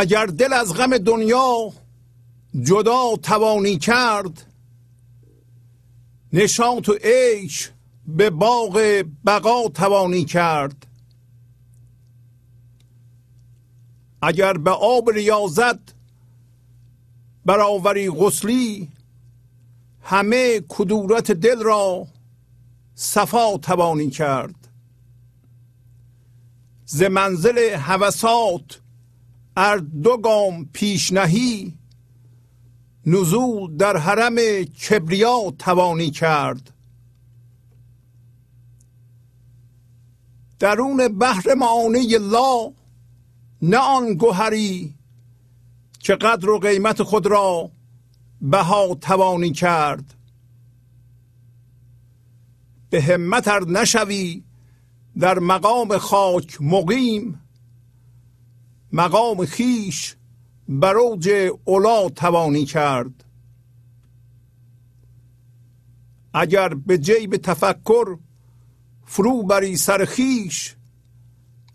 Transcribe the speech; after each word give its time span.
اگر 0.00 0.26
دل 0.26 0.52
از 0.52 0.74
غم 0.74 0.98
دنیا 0.98 1.72
جدا 2.62 3.16
توانی 3.22 3.78
کرد 3.78 4.54
نشاط 6.32 6.88
و 6.88 6.92
عیش 6.92 7.70
به 8.06 8.30
باغ 8.30 9.04
بقا 9.26 9.68
توانی 9.68 10.24
کرد. 10.24 10.86
اگر 14.22 14.52
به 14.52 14.70
آب 14.70 15.10
ریاضت 15.10 15.94
برآوری 17.44 18.10
غسلی 18.10 18.88
همه 20.02 20.60
کدورت 20.68 21.32
دل 21.32 21.62
را 21.62 22.06
صفا 22.94 23.58
توانی 23.58 24.10
کرد. 24.10 24.68
ز 26.84 27.02
منزل 27.02 27.58
هوسات 27.58 28.80
ار 29.60 29.78
دو 29.78 30.16
گام 30.16 30.68
پیش 30.72 31.12
نهی 31.12 31.74
نزول 33.06 33.76
در 33.76 33.96
حرم 33.96 34.36
کبریا 34.64 35.54
توانی 35.58 36.10
کرد. 36.10 36.70
درون 40.58 41.08
بحر 41.08 41.54
معانه 41.54 42.18
لا 42.18 42.72
نه 43.62 43.76
آن 43.76 44.14
گوهری 44.14 44.94
که 46.00 46.14
قدر 46.14 46.50
و 46.50 46.58
قیمت 46.58 47.02
خود 47.02 47.26
را 47.26 47.70
بها 48.40 48.94
توانی 48.94 49.52
کرد. 49.52 50.14
به 52.90 53.02
همت 53.02 53.48
ار 53.48 53.68
نشوی 53.68 54.44
در 55.18 55.38
مقام 55.38 55.98
خاک 55.98 56.58
مقیم 56.60 57.47
مقام 58.92 59.46
خیش 59.46 60.16
بروج 60.68 61.30
اولا 61.64 62.08
توانی 62.08 62.64
کرد. 62.64 63.24
اگر 66.34 66.74
به 66.74 66.98
جیب 66.98 67.36
تفکر 67.36 68.18
فرو 69.04 69.42
بری 69.42 69.76
سر 69.76 70.04
خیش 70.04 70.76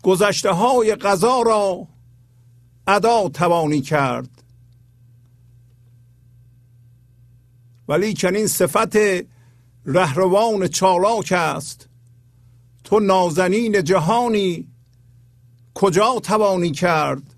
گذشته 0.02 0.52
های 0.52 0.94
قضا 0.94 1.42
را 1.42 1.88
ادا 2.86 3.28
توانی 3.28 3.80
کرد. 3.80 4.44
ولی 7.88 8.14
چنین 8.14 8.46
صفت 8.46 8.96
رهروان 9.86 10.68
چالاک 10.68 11.32
است. 11.32 11.88
تو 12.84 13.00
نازنین 13.00 13.84
جهانی 13.84 14.73
کجا 15.74 16.20
توانی 16.22 16.70
کرد؟ 16.70 17.34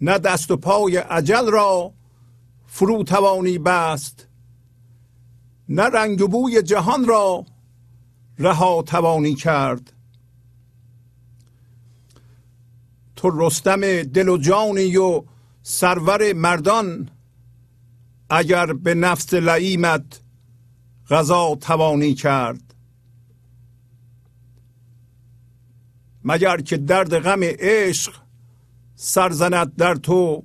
نه 0.00 0.18
دست 0.18 0.50
و 0.50 0.56
پای 0.56 0.96
عجل 0.96 1.50
را 1.50 1.92
فرو 2.66 3.02
توانی 3.02 3.58
بست 3.58 4.26
نه 5.68 5.82
رنگ 5.82 6.22
و 6.22 6.28
بوی 6.28 6.62
جهان 6.62 7.06
را 7.06 7.46
رها 8.38 8.82
توانی 8.82 9.34
کرد. 9.34 9.92
تو 13.16 13.30
رستم 13.34 14.02
دل 14.02 14.28
و 14.28 14.36
جانی 14.38 14.96
و 14.96 15.24
سرور 15.62 16.32
مردان 16.32 17.10
اگر 18.30 18.72
به 18.72 18.94
نفس 18.94 19.34
لعیمت 19.34 20.20
غذا 21.10 21.54
توانی 21.60 22.14
کرد. 22.14 22.69
مگر 26.24 26.60
که 26.60 26.76
درد 26.76 27.18
غم 27.18 27.40
عشق 27.42 28.14
سرزند 28.94 29.76
در 29.76 29.94
تو 29.94 30.44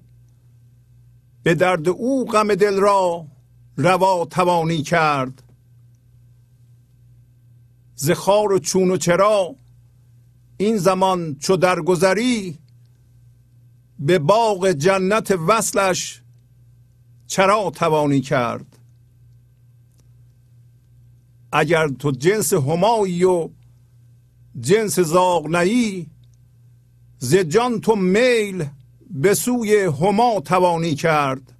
به 1.44 1.56
درد 1.56 1.90
او 1.90 2.26
غم 2.26 2.56
دل 2.56 2.80
را 2.80 3.26
روا 3.78 4.26
توانی 4.26 4.82
کرد. 4.82 5.44
زخار 7.96 8.52
و 8.52 8.60
چون 8.60 8.92
و 8.92 8.98
چرا 8.98 9.56
این 10.58 10.78
زمان 10.78 11.36
چو 11.36 11.58
درگذری 11.58 12.58
به 14.00 14.20
باغ 14.20 14.72
جنت 14.72 15.32
وصلش 15.32 16.22
چرا 17.28 17.72
توانی 17.76 18.22
کرد. 18.22 18.80
اگر 21.52 21.88
تو 21.88 22.12
جنس 22.12 22.54
همایی 22.54 23.24
و 23.24 23.50
جنس 24.60 25.00
زاغ 25.00 25.48
نهی 25.48 26.08
ز 27.20 27.36
جان 27.36 27.82
تو 27.82 27.96
میل 27.96 28.66
به 29.10 29.34
سوی 29.34 29.76
هما 29.82 30.40
توانی 30.40 30.96
کرد. 30.96 31.54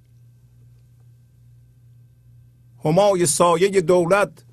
همای 2.84 3.26
سایه 3.26 3.80
دولت 3.80 4.44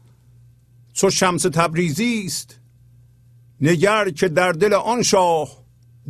چو 0.93 1.09
شمس 1.09 1.41
تبریزی 1.41 2.23
است 2.25 2.59
نگر 3.61 4.09
که 4.09 4.29
در 4.29 4.51
دل 4.51 4.73
آن 4.73 5.01
شاه 5.01 5.49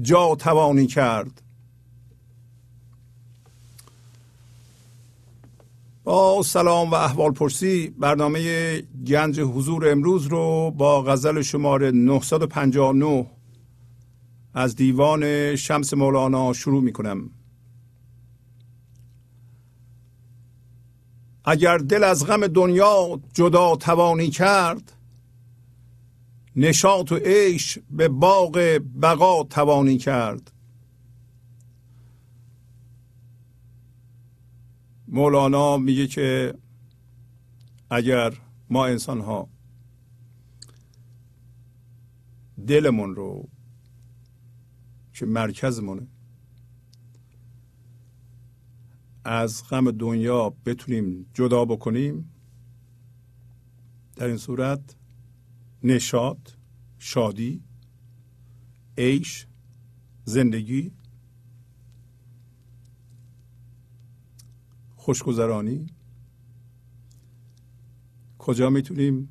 جا 0.01 0.35
توانی 0.35 0.87
کرد. 0.87 1.41
با 6.03 6.43
سلام 6.43 6.91
و 6.91 6.93
احوال 6.93 7.31
پرسی 7.31 7.89
برنامه 7.89 8.81
گنج 8.81 9.39
حضور 9.39 9.91
امروز 9.91 10.25
رو 10.25 10.71
با 10.71 11.01
غزل 11.01 11.41
شماره 11.41 11.91
959 11.91 13.25
از 14.53 14.75
دیوان 14.75 15.55
شمس 15.55 15.93
مولانا 15.93 16.53
شروع 16.53 16.83
می 16.83 16.93
کنم 16.93 17.29
اگر 21.45 21.77
دل 21.77 22.03
از 22.03 22.25
غم 22.25 22.47
دنیا 22.47 23.19
جدا 23.33 23.75
توانی 23.75 24.29
کرد 24.29 24.93
نشاط 26.55 27.11
و 27.11 27.15
عیش 27.15 27.79
به 27.89 28.07
باغ 28.07 28.79
بقا 29.01 29.43
توانی 29.43 29.97
کرد. 29.97 30.52
مولانا 35.13 35.77
میگه 35.77 36.07
که 36.07 36.53
اگر 37.89 38.33
ما 38.69 38.85
انسان 38.85 39.21
ها 39.21 39.49
دلمون 42.67 43.15
رو 43.15 43.49
که 45.13 45.25
مرکزمونه 45.25 46.07
از 49.25 49.63
غم 49.69 49.91
دنیا 49.91 50.49
بتونیم 50.49 51.25
جدا 51.33 51.65
بکنیم 51.65 52.29
در 54.15 54.27
این 54.27 54.37
صورت 54.37 54.95
نشاط 55.83 56.49
شادی 56.99 57.63
عیش 58.97 59.47
زندگی 60.25 60.91
خوشگذرانی؟ 65.03 65.87
کجا 68.39 68.69
می‌تونیم 68.69 69.29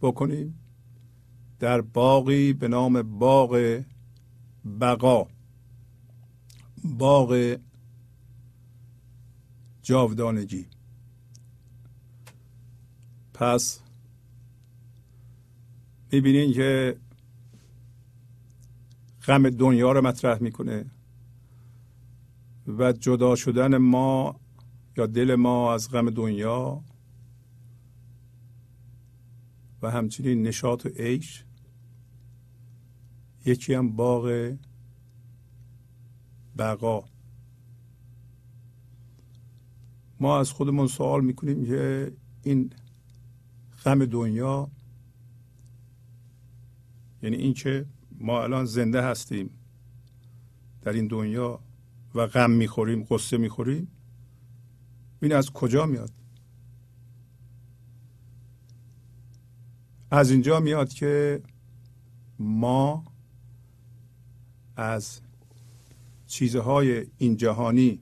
بکنیم؟ 0.00 0.58
در 1.58 1.80
باقی 1.80 2.52
به 2.52 2.68
نام 2.68 3.18
باغ 3.18 3.82
بقا. 4.80 5.26
باغ 6.84 7.56
جاودانگی. 9.82 10.66
پس 13.34 13.80
می‌بینین 16.12 16.52
که 16.52 16.96
غم 19.26 19.50
دنیا 19.50 19.92
رو 19.92 20.02
مطرح 20.02 20.42
می‌کنه 20.42 20.90
و 22.66 22.92
جدا 22.92 23.34
شدن 23.34 23.76
ما 23.76 24.45
یا 24.96 25.06
دل 25.06 25.34
ما 25.34 25.74
از 25.74 25.90
غم 25.90 26.10
دنیا 26.10 26.84
و 29.82 29.90
همچنین 29.90 30.42
نشاط 30.42 30.86
و 30.86 30.88
عیش 30.88 31.44
یکی 33.46 33.74
هم 33.74 33.96
باغ 33.96 34.54
بقا. 36.58 37.04
ما 40.20 40.38
از 40.38 40.50
خودمون 40.50 40.86
سوال 40.86 41.24
می‌کنیم 41.24 41.66
که 41.66 42.12
این 42.42 42.72
غم 43.84 44.04
دنیا 44.04 44.70
یعنی 47.22 47.36
اینکه 47.36 47.86
ما 48.18 48.42
الان 48.42 48.64
زنده 48.64 49.02
هستیم 49.02 49.50
در 50.82 50.92
این 50.92 51.06
دنیا 51.06 51.60
و 52.14 52.26
غم 52.26 52.50
می‌خوریم 52.50 53.06
قصه 53.10 53.36
می‌خوریم 53.36 53.95
این 55.22 55.32
از 55.32 55.50
کجا 55.50 55.86
میاد؟ 55.86 56.10
از 60.10 60.30
اینجا 60.30 60.60
میاد 60.60 60.88
که 60.88 61.42
ما 62.38 63.04
از 64.76 65.20
چیزهای 66.26 67.06
این 67.18 67.36
جهانی 67.36 68.00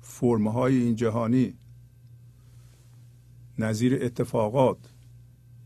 فرمهای 0.00 0.76
این 0.76 0.96
جهانی 0.96 1.54
نظیر 3.58 3.98
اتفاقات 4.04 4.78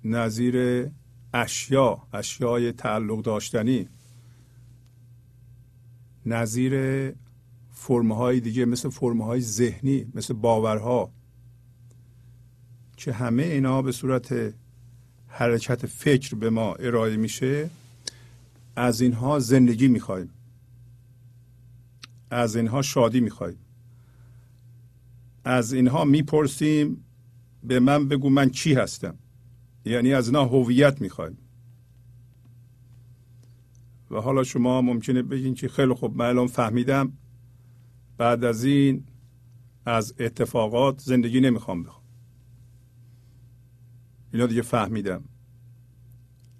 نظیر 0.05 0.89
اشیا 1.35 2.03
اشیای 2.13 2.73
تعلق 2.73 3.23
داشتنی 3.23 3.89
نظیر 6.27 6.75
فرمهای 7.81 8.41
دیگه 8.41 8.65
مثل 8.65 8.89
فرمهای 8.89 9.41
ذهنی 9.41 10.07
مثل 10.15 10.35
باورها. 10.35 11.11
که 12.97 13.13
همه 13.13 13.43
اینا 13.43 13.83
به 13.83 13.93
صورت 13.93 14.55
حرکت 15.27 15.87
فکر 15.87 16.35
به 16.35 16.51
ما 16.51 16.75
ارائه 16.75 17.17
میشه 17.17 17.71
از 18.77 19.01
اینها 19.01 19.39
زندگی 19.39 19.89
می‌خوایم. 19.89 20.31
از 22.31 22.57
اینها 22.57 22.83
شادی 22.83 23.21
می‌خوایم. 23.21 23.59
از 25.45 25.73
اینها 25.73 26.05
می‌پرسیم 26.05 27.05
به 27.63 27.81
من 27.81 28.09
بگو 28.09 28.31
من 28.31 28.49
کی 28.49 28.75
هستم. 28.75 29.15
یعنی 29.85 30.13
از 30.13 30.29
اینها 30.29 30.45
هویت 30.45 31.01
می‌خوایم. 31.01 31.39
و 34.11 34.17
حالا 34.21 34.45
شما 34.45 34.83
ممکنه 34.83 35.23
بگین 35.23 35.55
که 35.55 35.69
خیلی 35.69 35.95
خوب 35.95 36.17
من 36.17 36.27
الان 36.27 36.47
فهمیدم 36.47 37.13
بعد 38.21 38.45
از 38.45 38.65
این 38.65 39.05
از 39.87 40.15
اتفاقات 40.19 41.01
زندگی 41.01 41.41
نمی‌خوام 41.41 41.83
بخوام. 41.83 42.05
اینا 44.33 44.47
دیگه 44.47 44.63
فهمیدم. 44.63 45.25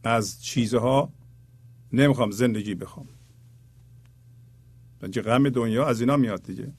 از 0.05 0.43
چیزها 0.43 1.13
نمی‌خوام 1.93 2.31
زندگی 2.31 2.75
بخوام. 2.75 3.09
بنجه 5.01 5.23
غم 5.23 5.49
دنیا 5.49 5.87
از 5.87 6.01
اینا 6.01 6.17
میاد 6.17 6.43
دیگه. 6.43 6.73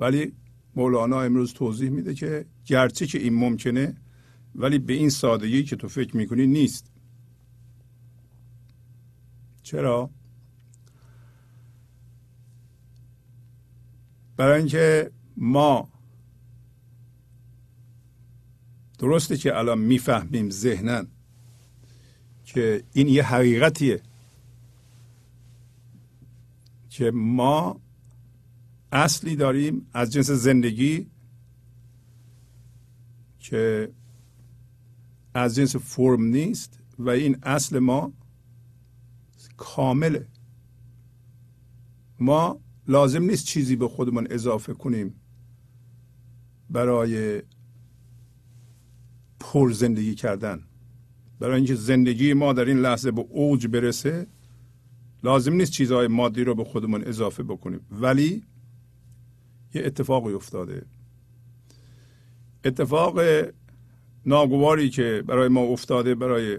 ولی 0.00 0.32
مولانا 0.76 1.22
امروز 1.22 1.52
توضیح 1.52 1.90
میده 1.90 2.14
که 2.14 2.46
گرچه 2.64 3.06
که 3.06 3.18
این 3.18 3.34
ممکنه 3.34 3.96
ولی 4.54 4.78
به 4.78 4.92
این 4.92 5.10
سادگی 5.10 5.62
که 5.64 5.76
تو 5.76 5.88
فکر 5.88 6.16
می‌کنی 6.16 6.46
نیست. 6.46 6.92
چرا؟ 9.62 10.10
برای 14.36 14.58
اینکه 14.58 15.10
ما 15.36 15.88
درسته 18.98 19.36
که 19.36 19.58
الان 19.58 19.78
می‌فهمیم 19.78 20.50
ذهنن 20.50 21.06
که 22.44 22.84
این 22.92 23.08
یه 23.08 23.22
حقیقتیه 23.22 24.02
که 26.88 27.10
ما 27.10 27.80
اصلی 28.92 29.36
داریم 29.36 29.86
از 29.92 30.12
جنس 30.12 30.30
زندگی 30.30 31.10
که 33.38 33.92
از 35.34 35.54
جنس 35.54 35.76
فرم 35.76 36.24
نیست 36.24 36.80
و 36.98 37.10
این 37.10 37.36
اصل 37.42 37.78
ما 37.78 38.12
کامله. 39.56 40.26
ما 42.20 42.60
لازم 42.88 43.22
نیست 43.22 43.46
چیزی 43.46 43.76
به 43.76 43.88
خودمون 43.88 44.26
اضافه 44.30 44.74
کنیم 44.74 45.14
برای 46.70 47.42
پر 49.40 49.72
زندگی 49.72 50.14
کردن. 50.14 50.64
برای 51.40 51.56
اینکه 51.56 51.74
زندگی 51.74 52.32
ما 52.32 52.52
در 52.52 52.64
این 52.64 52.78
لحظه 52.78 53.10
به 53.10 53.24
اوج 53.28 53.66
برسه 53.66 54.26
لازم 55.24 55.52
نیست 55.52 55.72
چیزهای 55.72 56.06
مادی 56.06 56.44
رو 56.44 56.54
به 56.54 56.64
خودمون 56.64 57.04
اضافه 57.04 57.42
بکنیم. 57.42 57.80
ولی 57.90 58.44
یه 59.74 59.82
اتفاقی 59.84 60.32
افتاده. 60.32 60.86
اتفاق 62.64 63.20
ناگواری 64.26 64.90
که 64.90 65.24
برای 65.26 65.48
ما 65.48 65.60
افتاده 65.60 66.14
برای 66.14 66.58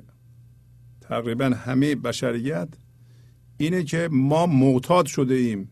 تقریبا 1.01 1.45
همه 1.45 1.95
بشریت 1.95 2.69
اینه 3.57 3.83
که 3.83 4.09
ما 4.11 4.45
معتاد 4.45 5.05
شده 5.05 5.33
ایم. 5.33 5.71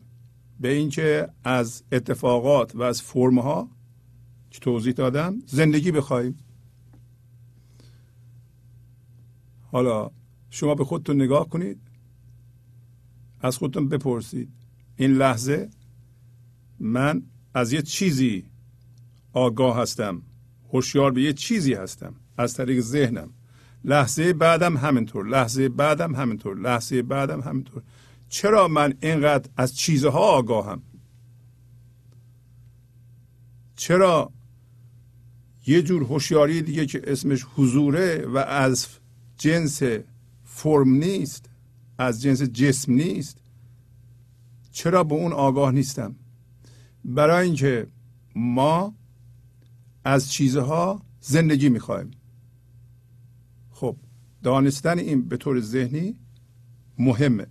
به 0.63 0.71
اینکه 0.71 1.29
از 1.43 1.83
اتفاقات 1.91 2.75
و 2.75 2.81
از 2.81 3.01
فرمها 3.01 3.69
که 4.51 4.59
توضیح 4.59 4.93
دادم 4.93 5.39
زندگی 5.45 5.91
بخوایم. 5.91 6.37
حالا 9.71 10.11
شما 10.49 10.75
به 10.75 10.85
خودتون 10.85 11.21
نگاه 11.21 11.49
کنید. 11.49 11.81
از 13.41 13.57
خودتون 13.57 13.89
بپرسید. 13.89 14.49
این 14.95 15.11
لحظه 15.11 15.69
من 16.79 17.23
از 17.53 17.73
یه 17.73 17.81
چیزی 17.81 18.45
آگاه 19.33 19.77
هستم. 19.77 20.21
هوشیار 20.73 21.11
به 21.11 21.21
یه 21.21 21.33
چیزی 21.33 21.73
هستم. 21.73 22.15
از 22.37 22.53
طریق 22.53 22.79
ذهنم. 22.79 23.29
لحظه 23.83 24.33
بعدم 24.33 24.77
همینطور. 24.77 25.27
لحظه 25.27 25.69
بعدم 25.69 26.15
همینطور. 26.15 26.59
لحظه 26.59 27.01
بعدم 27.01 27.41
همینطور. 27.41 27.83
چرا 28.33 28.67
من 28.67 28.93
اینقدر 29.01 29.49
از 29.57 29.75
چیزها 29.75 30.19
آگاهم؟ 30.19 30.81
چرا 33.75 34.31
یه 35.67 35.81
جور 35.81 36.03
هوشیاری 36.03 36.61
دیگه 36.61 36.85
که 36.85 37.01
اسمش 37.07 37.45
حضوره 37.55 38.25
و 38.25 38.37
از 38.37 38.87
جنس 39.37 39.81
فرم 40.43 40.89
نیست 40.89 41.49
از 41.97 42.21
جنس 42.21 42.41
جسم 42.41 42.93
نیست 42.93 43.37
چرا 44.71 45.03
به 45.03 45.15
اون 45.15 45.33
آگاه 45.33 45.71
نیستم؟ 45.71 46.15
برای 47.05 47.45
اینکه 47.45 47.87
ما 48.35 48.95
از 50.03 50.31
چیزها 50.31 51.01
زندگی 51.19 51.69
می‌خوایم 51.69 52.11
خب 53.69 53.97
دانستن 54.43 54.99
این 54.99 55.27
به 55.27 55.37
طور 55.37 55.59
ذهنی 55.59 56.15
مهمه. 56.99 57.47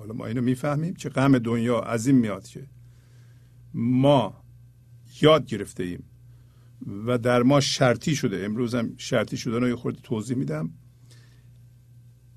حالا 0.00 0.14
ما 0.14 0.26
اینو 0.26 0.42
می‌فهمیم 0.42 0.94
که 0.94 1.08
غم 1.08 1.38
دنیا 1.38 1.80
از 1.80 2.06
این 2.06 2.16
میاد 2.16 2.46
که 2.46 2.66
ما 3.74 4.44
یاد 5.22 5.46
گرفته 5.46 5.82
ایم 5.82 6.04
و 7.06 7.18
در 7.18 7.42
ما 7.42 7.60
شرطی 7.60 8.16
شده. 8.16 8.44
امروز 8.44 8.74
هم 8.74 8.94
شرطی 8.96 9.36
شده 9.36 9.58
رو 9.58 9.68
یه 9.68 9.76
خورده 9.76 10.00
توضیح 10.02 10.36
میدم 10.36 10.70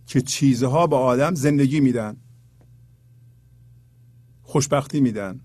که 0.05 0.21
چیزها 0.21 0.87
به 0.87 0.95
آدم 0.95 1.35
زندگی 1.35 1.79
میدن 1.79 2.17
خوشبختی 4.41 5.01
میدن. 5.01 5.41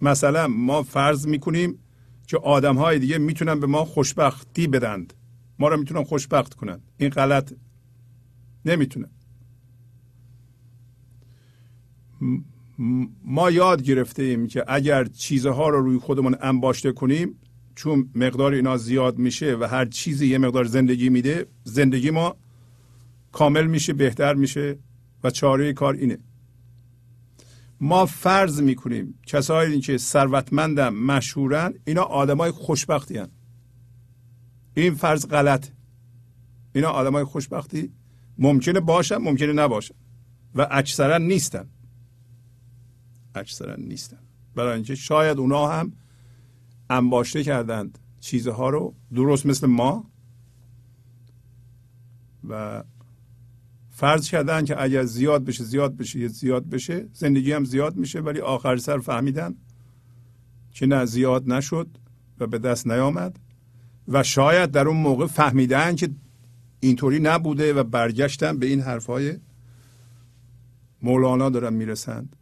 مثلا 0.00 0.48
ما 0.48 0.82
فرض 0.82 1.26
می‌کنیم 1.26 1.78
که 2.26 2.36
آدم 2.36 2.76
های 2.76 2.98
دیگه 2.98 3.18
می‌تونن 3.18 3.60
به 3.60 3.66
ما 3.66 3.84
خوشبختی 3.84 4.66
بدند. 4.66 5.14
ما 5.58 5.68
رو 5.68 5.76
می‌تونن 5.76 6.04
خوشبخت 6.04 6.54
کنند. 6.54 6.82
این 6.96 7.10
غلط 7.10 7.52
نمی‌تونه. 8.64 9.08
ما 13.24 13.50
یاد 13.50 13.82
گرفته 13.82 14.22
ایم 14.22 14.46
که 14.46 14.64
اگر 14.68 15.04
چیزها 15.04 15.68
رو 15.68 15.80
روی 15.80 15.98
خودمون 15.98 16.36
انباشته 16.40 16.92
کنیم 16.92 17.34
چون 17.74 18.10
مقدار 18.14 18.52
اینا 18.52 18.76
زیاد 18.76 19.18
میشه 19.18 19.56
و 19.60 19.64
هر 19.64 19.84
چیزی 19.84 20.26
یه 20.26 20.38
مقدار 20.38 20.64
زندگی 20.64 21.08
میده 21.08 21.46
زندگی 21.64 22.10
ما 22.10 22.36
کامل 23.32 23.66
میشه 23.66 23.92
بهتر 23.92 24.34
میشه 24.34 24.78
و 25.24 25.30
چاره 25.30 25.72
کار 25.72 25.94
اینه. 25.94 26.18
ما 27.80 28.06
فرض 28.06 28.62
می‌کنیم 28.62 29.14
کسایی 29.26 29.80
که 29.80 29.98
ثروتمندن 29.98 30.88
مشهورن 30.88 31.74
اینا 31.84 32.02
آدمای 32.02 32.50
خوشبختی 32.50 33.18
هن. 33.18 33.28
این 34.74 34.94
فرض 34.94 35.26
غلط. 35.26 35.68
اینا 36.74 36.88
آدمای 36.88 37.24
خوشبختی 37.24 37.92
ممکنه 38.38 38.80
باشن 38.80 39.16
ممکنه 39.16 39.52
نباشن 39.52 39.94
و 40.54 40.66
اکثرا 40.70 41.18
نیستن. 41.18 41.68
اکثرا 43.34 43.76
نیستن. 43.76 44.18
برای 44.54 44.74
اینکه 44.74 44.94
شاید 44.94 45.38
اونا 45.38 45.68
هم 45.68 45.92
انباشته 46.90 47.44
کردند 47.44 47.98
چیزها 48.20 48.70
رو 48.70 48.94
درست 49.14 49.46
مثل 49.46 49.66
ما 49.66 50.10
و 52.48 52.84
فرض 53.90 54.28
کردن 54.28 54.64
که 54.64 54.82
اگر 54.82 55.04
زیاد 55.04 55.44
بشه 55.44 55.64
زیاد 55.64 55.96
بشه 55.96 56.28
زیاد 56.28 56.68
بشه 56.68 57.08
زندگی 57.12 57.52
هم 57.52 57.64
زیاد 57.64 57.96
میشه 57.96 58.20
ولی 58.20 58.40
آخر 58.40 58.76
سر 58.76 58.98
فهمیدن 58.98 59.54
که 60.72 60.86
نه 60.86 61.04
زیاد 61.04 61.52
نشد 61.52 61.88
و 62.40 62.46
به 62.46 62.58
دست 62.58 62.86
نیامد. 62.86 63.38
و 64.08 64.22
شاید 64.22 64.70
در 64.70 64.88
اون 64.88 64.96
موقع 64.96 65.26
فهمیدن 65.26 65.96
که 65.96 66.10
اینطوری 66.80 67.20
نبوده 67.20 67.72
و 67.72 67.84
برگشتن 67.84 68.58
به 68.58 68.66
این 68.66 68.80
حرفهای 68.80 69.38
مولانا 71.02 71.50
دارن 71.50 71.72
می‌رسند. 71.72 72.36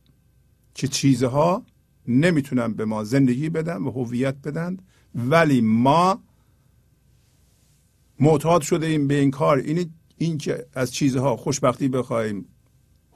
که 0.79 0.89
چیزها 0.89 1.63
نمی‌تونن 2.09 2.73
به 2.73 2.85
ما 2.85 3.05
زندگی 3.05 3.49
بدن 3.49 3.83
و 3.83 3.91
هویت 3.91 4.37
بدن 4.45 4.77
ولی 5.15 5.61
ما 5.61 6.23
معتاد 8.21 8.63
شده 8.63 8.87
این 8.87 9.09
به 9.09 9.15
این 9.15 9.31
کار. 9.31 9.59
این 9.59 9.91
این 10.19 10.39
که 10.39 10.67
از 10.75 10.93
چیزها 10.93 11.37
خوشبختی 11.37 11.89
بخوایم 11.89 12.45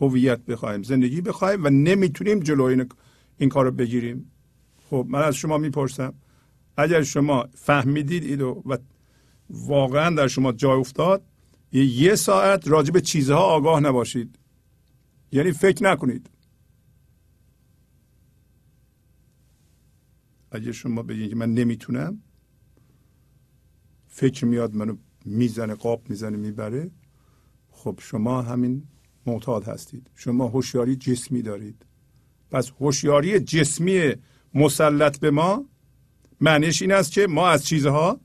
هویت 0.01 0.41
بخوایم 0.45 0.83
زندگی 0.83 1.21
بخوایم 1.21 1.65
و 1.65 1.71
نمی‌تونیم 1.71 2.41
جلوی 2.41 2.85
این 3.39 3.49
کار 3.49 3.65
رو 3.65 3.71
بگیریم. 3.71 4.31
خب 4.91 5.07
من 5.09 5.23
از 5.23 5.35
شما 5.35 5.59
می‌پرسم 5.59 6.15
اگر 6.77 7.03
شما 7.03 7.49
فهمیدید 7.55 8.25
ایدو 8.25 8.63
و 8.67 8.79
واقعا 9.51 10.15
در 10.15 10.29
شما 10.29 10.53
جای 10.53 10.81
افتاد 10.81 11.23
یه 11.73 12.15
ساعت 12.15 12.69
راجع 12.69 12.91
به 12.91 13.01
چیزها 13.01 13.39
آگاه 13.39 13.81
نباشید. 13.81 14.39
یعنی 15.33 15.53
فکر 15.53 15.85
نکنید. 15.85 16.31
اگه 20.55 20.73
شما 20.73 21.03
بگید 21.03 21.31
که 21.31 21.37
من 21.37 21.55
نمی‌تونم 21.55 22.23
فکر 24.09 24.45
میاد 24.45 24.75
منو 24.75 24.97
می‌زنه 25.25 25.75
قاب 25.75 26.11
می‌زنه 26.11 26.37
می‌بره. 26.37 26.91
خب 27.71 27.99
شما 28.03 28.43
همین 28.43 28.83
معتاد 29.27 29.65
هستید. 29.65 30.11
شما 30.15 30.49
هوشیاری 30.49 30.97
جسمی 30.97 31.43
دارید. 31.43 31.87
پس 32.51 32.71
هوشیاری 32.81 33.41
جسمی 33.41 34.15
مسلط 34.55 35.19
به 35.19 35.31
ما 35.31 35.65
معنیش 36.41 36.83
این 36.83 36.93
است 36.93 37.13
که 37.13 37.27
ما 37.27 37.49
از 37.49 37.67
چیزها 37.67 38.21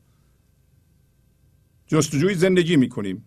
جستجوی 1.86 2.34
زندگی 2.34 2.76
می‌کنیم. 2.76 3.24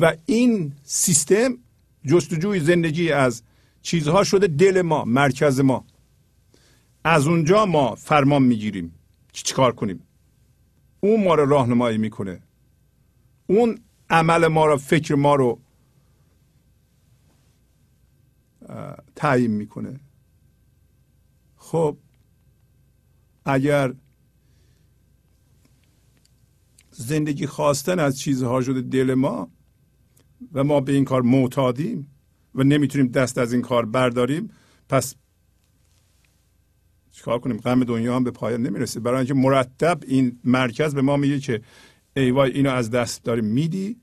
و 0.00 0.16
این 0.26 0.72
سیستم 0.82 1.58
جستجوی 2.06 2.60
زندگی 2.60 3.12
از 3.12 3.42
چیزها 3.82 4.24
شده 4.24 4.46
دل 4.46 4.82
ما 4.82 5.04
مرکز 5.04 5.60
ما. 5.60 5.86
از 7.04 7.26
اونجا 7.26 7.66
ما 7.66 7.94
فرمان 7.94 8.42
می‌گیریم. 8.42 8.94
که 9.32 9.42
چیکار 9.42 9.74
کنیم؟ 9.74 10.02
اون 11.00 11.24
ما 11.24 11.34
رو 11.34 11.46
راهنمایی 11.46 11.98
می‌کنه. 11.98 12.42
اون 13.46 13.78
عمل 14.10 14.46
ما 14.46 14.66
رو 14.66 14.76
فکر 14.76 15.14
ما 15.14 15.34
رو 15.34 15.60
تعیین 19.16 19.50
می‌کنه. 19.50 20.00
خب 21.56 21.96
اگر 23.44 23.94
زندگی 26.90 27.46
خواستن 27.46 27.98
از 27.98 28.18
چیزها 28.18 28.60
شده 28.60 28.80
دل 28.80 29.14
ما 29.14 29.50
و 30.52 30.64
ما 30.64 30.80
به 30.80 30.92
این 30.92 31.04
کار 31.04 31.22
معتادیم 31.22 32.10
و 32.54 32.62
نمی‌تونیم 32.62 33.08
دست 33.08 33.38
از 33.38 33.52
این 33.52 33.62
کار 33.62 33.86
برداریم 33.86 34.50
پس 34.88 35.14
چیکار 37.14 37.38
کنیم؟ 37.38 37.56
غم 37.56 37.84
دنیا 37.84 38.16
هم 38.16 38.24
به 38.24 38.30
پایان 38.30 38.62
نمی‌رسه. 38.62 39.00
برای 39.00 39.18
اینکه 39.18 39.34
مرتب 39.34 40.00
این 40.06 40.38
مرکز 40.44 40.94
به 40.94 41.02
ما 41.02 41.16
میگه 41.16 41.38
که 41.38 41.60
ای 42.16 42.30
وای 42.30 42.52
اینو 42.52 42.70
از 42.70 42.90
دست 42.90 43.24
داری 43.24 43.40
میدی. 43.40 43.96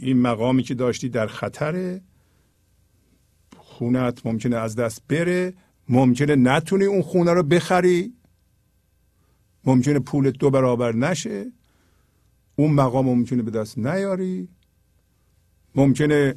این 0.00 0.20
مقامی 0.20 0.62
که 0.62 0.74
داشتی 0.74 1.08
در 1.08 1.26
خطره. 1.26 2.00
خونت 3.56 4.26
ممکنه 4.26 4.56
از 4.56 4.76
دست 4.76 5.02
بره. 5.08 5.54
ممکنه 5.88 6.36
نتونی 6.36 6.84
اون 6.84 7.02
خونه 7.02 7.32
رو 7.32 7.42
بخری. 7.42 8.14
ممکنه 9.64 9.98
پول 9.98 10.30
دو 10.30 10.50
برابر 10.50 10.94
نشه. 10.94 11.52
اون 12.56 12.72
مقام 12.72 13.06
ممکنه 13.06 13.42
به 13.42 13.50
دست 13.50 13.78
نیاری. 13.78 14.48
ممکنه 15.74 16.34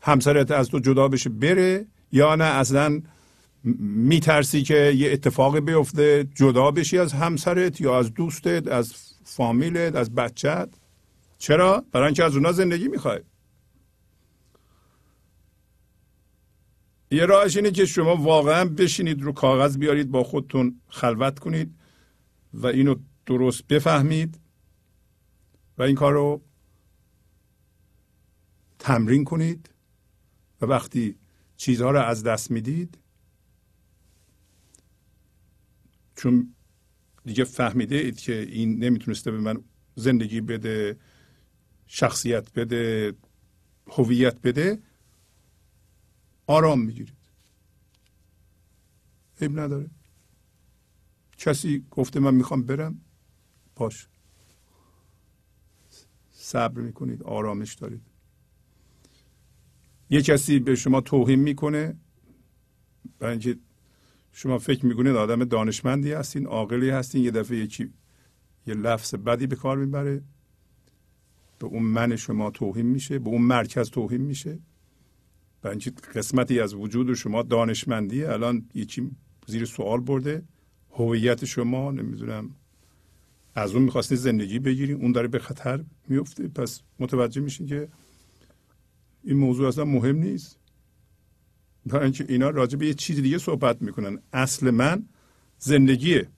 همسرت 0.00 0.50
از 0.50 0.68
تو 0.68 0.78
جدا 0.78 1.08
بشه 1.08 1.30
بره. 1.30 1.86
یا 2.12 2.34
نه 2.34 2.44
اصلا 2.44 3.00
میترسی 3.64 4.62
که 4.62 4.92
یه 4.96 5.12
اتفاقی 5.12 5.60
بیفته 5.60 6.28
جدا 6.34 6.70
بشی 6.70 6.98
از 6.98 7.12
همسرت 7.12 7.80
یا 7.80 7.98
از 7.98 8.14
دوستت 8.14 8.68
از 8.68 8.94
فامیلت 9.24 9.96
از 9.96 10.14
بچت 10.14 10.68
چرا؟ 11.38 11.84
برای 11.92 12.06
اینکه 12.06 12.24
از 12.24 12.36
اونا 12.36 12.52
زندگی 12.52 12.88
می‌خوای. 12.88 13.20
یه 17.10 17.26
راهش 17.26 17.56
اینه 17.56 17.70
که 17.70 17.86
شما 17.86 18.16
واقعا 18.16 18.64
بشینید 18.64 19.22
رو 19.22 19.32
کاغذ 19.32 19.76
بیارید 19.78 20.10
با 20.10 20.24
خودتون 20.24 20.80
خلوت 20.88 21.38
کنید 21.38 21.74
و 22.54 22.66
اینو 22.66 22.94
درست 23.26 23.66
بفهمید 23.66 24.40
و 25.78 25.82
این 25.82 25.94
کار 25.94 26.12
رو 26.12 26.42
تمرین 28.78 29.24
کنید 29.24 29.70
و 30.60 30.66
وقتی 30.66 31.16
چیزها 31.56 31.90
رو 31.90 32.00
از 32.00 32.22
دست 32.22 32.50
می‌دید 32.50 32.98
چون 36.18 36.54
دیگه 37.24 37.44
فهمیده 37.44 37.96
اید 37.96 38.20
که 38.20 38.40
این 38.40 38.84
نمی‌تونسته 38.84 39.30
به 39.30 39.38
من 39.40 39.64
زندگی 39.94 40.40
بده 40.40 40.96
شخصیت 41.86 42.52
بده 42.52 43.12
هویت 43.86 44.40
بده 44.40 44.82
آرام 46.46 46.80
می‌گیرید. 46.80 47.16
عیب 49.40 49.60
نداره. 49.60 49.90
کسی 51.36 51.86
گفته 51.90 52.20
من 52.20 52.34
می‌خوام 52.34 52.62
برم 52.62 53.00
باش. 53.76 54.08
صبر 56.30 56.80
می‌کنید 56.80 57.22
آرامش 57.22 57.74
دارید. 57.74 58.02
یه 60.10 60.22
کسی 60.22 60.58
به 60.58 60.74
شما 60.74 61.00
توهین 61.00 61.38
می‌کنه 61.40 61.96
برای 63.18 63.32
اینکه 63.32 63.58
شما 64.40 64.58
فکر 64.58 64.86
می‌کنید 64.86 65.16
آدم 65.16 65.44
دانشمندی 65.44 66.12
هستین 66.12 66.46
عاقلی 66.46 66.90
هستین 66.90 67.24
یه 67.24 67.30
دفعه 67.30 67.58
یکی 67.58 67.92
یه 68.66 68.74
لفظ 68.74 69.14
بدی 69.14 69.46
به 69.46 69.56
کار 69.56 69.78
می‌بره. 69.78 70.22
به 71.58 71.66
اون 71.66 71.82
من 71.82 72.16
شما 72.16 72.50
توهین 72.50 72.86
میشه 72.86 73.18
به 73.18 73.28
اون 73.28 73.42
مرکز 73.42 73.90
توهین 73.90 74.20
میشه. 74.20 74.58
اینکه 75.64 75.90
قسمتی 75.90 76.60
از 76.60 76.74
وجود 76.74 77.14
شما 77.14 77.42
دانشمندیه. 77.42 78.28
الان 78.28 78.68
یکی 78.74 79.10
زیر 79.46 79.64
سوال 79.64 80.00
برده. 80.00 80.42
هویت 80.90 81.44
شما 81.44 81.90
نمی‌دونم. 81.90 82.50
از 83.54 83.74
اون 83.74 83.82
می‌خواستید 83.82 84.18
زندگی 84.18 84.58
بگیریم 84.58 85.00
اون 85.00 85.12
داره 85.12 85.28
به 85.28 85.38
خطر 85.38 85.84
میفته 86.08 86.48
پس 86.48 86.82
متوجه 86.98 87.40
میشین 87.40 87.66
که 87.66 87.88
این 89.24 89.36
موضوع 89.36 89.68
اصلا 89.68 89.84
مهم 89.84 90.16
نیست. 90.16 90.58
برای 91.86 92.04
اینکه 92.04 92.26
اینا 92.28 92.50
راجع 92.50 92.78
به 92.78 92.86
یه 92.86 92.94
چیز 92.94 93.20
دیگه 93.20 93.38
صحبت 93.38 93.82
می‌کنن. 93.82 94.18
اصل 94.32 94.70
من 94.70 95.08
زندگیه. 95.58 96.28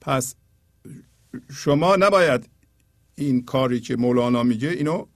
پس 0.00 0.34
شما 1.50 1.96
نباید 1.96 2.48
این 3.14 3.44
کاری 3.44 3.80
که 3.80 3.96
مولانا 3.96 4.42
میگه 4.42 4.68
اینو 4.68 5.06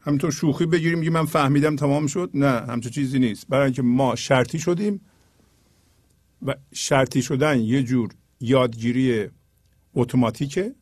همینطور 0.00 0.30
شوخی 0.30 0.66
بگیریم 0.66 1.02
که 1.02 1.10
من 1.10 1.26
فهمیدم 1.26 1.76
تمام 1.76 2.06
شد. 2.06 2.30
نه 2.34 2.46
همچون 2.50 2.92
چیزی 2.92 3.18
نیست. 3.18 3.48
برای 3.48 3.64
اینکه 3.64 3.82
ما 3.82 4.14
شرطی 4.14 4.58
شدیم 4.58 5.00
و 6.42 6.54
شرطی 6.72 7.22
شدن 7.22 7.60
یه 7.60 7.82
جور 7.82 8.10
یادگیری 8.40 9.28
اتوماتیکه. 9.94 10.74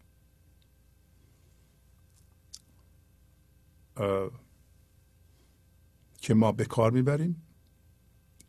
که 6.21 6.35
ما 6.35 6.53
به 6.53 6.65
کار 6.65 6.91
می‌بریم. 6.91 7.43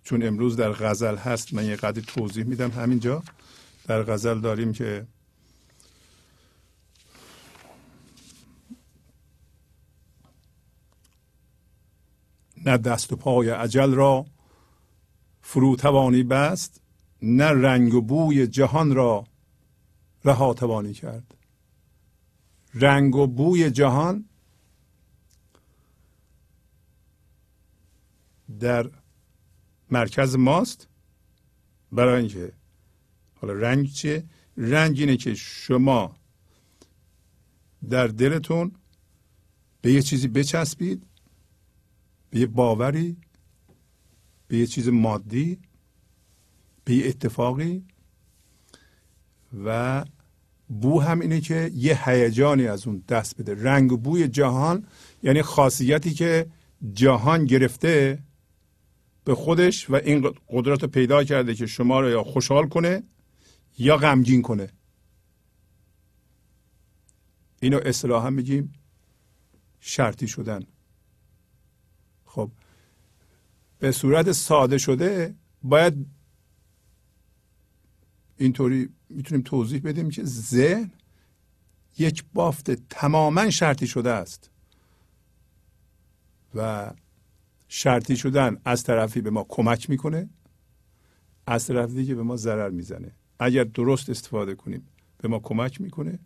چون 0.03 0.23
امروز 0.23 0.55
در 0.55 0.71
غزل 0.71 1.15
هست 1.15 1.53
من 1.53 1.65
یه 1.65 1.75
قدر 1.75 2.01
توضیح 2.01 2.43
میدم. 2.43 2.71
همینجا 2.71 3.23
در 3.87 4.03
غزل 4.03 4.39
داریم 4.39 4.73
که 4.73 5.07
نه 12.65 12.77
دست 12.77 13.13
و 13.13 13.15
پای 13.15 13.49
عجل 13.49 13.93
را 13.93 14.25
فرو 15.41 15.75
توانی 15.75 16.23
بست 16.23 16.81
نه 17.21 17.45
رنگ 17.45 17.93
و 17.93 18.01
بوی 18.01 18.47
جهان 18.47 18.95
را 18.95 19.27
رها 20.25 20.53
توانی 20.53 20.93
کرد. 20.93 21.35
رنگ 22.73 23.15
و 23.15 23.27
بوی 23.27 23.71
جهان 23.71 24.25
در 28.59 28.89
مرکز 29.91 30.35
ماست. 30.35 30.87
برای 31.91 32.19
اینکه 32.19 32.51
حالا 33.35 33.53
رنگ 33.53 33.91
چیه؟ 33.91 34.23
رنگ 34.57 34.99
اینه 34.99 35.17
که 35.17 35.35
شما 35.35 36.15
در 37.89 38.07
دلتون 38.07 38.71
به 39.81 39.93
یه 39.93 40.01
چیزی 40.01 40.27
بچسبید 40.27 41.03
به 42.29 42.39
یه 42.39 42.45
باوری 42.45 43.17
به 44.47 44.57
یه 44.57 44.67
چیز 44.67 44.89
مادی 44.89 45.59
به 46.85 46.93
یه 46.93 47.07
اتفاقی 47.07 47.85
و 49.65 50.05
بو 50.67 51.01
هم 51.01 51.19
اینه 51.19 51.41
که 51.41 51.71
یه 51.75 52.09
هیجانی 52.09 52.67
از 52.67 52.87
اون 52.87 53.03
دست 53.07 53.41
بده. 53.41 53.63
رنگ 53.63 53.91
و 53.91 53.97
بوی 53.97 54.27
جهان 54.27 54.87
یعنی 55.23 55.41
خاصیتی 55.41 56.13
که 56.13 56.47
جهان 56.93 57.45
گرفته 57.45 58.19
به 59.31 59.35
خودش 59.35 59.89
و 59.89 59.95
این 59.95 60.33
قدرت 60.49 60.81
رو 60.81 60.87
پیدا 60.87 61.23
کرده 61.23 61.55
که 61.55 61.65
شما 61.65 61.99
رو 61.99 62.09
یا 62.09 62.23
خوشحال 62.23 62.67
کنه 62.67 63.03
یا 63.77 63.97
غمگین 63.97 64.41
کنه. 64.41 64.69
اینو 67.61 67.79
اصطلاحا 67.85 68.29
میگیم 68.29 68.73
شرطی 69.79 70.27
شدن. 70.27 70.63
خب 72.25 72.51
به 73.79 73.91
صورت 73.91 74.31
ساده 74.31 74.77
شده 74.77 75.35
باید 75.63 76.05
اینطوری 78.37 78.89
می‌تونیم 79.09 79.43
توضیح 79.43 79.81
بدیم 79.81 80.09
که 80.09 80.23
ذهن 80.23 80.91
یک 81.97 82.23
بافت 82.33 82.71
تماما 82.71 83.49
شرطی 83.49 83.87
شده 83.87 84.11
است. 84.11 84.49
و 86.55 86.91
شرطی 87.73 88.17
شدن 88.17 88.57
از 88.65 88.83
طرفی 88.83 89.21
به 89.21 89.29
ما 89.29 89.45
کمک 89.49 89.89
می‌کنه 89.89 90.29
از 91.47 91.67
طرف 91.67 91.91
دیگه 91.91 92.15
به 92.15 92.23
ما 92.23 92.35
ضرر 92.37 92.69
می‌زنه. 92.69 93.11
اگر 93.39 93.63
درست 93.63 94.09
استفاده 94.09 94.55
کنیم 94.55 94.87
به 95.17 95.27
ما 95.27 95.39
کمک 95.39 95.81
می‌کنه 95.81 96.19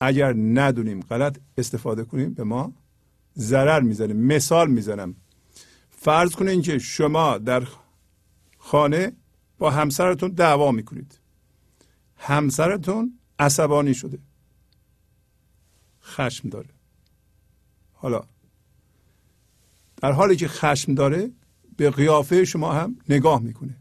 اگر 0.00 0.32
ندونیم 0.32 1.00
غلط 1.00 1.38
استفاده 1.58 2.04
کنیم 2.04 2.34
به 2.34 2.44
ما 2.44 2.72
ضرر 3.38 3.80
می‌زنه. 3.80 4.12
مثال 4.12 4.70
می‌زنم. 4.70 5.14
فرض 5.90 6.34
کنین 6.34 6.62
که 6.62 6.78
شما 6.78 7.38
در 7.38 7.62
خانه 8.58 9.12
با 9.58 9.70
همسرتون 9.70 10.30
دعوا 10.30 10.72
می‌کنید. 10.72 11.18
همسرتون 12.16 13.18
عصبانی 13.38 13.94
شده. 13.94 14.18
خشم 16.02 16.48
داره. 16.48 16.70
حالا 17.92 18.22
در 20.00 20.12
حالی 20.12 20.36
که 20.36 20.48
خشم 20.48 20.94
داره 20.94 21.30
به 21.76 21.90
قیافه 21.90 22.44
شما 22.44 22.72
هم 22.72 22.96
نگاه 23.08 23.42
می‌کنه. 23.42 23.76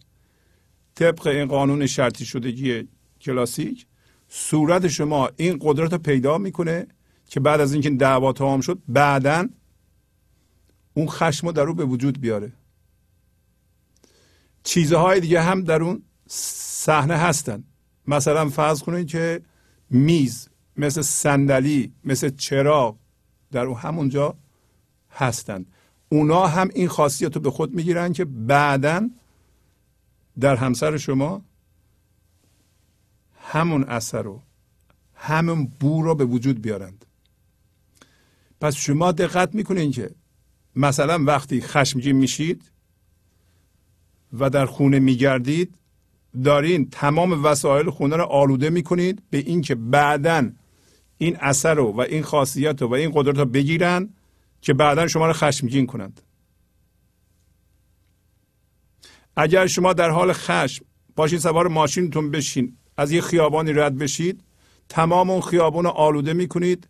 طبق 0.96 1.28
این 1.28 1.46
قانون 1.46 1.88
شرطی 1.88 2.26
شدگی 2.26 2.88
کلاسیک 3.22 3.88
صورت 4.28 4.88
شما 4.88 5.30
این 5.36 5.58
قدرت 5.62 5.92
رو 5.92 5.98
پیدا 5.98 6.38
می‌کنه 6.38 6.88
که 7.26 7.40
بعد 7.40 7.62
از 7.62 7.74
اینکه 7.74 7.90
دعوا 7.90 8.34
تمام 8.34 8.62
شد 8.62 8.82
بعدا 8.88 9.48
اون 10.94 11.08
خشم 11.08 11.48
رو 11.48 11.54
در 11.54 11.64
او 11.64 11.74
به 11.74 11.86
وجود 11.86 12.22
بیاره. 12.22 12.54
چیزهای 14.64 15.20
دیگه 15.20 15.42
هم 15.42 15.64
در 15.64 15.84
اون 15.84 16.04
صحنه 16.28 17.18
هستن. 17.18 17.64
مثلا 18.08 18.50
فرض 18.50 18.84
کنید 18.84 19.08
که 19.08 19.42
میز 19.90 20.50
مثل 20.78 21.02
صندلی 21.02 21.94
مثل 22.04 22.30
چراغ 22.30 22.98
در 23.52 23.66
اون 23.66 23.78
همونجا 23.78 24.38
هستند 25.12 25.66
اونا 26.10 26.48
هم 26.48 26.70
این 26.76 26.88
خاصیت 26.88 27.36
رو 27.36 27.41
به 27.41 27.52
خود 27.52 27.74
می‌گیرن 27.74 28.13
که 28.13 28.26
بعدا 28.26 29.10
در 30.39 30.56
همسر 30.56 30.98
شما 30.98 31.41
همون 33.41 33.84
اثر 33.84 34.22
رو 34.22 34.41
همون 35.15 35.72
بو 35.80 36.02
رو 36.02 36.15
به 36.15 36.26
وجود 36.26 36.62
بیارند. 36.62 37.06
پس 38.62 38.76
شما 38.76 39.12
دقت 39.12 39.56
می‌کنین 39.56 39.91
که 39.91 40.10
مثلا 40.76 41.24
وقتی 41.24 41.62
خشمگین 41.62 42.15
میشید 42.15 42.72
و 44.39 44.50
در 44.50 44.65
خونه 44.65 45.00
میگردید 45.00 45.76
دارین 46.43 46.89
تمام 46.89 47.46
وسایل 47.46 47.89
خونه 47.89 48.15
رو 48.15 48.24
آلوده 48.24 48.70
می‌کنید 48.70 49.24
به 49.30 49.38
اینکه 49.38 49.76
بعدا 49.76 50.50
این 51.17 51.38
اثر 51.39 51.74
رو 51.74 51.91
و 51.91 52.02
این 52.02 52.24
خاصیت 52.24 52.82
رو 52.82 52.88
و 52.88 52.93
این 52.93 53.12
قدرت 53.13 53.38
رو 53.38 53.46
بگیرن 53.46 54.10
که 54.68 54.74
بعدا 54.74 55.08
شما 55.08 55.28
رو 55.28 55.34
خشمگین 55.34 55.86
کنند. 55.86 56.22
اگر 59.36 59.68
شما 59.68 59.94
در 59.94 60.10
حال 60.10 60.34
خشم 60.34 60.86
باشین 61.16 61.40
سوار 61.40 61.68
ماشینتون 61.68 62.32
بشین 62.32 62.78
از 62.98 63.12
یه 63.12 63.22
خیابانی 63.22 63.74
رد 63.74 63.98
بشید 63.98 64.44
تمام 64.90 65.30
اون 65.30 65.42
خیابان 65.42 65.84
رو 65.84 65.90
آلوده 65.90 66.34
می‌کنید. 66.34 66.88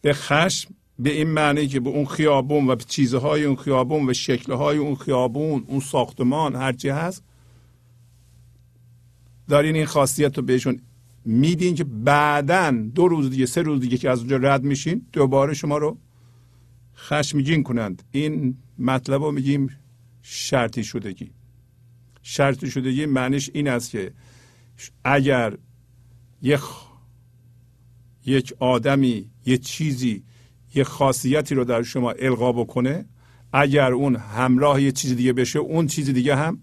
به 0.00 0.12
خشم 0.12 0.74
به 0.98 1.10
این 1.10 1.28
معنی 1.28 1.66
که 1.66 1.80
به 1.80 1.90
اون 1.90 2.06
خیابون 2.06 2.70
و 2.70 2.76
چیزهای 2.76 3.44
اون 3.44 3.56
خیابون 3.56 4.10
و 4.10 4.12
شکلهای 4.12 4.78
اون 4.78 4.94
خیابون 4.94 5.64
اون 5.68 5.80
ساختمان 5.80 6.56
هرچی 6.56 6.88
هست 6.88 7.24
دارین 9.48 9.76
این 9.76 9.86
خاصیت 9.86 10.38
رو 10.38 10.44
بهشون 10.44 10.80
میدین 11.24 11.74
که 11.74 11.84
بعدا 11.84 12.70
دو 12.94 13.08
روز 13.08 13.30
دیگه 13.30 13.46
سه 13.46 13.62
روز 13.62 13.80
دیگه 13.80 13.96
که 13.96 14.10
از 14.10 14.18
اونجا 14.18 14.36
رد 14.36 14.62
میشین 14.64 15.06
دوباره 15.12 15.54
شما 15.54 15.78
رو 15.78 15.98
خشمگین 17.08 17.62
کنند. 17.62 18.02
این 18.10 18.58
مطلب 18.78 19.22
رو 19.22 19.32
میگیم 19.32 19.78
شرطی 20.22 20.84
شدگی. 20.84 21.30
شرطی 22.22 22.70
شدگی 22.70 23.06
معنیش 23.06 23.50
این 23.54 23.68
است 23.68 23.90
که 23.90 24.12
اگر 25.04 25.58
یک 26.42 26.60
یک 28.26 28.54
آدمی 28.58 29.30
یه 29.46 29.58
چیزی 29.58 30.24
یه 30.74 30.84
خاصیتی 30.84 31.54
رو 31.54 31.64
در 31.64 31.82
شما 31.82 32.10
القا 32.10 32.52
بکنه 32.52 33.06
اگر 33.52 33.92
اون 33.92 34.16
همراه 34.16 34.82
یه 34.82 34.92
چیز 34.92 35.16
دیگه 35.16 35.32
بشه 35.32 35.58
اون 35.58 35.86
چیز 35.86 36.10
دیگه 36.10 36.36
هم 36.36 36.58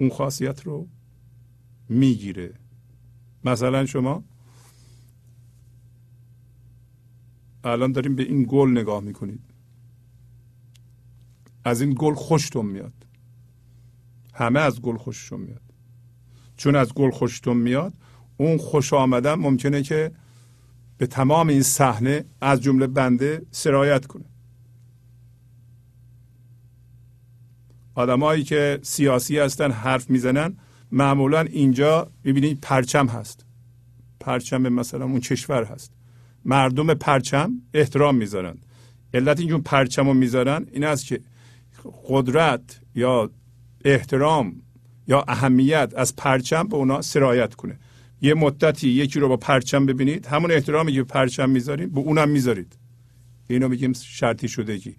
اون 0.00 0.10
خاصیت 0.10 0.62
رو 0.62 0.88
می‌گیره. 1.88 2.54
مثلا 3.44 3.86
شما 3.86 4.24
الان 7.66 7.92
داریم 7.92 8.16
به 8.16 8.22
این 8.22 8.46
گل 8.48 8.70
نگاه 8.70 9.00
می‌کنید. 9.00 9.40
از 11.64 11.80
این 11.80 11.94
گل 11.98 12.14
خوشتون 12.14 12.66
میاد. 12.66 12.92
همه 14.34 14.60
از 14.60 14.80
گل 14.80 14.96
خوششون 14.96 15.40
میاد. 15.40 15.60
چون 16.56 16.76
از 16.76 16.94
گل 16.94 17.10
خوشتون 17.10 17.56
میاد 17.56 17.94
اون 18.36 18.56
خوش 18.58 18.92
آمدن 18.92 19.34
ممکنه 19.34 19.82
که 19.82 20.12
به 20.98 21.06
تمام 21.06 21.48
این 21.48 21.62
صحنه 21.62 22.24
از 22.40 22.60
جمله 22.62 22.86
بنده 22.86 23.46
سرایت 23.50 24.06
کنه. 24.06 24.24
آدمایی 27.94 28.44
که 28.44 28.78
سیاسی 28.82 29.38
هستن 29.38 29.70
حرف 29.70 30.10
می‌زنن 30.10 30.56
معمولا 30.92 31.40
اینجا 31.40 32.10
می‌بینید 32.24 32.58
پرچم 32.62 33.06
هست. 33.06 33.46
پرچم 34.20 34.62
مثلا 34.62 35.04
اون 35.04 35.20
کشور 35.20 35.64
هست. 35.64 35.95
مردم 36.46 36.94
پرچم 36.94 37.52
احترام 37.74 38.16
می‌ذارن. 38.16 38.58
علت 39.14 39.40
اینجور 39.40 39.60
پرچم 39.60 40.06
رو 40.06 40.14
می‌ذارن 40.14 40.66
این 40.72 40.84
است 40.84 41.06
که 41.06 41.20
قدرت 42.08 42.80
یا 42.94 43.30
احترام 43.84 44.62
یا 45.08 45.24
اهمیت 45.28 45.92
از 45.96 46.16
پرچم 46.16 46.68
به 46.68 46.76
اونا 46.76 47.02
سرایت 47.02 47.54
کنه. 47.54 47.78
یه 48.20 48.34
مدتی 48.34 48.88
یکی 48.88 49.20
رو 49.20 49.28
با 49.28 49.36
پرچم 49.36 49.86
ببینید 49.86 50.26
همون 50.26 50.50
احترامی 50.50 50.92
که 50.92 51.02
پرچم 51.02 51.50
می‌ذارید 51.50 51.94
به 51.94 52.00
اونم 52.00 52.28
می‌ذارید. 52.28 52.78
اینو 53.48 53.68
میگیم 53.68 53.92
شرطی 53.92 54.48
شدگی. 54.48 54.96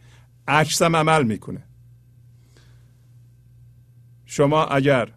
عکسم 0.48 0.96
عمل 0.96 1.24
می‌کنه. 1.24 1.64
شما 4.26 4.66
اگر 4.66 5.10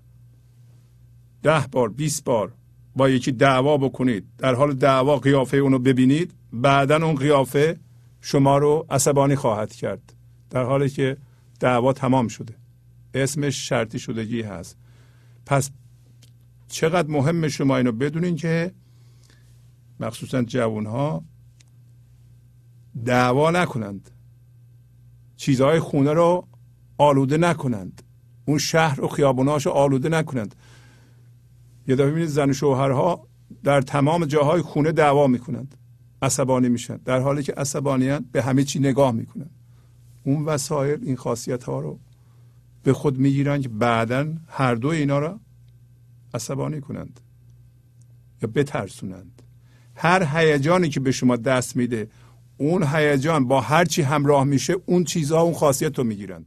ده 1.42 1.66
بار 1.72 1.88
20 1.88 2.24
بار 2.24 2.52
با 2.96 3.08
یکی 3.08 3.32
دعوا 3.32 3.76
بکنید. 3.76 4.24
در 4.38 4.54
حال 4.54 4.74
دعوا 4.74 5.16
قیافه 5.16 5.56
اونو 5.56 5.78
ببینید 5.78 6.34
بعدا 6.52 7.06
اون 7.06 7.14
قیافه 7.14 7.80
شما 8.20 8.58
رو 8.58 8.86
عصبانی 8.90 9.36
خواهد 9.36 9.72
کرد. 9.72 10.12
در 10.50 10.64
حالی 10.64 10.88
که 10.88 11.16
دعوا 11.60 11.92
تمام 11.92 12.28
شده. 12.28 12.54
اسمش 13.14 13.68
شرطی 13.68 13.98
شدگی 13.98 14.42
هست. 14.42 14.76
پس 15.46 15.70
چقدر 16.68 17.08
مهم 17.08 17.48
شما 17.48 17.76
اینو 17.76 17.92
بدونین 17.92 18.36
که 18.36 18.74
مخصوصا 20.00 20.42
جوان 20.42 20.86
ها 20.86 21.24
دعوا 23.04 23.50
نکنند. 23.50 24.10
چیزهای 25.36 25.80
خونه 25.80 26.12
رو 26.12 26.48
آلوده 26.98 27.36
نکنند. 27.36 28.02
اون 28.44 28.58
شهر 28.58 29.04
و 29.04 29.08
خیابوناش 29.08 29.66
رو 29.66 29.72
آلوده 29.72 30.08
نکنند. 30.08 30.54
یه 31.90 31.96
دفعه 31.96 32.10
ببینید 32.10 32.28
زن 32.28 32.50
و 32.50 32.52
شوهرها 32.52 33.26
در 33.64 33.80
تمام 33.80 34.24
جاهای 34.24 34.62
خونه 34.62 34.92
دعوا 34.92 35.26
می‌کنند 35.26 35.74
عصبانی 36.22 36.68
میشن 36.68 36.96
در 36.96 37.20
حالی 37.20 37.42
که 37.42 37.52
عصبانیان 37.52 38.24
به 38.32 38.42
همه 38.42 38.64
چی 38.64 38.78
نگاه 38.78 39.12
می‌کنند 39.12 39.50
اون 40.24 40.44
وسایل 40.44 40.98
این 41.02 41.16
خاصیت 41.16 41.64
ها 41.64 41.80
رو 41.80 41.98
به 42.82 42.92
خود 42.92 43.18
می‌گیرن 43.18 43.60
که 43.60 43.68
بعدا 43.68 44.32
هر 44.48 44.74
دو 44.74 44.88
اینا 44.88 45.18
را 45.18 45.40
عصبانی 46.34 46.80
کنند 46.80 47.20
یا 48.42 48.48
بترسونند. 48.54 49.42
هر 49.94 50.38
هیجانی 50.38 50.88
که 50.88 51.00
به 51.00 51.12
شما 51.12 51.36
دست 51.36 51.76
میده 51.76 52.08
اون 52.56 52.82
هیجان 52.82 53.48
با 53.48 53.60
هر 53.60 53.84
چی 53.84 54.02
همراه 54.02 54.44
میشه 54.44 54.74
اون 54.86 55.04
چیزها 55.04 55.40
اون 55.40 55.54
خاصیت 55.54 55.98
رو 55.98 56.04
می‌گیرند. 56.04 56.46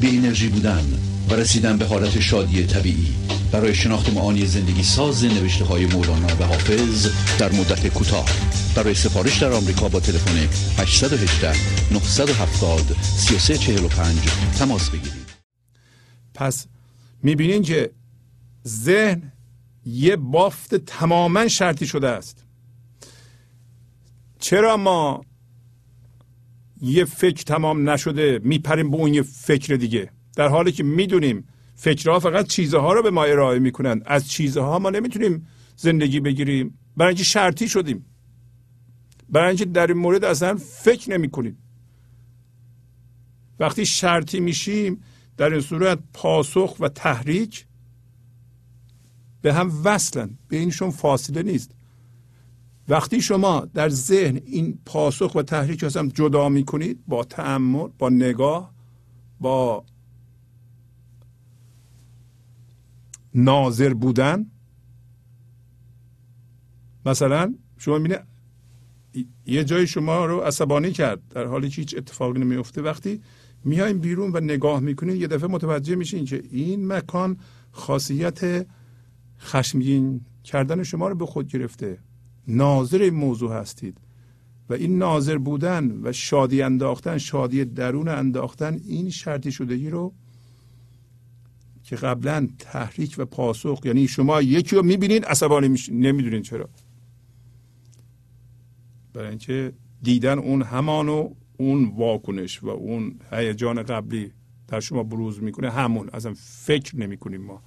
بی 0.00 0.18
انرژی 0.18 0.48
بودن 0.48 0.84
و 1.30 1.34
رسیدن 1.34 1.76
به 1.76 1.86
حالت 1.86 2.20
شادی 2.20 2.66
طبیعی. 2.66 3.14
برای 3.52 3.74
شناخت 3.74 4.12
معانی 4.12 4.46
زندگی 4.46 4.82
ساز 4.82 5.24
نوشته 5.24 5.64
های 5.64 5.86
مولانا 5.86 6.36
و 6.40 6.44
حافظ 6.44 7.08
در 7.38 7.52
مدت 7.52 7.86
کوتاه. 7.86 8.28
برای 8.76 8.94
سفارش 8.94 9.42
در 9.42 9.52
آمریکا 9.52 9.88
با 9.88 10.00
تلفن 10.00 10.48
818 10.78 11.52
970 11.92 12.96
3345 13.02 14.18
تماس 14.58 14.90
بگیرید. 14.90 15.24
پس 16.34 16.66
می‌بینین 17.22 17.62
که 17.62 17.90
ذهن 18.66 19.32
یه 19.86 20.16
بافت 20.16 20.74
تماما 20.74 21.48
شرطی 21.48 21.86
شده 21.86 22.08
است. 22.08 22.44
چرا 24.40 24.76
ما 24.76 25.24
یه 26.84 27.04
فکر 27.04 27.42
تمام 27.42 27.90
نشده 27.90 28.40
میپریم 28.42 28.90
به 28.90 28.96
اون 28.96 29.14
یه 29.14 29.22
فکر 29.22 29.74
دیگه. 29.74 30.10
در 30.36 30.48
حالی 30.48 30.72
که 30.72 30.82
می‌دونیم 30.82 31.44
فکرها 31.74 32.20
فقط 32.20 32.46
چیزها 32.46 32.92
رو 32.92 33.02
به 33.02 33.10
ما 33.10 33.24
ارائه 33.24 33.58
می‌کنن. 33.58 34.02
از 34.06 34.30
چیزها 34.30 34.78
ما 34.78 34.90
نمی‌تونیم 34.90 35.46
زندگی 35.76 36.20
بگیریم. 36.20 36.78
برای 36.96 37.08
اینکه 37.08 37.24
شرطی 37.24 37.68
شدیم. 37.68 38.04
برای 39.28 39.48
اینکه 39.48 39.64
در 39.64 39.86
این 39.86 39.98
مورد 39.98 40.24
اصلا 40.24 40.56
فکر 40.56 41.10
نمی 41.10 41.30
کنیم 41.30 41.58
وقتی 43.60 43.86
شرطی 43.86 44.40
میشیم 44.40 45.02
در 45.36 45.52
این 45.52 45.60
صورت 45.60 45.98
پاسخ 46.12 46.76
و 46.80 46.88
تحریک 46.88 47.66
به 49.42 49.54
هم 49.54 49.72
وصلن. 49.84 50.38
به 50.48 50.56
اینشون 50.56 50.90
فاصله 50.90 51.42
نیست. 51.42 51.70
وقتی 52.88 53.20
شما 53.20 53.68
در 53.74 53.88
ذهن 53.88 54.36
این 54.44 54.78
پاسخ 54.86 55.34
و 55.34 55.42
تحریک 55.42 55.84
از 55.84 55.96
هم 55.96 56.08
جدا 56.08 56.48
می‌کنید 56.48 57.04
با 57.06 57.24
تعمل 57.24 57.88
با 57.98 58.08
نگاه 58.08 58.74
با 59.40 59.84
ناظر 63.34 63.94
بودن 63.94 64.46
مثلا 67.06 67.54
شما 67.78 67.98
می‌بینید 67.98 68.34
یه 69.46 69.64
جای 69.64 69.86
شما 69.86 70.26
رو 70.26 70.40
عصبانی 70.40 70.92
کرد 70.92 71.28
در 71.28 71.46
حالی 71.46 71.68
که 71.68 71.76
هیچ 71.76 71.94
اتفاقی 71.96 72.40
نمیفته 72.40 72.82
وقتی 72.82 73.20
میایم 73.64 73.98
بیرون 73.98 74.30
و 74.34 74.40
نگاه 74.40 74.80
می‌کنید 74.80 75.20
یه 75.20 75.26
دفعه 75.26 75.48
متوجه 75.48 75.94
میشین 75.94 76.24
که 76.24 76.42
این 76.50 76.92
مکان 76.92 77.36
خاصیت 77.72 78.66
خشمگین 79.40 80.20
کردن 80.44 80.82
شما 80.82 81.08
رو 81.08 81.14
به 81.14 81.26
خود 81.26 81.48
گرفته. 81.48 81.98
ناظر 82.48 83.02
این 83.02 83.14
موضوع 83.14 83.52
هستید. 83.52 83.98
و 84.68 84.74
این 84.74 84.98
ناظر 84.98 85.38
بودن 85.38 86.00
و 86.02 86.12
شادی 86.12 86.62
انداختن 86.62 87.18
شادی 87.18 87.64
درون 87.64 88.08
انداختن 88.08 88.80
این 88.84 89.10
شرطی 89.10 89.52
شدگی 89.52 89.90
رو 89.90 90.12
که 91.82 91.96
قبلا 91.96 92.48
تحریک 92.58 93.14
و 93.18 93.24
پاسخ 93.24 93.80
یعنی 93.84 94.08
شما 94.08 94.42
یکی 94.42 94.76
رو 94.76 94.82
می‌بینید 94.82 95.24
عصبانی 95.24 95.68
میشین. 95.68 96.06
نمی‌دونین 96.06 96.42
چرا. 96.42 96.68
برای 99.12 99.28
اینکه 99.28 99.72
دیدن 100.02 100.38
اون 100.38 100.62
همان 100.62 101.34
اون 101.56 101.92
واکنش 101.96 102.62
و 102.62 102.68
اون 102.68 103.18
هیجان 103.32 103.82
قبلی 103.82 104.32
در 104.68 104.80
شما 104.80 105.02
بروز 105.02 105.42
می‌کنه. 105.42 105.70
همون. 105.70 106.08
اصلا 106.12 106.34
فکر 106.36 106.96
نمی‌کنیم 106.96 107.40
ما. 107.40 107.62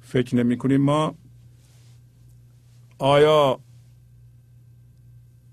فکر 0.00 0.36
نمی‌کنیم 0.36 0.80
ما 0.80 1.14
آیا 2.98 3.60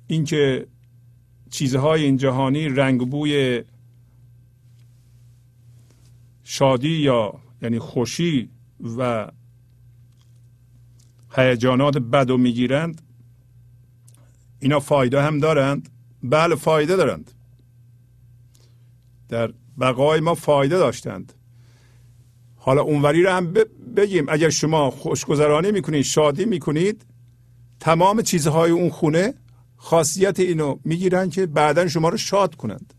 اینکه 0.07 0.67
چیزهای 1.49 2.03
این 2.03 2.17
جهانی 2.17 2.69
رنگ 2.69 3.09
بوی 3.09 3.63
شادی 6.43 6.89
یا 6.89 7.33
یعنی 7.61 7.79
خوشی 7.79 8.49
و 8.97 9.31
هیجانات 11.31 11.97
بد 11.97 12.29
و 12.29 12.37
می‌گیرند 12.37 13.01
اینا 14.59 14.79
فایده 14.79 15.21
هم 15.21 15.37
دارند؟ 15.37 15.89
بله 16.23 16.55
فایده 16.55 16.95
دارند. 16.95 17.31
در 19.29 19.53
بقای 19.79 20.19
ما 20.19 20.35
فایده 20.35 20.77
داشتند. 20.77 21.33
حالا 22.55 22.81
اونوری 22.81 23.23
رو 23.23 23.29
هم 23.31 23.53
بگیم. 23.95 24.25
اگر 24.29 24.49
شما 24.49 24.91
خوشگذرانی 24.91 25.71
می‌کنید 25.71 26.01
شادی 26.01 26.45
می‌کنید 26.45 27.05
تمام 27.85 28.21
چیزهای 28.21 28.71
اون 28.71 28.89
خونه 28.89 29.33
خاصیت 29.75 30.39
اینو 30.39 30.79
می‌گیرن 30.83 31.29
که 31.29 31.45
بعدا 31.45 31.87
شما 31.87 32.09
رو 32.09 32.17
شاد 32.17 32.55
کنند. 32.55 32.93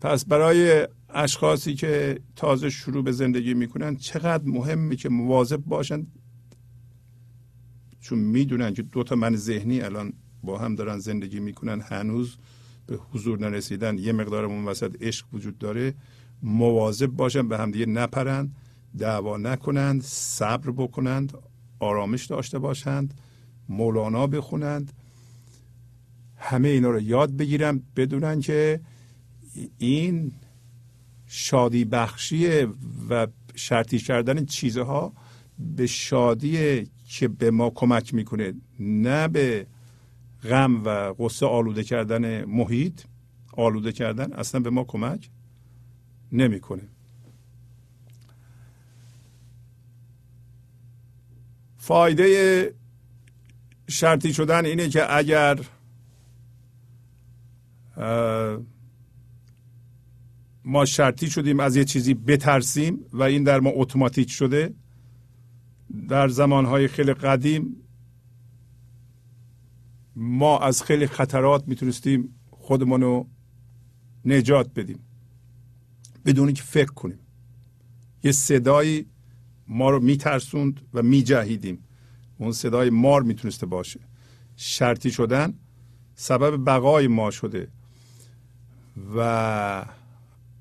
پس 0.00 0.24
برای 0.24 0.88
اشخاصی 1.08 1.74
که 1.74 2.20
تازه 2.36 2.70
شروع 2.70 3.04
به 3.04 3.12
زندگی 3.12 3.54
می‌کنن 3.54 3.96
چقدر 3.96 4.44
مهمه 4.44 4.96
که 4.96 5.08
مواظب 5.08 5.56
باشن؟ 5.56 6.06
چون 8.00 8.18
می‌دونن 8.18 8.74
که 8.74 8.82
دو 8.82 9.02
تا 9.02 9.16
من 9.16 9.36
ذهنی 9.36 9.80
الان 9.80 10.12
با 10.42 10.58
هم 10.58 10.74
دارن 10.74 10.98
زندگی 10.98 11.40
می‌کنن 11.40 11.80
هنوز 11.80 12.36
به 12.86 12.98
حضور 13.12 13.38
نرسیدن 13.38 13.98
یه 13.98 14.12
مقدار 14.12 14.44
اون 14.44 14.64
وسط 14.64 15.02
عشق 15.02 15.26
وجود 15.32 15.58
داره 15.58 15.94
مواظب 16.42 17.06
باشن 17.06 17.48
به 17.48 17.58
همدیگه 17.58 17.86
نپرند 17.86 18.56
دعوا 18.98 19.36
نکنند 19.36 20.02
صبر 20.02 20.70
بکنند 20.70 21.32
آرامش 21.80 22.26
داشته 22.26 22.58
باشند 22.58 23.14
مولانا 23.68 24.26
بخونند. 24.26 24.92
همه 26.36 26.68
اینا 26.68 26.90
رو 26.90 27.00
یاد 27.00 27.36
بگیرن 27.36 27.82
بدونن 27.96 28.40
که 28.40 28.80
این 29.78 30.32
شادی 31.26 31.84
بخشی 31.84 32.66
و 33.10 33.26
شرطی 33.54 33.98
کردن 33.98 34.44
چیزها 34.44 35.12
به 35.58 35.86
شادی 35.86 36.84
که 37.08 37.28
به 37.28 37.50
ما 37.50 37.70
کمک 37.70 38.14
می‌کنه 38.14 38.54
نه 38.80 39.28
به 39.28 39.66
غم 40.42 40.84
و 40.84 41.12
غصه 41.12 41.46
آلوده 41.46 41.84
کردن 41.84 42.44
محیط 42.44 43.00
آلوده 43.52 43.92
کردن 43.92 44.32
اصلا 44.32 44.60
به 44.60 44.70
ما 44.70 44.84
کمک 44.84 45.30
نمی‌کنه. 46.32 46.82
فایده 51.86 52.74
شرطی 53.88 54.32
شدن 54.32 54.66
اینه 54.66 54.88
که 54.88 55.16
اگر 55.16 55.60
ما 60.64 60.84
شرطی 60.84 61.30
شدیم 61.30 61.60
از 61.60 61.76
یه 61.76 61.84
چیزی 61.84 62.14
بترسیم 62.14 62.98
و 63.12 63.22
این 63.22 63.44
در 63.44 63.60
ما 63.60 63.70
اتوماتیک 63.74 64.30
شده 64.30 64.74
در 66.08 66.28
زمانهای 66.28 66.88
خیلی 66.88 67.14
قدیم 67.14 67.76
ما 70.16 70.58
از 70.58 70.82
خیلی 70.82 71.06
خطرات 71.06 71.68
می‌تونستیم 71.68 72.34
خودمون 72.50 73.00
رو 73.00 73.28
نجات 74.24 74.70
بدیم. 74.74 74.98
بدون 76.24 76.52
که 76.52 76.62
فکر 76.62 76.92
کنیم. 76.92 77.18
یه 78.22 78.32
صدایی 78.32 79.06
ما 79.68 79.90
رو 79.90 80.00
میترسوند 80.00 80.80
و 80.94 81.02
میجهیدیم. 81.02 81.84
اون 82.38 82.52
صدای 82.52 82.90
مار 82.90 83.22
می‌تونسته 83.22 83.66
باشه. 83.66 84.00
شرطی 84.56 85.10
شدن 85.10 85.54
سبب 86.14 86.64
بقای 86.64 87.06
ما 87.06 87.30
شده. 87.30 87.68
و 89.16 89.86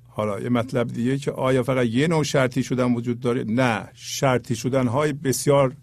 حالا 0.07 0.39
یه 0.39 0.49
مطلب 0.49 0.87
دیگه 0.87 1.17
که 1.17 1.31
آیا 1.31 1.63
فقط 1.63 1.87
یه 1.87 2.07
نوع 2.07 2.23
شرطی 2.23 2.63
شدن 2.63 2.93
وجود 2.93 3.19
داره؟ 3.19 3.43
نه 3.43 3.89
شرطی 3.93 4.55
شدن 4.55 4.87
های 4.87 5.13
بسیار 5.13 5.75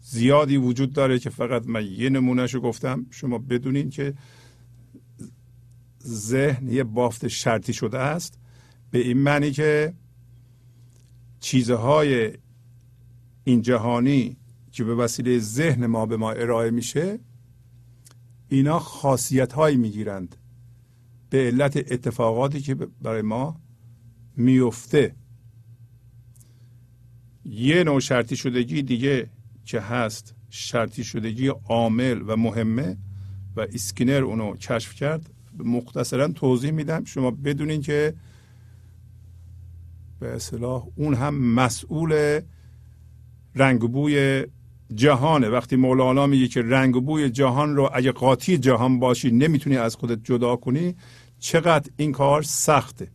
زیادی 0.00 0.56
وجود 0.56 0.92
داره 0.92 1.18
که 1.18 1.30
فقط 1.30 1.66
من 1.66 1.86
یه 1.86 2.10
نمونهش 2.10 2.54
رو 2.54 2.60
گفتم. 2.60 3.06
شما 3.10 3.38
بدونین 3.38 3.90
که 3.90 4.14
ذهن 6.06 6.68
یه 6.68 6.84
بافت 6.84 7.28
شرطی 7.28 7.72
شده 7.72 7.98
است. 7.98 8.38
به 8.90 8.98
این 8.98 9.18
معنی 9.18 9.50
که 9.50 9.94
چیزهای 11.40 12.32
این 13.48 13.62
جهانی 13.62 14.36
که 14.70 14.84
به 14.84 14.94
وسیله 14.94 15.38
ذهن 15.38 15.86
ما 15.86 16.06
به 16.06 16.16
ما 16.16 16.32
ارائه 16.32 16.70
میشه 16.70 17.18
اینا 18.48 18.78
خاصیت 18.78 19.52
هایی 19.52 19.76
می‌گیرند. 19.76 20.36
به 21.30 21.38
علت 21.38 21.76
اتفاقاتی 21.76 22.60
که 22.60 22.74
برای 22.74 23.22
ما 23.22 23.60
میفته 24.36 25.14
یه 27.44 27.84
نوع 27.84 28.00
شرطی 28.00 28.36
شدگی 28.36 28.82
دیگه 28.82 29.30
که 29.64 29.80
هست 29.80 30.34
شرطی 30.50 31.04
شدگی 31.04 31.48
عامل 31.48 32.22
و 32.26 32.36
مهمه 32.36 32.98
و 33.56 33.60
اسکینر 33.60 34.24
اونو 34.24 34.56
کشف 34.56 34.94
کرد 34.94 35.30
مختصرا 35.58 36.28
توضیح 36.28 36.70
میدم. 36.70 37.04
شما 37.04 37.30
بدونین 37.30 37.80
که 37.80 38.14
به 40.20 40.34
اصلاح 40.34 40.86
اون 40.96 41.14
هم 41.14 41.34
مسئول 41.34 42.40
رنگ 43.58 43.84
و 43.84 43.88
بوی 43.88 44.44
جهانه. 44.94 45.48
وقتی 45.48 45.76
مولانا 45.76 46.26
میگه 46.26 46.48
که 46.48 46.62
رنگ 46.62 46.96
و 46.96 47.00
بوی 47.00 47.30
جهان 47.30 47.76
رو 47.76 47.90
اگه 47.94 48.12
قاطی 48.12 48.58
جهان 48.58 48.98
باشی 48.98 49.30
نمی‌تونی 49.30 49.76
از 49.76 49.96
خودت 49.96 50.24
جدا 50.24 50.56
کنی 50.56 50.94
چقدر 51.38 51.90
این 51.96 52.12
کار 52.12 52.42
سخته. 52.42 53.10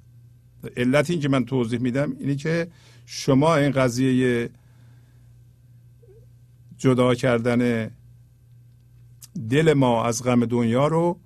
علت 0.77 1.09
این 1.09 1.19
که 1.19 1.29
من 1.29 1.45
توضیح 1.45 1.79
میدم 1.79 2.15
اینه 2.19 2.35
که 2.35 2.67
شما 3.05 3.55
این 3.55 3.71
قضیه 3.71 4.49
جدا 6.77 7.15
کردن 7.15 7.91
دل 9.49 9.73
ما 9.73 10.05
از 10.05 10.23
غم 10.23 10.45
دنیا 10.45 10.87
رو 10.87 11.19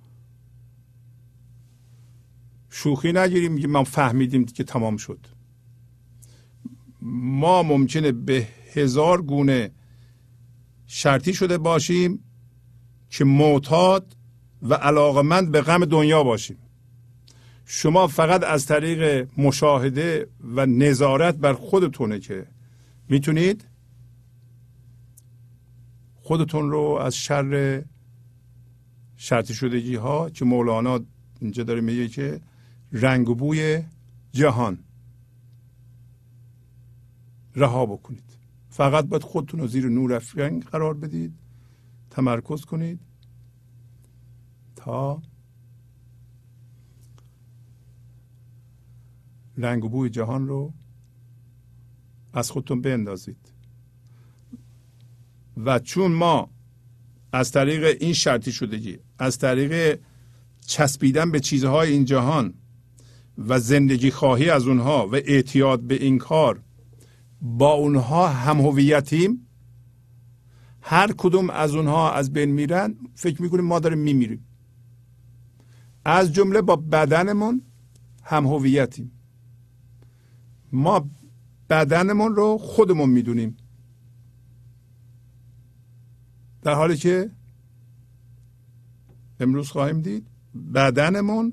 شوخی 2.70 3.12
نگیریم 3.12 3.58
که 3.58 3.68
ما 3.68 3.84
فهمیدیم 3.84 4.44
که 4.44 4.64
تمام 4.64 4.96
شد. 4.96 5.18
ما 7.02 7.62
ممکنه 7.62 8.12
به 8.12 8.46
هزار 8.74 9.22
گونه 9.22 9.70
شرطی 10.86 11.34
شده 11.34 11.58
باشیم 11.58 12.24
که 13.10 13.24
معتاد 13.24 14.16
و 14.62 14.74
علاقمند 14.74 15.52
به 15.52 15.60
غم 15.60 15.84
دنیا 15.84 16.22
باشیم. 16.22 16.56
شما 17.64 18.06
فقط 18.06 18.44
از 18.44 18.66
طریق 18.66 19.28
مشاهده 19.38 20.28
و 20.40 20.66
نظارت 20.66 21.36
بر 21.36 21.52
خودتونه 21.52 22.18
که 22.18 22.46
می‌تونید 23.08 23.64
خودتون 26.22 26.70
رو 26.70 26.80
از 26.80 27.16
شر 27.16 27.82
شرطی 29.16 29.54
شدگی 29.54 29.94
ها 29.94 30.30
که 30.30 30.44
مولانا 30.44 31.00
اینجا 31.40 31.62
داره 31.62 31.80
میگه 31.80 32.08
که 32.08 32.40
رنگ 32.92 33.26
بوی 33.26 33.82
جهان 34.32 34.78
رها 37.56 37.86
بکنید. 37.86 38.27
فقط 38.78 39.04
باید 39.04 39.22
خودتون 39.22 39.60
رو 39.60 39.66
زیر 39.66 39.88
نور 39.88 40.14
افرنگ 40.14 40.64
قرار 40.64 40.94
بدید. 40.94 41.32
تمرکز 42.10 42.64
کنید. 42.64 43.00
تا 44.76 45.22
رنگ 49.56 49.84
و 49.84 49.88
بوی 49.88 50.10
جهان 50.10 50.48
رو 50.48 50.72
از 52.32 52.50
خودتون 52.50 52.80
بندازید. 52.80 53.52
و 55.56 55.78
چون 55.78 56.12
ما 56.12 56.50
از 57.32 57.52
طریق 57.52 57.96
این 58.00 58.12
شرطی 58.12 58.52
شدگی 58.52 58.98
از 59.18 59.38
طریق 59.38 60.00
چسبیدن 60.66 61.30
به 61.30 61.40
چیزهای 61.40 61.92
این 61.92 62.04
جهان 62.04 62.54
و 63.38 63.58
زندگی 63.58 64.10
خواهی 64.10 64.50
از 64.50 64.66
اونها 64.66 65.08
و 65.08 65.14
اعتیاد 65.14 65.80
به 65.80 65.94
این 65.94 66.18
کار 66.18 66.62
با 67.40 67.72
اونها 67.72 68.28
هم 68.28 68.60
هویتیم. 68.60 69.46
هر 70.80 71.12
کدوم 71.12 71.50
از 71.50 71.74
اونها 71.74 72.12
از 72.12 72.32
بین 72.32 72.50
میرن 72.50 72.96
فکر 73.14 73.42
می‌کنیم 73.42 73.64
ما 73.64 73.78
داریم 73.78 73.98
میمیریم. 73.98 74.44
از 76.04 76.32
جمله 76.32 76.62
با 76.62 76.76
بدنمون 76.76 77.62
هم 78.22 78.46
هویتیم. 78.46 79.12
ما 80.72 81.10
بدنمون 81.70 82.36
رو 82.36 82.58
خودمون 82.58 83.10
می‌دونیم. 83.10 83.56
در 86.62 86.74
حالی 86.74 86.96
که 86.96 87.30
امروز 89.40 89.70
خواهیم 89.70 90.00
دید 90.00 90.26
بدنمون 90.74 91.52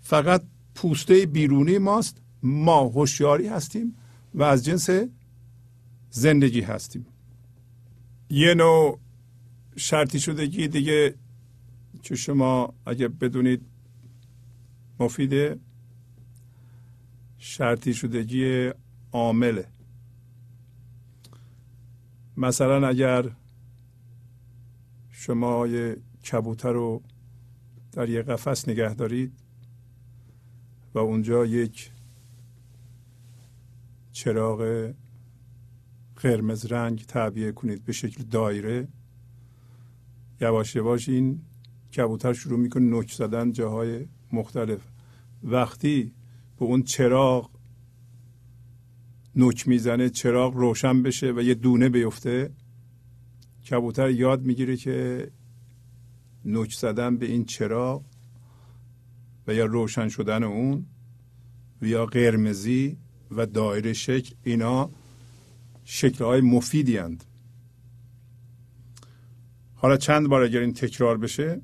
فقط 0.00 0.42
پوسته 0.74 1.26
بیرونی 1.26 1.78
ماست 1.78 2.22
ما 2.42 2.80
هوشیاری 2.80 3.48
هستیم. 3.48 3.96
و 4.34 4.42
از 4.42 4.64
جنس 4.64 4.90
زندگی 6.10 6.60
هستیم. 6.60 7.06
یه 8.30 8.54
نوع 8.54 8.98
شرطی 9.76 10.20
شدگی 10.20 10.68
دیگه 10.68 11.14
که 12.02 12.14
شما 12.14 12.74
اگه 12.86 13.08
بدونید 13.08 13.62
مفیده 15.00 15.58
شرطی 17.38 17.94
شدگی 17.94 18.70
عامله. 19.12 19.66
مثلا 22.36 22.88
اگر 22.88 23.30
شما 25.10 25.66
یه 25.66 25.96
کبوتر 26.30 26.72
رو 26.72 27.02
در 27.92 28.08
یه 28.08 28.22
قفس 28.22 28.68
نگه 28.68 28.94
دارید 28.94 29.32
و 30.94 30.98
اونجا 30.98 31.46
یک 31.46 31.90
چراغ 34.20 34.92
قرمز 36.16 36.66
رنگ 36.66 37.04
تعبیه 37.04 37.52
کنید 37.52 37.84
به 37.84 37.92
شکل 37.92 38.24
دایره. 38.24 38.88
یواش 40.40 40.76
یواش 40.76 41.08
این 41.08 41.40
کبوتر 41.96 42.32
شروع 42.32 42.58
می‌کنه 42.58 42.82
نوک 42.84 43.12
زدن 43.12 43.52
جاهای 43.52 44.06
مختلف. 44.32 44.80
وقتی 45.42 46.12
به 46.58 46.64
اون 46.64 46.82
چراغ 46.82 47.50
نوک 49.36 49.68
می‌زنه 49.68 50.10
چراغ 50.10 50.54
روشن 50.54 51.02
بشه 51.02 51.32
و 51.32 51.40
یه 51.40 51.54
دونه 51.54 51.88
بیفته 51.88 52.50
کبوتر 53.70 54.10
یاد 54.10 54.42
می‌گیره 54.42 54.76
که 54.76 55.30
نوک 56.44 56.72
زدن 56.72 57.16
به 57.16 57.26
این 57.26 57.44
چراغ 57.44 58.04
و 59.46 59.54
یا 59.54 59.64
روشن 59.64 60.08
شدن 60.08 60.42
اون 60.42 60.86
و 61.82 61.86
یا 61.86 62.06
قرمزی 62.06 62.98
و 63.30 63.46
دایره 63.46 63.92
شکل 63.92 64.34
اینا 64.42 64.90
شکلهای 65.84 66.40
مفیدی 66.40 66.96
هند. 66.96 67.24
حالا 69.74 69.96
چند 69.96 70.28
بار 70.28 70.42
اگر 70.42 70.60
این 70.60 70.72
تکرار 70.72 71.18
بشه 71.18 71.60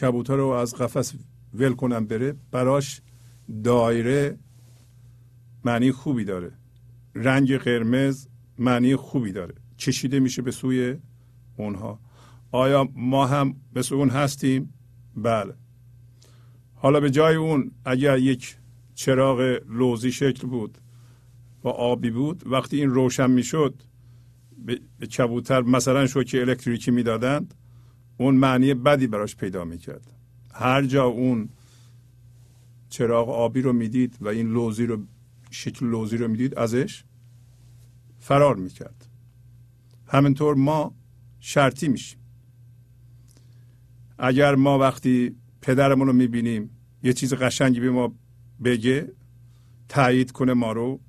کبوتر 0.00 0.36
رو 0.36 0.46
از 0.46 0.74
قفس 0.74 1.14
ول 1.54 1.74
کنم 1.74 2.06
بره 2.06 2.34
براش 2.50 3.00
دایره 3.64 4.38
معنی 5.64 5.92
خوبی 5.92 6.24
داره. 6.24 6.52
رنگ 7.14 7.56
قرمز 7.56 8.28
معنی 8.58 8.96
خوبی 8.96 9.32
داره. 9.32 9.54
چشیده 9.76 10.20
میشه 10.20 10.42
به 10.42 10.50
سوی 10.50 10.96
اونها. 11.56 12.00
آیا 12.52 12.88
ما 12.94 13.26
هم 13.26 13.56
مثل 13.76 13.94
اون 13.94 14.10
هستیم؟ 14.10 14.74
بله. 15.16 15.54
حالا 16.82 17.00
به 17.00 17.10
جای 17.10 17.36
اون 17.36 17.70
اگر 17.84 18.18
یک 18.18 18.56
چراغ 18.94 19.60
لوزی 19.68 20.12
شکل 20.12 20.48
بود 20.48 20.78
و 21.64 21.68
آبی 21.68 22.10
بود 22.10 22.42
وقتی 22.46 22.76
این 22.76 22.90
روشن 22.90 23.30
می‌شد 23.30 23.82
به 24.98 25.06
کبوتر 25.06 25.60
مثلا 25.60 26.06
شوک 26.06 26.36
الکتریکی 26.40 26.90
می‌دادند 26.90 27.54
اون 28.16 28.34
معنی 28.34 28.74
بدی 28.74 29.06
براش 29.06 29.36
پیدا 29.36 29.64
می‌کرد. 29.64 30.12
هر 30.54 30.82
جا 30.82 31.04
اون 31.04 31.48
چراغ 32.88 33.28
آبی 33.28 33.62
رو 33.62 33.72
می‌دید 33.72 34.16
و 34.20 34.28
این 34.28 34.52
لوزی 34.52 34.86
رو 34.86 35.02
شکل 35.50 35.86
لوزی 35.86 36.16
رو 36.16 36.28
می‌دید 36.28 36.58
ازش 36.58 37.04
فرار 38.18 38.56
می‌کرد. 38.56 39.08
همینطور 40.06 40.54
ما 40.54 40.94
شرطی 41.40 41.88
میشیم. 41.88 42.18
اگر 44.18 44.54
ما 44.54 44.78
وقتی 44.78 45.36
پدرمون 45.62 46.06
رو 46.06 46.12
می‌بینیم. 46.12 46.70
یه 47.02 47.12
چیز 47.12 47.34
قشنگی 47.34 47.80
به 47.80 47.90
ما 47.90 48.14
بگه. 48.64 49.12
تایید 49.88 50.32
کنه 50.32 50.52
ما 50.52 50.72
رو. 50.72 51.00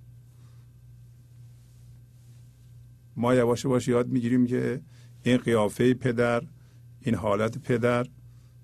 ما 3.16 3.36
یواش 3.36 3.66
یواش 3.66 3.88
یاد 3.88 4.08
می‌گیریم 4.08 4.46
که 4.48 4.82
این 5.24 5.38
قیافه 5.38 5.94
پدر 5.94 6.44
این 7.02 7.16
حالت 7.16 7.58
پدر 7.58 8.08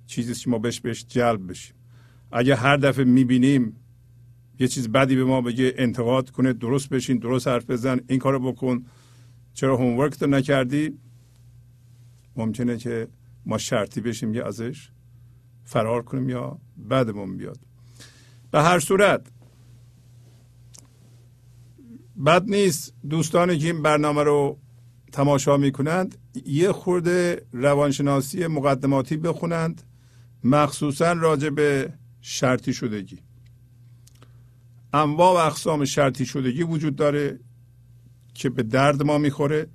چیزی 0.06 0.34
که 0.34 0.50
ما 0.50 0.60
بهش 0.60 0.80
بهش 0.80 1.06
جلب 1.06 1.50
بشیم. 1.50 1.76
اگه 2.32 2.56
هر 2.56 2.78
دفعه 2.78 3.06
می‌بینیم 3.06 3.76
یه 4.60 4.68
چیز 4.68 4.90
بدی 4.90 5.16
به 5.16 5.24
ما 5.24 5.42
بگه 5.42 5.74
انتقاد 5.78 6.30
کنه 6.30 6.54
درست 6.54 6.90
بشین 6.90 7.18
درست 7.18 7.48
حرف 7.48 7.70
بزن 7.70 8.00
این 8.08 8.20
کارو 8.20 8.52
بکن. 8.52 8.86
چرا 9.54 9.78
هومورک 9.78 10.20
تو 10.20 10.28
نکردی؟ 10.28 11.00
ممکنه 12.36 12.78
که 12.78 13.08
ما 13.46 13.58
شرطی 13.58 14.02
بشیم 14.02 14.34
یا 14.34 14.48
ازش 14.48 14.90
فرار 15.70 16.02
کنیم 16.02 16.30
یا 16.30 16.60
بعدمون 16.78 17.38
بیاد. 17.38 17.60
به 18.52 18.62
هر 18.62 18.80
صورت 18.80 19.28
بد 22.26 22.44
نیست 22.50 22.94
دوستانی 23.10 23.58
که 23.58 23.68
این 23.68 23.82
برنامه 23.82 24.24
رو 24.24 24.58
تماشا 25.12 25.58
می‌کنند 25.58 26.18
یه 26.46 26.72
خورده 26.72 27.46
روانشناسی 27.52 28.48
مقدماتی 28.48 29.18
بخونند 29.18 29.82
مخصوصا 30.44 31.14
راجع 31.14 31.50
به 31.50 31.94
شرطی 32.22 32.74
شدگی. 32.74 33.20
انواع 34.94 35.34
و 35.34 35.48
اقسام 35.48 35.86
شرطی 35.86 36.26
شدگی 36.26 36.64
وجود 36.64 36.96
داره 36.96 37.40
که 38.34 38.50
به 38.50 38.64
درد 38.64 39.04
ما 39.04 39.18
می‌خوره 39.18 39.68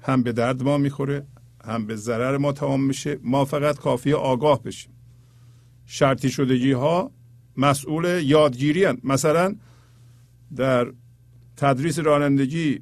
هم 0.00 0.22
به 0.22 0.32
درد 0.32 0.62
ما 0.62 0.78
می‌خوره. 0.78 1.26
هم 1.66 1.86
به 1.86 1.96
ضرر 1.96 2.36
ما 2.36 2.52
تمام 2.52 2.84
میشه 2.84 3.18
ما 3.22 3.44
فقط 3.44 3.78
کافی 3.78 4.12
آگاه 4.12 4.62
بشیم. 4.62 4.92
شرطی 5.86 6.30
شدگی 6.30 6.72
ها 6.72 7.10
مسئول 7.56 8.22
یادگیری 8.24 8.84
هن. 8.84 8.98
مثلا 9.04 9.56
در 10.56 10.92
تدریس 11.56 11.98
رانندگی 11.98 12.80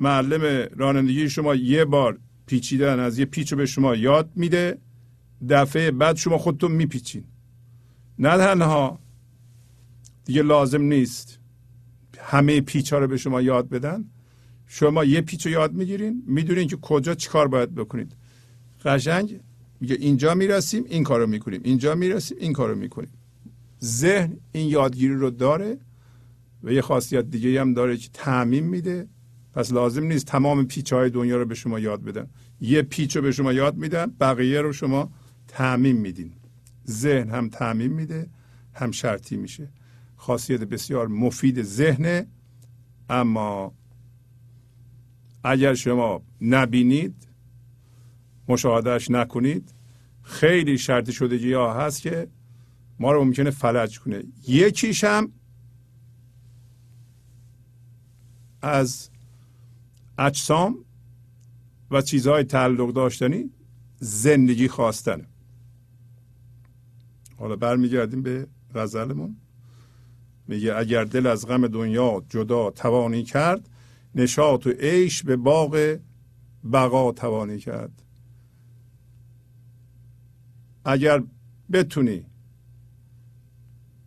معلم 0.00 0.68
رانندگی 0.76 1.30
شما 1.30 1.54
یه 1.54 1.84
بار 1.84 2.18
پیچیدن 2.46 3.00
از 3.00 3.18
یه 3.18 3.24
پیچ 3.24 3.54
به 3.54 3.66
شما 3.66 3.94
یاد 3.94 4.30
میده 4.36 4.78
دفعه 5.48 5.90
بعد 5.90 6.16
شما 6.16 6.38
خودتون 6.38 6.72
میپیچین. 6.72 7.24
نه 8.18 8.36
تنها 8.36 8.98
دیگه 10.24 10.42
لازم 10.42 10.82
نیست 10.82 11.38
همه 12.18 12.60
پیچ 12.60 12.92
ها 12.92 12.98
رو 12.98 13.06
به 13.06 13.16
شما 13.16 13.40
یاد 13.40 13.68
بدن 13.68 14.04
شما 14.66 15.04
یه 15.04 15.20
پیچ 15.20 15.46
رو 15.46 15.52
یاد 15.52 15.72
می‌گیرین 15.72 16.22
می‌دونین 16.26 16.68
که 16.68 16.76
کجا 16.76 17.14
چیکار 17.14 17.48
باید 17.48 17.74
بکنید. 17.74 18.16
قشنگ. 18.84 19.40
میگه 19.80 19.96
اینجا 20.00 20.34
می‌رسیم 20.34 20.84
این 20.88 21.04
کارو 21.04 21.26
می‌کنیم. 21.26 21.60
اینجا 21.64 21.94
می‌رسیم 21.94 22.36
این 22.40 22.52
کارو 22.52 22.74
می‌کنیم. 22.74 23.10
ذهن 23.84 24.36
این 24.52 24.68
یادگیری 24.68 25.14
رو 25.14 25.30
داره 25.30 25.78
و 26.62 26.72
یه 26.72 26.80
خاصیت 26.80 27.24
دیگه 27.24 27.60
هم 27.60 27.74
داره 27.74 27.96
که 27.96 28.08
تعمین 28.12 28.64
میده. 28.64 29.08
پس 29.54 29.72
لازم 29.72 30.04
نیست 30.04 30.26
تمام 30.26 30.66
پیچ 30.66 30.92
های 30.92 31.10
دنیا 31.10 31.36
رو 31.36 31.44
به 31.44 31.54
شما 31.54 31.78
یاد 31.78 32.02
بدن. 32.02 32.26
یه 32.60 32.82
پیچ 32.82 33.16
رو 33.16 33.22
به 33.22 33.32
شما 33.32 33.52
یاد 33.52 33.76
میدن 33.76 34.06
بقیه 34.20 34.60
رو 34.60 34.72
شما 34.72 35.12
تعمین 35.48 35.96
میدین. 35.96 36.32
ذهن 36.88 37.30
هم 37.30 37.48
تعمین 37.48 37.92
میده 37.92 38.30
هم 38.74 38.90
شرطی 38.90 39.36
میشه. 39.36 39.68
خاصیت 40.16 40.60
بسیار 40.60 41.08
مفید 41.08 41.62
ذهنه. 41.62 42.26
اما 43.08 43.74
اگر 45.44 45.74
شما 45.74 46.22
نبینید 46.40 47.29
مشاهدهش 48.50 49.10
نکنید. 49.10 49.74
خیلی 50.22 50.78
شرطی 50.78 51.12
شدگی 51.12 51.52
ها 51.52 51.74
هست 51.74 52.02
که 52.02 52.28
ما 52.98 53.12
رو 53.12 53.24
ممکنه 53.24 53.50
فلج 53.50 54.00
کنه. 54.00 54.22
یکیش 54.48 55.04
هم 55.04 55.32
از 58.62 59.10
اجسام 60.18 60.84
و 61.90 62.02
چیزهای 62.02 62.44
تعلق 62.44 62.92
داشتنی 62.92 63.50
زندگی 63.98 64.68
خواستنه 64.68 65.26
حالا 67.36 67.56
برمیگردیم 67.56 68.22
به 68.22 68.46
غزلمون. 68.74 69.36
میگه 70.48 70.76
اگر 70.76 71.04
دل 71.04 71.26
از 71.26 71.46
غم 71.46 71.66
دنیا 71.66 72.22
جدا 72.28 72.70
توانی 72.70 73.22
کرد 73.22 73.68
نشاط 74.14 74.66
و 74.66 74.70
عیش 74.70 75.22
به 75.22 75.36
باغ 75.36 75.98
بقا 76.72 77.12
توانی 77.12 77.58
کرد. 77.58 78.02
اگر 80.84 81.22
بتونی 81.72 82.26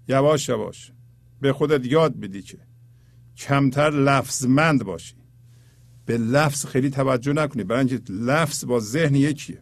یواش 0.08 0.50
یواش 0.50 0.92
به 1.42 1.54
خودت 1.54 1.86
یاد 1.86 2.20
بدی 2.20 2.42
که 2.42 2.58
کمتر 3.38 3.90
لفظمند 3.90 4.84
باشی. 4.84 5.16
به 6.06 6.18
لفظ 6.18 6.66
خیلی 6.66 6.90
توجه 6.90 7.34
نکنی. 7.34 7.64
برای 7.64 7.80
اینکه 7.80 8.14
لفظ 8.14 8.66
با 8.66 8.80
ذهن 8.80 9.16
یکیه. 9.16 9.62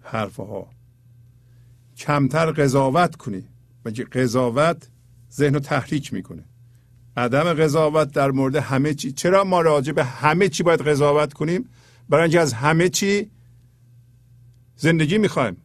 حرفها. 0.00 0.70
کمتر 1.96 2.50
قضاوت 2.50 3.16
کنی. 3.16 3.44
که 3.94 4.04
قضاوت 4.04 4.88
ذهن 5.32 5.54
رو 5.54 5.60
تحریک 5.60 6.12
می‌کنه؟ 6.12 6.44
عدم 7.16 7.54
قضاوت 7.54 8.12
در 8.12 8.30
مورد 8.30 8.56
همه 8.56 8.94
چی. 8.94 9.12
چرا 9.12 9.44
ما 9.44 9.60
راجع 9.60 9.92
به 9.92 10.04
همه 10.04 10.48
چی 10.48 10.62
باید 10.62 10.82
قضاوت 10.82 11.32
کنیم؟ 11.32 11.68
برای 12.08 12.22
اینکه 12.22 12.40
از 12.40 12.52
همه 12.52 12.88
چی 12.88 13.30
زندگی 14.82 15.18
می‌خوایم. 15.18 15.56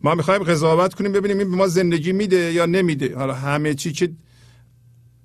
ما 0.00 0.14
می‌خوایم 0.14 0.42
قضاوت 0.42 0.94
کنیم 0.94 1.12
ببینیم 1.12 1.38
این 1.38 1.50
به 1.50 1.56
ما 1.56 1.66
زندگی 1.66 2.12
میده 2.12 2.52
یا 2.52 2.66
نمیده. 2.66 3.16
حالا 3.16 3.34
همه 3.34 3.74
چی 3.74 3.92
که 3.92 4.12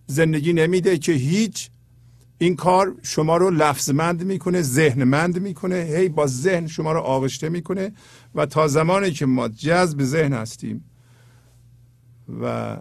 زندگی 0.07 0.53
نمیده 0.53 0.97
که 0.97 1.12
هیچ 1.12 1.70
این 2.38 2.55
کار 2.55 2.95
شما 3.03 3.38
رو 3.38 3.49
لفظمند 3.49 4.24
می‌کنه 4.24 4.62
ذهنمند 4.62 5.41
می‌کنه. 5.41 5.76
هی 5.76 6.10
با 6.10 6.28
ذهن 6.28 6.68
شما 6.68 6.91
رو 6.91 6.99
آغشته 6.99 7.49
می‌کنه 7.49 7.91
و 8.36 8.45
تا 8.45 8.68
زمانی 8.68 9.12
که 9.12 9.26
ما 9.26 9.47
جذب 9.47 10.03
ذهن 10.03 10.34
هستیم 10.34 10.84
و 12.41 12.78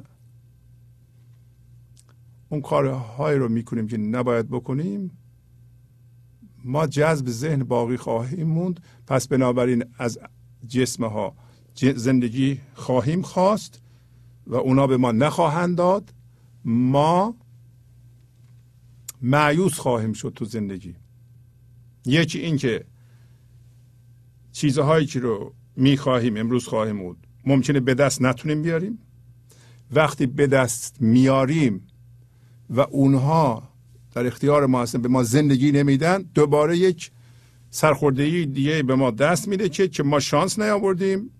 اون 2.49 2.61
کارهایی 2.61 3.39
رو 3.39 3.49
می‌کنیم 3.49 3.87
که 3.87 3.97
نباید 3.97 4.49
بکنیم 4.49 5.18
ما 6.69 6.87
جذب 6.87 7.29
ذهن 7.29 7.65
باقی 7.65 7.97
خواهیم 7.97 8.47
موند. 8.47 8.81
پس 9.07 9.29
بنابراین 9.29 9.85
از 9.99 10.19
جسم 10.69 11.05
ها 11.05 11.35
زندگی 11.97 12.61
خواهیم 12.75 13.23
خواست 13.23 13.81
و 14.47 14.55
اونا 14.55 14.87
به 14.87 14.97
ما 14.97 15.13
نخواهند 15.13 15.77
داد. 15.77 16.15
ما 16.65 17.35
معیوس 19.23 19.79
خواهیم 19.79 20.13
شد 20.13 20.33
تو 20.37 20.45
زندگی. 20.45 20.95
یکی 22.07 22.39
این 22.39 22.57
که 22.57 22.85
چیزهایی 24.53 25.07
که 25.07 25.21
رو 25.21 25.55
می‌خواهیم 25.77 26.37
امروز 26.37 26.67
خواهیم 26.67 26.99
بود. 26.99 27.27
ممکنه 27.45 27.81
به 27.81 27.95
دست 27.95 28.23
نتونیم 28.23 28.63
بیاریم. 28.63 28.99
وقتی 29.93 30.27
به 30.27 30.47
دست 30.47 31.03
میاریم 31.03 31.87
و 32.71 32.81
اونها 32.81 33.69
در 34.13 34.27
اختیار 34.27 34.67
ما 34.67 34.83
هستن 34.83 35.03
به 35.03 35.09
ما 35.09 35.23
زندگی 35.23 35.73
نمیدن 35.73 36.23
دوباره 36.35 36.79
یک 36.79 37.11
سرخوردگی 37.71 38.47
دیگه 38.47 38.83
به 38.83 38.95
ما 38.95 39.11
دست 39.11 39.49
میده 39.49 39.69
که 39.69 39.89
که 39.89 40.03
ما 40.03 40.21
شانس 40.21 40.59
نیاوردیم. 40.59 41.31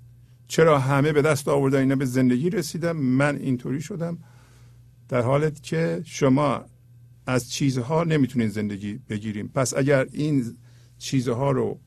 چرا 0.49 0.79
همه 0.79 1.13
به 1.13 1.23
دست 1.23 1.49
آوردن 1.49 1.79
اینا 1.79 1.97
به 1.97 2.05
زندگی 2.05 2.51
رسیدم 2.51 2.97
من 2.97 3.37
اینطوری 3.37 3.81
شدم. 3.81 4.19
در 5.09 5.23
حالت 5.23 5.63
که 5.63 6.03
شما 6.05 6.65
از 7.27 7.51
چیزها 7.51 8.05
نمی‌تونین 8.05 8.49
زندگی 8.49 9.01
بگیریم. 9.09 9.49
پس 9.55 9.77
اگر 9.77 10.07
این 10.13 10.57
چیزها 10.99 11.51
رو 11.51 11.81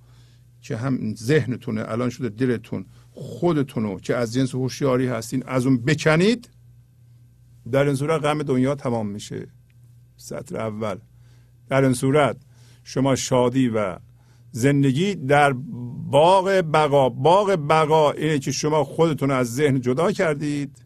که 0.61 0.77
هم 0.77 1.15
ذهنتونه 1.15 1.83
الان 1.87 2.09
شده 2.09 2.29
دلتون 2.29 2.85
خودتونو 3.11 3.99
که 3.99 4.15
از 4.15 4.33
جنس 4.33 4.55
هوشیاری 4.55 5.07
هستین 5.07 5.43
از 5.45 5.65
اون 5.65 5.77
بکنید 5.77 6.49
در 7.71 7.83
این 7.83 7.95
صورت 7.95 8.21
غم 8.21 8.43
دنیا 8.43 8.75
تمام 8.75 9.07
میشه. 9.07 9.47
سطر 10.21 10.57
اول. 10.57 10.97
در 11.69 11.83
این 11.83 11.93
صورت 11.93 12.37
شما 12.83 13.15
شادی 13.15 13.69
و 13.69 13.97
زندگی 14.51 15.15
در 15.15 15.53
باغ 16.11 16.63
بقا 16.73 17.09
باغ 17.09 17.51
بقا 17.69 18.11
اینه 18.11 18.39
که 18.39 18.51
شما 18.51 18.83
خودتون 18.83 19.31
از 19.31 19.55
ذهن 19.55 19.81
جدا 19.81 20.11
کردید 20.11 20.85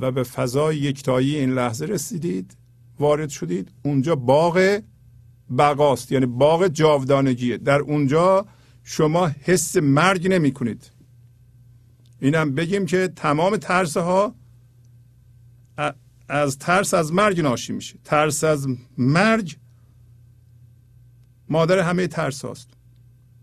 و 0.00 0.10
به 0.10 0.22
فضای 0.22 0.76
یکتایی 0.76 1.36
این 1.36 1.50
لحظه 1.50 1.86
رسیدید 1.86 2.56
وارد 3.00 3.28
شدید. 3.28 3.72
اونجا 3.82 4.16
باغ 4.16 4.80
بقاست 5.58 6.12
یعنی 6.12 6.26
باغ 6.26 6.66
جاودانگیه. 6.66 7.56
در 7.56 7.80
اونجا 7.80 8.46
شما 8.84 9.26
حس 9.26 9.76
مرگ 9.76 10.28
نمی 10.28 10.52
کنید 10.52 10.90
اینم 12.20 12.54
بگیم 12.54 12.86
که 12.86 13.08
تمام 13.16 13.56
ترس 13.56 13.96
ها 13.96 14.34
از 16.28 16.58
ترس 16.58 16.94
از 16.94 17.12
مرگ 17.12 17.40
ناشی 17.40 17.72
میشه. 17.72 17.98
ترس 18.04 18.44
از 18.44 18.68
مرگ 18.98 19.56
مادر 21.48 21.78
همه 21.78 22.06
ترس 22.06 22.44
هاست. 22.44 22.68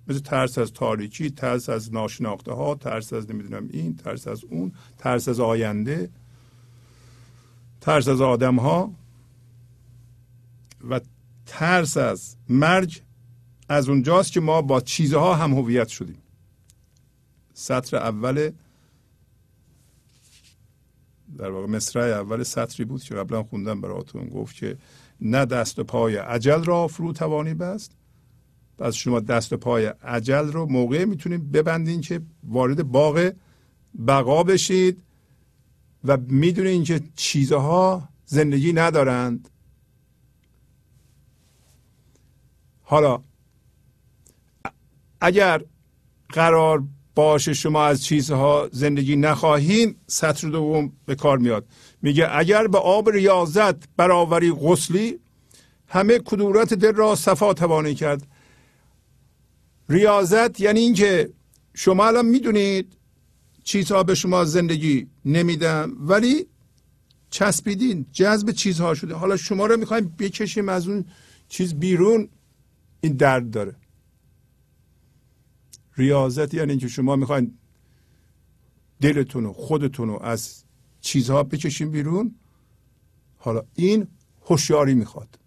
مثل 0.07 0.19
ترس 0.19 0.57
از 0.57 0.73
تاریکی 0.73 1.29
ترس 1.29 1.69
از 1.69 1.93
ناشناخته 1.93 2.53
ها 2.53 2.75
ترس 2.75 3.13
از 3.13 3.29
نمی‌دونم 3.31 3.67
این 3.71 3.95
ترس 3.95 4.27
از 4.27 4.43
اون 4.43 4.71
ترس 4.97 5.27
از 5.27 5.39
آینده 5.39 6.09
ترس 7.81 8.07
از 8.07 8.21
آدم 8.21 8.55
ها 8.55 8.93
و 10.89 11.01
ترس 11.45 11.97
از 11.97 12.35
مرگ 12.49 13.01
از 13.69 13.89
اونجاست 13.89 14.31
که 14.31 14.39
ما 14.39 14.61
با 14.61 14.81
چیزها 14.81 15.35
هم 15.35 15.53
هویت 15.53 15.87
شدیم. 15.87 16.17
سطر 17.53 17.97
اول 17.97 18.51
در 21.37 21.51
واقع 21.51 21.67
مصرع 21.67 22.03
اول 22.03 22.43
سطری 22.43 22.85
بود 22.85 23.03
که 23.03 23.15
قبلا 23.15 23.43
خوندم 23.43 23.81
براتون 23.81 24.29
گفت 24.29 24.55
که 24.55 24.77
نه 25.21 25.45
دست 25.45 25.79
و 25.79 25.83
پای 25.83 26.15
عجل 26.15 26.63
را 26.63 26.87
فرو 26.87 27.13
توانی 27.13 27.53
بست. 27.53 27.91
پس 28.77 28.93
شما 28.93 29.19
دست 29.19 29.53
و 29.53 29.57
پای 29.57 29.85
عجل 29.85 30.51
رو 30.51 30.65
موقع 30.65 31.05
می‌تونید 31.05 31.51
ببندین 31.51 32.01
که 32.01 32.21
وارد 32.43 32.83
باغ 32.83 33.31
بقا 34.07 34.43
بشید 34.43 35.03
و 36.03 36.17
می‌دونین 36.17 36.83
که 36.83 37.01
چیزها 37.15 38.09
زندگی 38.25 38.73
ندارند. 38.73 39.49
حالا 42.81 43.21
اگر 45.21 45.63
قرار 46.29 46.83
باشه 47.15 47.53
شما 47.53 47.85
از 47.85 48.03
چیزها 48.03 48.69
زندگی 48.71 49.15
نخواهیم 49.15 49.95
سطر 50.07 50.49
دوم 50.49 50.91
به 51.05 51.15
کار 51.15 51.37
میاد. 51.37 51.65
میگه 52.01 52.27
اگر 52.31 52.67
به 52.67 52.77
آب 52.77 53.09
ریاضت 53.09 53.75
برآوری 53.97 54.51
غسلی 54.51 55.19
همه 55.87 56.19
کدورت 56.19 56.73
دل 56.73 56.93
را 56.93 57.15
صفا 57.15 57.53
توانی 57.53 57.95
کرد. 57.95 58.27
ریاضت 59.89 60.59
یعنی 60.59 60.79
اینکه 60.79 61.29
شما 61.73 62.07
الان 62.07 62.25
می‌دونید 62.25 62.97
چیزها 63.63 64.03
به 64.03 64.15
شما 64.15 64.45
زندگی 64.45 65.07
نمیدن 65.25 65.91
ولی 65.99 66.45
چسبیدین 67.29 68.05
جذب 68.11 68.51
چیزها 68.51 68.93
شده. 68.93 69.13
حالا 69.13 69.37
شما 69.37 69.65
رو 69.65 69.77
می‌خوایم 69.77 70.15
بکشیم 70.19 70.69
از 70.69 70.87
اون 70.87 71.05
چیز 71.49 71.73
بیرون 71.73 72.29
این 73.01 73.13
درد 73.13 73.51
داره. 73.51 73.75
ریاضت 75.97 76.53
یعنی 76.53 76.69
اینکه 76.69 76.87
شما 76.87 77.15
می‌خواین 77.15 77.57
دلتون 79.01 79.45
و 79.45 79.53
خودتون 79.53 80.07
رو 80.07 80.23
از 80.23 80.63
چیزها 81.01 81.43
بکشیم 81.43 81.91
بیرون 81.91 82.35
حالا 83.37 83.63
این 83.75 84.07
هوشیاری 84.45 84.93
می‌خواد. 84.93 85.39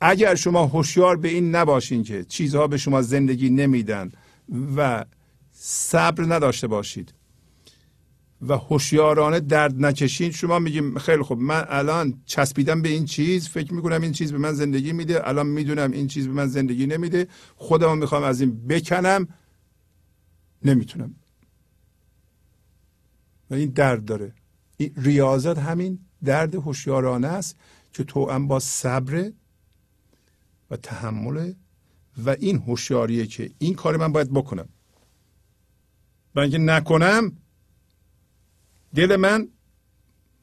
اگر 0.00 0.34
شما 0.34 0.66
هوشیار 0.66 1.16
به 1.16 1.28
این 1.28 1.54
نباشین 1.54 2.02
که 2.02 2.24
چیزها 2.24 2.66
به 2.66 2.76
شما 2.76 3.02
زندگی 3.02 3.50
نمیدن 3.50 4.12
و 4.76 5.04
صبر 5.52 6.24
نداشته 6.34 6.66
باشید 6.66 7.14
و 8.42 8.56
هوشیارانه 8.56 9.40
درد 9.40 9.84
نکشین. 9.84 10.30
شما 10.30 10.58
میگیم 10.58 10.98
خیلی 10.98 11.22
خوب. 11.22 11.40
من 11.40 11.64
الان 11.68 12.22
چسبیدم 12.26 12.82
به 12.82 12.88
این 12.88 13.04
چیز 13.04 13.48
فکر 13.48 13.74
می‌کنم 13.74 14.02
این 14.02 14.12
چیز 14.12 14.32
به 14.32 14.38
من 14.38 14.52
زندگی 14.52 14.92
میده. 14.92 15.28
الان 15.28 15.46
می‌دونم 15.46 15.92
این 15.92 16.06
چیز 16.06 16.26
به 16.26 16.32
من 16.32 16.46
زندگی 16.46 16.86
نمیده. 16.86 17.28
خودم 17.56 17.98
می‌خوام 17.98 18.22
از 18.22 18.40
این 18.40 18.66
بکنم. 18.66 19.28
نمی‌تونم. 20.62 21.14
و 23.50 23.54
این 23.54 23.70
درد 23.70 24.04
داره. 24.04 24.32
این 24.76 24.92
ریاضت 24.96 25.58
همین 25.58 25.98
درد 26.24 26.54
هوشیارانه 26.54 27.26
است 27.26 27.56
که 27.92 28.04
تو 28.04 28.38
با 28.38 28.60
صبر 28.60 29.30
و 30.70 30.76
تحمل 30.76 31.52
و 32.24 32.30
این 32.30 32.58
هوشیاریه 32.58 33.26
که 33.26 33.50
این 33.58 33.74
کار 33.74 33.96
من 33.96 34.12
باید 34.12 34.32
بکنم. 34.32 34.68
و 36.34 36.40
اینکه 36.40 36.58
نکنم 36.58 37.32
دل 38.94 39.16
من 39.16 39.48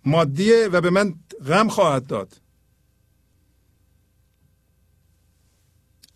مادیه 0.05 0.69
و 0.71 0.81
به 0.81 0.89
من 0.89 1.15
غم 1.47 1.67
خواهد 1.67 2.07
داد. 2.07 2.41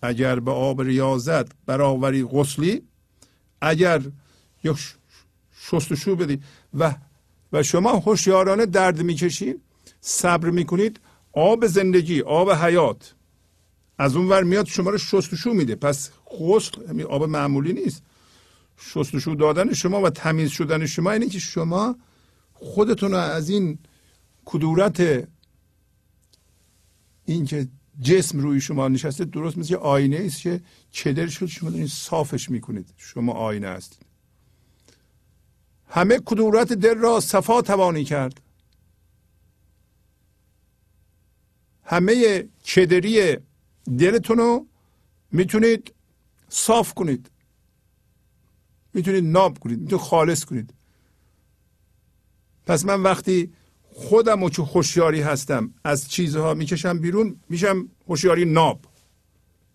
اگر 0.01 0.39
به 0.39 0.51
آب 0.51 0.81
ریاضت 0.81 1.51
برآوری 1.65 2.23
غسلی 2.23 2.81
اگر 3.61 4.01
یک 4.63 4.77
شستشو 5.59 6.15
بدی 6.15 6.41
و 6.73 6.95
و 7.53 7.63
شما 7.63 7.91
هوشیارانه 7.91 8.65
درد 8.65 9.01
می‌کشید 9.01 9.61
صبر 10.01 10.49
می‌کنید 10.49 10.99
آب 11.33 11.67
زندگی 11.67 12.21
آب 12.21 12.51
حیات 12.51 13.15
از 13.97 14.15
اون 14.15 14.29
ور 14.29 14.43
میاد 14.43 14.65
شما 14.65 14.89
رو 14.89 14.97
شستشو 14.97 15.53
میده. 15.53 15.75
پس 15.75 16.09
غسل 16.39 17.01
آب 17.01 17.23
معمولی 17.23 17.73
نیست. 17.73 18.03
شستشو 18.77 19.35
دادن 19.39 19.73
شما 19.73 20.01
و 20.01 20.09
تمیز 20.09 20.49
شدن 20.49 20.85
شما 20.85 21.11
اینه 21.11 21.29
که 21.29 21.39
شما 21.39 21.95
خودتون 22.55 23.11
رو 23.11 23.17
از 23.17 23.49
این 23.49 23.79
کدورت 24.45 25.27
این 27.25 27.45
که 27.45 27.67
جسم 28.01 28.39
روی 28.39 28.61
شما 28.61 28.87
نشسته 28.87 29.25
درست 29.25 29.57
مثل 29.57 29.75
آینه 29.75 30.17
است 30.25 30.41
که 30.41 30.61
کدر 30.93 31.27
شد 31.27 31.45
شما 31.45 31.69
دارین 31.69 31.87
صافش 31.87 32.49
می‌کنید. 32.49 32.93
شما 32.97 33.33
آینه 33.33 33.67
هستید. 33.67 34.05
همه 35.87 36.19
کدورت 36.25 36.73
دل 36.73 36.97
را 36.97 37.19
صفا 37.19 37.61
توانی 37.61 38.03
کرد. 38.03 38.41
همه 41.83 42.43
کدری 42.75 43.37
دلتون 43.97 44.37
رو 44.37 44.67
می‌تونید 45.31 45.93
صاف 46.49 46.93
کنید. 46.93 47.31
می‌تونید 48.93 49.23
ناب 49.23 49.59
کنید. 49.59 49.79
می‌تونید 49.79 50.05
خالص 50.05 50.45
کنید. 50.45 50.73
پس 52.65 52.85
من 52.85 53.03
وقتی 53.03 53.51
خودم 53.93 54.43
و 54.43 54.49
که 54.49 54.61
هوشیاری 54.61 55.21
هستم 55.21 55.73
از 55.83 56.09
چیزها 56.09 56.53
می‌کشم 56.53 56.99
بیرون 56.99 57.35
میشم 57.49 57.89
هوشیاری 58.07 58.45
ناب. 58.45 58.79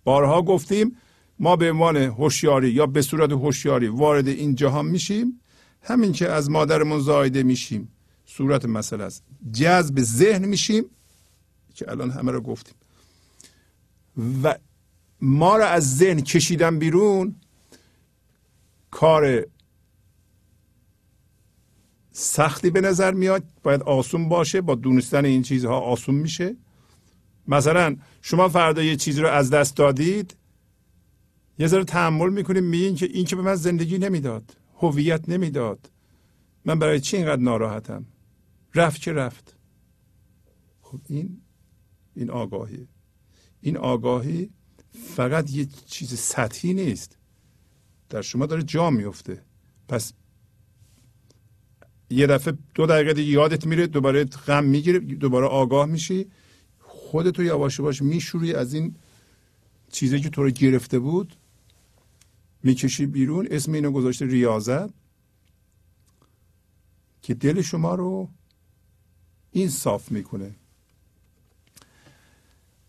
بارها 0.05 0.43
گفتیم 0.43 0.97
ما 1.38 1.57
به 1.57 1.70
عنوان 1.70 1.97
هوشیاری 1.97 2.70
یا 2.70 2.86
به 2.86 3.03
صورت 3.03 3.32
هوشیاری 3.32 3.88
وارد 3.88 4.28
این 4.28 4.55
جهان 4.55 4.86
میشیم 4.86 5.41
همین 5.82 6.12
که 6.12 6.28
از 6.28 6.51
مادرمون 6.51 7.01
زایده 7.01 7.43
میشیم. 7.43 7.88
صورت 8.26 8.64
مسئله 8.64 9.05
است. 9.05 9.22
جذب 9.53 10.01
ذهن 10.01 10.45
میشیم 10.45 10.84
که 11.74 11.91
الان 11.91 12.11
همه 12.11 12.32
رو 12.32 12.41
گفتیم. 12.41 12.74
و 14.43 14.55
ما 15.20 15.57
را 15.57 15.66
از 15.66 15.97
ذهن 15.97 16.20
کشیدن 16.20 16.78
بیرون 16.78 17.34
کار 18.91 19.47
سختی 22.12 22.70
به 22.70 22.80
نظر 22.80 23.14
میاد 23.14 23.44
باید 23.62 23.82
آسون 23.82 24.28
باشه 24.28 24.61
با 24.61 24.74
دونستن 24.74 25.24
این 25.24 25.42
چیزها 25.42 25.80
آسون 25.80 26.14
میشه. 26.14 26.56
مثلا 27.48 27.96
شما 28.22 28.48
فردا 28.48 28.82
یه 28.82 28.96
چیزی 28.96 29.20
رو 29.20 29.28
از 29.28 29.50
دست 29.50 29.76
دادید 29.76 30.36
یه 31.58 31.66
ذره 31.66 31.84
تحمل 31.84 32.30
می‌کنیم 32.30 32.64
میگین 32.64 32.94
که 32.94 33.06
این 33.06 33.24
که 33.24 33.36
به 33.36 33.42
من 33.42 33.54
زندگی 33.54 33.98
نمی‌داد 33.98 34.56
هویت 34.76 35.28
نمی‌داد. 35.28 35.90
من 36.64 36.78
برای 36.78 37.00
چی 37.00 37.16
اینقدر 37.16 37.42
ناراحتم؟ 37.42 38.06
رفت 38.74 39.00
که 39.00 39.12
رفت. 39.12 39.56
خب 40.80 41.00
این 41.08 41.40
این 42.16 42.30
آگاهی. 42.30 42.88
این 43.61 43.76
آگاهی 43.76 44.50
فقط 45.16 45.50
یه 45.50 45.68
چیز 45.86 46.18
سطحی 46.18 46.74
نیست. 46.74 47.18
در 48.08 48.22
شما 48.22 48.46
داره 48.46 48.62
جا 48.62 48.90
میفته 48.90 49.42
پس 49.88 50.12
یه 52.11 52.26
دفعه 52.26 52.54
دو 52.74 52.86
دقیقه 52.86 53.12
دیگه 53.12 53.32
یادت 53.32 53.66
میره 53.66 53.86
دوباره 53.86 54.24
غم 54.24 54.64
می‌گیره 54.64 54.98
دوباره 54.98 55.46
آگاه 55.46 55.86
میشی. 55.86 56.26
خودتو 56.80 57.42
یواش 57.42 57.78
یواش 57.78 58.02
میشوری 58.02 58.54
از 58.54 58.74
این 58.74 58.94
چیزی 59.92 60.20
که 60.20 60.30
تو 60.30 60.42
رو 60.42 60.50
گرفته 60.50 60.98
بود. 60.98 61.36
می‌کشی 62.62 63.06
بیرون. 63.06 63.48
اسم 63.50 63.72
اینو 63.72 63.90
گذاشته 63.90 64.26
ریاضت. 64.26 64.90
که 67.22 67.34
دل 67.34 67.62
شما 67.62 67.94
رو 67.94 68.28
این 69.52 69.68
صاف 69.68 70.11
می‌کنه. 70.12 70.54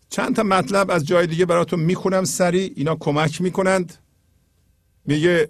چند 0.08 0.36
تا 0.36 0.42
مطلب 0.42 0.90
از 0.90 1.04
جای 1.06 1.26
دیگه 1.26 1.46
براتون 1.46 1.80
می‌خونم. 1.80 2.24
سری 2.24 2.72
اینا 2.76 2.96
کمک 2.96 3.40
می‌کنند. 3.40 3.94
میگه 5.06 5.48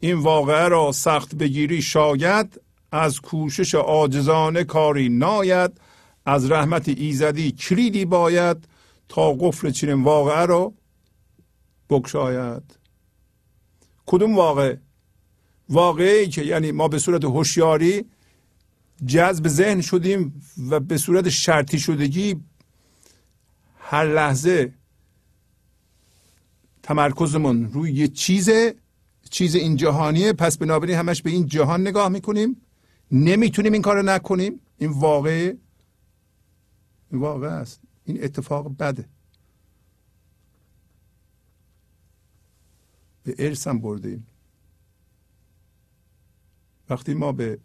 این 0.00 0.18
واقعه 0.18 0.68
را 0.68 0.92
سخت 0.92 1.34
بگیری 1.34 1.82
شاید. 1.82 2.60
از 2.92 3.20
کوشش 3.20 3.74
عاجزانه 3.74 4.64
کاری 4.64 5.08
ناید 5.08 5.80
از 6.26 6.50
رحمت 6.50 6.88
ایزدی 6.88 7.52
کلیدی 7.52 8.04
باید 8.04 8.56
تا 9.08 9.32
قفل 9.32 9.70
چنین 9.70 10.02
واقعه 10.02 10.46
را 10.46 10.72
بگشاید. 11.90 12.78
کدوم 14.06 14.36
واقع 14.36 14.76
واقعی 15.68 16.28
که 16.28 16.42
یعنی 16.42 16.72
ما 16.72 16.88
به 16.88 16.98
صورت 16.98 17.24
هوشیاری 17.24 18.04
جذب 19.06 19.48
ذهن 19.48 19.80
شدیم 19.80 20.42
و 20.70 20.80
به 20.80 20.98
صورت 20.98 21.28
شرطی 21.28 21.78
شدگی 21.78 22.40
هر 23.78 24.04
لحظه 24.04 24.74
تمرکزمون 26.82 27.72
روی 27.72 27.92
یه 27.92 28.08
چیز 28.08 28.50
چیز 29.30 29.54
این 29.54 29.76
جهانیه 29.76 30.32
پس 30.32 30.58
بنابراین 30.58 30.96
همش 30.96 31.22
به 31.22 31.30
این 31.30 31.46
جهان 31.46 31.80
نگاه 31.80 32.08
می‌کنیم. 32.08 32.56
نمی‌تونیم 33.12 33.72
این 33.72 33.82
کار 33.82 34.02
نکنیم. 34.02 34.60
این 34.78 34.90
واقع 34.90 35.54
این 37.10 37.20
واقع 37.20 37.48
است. 37.48 37.80
این 38.04 38.24
اتفاق 38.24 38.76
بده. 38.78 39.08
به 43.24 43.34
ارسم 43.38 43.78
بردیم 43.78 44.26
وقتی 46.90 47.14
ما 47.14 47.32
به 47.32 47.58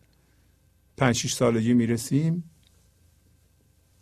پنج 0.98 1.16
شیش 1.16 1.34
سالگی 1.34 1.74
می‌رسیم 1.74 2.50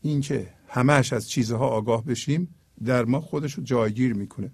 این 0.02 0.22
که 0.22 0.54
همهش 0.68 1.14
از 1.14 1.30
چیزها 1.30 1.68
آگاه 1.68 2.06
بشیم 2.06 2.56
در 2.84 3.06
ما 3.06 3.22
خودش 3.22 3.54
رو 3.54 3.64
جایگیر 3.64 4.14
می‌کنه. 4.14 4.52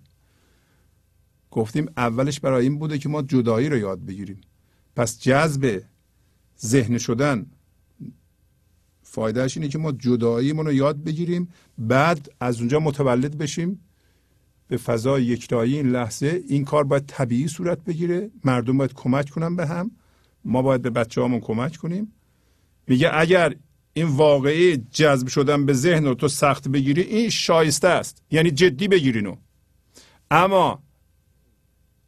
گفتیم 1.52 1.90
اولش 1.98 2.40
برای 2.40 2.64
این 2.64 2.80
بوده 2.80 2.98
که 2.98 3.10
ما 3.10 3.22
جدایی 3.22 3.70
رو 3.70 3.78
یاد 3.78 4.06
بگیریم. 4.06 4.42
پس 4.96 5.20
جذب 5.20 5.84
ذهن 6.66 6.98
شدن. 6.98 7.46
فایدهش 9.04 9.58
اینه 9.58 9.70
که 9.70 9.78
ما 9.78 9.92
جداییمون 9.92 10.66
رو 10.66 10.74
یاد 10.74 11.04
بگیریم 11.04 11.50
بعد 11.78 12.30
از 12.40 12.60
اونجا 12.60 12.80
متولد 12.80 13.38
بشیم. 13.38 13.80
به 14.68 14.78
فضای 14.78 15.24
یکتایی 15.24 15.78
این 15.78 15.90
لحظه 15.90 16.44
این 16.48 16.66
کار 16.66 16.84
باید 16.84 17.04
طبیعی 17.08 17.48
صورت 17.48 17.84
بگیره. 17.84 18.32
مردم 18.44 18.78
باید 18.78 18.94
کمک 18.94 19.30
کنن 19.30 19.56
به 19.56 19.68
هم. 19.68 19.92
ما 20.46 20.62
باید 20.62 20.82
به 20.82 20.90
بچه 20.90 21.24
همون 21.24 21.40
کمک 21.40 21.78
کنیم. 21.78 22.14
میگه 22.88 23.10
اگر 23.14 23.56
این 23.94 24.08
واقعی 24.08 24.78
جذب 24.78 25.28
شدن 25.28 25.66
به 25.66 25.74
ذهن 25.74 26.06
رو 26.06 26.14
تو 26.14 26.28
سخت 26.28 26.68
بگیری 26.68 27.02
این 27.02 27.30
شایسته 27.30 27.88
است. 27.88 28.22
یعنی 28.32 28.52
جدی 28.52 28.88
بگیرینو 28.88 29.36
اما 30.32 30.84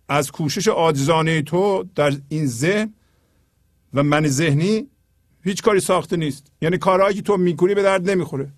از 0.09 0.31
کوشش 0.31 0.67
عاجزانه 0.67 1.41
تو 1.41 1.85
در 1.95 2.13
این 2.29 2.45
ذهن 2.45 2.93
و 3.93 4.03
من 4.03 4.27
ذهنی 4.27 4.87
هیچ 5.43 5.61
کاری 5.61 5.79
ساخته 5.79 6.17
نیست. 6.17 6.51
یعنی 6.61 6.77
کارهایی 6.77 7.15
که 7.15 7.21
تو 7.21 7.37
می‌کنی 7.37 7.75
به 7.75 7.83
درد 7.83 8.09
نمی‌خوره. 8.09 8.53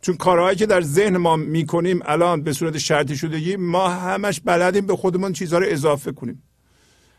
چون 0.00 0.16
کارهایی 0.16 0.56
که 0.56 0.66
در 0.66 0.80
ذهن 0.80 1.16
ما 1.16 1.36
می‌کنیم 1.36 2.00
الان 2.04 2.42
به 2.42 2.52
صورت 2.52 2.78
شرطی 2.78 3.16
شدگی 3.16 3.56
ما 3.56 3.88
همش 3.88 4.40
بلدیم 4.40 4.86
به 4.86 4.96
خودمون 4.96 5.32
چیزها 5.32 5.58
رو 5.58 5.66
اضافه 5.68 6.12
کنیم. 6.12 6.42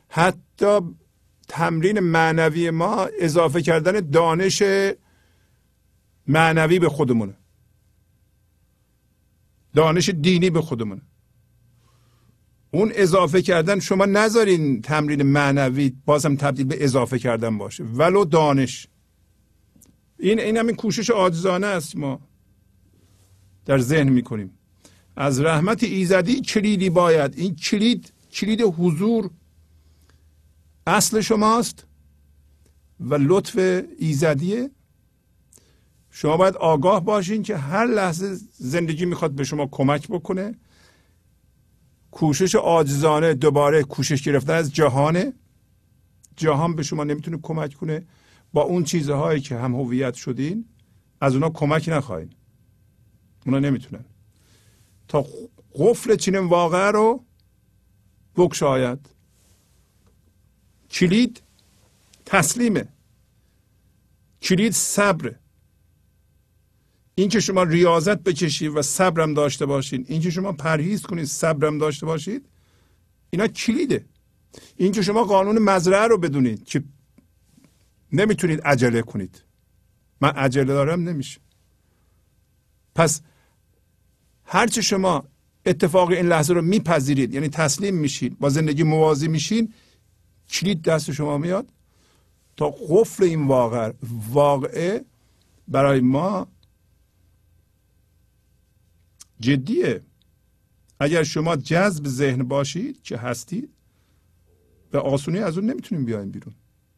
حتی 0.10 0.80
تمرین 1.48 2.00
معنوی 2.00 2.70
ما 2.70 3.08
اضافه 3.20 3.62
کردن 3.62 4.10
دانش 4.10 4.64
معنوی 6.28 6.80
به 6.80 6.90
خودمونه. 6.90 7.38
دانش 9.76 10.10
دینی 10.10 10.50
به 10.50 10.62
خودمونه. 10.62 11.02
اون 12.72 12.91
اضافه 12.95 13.41
کردن 13.41 13.80
شما 13.80 14.05
نذارین 14.05 14.82
تمرین 14.82 15.24
معنوی 15.24 15.93
بازم 16.05 16.36
تبدیل 16.36 16.65
به 16.65 16.84
اضافه 16.84 17.20
کردن 17.20 17.57
باشه. 17.57 17.84
ولو 17.84 18.26
دانش. 18.26 18.88
این 20.20 20.39
این 20.39 20.57
همین 20.57 20.76
کوشش 20.76 21.09
عاجزانه 21.09 21.68
است 21.68 21.95
ما. 21.95 22.20
در 23.65 23.80
ذهن 23.80 24.09
می‌کنیم. 24.09 24.51
از 25.15 25.41
رحمت 25.41 25.84
ایزدی 25.84 26.41
کلیدی 26.41 26.89
باید. 26.89 27.38
این 27.38 27.55
کلید 27.55 28.13
کلید 28.32 28.61
حضور 28.61 29.30
اصل 30.88 31.22
شماست 31.22 31.86
و 32.99 33.15
لطف 33.15 33.84
ایزدیه. 33.99 34.72
شما 36.11 36.38
باید 36.38 36.55
آگاه 36.55 37.05
باشین 37.05 37.43
که 37.43 37.57
هر 37.57 37.86
لحظه 37.86 38.38
زندگی 38.53 39.05
می‌خواد 39.05 39.32
به 39.32 39.43
شما 39.43 39.68
کمک 39.72 40.07
بکنه. 40.07 40.55
کوشش 42.18 42.55
عاجزانه 42.55 43.34
دوباره 43.34 43.84
کوشش 43.84 44.22
گرفتن 44.24 44.53
از 44.53 44.74
جهانه. 44.74 45.34
جهان 46.36 46.76
به 46.76 46.84
شما 46.84 47.03
نمی‌تونه 47.03 47.38
کمک 47.43 47.74
کنه 47.74 48.05
با 48.53 48.61
اون 48.61 48.84
چیزهایی 48.84 49.41
که 49.41 49.55
هم 49.55 49.76
هویت 49.76 50.13
شدین 50.13 50.65
از 51.22 51.34
اونا 51.34 51.49
کمک 51.49 51.89
نخواهید 51.89 52.34
اونا 53.45 53.59
نمی‌تونن. 53.59 54.05
تا 55.07 55.26
قفل 55.76 56.15
چنین 56.15 56.45
واقع 56.45 56.91
رو 56.91 57.24
بکشاید. 58.36 58.99
کلید 60.91 61.41
تسلیمه. 62.26 62.88
کلید 64.41 64.74
صبره. 64.74 65.39
اینکه 67.20 67.39
شما 67.39 67.63
ریاضت 67.63 68.24
بکشید 68.24 68.72
و 68.76 68.82
صبرم 68.82 69.34
داشته 69.34 69.65
باشید 69.65 70.05
اینکه 70.11 70.30
شما 70.30 70.51
پرهیز 70.51 71.01
کنید 71.01 71.26
صبرم 71.26 71.78
داشته 71.78 72.05
باشید 72.05 72.45
اینا 73.30 73.47
کلیده. 73.47 74.05
اینکه 74.76 75.01
شما 75.01 75.24
قانون 75.24 75.59
مزرعه 75.59 76.07
رو 76.07 76.18
بدونید 76.18 76.65
که 76.65 76.84
نمی‌تونید 78.11 78.61
عجله 78.61 79.01
کنید. 79.01 79.43
من 80.22 80.30
عجله 80.30 80.65
دارم 80.65 81.09
نمیشه. 81.09 81.39
پس 82.95 83.22
هرچه 84.45 84.82
شما 84.82 85.24
اتفاق 85.65 86.09
این 86.09 86.28
لحظه 86.28 86.53
رو 86.53 86.61
میپذیرید 86.61 87.34
یعنی 87.34 87.49
تسلیم 87.49 87.95
میشید 87.95 88.39
با 88.39 88.49
زندگی 88.49 88.84
موازی 88.84 89.28
میشین 89.28 89.74
کلید 90.49 90.82
دست 90.82 91.11
شما 91.11 91.38
میاد 91.38 91.70
تا 92.57 92.70
قفل 92.89 93.24
این 93.24 93.47
واقع 93.47 93.91
واقعه 94.32 95.05
برای 95.68 95.99
ما 95.99 96.47
جدیه. 99.40 100.02
اگر 101.00 101.24
شما 101.24 101.56
جذب 101.56 102.08
ذهن 102.08 102.44
باشید 102.44 103.04
که 103.04 103.18
هستید 103.18 103.70
به 104.92 105.00
آسونی 105.00 105.40
از 105.40 105.58
اون 105.58 105.70
نمی‌تونیم 105.70 106.06
بیایم 106.06 106.32
بیرون. 106.32 106.54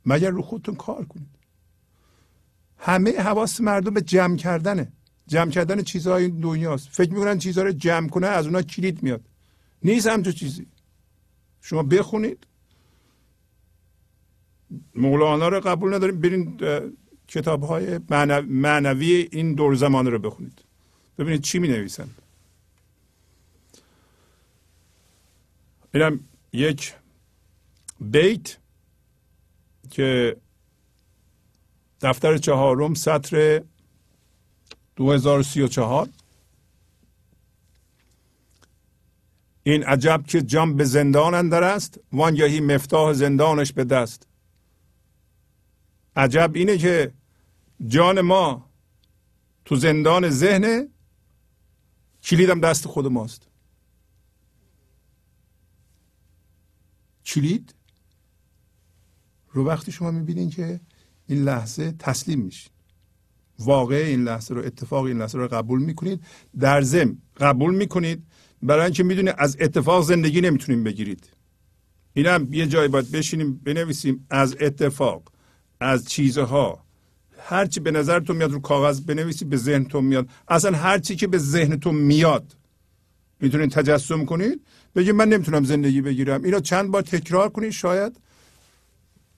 مگر 0.06 0.30
رو 0.30 0.42
خودتون 0.42 0.76
کار 0.76 1.06
کنید. 1.06 1.30
همه 2.78 3.18
حواس 3.18 3.62
مردم 3.62 3.94
به 3.94 4.02
جمع 4.02 4.38
کردنه. 4.38 4.92
جمع 5.28 5.52
کردن 5.52 5.82
چیزهای 5.82 6.30
دنیاست. 6.30 6.88
فکر 6.92 7.14
می‌کنن 7.14 7.38
چیزها 7.38 7.64
رو 7.64 7.72
جمع 7.72 8.10
کنه 8.10 8.28
از 8.28 8.46
اونها 8.46 8.62
کلید 8.62 9.04
میاد. 9.04 9.22
نیست 9.84 10.08
همچون 10.08 10.34
چیزی. 10.34 10.68
شما 11.62 11.84
بخونید. 11.84 12.48
مولانا 14.96 15.48
رو 15.48 15.60
قبول 15.60 15.94
نداریم. 15.94 16.22
برین 16.22 16.58
کتاب 17.28 17.64
های 17.64 18.00
معنوی 18.50 19.30
این 19.32 19.54
دور 19.54 19.76
زمانه 19.76 20.10
رو 20.10 20.20
بخونید. 20.20 20.62
ببینید 21.18 21.42
چی 21.42 21.60
می 21.60 21.68
نویسند 21.68 22.16
اینم 25.94 26.20
یک 26.54 26.94
بیت 28.00 28.58
که 29.92 30.38
دفتر 32.02 32.38
چهارم 32.38 32.94
سطر 32.94 33.64
2034 34.96 36.10
این 39.64 39.84
عجب 39.84 40.24
که 40.28 40.42
جام 40.42 40.76
به 40.76 40.84
زندان 40.84 41.34
اندر 41.34 41.64
است 41.64 42.00
وانگهی 42.14 42.60
مفتاح 42.60 43.14
زندانش 43.14 43.74
به 43.74 43.84
دست. 43.84 44.28
عجب 46.16 46.52
اینه 46.54 46.78
که 46.78 47.14
جان 47.88 48.22
ما 48.22 48.70
تو 49.66 49.76
زندان 49.76 50.30
ذهن 50.30 50.90
کلیدم 52.24 52.60
دست 52.62 52.88
خود 52.88 53.08
ماست. 53.08 53.49
کلید 57.34 57.76
رو 59.52 59.68
وقتی 59.68 59.92
شما 59.92 60.12
می‌بینین 60.12 60.50
که 60.50 60.80
این 61.28 61.44
لحظه 61.44 61.92
تسلیم 61.92 62.40
میشین. 62.40 62.72
واقع 63.60 63.96
این 63.96 64.24
لحظه 64.24 64.54
رو 64.54 64.66
اتفاق 64.66 65.04
این 65.04 65.18
لحظه 65.18 65.38
رو 65.38 65.48
قبول 65.48 65.84
می‌کنید. 65.84 66.22
در 66.60 66.82
ضمن 66.82 67.18
قبول 67.38 67.76
می‌کنید. 67.76 68.24
برای 68.64 68.86
اینکه 68.86 69.04
می‌دونید 69.04 69.36
از 69.38 69.58
اتفاق 69.60 70.04
زندگی 70.04 70.42
نمی‌تونیم 70.42 70.84
بگیرید. 70.84 71.30
اینم 72.14 72.54
یه 72.54 72.68
جایی 72.68 72.88
باید 72.88 73.12
بشینیم 73.12 73.56
بنویسیم. 73.64 74.28
از 74.30 74.56
اتفاق 74.60 75.32
از 75.80 76.08
چیزها. 76.08 76.84
هرچی 77.38 77.80
به 77.80 77.92
نظرتون 77.92 78.36
میاد 78.38 78.52
رو 78.52 78.60
کاغذ 78.60 79.02
بنویسید 79.02 79.50
به 79.50 79.58
ذهنتون 79.58 80.06
میاد. 80.06 80.30
اصلا 80.48 80.78
هرچی 80.78 81.16
که 81.16 81.28
به 81.28 81.38
ذهنتون 81.38 81.96
میاد. 81.96 82.56
می‌تونید 83.40 83.72
تجسم 83.72 84.26
کنید. 84.26 84.62
بگید 84.96 85.16
من 85.16 85.30
نمی‌تونم 85.30 85.64
زندگی 85.64 86.02
بگیرم. 86.02 86.44
اینو 86.44 86.60
چند 86.60 86.92
بار 86.92 87.02
تکرار 87.02 87.50
کنید 87.50 87.72
شاید 87.72 88.18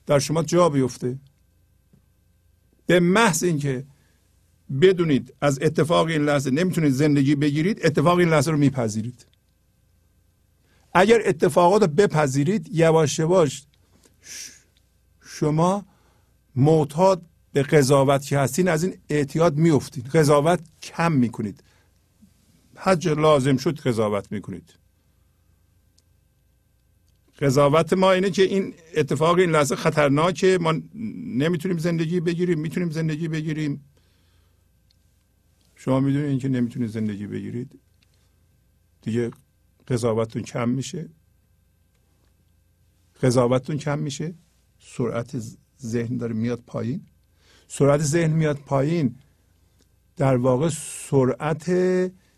در 0.06 0.18
شما 0.18 0.42
جا 0.42 0.68
بیفته. 0.68 1.18
به 2.86 3.00
محض 3.00 3.42
اینکه 3.42 3.84
بدونید 4.80 5.34
از 5.40 5.58
اتفاق 5.62 6.06
این 6.06 6.24
لحظه 6.24 6.50
نمی‌تونید 6.50 6.92
زندگی 6.92 7.34
بگیرید 7.34 7.86
اتفاق 7.86 8.18
این 8.18 8.28
لحظه 8.28 8.50
رو 8.50 8.56
میپذیرید. 8.56 9.26
اگر 10.94 11.22
اتفاقات 11.26 11.82
رو 11.82 11.88
بپذیرید 11.88 12.68
یواش 12.72 13.18
یواش 13.18 13.66
شما 15.20 15.86
معتاد 16.56 17.22
به 17.52 17.62
قضاوت 17.62 18.26
که 18.26 18.38
هستین 18.38 18.68
از 18.68 18.84
این 18.84 18.98
اعتیاد 19.08 19.56
میفتید 19.56 20.06
قضاوت 20.06 20.60
کم 20.82 21.12
می‌کنید. 21.12 21.64
حج 22.76 23.08
لازم 23.08 23.56
شد 23.56 23.80
قضاوت 23.80 24.32
می‌کنید. 24.32 24.74
قضاوت 27.42 27.92
ما 27.92 28.12
اینه 28.12 28.30
که 28.30 28.42
این 28.42 28.74
اتفاق 28.94 29.38
این 29.38 29.50
لحظه 29.50 29.76
خطرناکه. 29.76 30.58
ما 30.60 30.74
نمی‌تونیم 31.36 31.78
زندگی 31.78 32.20
بگیریم 32.20 32.58
می‌تونیم 32.58 32.90
زندگی 32.90 33.28
بگیریم. 33.28 33.84
شما 35.76 36.00
می‌دونید 36.00 36.40
که 36.40 36.48
نمی‌تونید 36.48 36.90
زندگی 36.90 37.26
بگیرید. 37.26 37.80
دیگه 39.02 39.30
قضاوتتون 39.88 40.42
کم 40.42 40.68
میشه. 40.68 41.08
قضاوتتون 43.22 43.76
کم 43.76 43.98
میشه. 43.98 44.34
سرعت 44.78 45.42
ذهن 45.82 46.16
داره 46.16 46.34
میاد 46.34 46.62
پایین. 46.66 47.06
سرعت 47.68 48.00
ذهن 48.02 48.30
میاد 48.30 48.56
پایین. 48.56 49.16
در 50.16 50.36
واقع 50.36 50.68
سرعت 51.08 51.70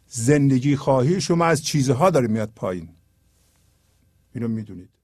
زندگی 0.06 0.76
خواهی 0.76 1.20
شما 1.20 1.44
از 1.44 1.64
چیزها 1.64 2.10
داره 2.10 2.28
میاد 2.28 2.52
پایین. 2.56 2.93
اینو 4.34 4.48
می‌دونید. 4.48 5.03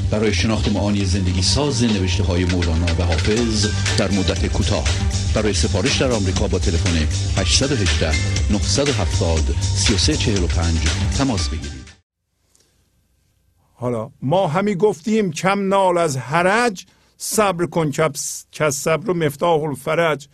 برای 0.11 0.33
شناخت 0.33 0.71
معانی 0.71 1.05
زندگی 1.05 1.41
ساز 1.41 1.83
نوشته 1.83 2.23
های 2.23 2.45
مولانا 2.45 2.85
و 2.99 3.03
حافظ 3.03 3.67
در 3.97 4.11
مدت 4.11 4.45
کوتاه. 4.45 4.83
برای 5.35 5.53
سفارش 5.53 6.01
در 6.01 6.11
آمریکا 6.11 6.47
با 6.47 6.59
تلفن 6.59 6.97
818 7.41 8.11
970 8.51 9.55
3345 9.61 10.79
تماس 11.17 11.49
بگیرید. 11.49 11.81
حالا 13.73 14.11
ما 14.21 14.47
همی 14.47 14.75
گفتیم 14.75 15.31
کم 15.31 15.67
نال 15.67 15.97
از 15.97 16.17
حرج 16.17 16.85
صبر 17.17 17.65
کن 17.65 17.91
که 18.51 18.69
صبر 18.69 19.09
و 19.09 19.13
مفتاح 19.13 19.63
الفرج. 19.63 20.27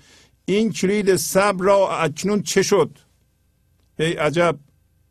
این 0.46 0.72
کلید 0.72 1.16
صبر 1.16 1.66
را 1.66 1.98
اکنون 1.98 2.42
چه 2.42 2.62
شد؟ 2.62 2.98
ای 4.00 4.14
عجب 4.14 4.60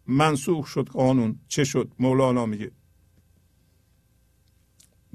منسوخ 0.07 0.67
شد 0.67 0.89
قانون. 0.89 1.41
چه 1.49 1.65
شد؟ 1.65 1.89
مولانا 1.99 2.47
میگه. 2.47 2.71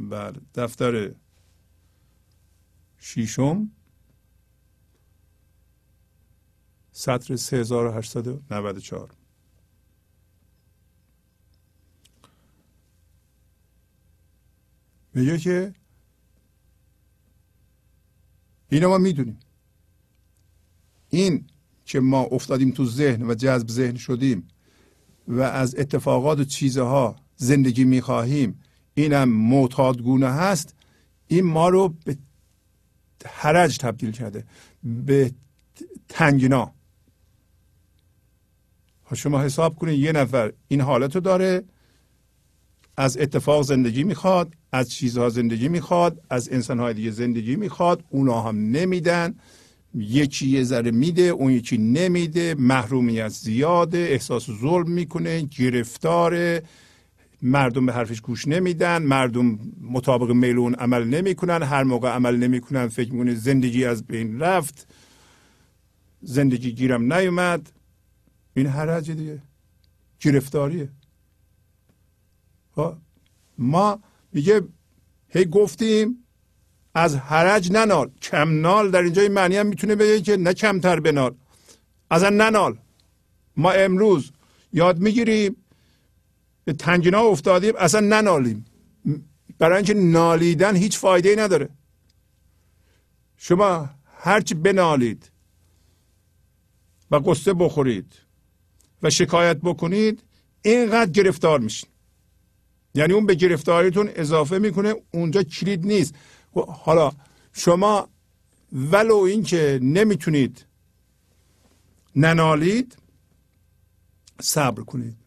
بله. 0.09 0.41
دفتر 0.55 1.15
شیشم 2.97 3.71
سطر 6.91 7.35
3894 7.35 9.13
میگه 15.13 15.37
که 15.37 15.73
اینو 18.69 18.89
ما 18.89 18.97
می‌دونیم. 18.97 19.39
این 21.09 21.47
که 21.85 21.99
ما 21.99 22.21
افتادیم 22.21 22.71
تو 22.71 22.85
ذهن 22.85 23.29
و 23.29 23.33
جذب 23.33 23.67
ذهن 23.67 23.97
شدیم 23.97 24.47
و 25.27 25.41
از 25.41 25.75
اتفاقات 25.75 26.39
و 26.39 26.43
چیزها 26.43 27.15
زندگی 27.35 27.83
می‌خواهیم 27.83 28.59
اینم 28.93 29.29
معتادگونه 29.29 30.27
هست 30.27 30.75
این 31.27 31.45
ما 31.45 31.69
رو 31.69 31.95
به 32.05 32.17
حرج 33.25 33.77
تبدیل 33.77 34.11
کرده 34.11 34.43
به 34.83 35.31
تنگنا. 36.09 36.73
شما 39.15 39.41
حساب 39.41 39.75
کنید 39.75 39.99
یه 39.99 40.11
نفر 40.11 40.53
این 40.67 40.81
حالت 40.81 41.15
رو 41.15 41.21
داره 41.21 41.63
از 42.97 43.17
اتفاق 43.17 43.61
زندگی 43.61 44.03
می‌خواد 44.03 44.53
از 44.71 44.89
چیزها 44.89 45.29
زندگی 45.29 45.69
می‌خواد 45.69 46.21
از 46.29 46.49
انسانهای 46.51 46.93
دیگه 46.93 47.11
زندگی 47.11 47.55
می‌خواد 47.55 48.03
اونا 48.09 48.41
هم 48.41 48.57
نمیدن. 48.57 49.35
یکی 49.95 50.47
یه 50.47 50.63
ذره 50.63 50.91
میده 50.91 51.21
اون 51.21 51.51
یکی 51.51 51.77
نمیده 51.77 52.55
محرومیت 52.59 53.27
زیاده 53.27 53.97
احساس 53.97 54.45
ظلم 54.61 54.91
می‌کنه 54.91 55.41
گرفتاره. 55.41 56.63
مردم 57.41 57.85
به 57.85 57.93
حرفش 57.93 58.21
گوش 58.21 58.47
نمیدن 58.47 59.03
مردم 59.03 59.59
مطابق 59.81 60.31
میلون 60.31 60.73
عمل 60.73 61.03
نمی‌کنن 61.03 61.63
هر 61.63 61.83
موقع 61.83 62.09
عمل 62.09 62.35
نمی‌کنن 62.35 62.87
فکر 62.87 63.13
می‌کنه 63.13 63.35
زندگی 63.35 63.85
از 63.85 64.07
بین 64.07 64.39
رفت. 64.39 64.87
زندگی 66.21 66.71
گیرم 66.71 67.13
نیومد. 67.13 67.71
این 68.53 68.67
حرج 68.67 69.11
دیگه. 69.11 69.41
گرفتاریه. 70.19 70.89
خب، 72.75 72.95
ما 73.57 73.99
میگه 74.33 74.61
هی 75.29 75.45
گفتیم 75.45 76.17
از 76.95 77.15
حرج 77.15 77.71
ننال. 77.71 78.11
کم 78.21 78.61
نال 78.61 78.91
در 78.91 79.01
اینجا 79.01 79.29
معنی 79.29 79.57
هم 79.57 79.67
می‌تونه 79.67 79.95
بگه 79.95 80.21
که 80.21 80.37
نه 80.37 80.53
کمتر 80.53 80.99
بنال. 80.99 81.35
از 82.09 82.23
ننال. 82.23 82.77
ما 83.57 83.71
امروز 83.71 84.31
یاد 84.73 84.99
می‌گیریم 84.99 85.55
به 86.63 86.73
تنگینا 86.73 87.19
افتادیم 87.21 87.73
اصلا 87.77 87.99
ننالیم. 87.99 88.65
برای 89.59 89.75
اینکه 89.75 89.93
نالیدن 89.93 90.75
هیچ 90.75 90.97
فایده 90.97 91.29
ای 91.29 91.35
نداره. 91.35 91.69
شما 93.37 93.89
هرچی 94.17 94.53
بنالید 94.53 95.31
و 97.11 97.15
قصه 97.15 97.53
بخورید 97.53 98.13
و 99.03 99.09
شکایت 99.09 99.57
بکنید 99.57 100.23
اینقدر 100.61 101.11
گرفتار 101.11 101.59
میشین. 101.59 101.89
یعنی 102.95 103.13
اون 103.13 103.25
به 103.25 103.35
گرفتاریتون 103.35 104.09
اضافه 104.15 104.59
می‌کنه 104.59 104.95
اونجا 105.11 105.43
کلید 105.43 105.85
نیست. 105.85 106.15
حالا 106.67 107.11
شما 107.53 108.09
ولو 108.73 109.15
اینکه 109.15 109.79
نمی‌تونید 109.81 110.65
ننالید 112.15 112.97
صبر 114.41 114.83
کنید. 114.83 115.20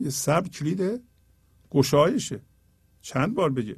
یه 0.00 0.10
صبر 0.10 0.48
کلید 0.48 1.02
گشایشه. 1.70 2.40
چند 3.02 3.34
بار 3.34 3.50
بگه؟ 3.50 3.76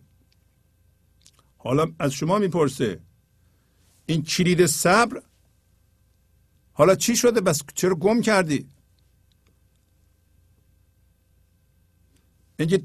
حالا 1.58 1.92
از 1.98 2.12
شما 2.12 2.38
می‌پرسه 2.38 3.00
این 4.06 4.22
کلید 4.22 4.66
صبر 4.66 5.22
حالا 6.72 6.94
چی 6.94 7.16
شده؟ 7.16 7.40
بس 7.40 7.62
چرا 7.74 7.94
گم 7.94 8.20
کردی؟ 8.20 8.68
اینکه 12.58 12.82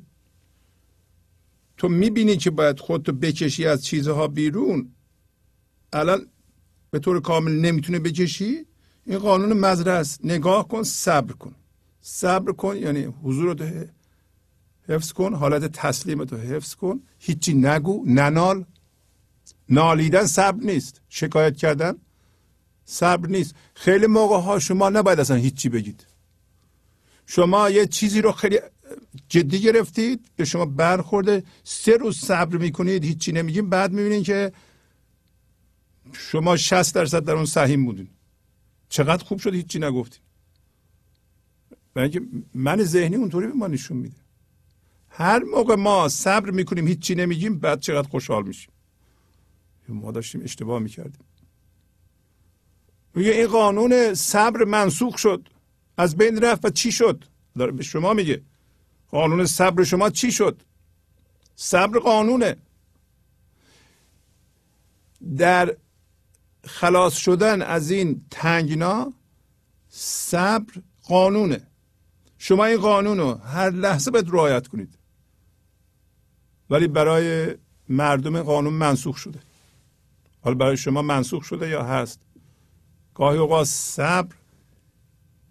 تو 1.78 1.90
می‌بینی 1.90 2.38
که 2.38 2.50
باید 2.50 2.80
خودتو 2.80 3.12
بکشی 3.12 3.68
از 3.68 3.86
چیزها 3.86 4.28
بیرون؟ 4.28 4.92
الان 5.94 6.28
به 6.92 7.00
طور 7.00 7.22
کامل 7.22 7.52
نمی‌تونه 7.52 8.00
بکشی؟ 8.00 8.66
این 9.06 9.20
قانون 9.20 9.54
مزرعه 9.54 9.94
است. 9.94 10.26
نگاه 10.26 10.68
کن 10.68 10.84
صبر 10.84 11.34
کن. 11.34 11.56
صبر 12.06 12.52
کن 12.52 12.78
یعنی 12.78 13.04
حضور 13.04 13.56
حفظ 14.88 15.12
کن 15.12 15.34
حالت 15.34 15.72
تسلیم 15.72 16.26
تو 16.26 16.38
حفظ 16.38 16.76
کن. 16.76 17.02
هیچی 17.20 17.54
نگو 17.54 18.04
ننال. 18.08 18.66
نالیدن 19.70 20.26
صبر 20.26 20.64
نیست. 20.64 21.02
شکایت 21.10 21.58
کردن 21.58 21.96
صبر 22.86 23.30
نیست. 23.30 23.56
خیلی 23.74 24.08
موقع 24.08 24.40
ها 24.40 24.60
شما 24.60 24.90
نباید 24.90 25.20
اصلا 25.20 25.38
هیچی 25.38 25.70
بگید. 25.70 26.06
شما 27.26 27.70
یه 27.70 27.88
چیزی 27.88 28.22
رو 28.22 28.32
خیلی 28.32 28.60
جدی 29.30 29.62
گرفتید 29.62 30.32
به 30.36 30.46
شما 30.46 30.66
برخورده. 30.66 31.44
سه 31.64 31.98
روز 31.98 32.18
صبر 32.18 32.58
می‌کنید 32.58 33.04
هیچی 33.04 33.32
نمیگیم. 33.32 33.70
بعد 33.70 33.92
می‌بینید 33.92 34.24
که 34.24 34.54
شما 36.14 36.58
60 36.58 36.96
درصد 36.96 37.24
در 37.24 37.34
اون 37.34 37.46
سهیم 37.46 37.86
بودین. 37.86 38.10
چقدر 38.90 39.24
خوب 39.24 39.40
شد 39.40 39.54
هیچی 39.54 39.80
نگفتیم 39.80 40.20
برای 40.20 40.23
اینکه 42.02 42.22
من 42.54 42.84
ذهنی 42.84 43.16
اونطوری 43.16 43.48
به 43.48 43.54
ما 43.54 43.68
نشون 43.68 43.98
میده. 43.98 44.16
هر 45.10 45.44
موقع 45.44 45.76
ما 45.76 46.10
صبر 46.10 46.52
می‌کنیم 46.52 46.88
هیچی 46.88 47.16
نمیگیم 47.16 47.60
بعد 47.60 47.80
چقدر 47.80 48.08
خوشحال 48.08 48.48
میشیم. 48.48 48.72
ما 49.90 50.12
داشتیم 50.12 50.42
اشتباه 50.44 50.80
می‌کردیم. 50.80 51.26
میگه 53.16 53.32
این 53.32 53.48
قانون 53.48 54.14
صبر 54.14 54.64
منسوخ 54.64 55.18
شد. 55.18 55.50
از 55.98 56.18
بین 56.18 56.42
رفت 56.42 56.66
و 56.66 56.70
چی 56.70 56.92
شد؟ 56.92 57.24
داره 57.58 57.72
به 57.72 57.84
شما 57.84 58.14
میگه. 58.14 58.42
قانون 59.10 59.46
صبر 59.46 59.84
شما 59.84 60.10
چی 60.10 60.32
شد؟ 60.32 60.62
صبر 61.56 62.00
قانونه. 62.00 62.58
در 65.38 65.78
خلاص 66.66 67.14
شدن 67.14 67.62
از 67.62 67.92
این 67.92 68.26
تنگنا 68.32 69.14
صبر 69.90 70.74
قانونه. 71.04 71.68
شما 72.46 72.66
این 72.66 72.78
قانون 72.78 73.18
رو 73.18 73.34
هر 73.34 73.70
لحظه 73.70 74.12
باید 74.12 74.30
رعایت 74.30 74.68
کنید. 74.68 74.98
ولی 76.70 76.88
برای 76.88 77.56
مردم 77.90 78.42
قانون 78.44 78.74
منسوخ 78.74 79.18
شده. 79.18 79.40
حالا 80.42 80.56
برای 80.56 80.78
شما 80.78 81.02
منسوخ 81.02 81.44
شده 81.44 81.70
یا 81.70 81.84
هست؟ 81.84 82.20
گاهی 83.16 83.38
اوقات 83.38 83.68
صبر 83.68 84.36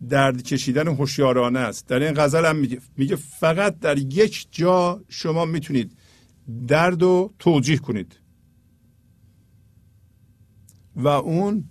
درد 0.08 0.42
کشیدن 0.42 0.88
هوشیارانه 0.88 1.58
است. 1.58 1.86
در 1.86 1.98
این 1.98 2.14
غزل 2.16 2.46
هم 2.46 2.56
میگه 2.56 2.80
میگه 2.96 3.16
فقط 3.16 3.78
در 3.78 3.98
یک 3.98 4.48
جا 4.50 5.00
شما 5.08 5.44
می‌تونید 5.44 5.98
درد 6.68 7.02
رو 7.02 7.34
توجیه 7.38 7.78
کنید. 7.78 8.16
و 10.96 11.08
اون 11.08 11.64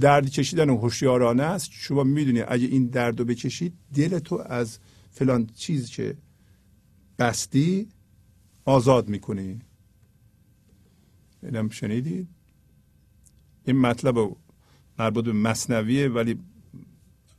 درد 0.00 0.30
کشیدن 0.30 0.70
هوشیارانه 0.70 1.42
است. 1.42 1.68
شما 1.72 2.04
می‌دونید 2.04 2.44
اگه 2.48 2.66
این 2.66 2.86
درد 2.86 3.18
رو 3.18 3.24
بکشید 3.24 3.74
دل 3.94 4.18
تو 4.18 4.42
از 4.46 4.78
فلان 5.10 5.46
چیز 5.46 5.90
که 5.90 6.16
بستی 7.18 7.88
آزاد 8.64 9.08
می‌کنی. 9.08 9.58
اینم 11.42 11.68
شنیدید 11.68 12.28
این 13.64 13.76
مطلب 13.76 14.36
مربوط 14.98 15.24
به 15.24 15.32
مصنویه 15.32 16.08
ولی 16.08 16.38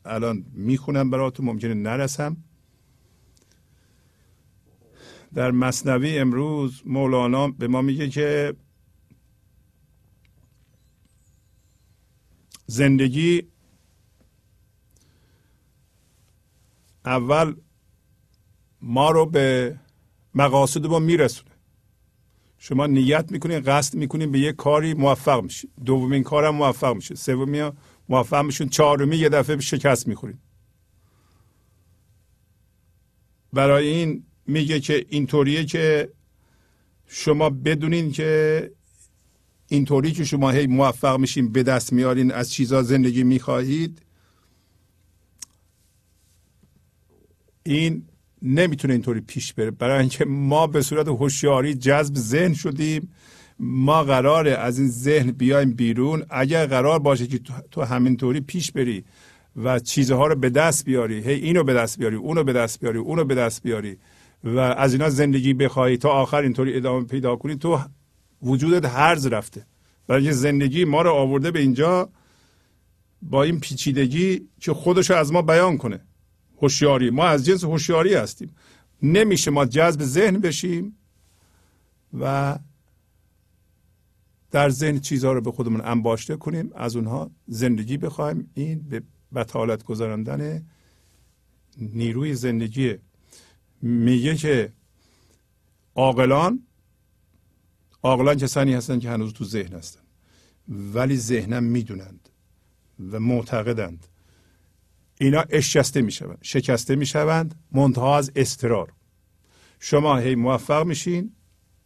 الان 0.05 0.45
می‌خونم 0.53 1.09
براتون 1.09 1.45
ممکنه 1.45 1.73
نرسم. 1.73 2.37
در 5.33 5.51
مصنوی 5.51 6.17
امروز 6.17 6.81
مولانا 6.85 7.47
به 7.47 7.67
ما 7.67 7.81
میگه 7.81 8.09
که 8.09 8.53
زندگی 12.73 13.43
اول 17.05 17.55
ما 18.81 19.11
رو 19.11 19.25
به 19.25 19.79
مقاصد 20.35 20.85
ما 20.85 20.99
میرسونه. 20.99 21.51
شما 22.57 22.87
نیت 22.87 23.31
می‌کنین 23.31 23.59
قصد 23.59 23.95
می‌کنین 23.95 24.31
به 24.31 24.39
یه 24.39 24.51
کاری 24.51 24.93
موفق 24.93 25.43
میشید 25.43 25.71
دومین 25.85 26.23
کارم 26.23 26.55
موفق 26.55 26.95
میشه. 26.95 27.15
سومی 27.15 27.71
موفق 28.09 28.45
میشون. 28.45 28.69
چهارمی 28.69 29.17
یه 29.17 29.29
دفعه 29.29 29.59
شکست 29.59 30.07
می‌خورین 30.07 30.37
برای 33.53 33.87
این 33.87 34.25
میگه 34.47 34.79
که 34.79 35.05
اینطوریه 35.09 35.65
که 35.65 36.09
شما 37.07 37.49
بدونین 37.49 38.11
که 38.11 38.71
اینطوری 39.73 40.11
که 40.11 40.25
شما 40.25 40.51
هی 40.51 40.67
موفق 40.67 41.19
میشین 41.19 41.51
به 41.51 41.63
دست 41.63 41.93
میارین 41.93 42.31
از 42.31 42.51
چیزها 42.51 42.81
زندگی 42.81 43.23
می‌خواهید 43.23 44.01
این 47.63 48.03
نمی‌تونه 48.41 48.93
اینطوری 48.93 49.21
پیش 49.21 49.53
بره. 49.53 49.71
برای 49.71 49.99
اینکه 49.99 50.25
ما 50.25 50.67
به 50.67 50.81
صورت 50.81 51.07
هوشیاری 51.07 51.73
جذب 51.73 52.15
ذهن 52.15 52.53
شدیم 52.53 53.13
ما 53.59 54.03
قراره 54.03 54.51
از 54.51 54.79
این 54.79 54.89
ذهن 54.89 55.31
بیایم 55.31 55.73
بیرون. 55.73 56.25
اگر 56.29 56.65
قرار 56.65 56.99
باشه 56.99 57.27
که 57.27 57.39
تو 57.71 57.81
همینطوری 57.81 58.41
پیش 58.41 58.71
بری 58.71 59.03
و 59.55 59.79
چیزها 59.79 60.27
رو 60.27 60.35
به 60.35 60.49
دست 60.49 60.85
بیاری 60.85 61.23
هی 61.23 61.33
اینو 61.33 61.63
به 61.63 61.73
دست 61.73 61.99
بیاری 61.99 62.15
اونو 62.15 62.43
به 62.43 62.53
دست 62.53 62.79
بیاری 62.79 62.97
اونو 62.97 63.23
به 63.23 63.35
دست 63.35 63.63
بیاری 63.63 63.97
و 64.43 64.59
از 64.59 64.93
اینا 64.93 65.09
زندگی 65.09 65.53
بخوای 65.53 65.97
تا 65.97 66.09
آخر 66.09 66.41
اینطوری 66.41 66.77
ادامه 66.77 67.05
پیدا 67.05 67.35
کنی 67.35 67.55
تو 67.55 67.79
وجودت 68.43 68.85
هرز 68.85 69.27
رفته. 69.27 69.65
برای 70.07 70.33
زندگی 70.33 70.85
ما 70.85 71.01
رو 71.01 71.11
آورده 71.11 71.51
به 71.51 71.59
اینجا 71.59 72.09
با 73.21 73.43
این 73.43 73.59
پیچیدگی 73.59 74.47
که 74.59 74.73
خودش 74.73 75.11
از 75.11 75.31
ما 75.31 75.41
بیان 75.41 75.77
کنه. 75.77 75.99
هوشیاری. 76.61 77.09
ما 77.09 77.25
از 77.25 77.45
جنس 77.45 77.63
هوشیاری 77.63 78.13
هستیم. 78.13 78.55
نمیشه 79.01 79.51
ما 79.51 79.65
جذب 79.65 80.03
ذهن 80.03 80.39
بشیم 80.39 80.97
و 82.19 82.59
در 84.51 84.69
ذهن 84.69 84.99
چیزها 84.99 85.33
رو 85.33 85.41
به 85.41 85.51
خودمون 85.51 85.81
انباشته 85.81 86.35
کنیم. 86.35 86.71
از 86.75 86.95
اونها 86.95 87.31
زندگی 87.47 87.97
بخوایم. 87.97 88.51
این 88.53 88.79
به 88.89 89.03
بطالت 89.35 89.83
گذراندن 89.83 90.65
نیروی 91.77 92.35
زندگی. 92.35 92.95
میگه 93.81 94.35
که 94.35 94.73
عاقلان 95.95 96.63
عاقلان 98.03 98.35
کسانی 98.35 98.73
هستند 98.73 99.01
که 99.01 99.09
هنوز 99.09 99.33
تو 99.33 99.45
ذهن 99.45 99.73
هستند 99.73 100.03
ولی 100.69 101.17
ذهنم 101.17 101.63
می‌دونند 101.63 102.29
و 103.11 103.19
معتقدند. 103.19 104.07
اینا 105.19 105.43
اشکسته 105.49 106.01
می‌شوند 106.01 106.37
شکسته 106.41 106.95
می‌شوند 106.95 107.55
منتها 107.71 108.17
از 108.17 108.31
استرار 108.35 108.91
شما 109.79 110.17
هی 110.17 110.35
موفق 110.35 110.85
میشین 110.85 111.31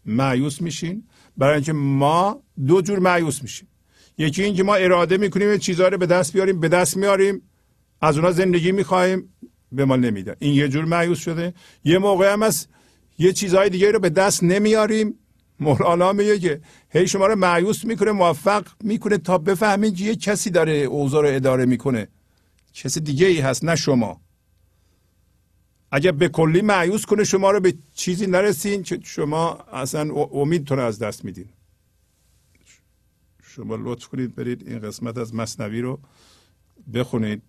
معیوس 0.05 0.61
میشین. 0.61 1.07
برای 1.37 1.55
اینکه 1.55 1.73
ما 1.73 2.43
دو 2.67 2.81
جور 2.81 2.99
معیوس 2.99 3.41
میشیم. 3.41 3.67
یکی 4.17 4.43
اینکه 4.43 4.63
ما 4.63 4.75
اراده 4.75 5.17
می‌کنیم 5.17 5.57
چیزها 5.57 5.87
رو 5.87 5.97
به 5.97 6.05
دست 6.05 6.33
بیاریم 6.33 6.59
به 6.59 6.69
دست 6.69 6.97
میاریم 6.97 7.41
از 8.01 8.17
اونا 8.17 8.31
زندگی 8.31 8.71
می‌خواهیم. 8.71 9.33
به 9.71 9.85
ما 9.85 9.95
نمیدن. 9.95 10.35
این 10.39 10.53
یه 10.53 10.67
جور 10.67 10.85
معیوس 10.85 11.19
شده. 11.19 11.53
یه 11.83 11.97
موقع 11.97 12.33
هم 12.33 12.43
از 12.43 12.67
یه 13.17 13.33
چیزهای 13.33 13.69
دیگه 13.69 13.91
رو 13.91 13.99
به 13.99 14.09
دست 14.09 14.43
نمیاریم 14.43 15.19
مولانا 15.59 16.13
میگه 16.13 16.39
که 16.39 16.61
هی 16.89 17.07
شما 17.07 17.27
رو 17.27 17.35
معیوس 17.35 17.85
می‌کنه 17.85 18.11
موفق 18.11 18.67
می‌کنه 18.83 19.17
تا 19.17 19.37
بفهمید 19.37 19.99
یه 19.99 20.15
کسی 20.15 20.49
داره 20.49 20.73
اوضاع 20.73 21.29
رو 21.29 21.35
اداره 21.35 21.65
می‌کنه. 21.65 22.07
کسی 22.73 22.99
دیگه 22.99 23.27
ای 23.27 23.39
هست 23.39 23.63
نه 23.63 23.75
شما. 23.75 24.21
اگر 25.91 26.11
به 26.11 26.29
کلی 26.29 26.61
معیوس 26.61 27.05
کنه 27.05 27.23
شما 27.23 27.51
رو 27.51 27.59
به 27.59 27.73
چیزی 27.93 28.27
نرسین 28.27 28.83
که 28.83 28.99
شما 29.03 29.53
اصلا 29.53 30.13
امیدتون 30.13 30.79
از 30.79 30.99
دست 30.99 31.25
میدین. 31.25 31.49
شما 33.43 33.75
لطف 33.75 34.07
کنید 34.07 34.35
برید 34.35 34.67
این 34.67 34.79
قسمت 34.79 35.17
از 35.17 35.35
مصنوی 35.35 35.81
رو 35.81 35.99
بخونید. 36.93 37.41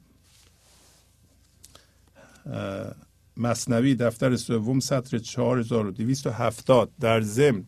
مصنوی 3.37 3.95
دفتر 3.95 4.37
سوم 4.37 4.81
سطر 4.81 5.19
4270 5.19 6.91
در 7.01 7.21
ضمن 7.21 7.65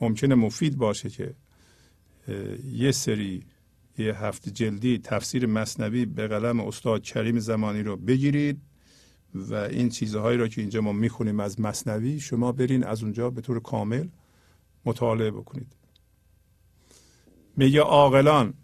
ممکنه 0.00 0.34
مفید 0.34 0.76
باشه 0.76 1.10
که 1.10 1.34
یه 2.72 2.92
سری 2.92 3.42
یه 3.98 4.14
هفته 4.14 4.50
جلدی 4.50 4.98
تفسیر 4.98 5.46
مصنوی 5.46 6.06
به 6.06 6.28
قلم 6.28 6.60
استاد 6.60 7.02
کریم 7.02 7.38
زمانی 7.38 7.82
رو 7.82 7.96
بگیرید 7.96 8.60
و 9.34 9.54
این 9.54 9.88
چیزهایی 9.88 10.38
رو 10.38 10.48
که 10.48 10.60
اینجا 10.60 10.80
ما 10.80 10.92
می‌خونیم 10.92 11.40
از 11.40 11.60
مصنوی 11.60 12.20
شما 12.20 12.52
برین 12.52 12.84
از 12.84 13.02
اونجا 13.02 13.30
به 13.30 13.40
طور 13.40 13.60
کامل 13.60 14.08
مطالعه 14.84 15.30
بکنید. 15.30 15.76
میگه 17.56 17.80
عاقلان 17.80 18.54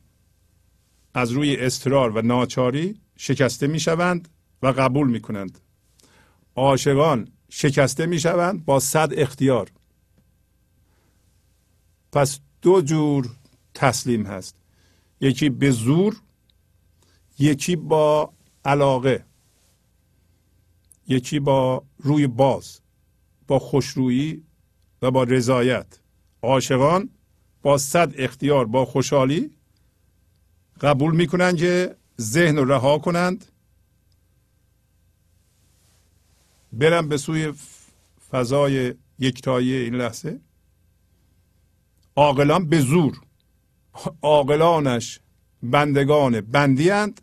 از 1.14 1.30
روی 1.30 1.56
استرار 1.56 2.16
و 2.16 2.22
ناچاری 2.22 3.00
شکسته 3.16 3.66
می‌شوند 3.66 4.28
و 4.62 4.66
قبول 4.66 5.10
می‌کنند. 5.10 5.58
عاشقان 6.56 7.28
شکسته 7.48 8.06
می‌شوند 8.06 8.64
با 8.64 8.80
صد 8.80 9.12
اختیار. 9.12 9.72
پس 12.14 12.40
دو 12.62 12.80
جور 12.80 13.30
تسلیم 13.74 14.26
هست. 14.26 14.56
یکی 15.20 15.50
به 15.50 15.70
زور 15.70 16.16
یکی 17.38 17.76
با 17.76 18.32
علاقه. 18.64 19.24
یکی 21.08 21.40
با 21.40 21.84
روی 21.98 22.26
باز 22.26 22.80
با 23.46 23.58
خوشرویی 23.58 24.44
و 25.02 25.10
با 25.10 25.22
رضایت. 25.22 26.00
عاشقان 26.42 27.08
با 27.62 27.78
صد 27.78 28.12
اختیار 28.16 28.66
با 28.66 28.84
خوشحالی 28.84 29.50
قبول 30.80 31.16
می‌کنند 31.16 31.56
که 31.56 31.96
ذهن 32.20 32.56
رو 32.56 32.64
رها 32.64 32.98
کنند. 32.98 33.44
برم 36.72 37.08
به 37.08 37.16
سوی 37.16 37.52
فضای 38.30 38.94
یکتایی 39.18 39.72
این 39.72 39.94
لحظه. 39.94 40.40
عاقلان 42.16 42.68
به 42.68 42.80
زور. 42.80 43.20
عاقلانش 44.22 45.20
بندگان 45.62 46.40
بندیند 46.40 47.20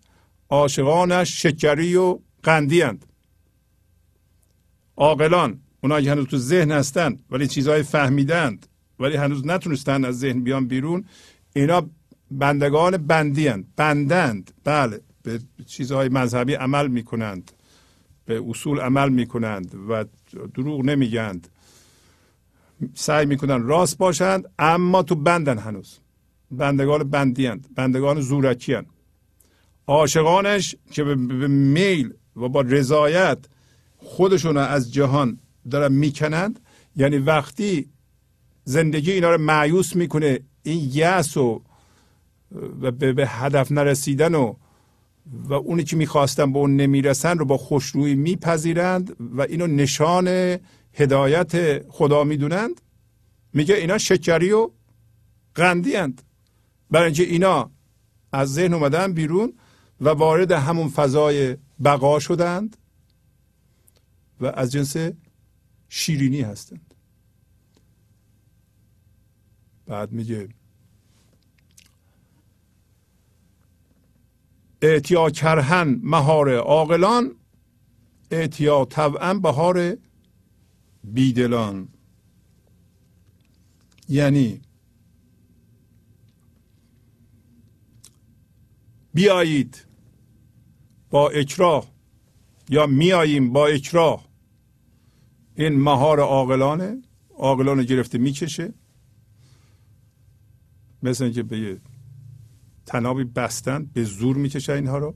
عاشقانش 0.49 1.41
شکری 1.41 1.95
و 1.95 2.19
قندیند 2.43 3.05
عاقلان 4.97 5.59
اونایی 5.83 6.05
که 6.05 6.11
هنوز 6.11 6.25
تو 6.25 6.37
ذهن 6.37 6.71
هستند 6.71 7.25
ولی 7.29 7.47
چیزهای 7.47 7.83
فهمیدند 7.83 8.67
ولی 8.99 9.15
هنوز 9.15 9.45
نتونستند 9.45 10.05
از 10.05 10.19
ذهن 10.19 10.43
بیان 10.43 10.67
بیرون 10.67 11.05
اینا 11.55 11.89
بندگان 12.31 12.97
بندیند 12.97 13.67
بندند. 13.75 14.51
بله 14.63 15.01
به 15.23 15.39
چیزهای 15.65 16.09
مذهبی 16.09 16.53
عمل 16.53 16.87
می‌کنند 16.87 17.51
به 18.25 18.43
اصول 18.49 18.79
عمل 18.79 19.09
می‌کنند 19.09 19.75
و 19.89 20.05
دروغ 20.53 20.85
نمیگند. 20.85 21.47
سعی 22.93 23.25
می‌کنن 23.25 23.63
راست 23.63 23.97
باشند 23.97 24.49
اما 24.59 25.03
تو 25.03 25.15
بندن 25.15 25.57
هنوز 25.57 25.99
بندگان 26.51 27.03
بندی 27.09 27.45
هند. 27.45 27.67
بندگان 27.75 28.21
زورکی 28.21 28.73
هند. 28.73 28.85
عاشقانش 29.87 30.75
که 30.91 31.03
به 31.03 31.15
میل 31.47 32.13
و 32.35 32.49
با 32.49 32.61
رضایت 32.61 33.37
خودشون 33.97 34.57
از 34.57 34.93
جهان 34.93 35.39
دارن 35.71 35.93
می‌کنند 35.93 36.59
یعنی 36.95 37.17
وقتی 37.17 37.89
زندگی 38.63 39.11
اینا 39.11 39.31
رو 39.31 39.41
معیوس 39.41 39.95
می‌کنه 39.95 40.39
این 40.63 40.89
یأس 40.93 41.37
و 41.37 41.61
به 42.91 43.27
هدف 43.27 43.71
نرسیدن 43.71 44.35
و 44.35 44.53
و 45.43 45.53
اونی 45.53 45.83
که 45.83 45.95
می‌خواستن 45.95 46.53
به 46.53 46.59
اون 46.59 46.75
نمی‌رسن 46.75 47.37
رو 47.37 47.45
با 47.45 47.57
خوشرویی 47.57 48.15
میپذیرند 48.15 49.15
و 49.35 49.41
اینو 49.41 49.67
نشان 49.67 50.57
هدایت 50.93 51.83
خدا 51.89 52.23
می‌دونند؟ 52.23 52.81
میگه 53.53 53.75
اینا 53.75 53.97
شکری 53.97 54.51
و 54.51 54.69
قندی 55.55 55.95
هند 55.95 56.21
برای 56.91 57.05
اینکه 57.05 57.23
اینا 57.23 57.71
از 58.31 58.53
ذهن 58.53 58.73
اومدن 58.73 59.13
بیرون 59.13 59.53
و 60.01 60.09
وارد 60.09 60.51
همون 60.51 60.89
فضای 60.89 61.57
بقا 61.83 62.19
شدند 62.19 62.77
و 64.41 64.45
از 64.45 64.71
جنس 64.71 64.97
شیرینی 65.89 66.41
هستند. 66.41 66.93
بعد 69.85 70.11
میگه 70.11 70.49
اعتیا 74.81 75.29
کرهن 75.29 75.99
مهار 76.03 76.55
عاقلان 76.55 77.35
اعتیا 78.31 78.85
طبعا 78.85 79.33
بهار 79.33 79.97
بیدلان. 81.03 81.87
یعنی 84.09 84.61
بیایید 89.13 89.85
با 91.09 91.29
اکراه 91.29 91.91
یا 92.69 92.85
میاییم 92.85 93.53
با 93.53 93.67
اکراه. 93.67 94.27
این 95.55 95.79
مهار 95.79 96.19
عاقلانه. 96.19 97.01
عاقلان 97.37 97.83
گرفته 97.83 98.17
می‌کشه. 98.17 98.73
مثل 101.03 101.23
اینکه 101.23 101.43
به 101.43 101.79
تنابی 102.85 103.23
بستن 103.23 103.85
به 103.85 104.03
زور 104.03 104.37
می‌کشه 104.37 104.73
اینها 104.73 104.97
رو. 104.97 105.15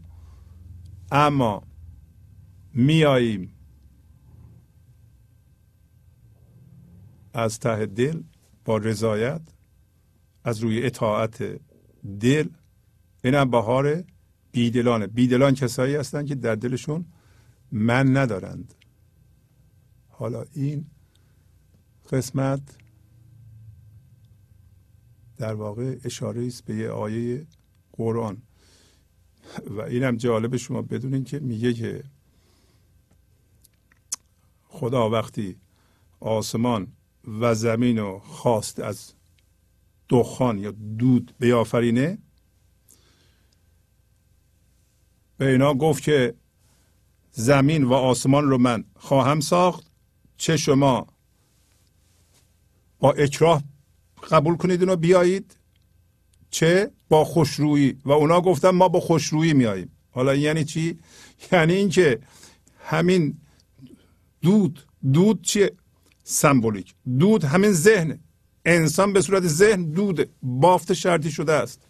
اما 1.12 1.64
میاییم 2.74 3.55
از 7.36 7.60
ته 7.60 7.86
دل 7.86 8.22
با 8.66 8.78
رضایت 8.78 9.42
از 10.44 10.60
روی 10.60 10.86
اطاعت 10.86 11.60
دل. 12.20 12.50
اینم 13.24 13.52
بهار 13.52 14.04
بیدلانه. 14.52 15.08
بیدلان 15.08 15.54
کسایی 15.54 15.96
هستند 15.96 16.28
که 16.28 16.36
در 16.36 16.56
دلشون 16.56 17.06
من 17.72 18.18
ندارند. 18.18 18.74
حالا 20.08 20.46
این 20.54 20.86
قسمت 22.12 22.62
در 25.38 25.54
واقع 25.54 25.98
اشاره 26.04 26.46
است 26.46 26.66
به 26.66 26.76
یه 26.76 26.90
آیه 26.90 27.48
قرآن. 27.94 28.42
و 29.70 29.82
اینم 29.82 30.18
جالب 30.18 30.56
شما 30.56 30.82
بدونین 30.82 31.24
که 31.24 31.40
میگه 31.40 31.74
که 31.74 32.04
خدا 34.64 35.10
وقتی 35.10 35.58
آسمان 36.20 36.88
و 37.28 37.56
زمین 37.56 37.98
رو 37.98 38.20
خواست 38.20 38.80
از 38.80 39.14
دخان 40.10 40.60
یا 40.60 40.72
دود 40.72 41.34
بیافرینه. 41.40 42.18
به 45.38 45.52
اینا 45.52 45.74
گفت 45.74 46.04
که 46.04 46.36
زمین 47.32 47.84
و 47.84 47.94
آسمان 47.94 48.50
رو 48.50 48.58
من 48.58 48.84
خواهم 48.96 49.40
ساخت. 49.40 49.92
چه 50.38 50.58
شما 50.58 51.08
با 53.00 53.12
اکراه 53.12 53.64
قبول 54.32 54.58
کنید 54.58 54.80
اینو 54.82 54.96
بیایید؟ 54.96 55.58
چه؟ 56.50 56.92
با 57.10 57.26
خوشرویی. 57.26 57.98
و 58.06 58.12
اونا 58.12 58.42
گفتن 58.42 58.70
ما 58.70 58.88
با 58.88 59.00
خوشرویی 59.00 59.54
میاییم. 59.54 59.92
حالا 60.12 60.36
یعنی 60.36 60.66
چی؟ 60.66 61.00
یعنی 61.52 61.74
اینکه 61.74 62.20
همین 62.80 63.38
دود 64.42 64.86
دود 65.14 65.42
چیه؟ 65.42 65.72
سمبولیک. 66.28 66.96
دود 67.20 67.44
همین 67.44 67.72
ذهن. 67.72 68.20
انسان 68.66 69.14
به 69.14 69.22
صورت 69.22 69.48
ذهن 69.48 69.92
دوده 69.92 70.30
بافت 70.42 70.94
شرطی 70.94 71.32
شده 71.32 71.54
است. 71.54 71.82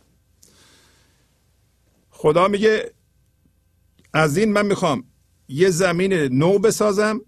خدا 2.10 2.48
میگه 2.48 2.92
از 4.14 4.38
این 4.38 4.52
من 4.52 4.66
می‌خوام 4.66 5.04
یه 5.48 5.70
زمین 5.70 6.14
نو 6.14 6.60
بسازم 6.60 7.22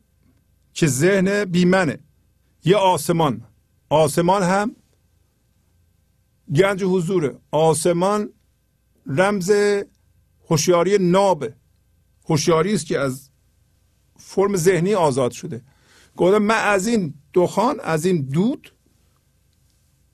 که 0.74 0.88
ذهن 0.88 1.46
بیمنه 1.46 2.00
یه 2.66 2.76
آسمان. 2.76 3.44
آسمان 3.90 4.44
هم 4.44 4.76
گنج 6.56 6.84
حضوره 6.84 7.40
آسمان 7.52 8.30
رمز 9.06 9.52
هوشیاری 10.50 10.98
نابه. 10.98 11.54
هوشیاری 12.30 12.74
است 12.74 12.86
که 12.86 13.00
از 13.00 13.30
فرم 14.18 14.56
ذهنی 14.56 14.94
آزاد 14.94 15.32
شده. 15.32 15.62
گفتم 16.18 16.38
من 16.38 16.64
از 16.64 16.88
این 16.88 17.14
دخان 17.34 17.80
از 17.80 18.06
این 18.06 18.22
دود 18.22 18.74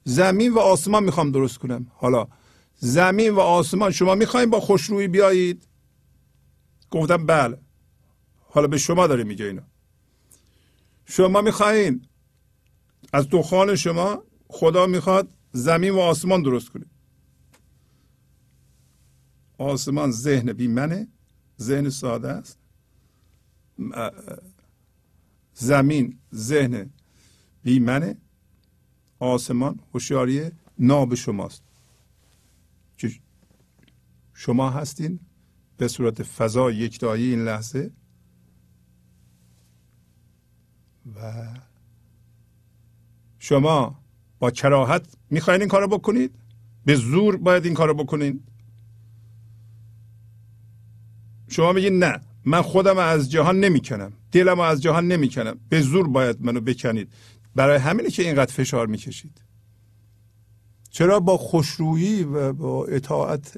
زمین 0.04 0.54
و 0.54 0.60
آسمان 0.60 1.04
می‌خوام 1.04 1.32
درست 1.32 1.58
کنم. 1.58 1.88
حالا 1.96 2.28
زمین 2.76 3.30
و 3.30 3.40
آسمان 3.40 3.92
شما 3.92 4.16
می‌خوایم 4.16 4.50
با 4.50 4.60
خوشرویی 4.60 5.08
بیایید؟ 5.08 5.68
گفتم 6.92 7.26
بله. 7.26 7.58
حالا 8.40 8.68
به 8.68 8.78
شما 8.78 9.08
داره 9.08 9.24
میگه 9.24 9.46
اینا. 9.46 9.64
شما 11.06 11.42
می‌خواین 11.42 12.08
از 13.14 13.28
دخان 13.30 13.76
شما 13.76 14.24
خدا 14.48 14.88
می‌خواد 14.88 15.30
زمین 15.52 15.92
و 15.92 16.00
آسمان 16.00 16.42
درست 16.42 16.70
کنید 16.70 16.90
آسمان 19.58 20.12
ذهن 20.12 20.54
بی 20.54 20.68
منه 20.68 21.08
ذهن 21.62 21.90
ساده 21.90 22.30
است. 22.30 22.60
زمین 25.64 26.20
ذهن 26.34 26.90
بی 27.64 27.80
منه 27.80 28.18
آسمان 29.20 29.80
هوشیاری 29.94 30.52
ناب 30.80 31.16
شماست. 31.16 31.64
که 32.98 33.12
شما 34.34 34.70
هستین 34.70 35.20
به 35.78 35.88
صورت 35.88 36.24
فضا 36.24 36.72
یکتایی 36.72 37.30
این 37.30 37.46
لحظه 37.46 37.92
و 41.16 41.48
شما 43.40 44.00
با 44.40 44.52
کراهت 44.52 45.16
می‌خواین 45.30 45.62
این 45.62 45.70
کارو 45.70 45.88
بکنید؟ 45.88 46.36
به 46.86 46.96
زور 46.96 47.38
باید 47.38 47.66
این 47.66 47.74
کارو 47.74 47.94
بکنید 47.94 48.44
شما 51.48 51.74
میگید 51.74 51.94
نه 51.94 52.22
من 52.46 52.62
خودم 52.62 52.98
از 52.98 53.32
جهان 53.32 53.60
نمی‌کنم. 53.60 54.14
دلم 54.34 54.60
از 54.60 54.82
جهان 54.82 55.08
نمی‌کنم 55.08 55.60
به 55.70 55.82
زور 55.82 56.08
باید 56.08 56.42
منو 56.42 56.62
بکنید. 56.62 57.10
برای 57.56 57.78
همینه 57.78 58.10
که 58.10 58.24
اینقدر 58.24 58.54
فشار 58.54 58.88
می‌کشید. 58.88 59.42
چرا 60.90 61.20
با 61.20 61.38
خوشرویی 61.38 62.24
و 62.24 62.54
با 62.54 62.86
اطاعت 62.86 63.58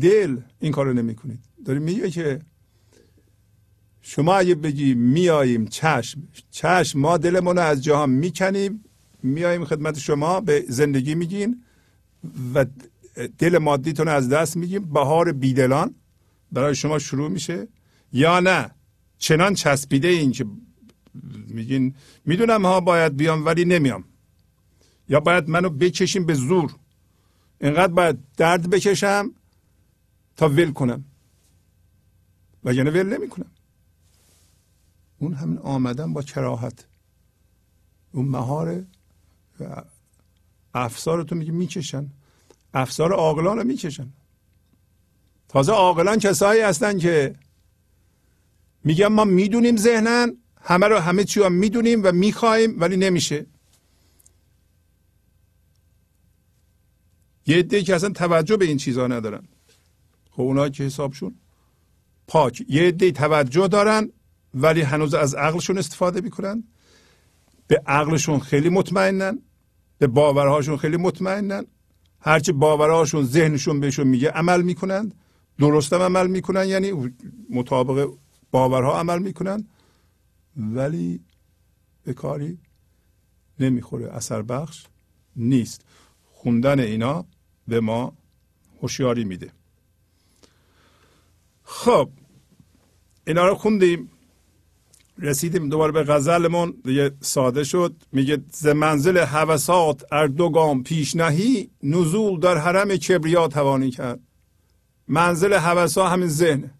دل 0.00 0.36
این 0.60 0.72
کارو 0.72 0.92
نمی‌کنید؟ 0.92 1.40
داری 1.64 1.78
میگه 1.78 2.10
که 2.10 2.40
شما 4.02 4.34
اگه 4.34 4.54
بگی 4.54 4.94
میاییم 4.94 5.66
چشم 5.66 6.22
چشم 6.50 7.00
ما 7.00 7.16
دلمون 7.16 7.58
از 7.58 7.84
جهان 7.84 8.10
می‌کنیم 8.10 8.84
میاییم 9.22 9.64
خدمت 9.64 9.98
شما 9.98 10.40
به 10.40 10.64
زندگی 10.68 11.14
میگین 11.14 11.64
و 12.54 12.66
دل 13.38 13.58
مادیتون 13.58 14.08
از 14.08 14.28
دست 14.28 14.56
میگیم. 14.56 14.84
بهار 14.84 15.32
بیدلان 15.32 15.94
برای 16.52 16.74
شما 16.74 16.98
شروع 16.98 17.30
میشه. 17.30 17.68
یا 18.12 18.40
نه؟ 18.40 18.70
چنان 19.24 19.54
چسبیده 19.54 20.08
این 20.08 20.32
که 20.32 20.46
میگین 21.48 21.94
می‌دونم 22.24 22.66
ها 22.66 22.80
باید 22.80 23.16
بیام 23.16 23.44
ولی 23.46 23.64
نمیام. 23.64 24.04
یا 25.08 25.20
باید 25.20 25.48
منو 25.48 25.68
بکشیم 25.68 26.26
به 26.26 26.34
زور. 26.34 26.74
اینقدر 27.60 27.92
باید 27.92 28.18
درد 28.36 28.70
بکشم 28.70 29.30
تا 30.36 30.48
ول 30.48 30.72
کنم. 30.72 31.04
و 32.64 32.74
یعنی 32.74 32.90
ول 32.90 33.18
نمی‌کنم. 33.18 33.50
اون 35.18 35.34
همین 35.34 35.58
آمدن 35.58 36.12
با 36.12 36.22
کراهت. 36.22 36.86
اون 38.12 38.28
مهار 38.28 38.84
افسارتون 40.74 41.38
میگه 41.38 41.52
می‌کشن. 41.52 42.10
افسار 42.74 43.12
عاقلان 43.12 43.58
رو 43.58 43.64
می‌کشن. 43.64 44.08
تازه 45.48 45.72
عاقلان 45.72 46.18
کسایی 46.18 46.60
هستن 46.60 46.98
که 46.98 47.34
میگن 48.84 49.06
ما 49.06 49.24
می‌دونیم 49.24 49.76
ذهنن 49.76 50.36
همه 50.60 50.86
رو 50.86 50.98
همه 50.98 51.24
چی 51.24 51.40
رو 51.40 51.50
می‌دونیم 51.50 52.00
و 52.04 52.12
می‌خوایم 52.12 52.80
ولی 52.80 52.96
نمیشه. 52.96 53.46
یه 57.46 57.56
عده 57.56 57.82
که 57.82 57.94
اصلا 57.94 58.10
توجه 58.10 58.56
به 58.56 58.64
این 58.64 58.76
چیزها 58.76 59.06
ندارن. 59.06 59.48
خب 60.30 60.42
اونا 60.42 60.68
که 60.68 60.84
حسابشون 60.84 61.34
پاک. 62.26 62.64
یه 62.68 62.82
عده 62.82 63.12
توجه 63.12 63.68
دارن 63.68 64.10
ولی 64.54 64.82
هنوز 64.82 65.14
از 65.14 65.34
عقلشون 65.34 65.78
استفاده 65.78 66.20
می‌کنن. 66.20 66.64
به 67.66 67.82
عقلشون 67.86 68.38
خیلی 68.38 68.68
مطمئنن. 68.68 69.38
به 69.98 70.06
باورهاشون 70.06 70.76
خیلی 70.76 70.96
مطمئنن. 70.96 71.66
هرچی 72.20 72.52
باورهاشون 72.52 73.24
ذهنشون 73.24 73.80
بهشون 73.80 74.06
میگه 74.06 74.30
عمل 74.30 74.62
می‌کنند. 74.62 75.14
درستم 75.58 75.98
عمل 75.98 76.26
می‌کنن 76.26 76.68
یعنی 76.68 77.14
مطابق 77.50 78.10
باورها 78.54 78.98
عمل 79.00 79.18
می‌کنن 79.18 79.64
ولی 80.56 81.20
به 82.04 82.12
کاری 82.12 82.58
نمی‌خوره. 83.60 84.12
اثر 84.12 84.42
بخش 84.42 84.86
نیست. 85.36 85.84
خوندن 86.30 86.80
اینا 86.80 87.24
به 87.68 87.80
ما 87.80 88.12
هوشیاری 88.82 89.24
میده. 89.24 89.52
خب 91.64 92.10
اینا 93.26 93.48
رو 93.48 93.54
خوندیم 93.54 94.10
رسیدیم 95.18 95.68
دوباره 95.68 95.92
به 95.92 96.02
غزلمون. 96.02 96.74
دیگه 96.84 97.10
ساده 97.20 97.64
شد. 97.64 97.94
میگه 98.12 98.44
ز 98.52 98.66
منزل 98.66 99.18
حوسات 99.18 100.04
ار 100.12 100.26
دو 100.26 100.50
گام 100.50 100.82
پیش 100.82 101.16
نهی 101.16 101.70
نزول 101.82 102.40
در 102.40 102.58
حرم 102.58 102.96
کبریا 102.96 103.48
توانی 103.48 103.90
کرد. 103.90 104.20
منزل 105.08 105.54
حوسا 105.54 106.08
همین 106.08 106.28
ذهن 106.28 106.70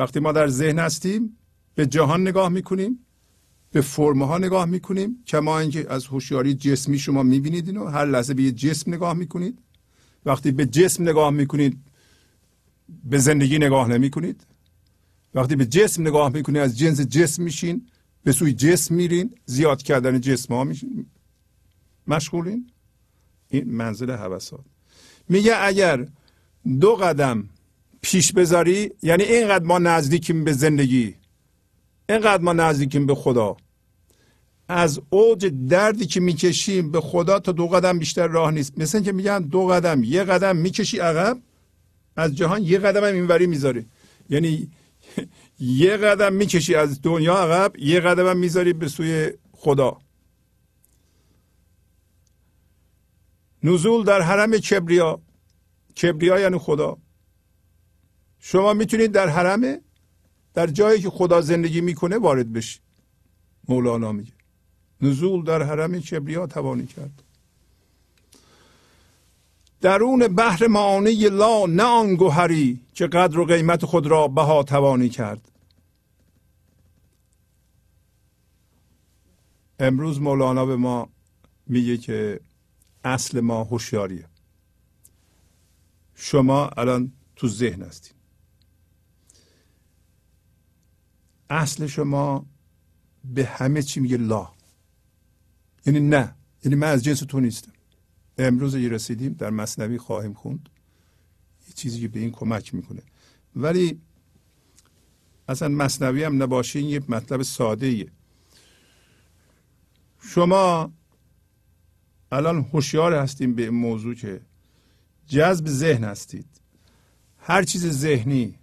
وقتی 0.00 0.20
ما 0.20 0.32
در 0.32 0.48
ذهن 0.48 0.78
هستیم 0.78 1.36
به 1.74 1.86
جهان 1.86 2.20
نگاه 2.20 2.48
می‌کنیم 2.48 2.98
به 3.72 3.80
فرم 3.80 4.22
ها 4.22 4.38
نگاه 4.38 4.64
می‌کنیم 4.64 5.24
کما 5.26 5.58
اینکه 5.58 5.92
از 5.92 6.06
هوشیاری 6.06 6.54
جسمی 6.54 6.98
شما 6.98 7.22
می‌بینید 7.22 7.66
اینو 7.66 7.86
هر 7.86 8.04
لحظه 8.04 8.34
به 8.34 8.42
یه 8.42 8.52
جسم 8.52 8.94
نگاه 8.94 9.14
می‌کنید. 9.14 9.58
وقتی 10.26 10.50
به 10.52 10.66
جسم 10.66 11.02
نگاه 11.02 11.30
می‌کنید 11.30 11.78
به 13.04 13.18
زندگی 13.18 13.58
نگاه 13.58 13.88
نمی‌کنید. 13.88 14.46
وقتی 15.34 15.56
به 15.56 15.66
جسم 15.66 16.02
نگاه 16.02 16.32
می‌کنید 16.32 16.62
از 16.62 16.78
جنس 16.78 17.00
جسم 17.00 17.42
میشین 17.42 17.86
به 18.24 18.32
سوی 18.32 18.52
جسم 18.52 18.94
میرین 18.94 19.34
زیاد 19.46 19.82
کردن 19.82 20.20
جسم 20.20 20.54
ها 20.54 20.64
میشین. 20.64 21.06
مشغولین؟ 22.06 22.70
این 23.48 23.70
منزل 23.70 24.10
حوسات 24.10 24.64
میگه 25.28 25.52
اگر 25.64 26.08
دو 26.80 26.94
قدم 26.94 27.48
پیش 28.02 28.32
بذاری؟ 28.32 28.90
یعنی 29.02 29.22
اینقدر 29.22 29.64
ما 29.64 29.78
نزدیکیم 29.78 30.44
به 30.44 30.52
زندگی. 30.52 31.14
اینقدر 32.08 32.42
ما 32.42 32.52
نزدیکیم 32.52 33.06
به 33.06 33.14
خدا. 33.14 33.56
از 34.68 35.00
اوج 35.10 35.46
دردی 35.68 36.06
که 36.06 36.20
می‌کشیم 36.20 36.90
به 36.90 37.00
خدا 37.00 37.38
تا 37.38 37.52
دو 37.52 37.68
قدم 37.68 37.98
بیشتر 37.98 38.26
راه 38.26 38.50
نیست. 38.50 38.78
مثل 38.78 38.98
اینکه 38.98 39.12
میگن 39.12 39.38
دو 39.38 39.66
قدم 39.66 40.04
یه 40.04 40.24
قدم 40.24 40.56
می‌کشی 40.56 40.98
عقب 40.98 41.38
از 42.16 42.36
جهان 42.36 42.62
یه 42.62 42.78
قدم 42.78 43.04
هم 43.04 43.14
اینوری 43.14 43.46
می‌ذاری. 43.46 43.86
یعنی 44.30 44.70
یه 45.60 45.96
قدم 45.96 46.32
می‌کشی 46.32 46.74
از 46.74 47.02
دنیا 47.02 47.34
عقب 47.34 47.78
یه 47.78 48.00
قدم 48.00 48.26
هم 48.26 48.36
می‌ذاری 48.36 48.72
به 48.72 48.88
سوی 48.88 49.32
خدا. 49.52 49.98
نزول 53.62 54.04
در 54.04 54.20
حرم 54.20 54.56
کبریا. 54.56 55.20
کبریا 56.02 56.40
یعنی 56.40 56.58
خدا. 56.58 56.98
شما 58.40 58.72
می‌تونید 58.72 59.12
در 59.12 59.28
حرم 59.28 59.78
در 60.54 60.66
جایی 60.66 61.00
که 61.02 61.10
خدا 61.10 61.40
زندگی 61.40 61.80
می‌کنه 61.80 62.18
وارد 62.18 62.52
بشی. 62.52 62.80
مولانا 63.68 64.12
میگه. 64.12 64.32
نزول 65.00 65.44
در 65.44 65.62
حرم 65.62 66.00
کبریا 66.00 66.46
توانی 66.46 66.86
کرد. 66.86 67.22
درون 69.80 70.28
بحر 70.28 70.66
معانی 70.66 71.12
لا 71.12 71.66
نه 71.66 71.82
آن 71.82 72.14
گوهری 72.14 72.80
که 72.94 73.06
قدر 73.06 73.38
و 73.38 73.44
قیمت 73.44 73.84
خود 73.84 74.06
را 74.06 74.28
بها 74.28 74.62
توانی 74.62 75.08
کرد. 75.08 75.50
امروز 79.78 80.20
مولانا 80.20 80.66
به 80.66 80.76
ما 80.76 81.08
میگه 81.66 81.96
که 81.96 82.40
اصل 83.04 83.40
ما 83.40 83.64
هوشیاریه. 83.64 84.24
شما 86.14 86.68
الان 86.68 87.12
تو 87.36 87.48
ذهن 87.48 87.82
هستید. 87.82 88.19
اصل 91.50 91.86
شما 91.86 92.46
به 93.24 93.44
همه 93.44 93.82
چی 93.82 94.00
میگه 94.00 94.16
لا. 94.16 94.52
یعنی 95.86 96.00
نه. 96.00 96.34
یعنی 96.64 96.76
من 96.76 96.88
از 96.88 97.04
جنس 97.04 97.20
تو 97.20 97.40
نیستم. 97.40 97.72
امروز 98.38 98.74
یه 98.74 98.88
رسیدیم 98.88 99.32
در 99.32 99.50
مصنوی 99.50 99.98
خواهیم 99.98 100.34
خوند. 100.34 100.68
یه 101.68 101.74
چیزی 101.74 102.00
که 102.00 102.08
به 102.08 102.20
این 102.20 102.30
کمک 102.30 102.74
می‌کنه. 102.74 103.02
ولی 103.56 104.00
اصلا 105.48 105.68
مصنوی 105.68 106.24
هم 106.24 106.42
نباشه 106.42 106.78
این 106.78 106.88
یه 106.88 107.02
مطلب 107.08 107.42
ساده 107.42 107.86
ایه 107.86 108.10
شما 110.22 110.92
الان 112.32 112.62
هوشیار 112.72 113.14
هستیم 113.14 113.54
به 113.54 113.62
این 113.62 113.74
موضوع 113.74 114.14
که 114.14 114.40
جذب 115.26 115.68
ذهن 115.68 116.04
هستید. 116.04 116.46
هر 117.38 117.62
چیز 117.62 117.86
ذهنی 117.86 118.54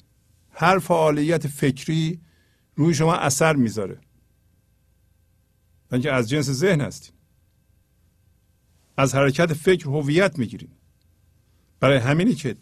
هر 0.51 0.79
فعالیت 0.79 1.47
فکری 1.47 2.19
روی 2.77 2.93
شما 2.93 3.15
اثر 3.15 3.55
می‌ذاره. 3.55 3.99
اینکه 5.91 6.11
از 6.11 6.29
جنس 6.29 6.49
ذهن 6.49 6.81
هستیم 6.81 7.13
از 8.97 9.15
حرکت 9.15 9.53
فکر 9.53 9.87
هویت 9.87 10.39
می‌گیریم 10.39 10.71
برای 11.79 11.97
همینی 11.97 12.35
که 12.35 12.55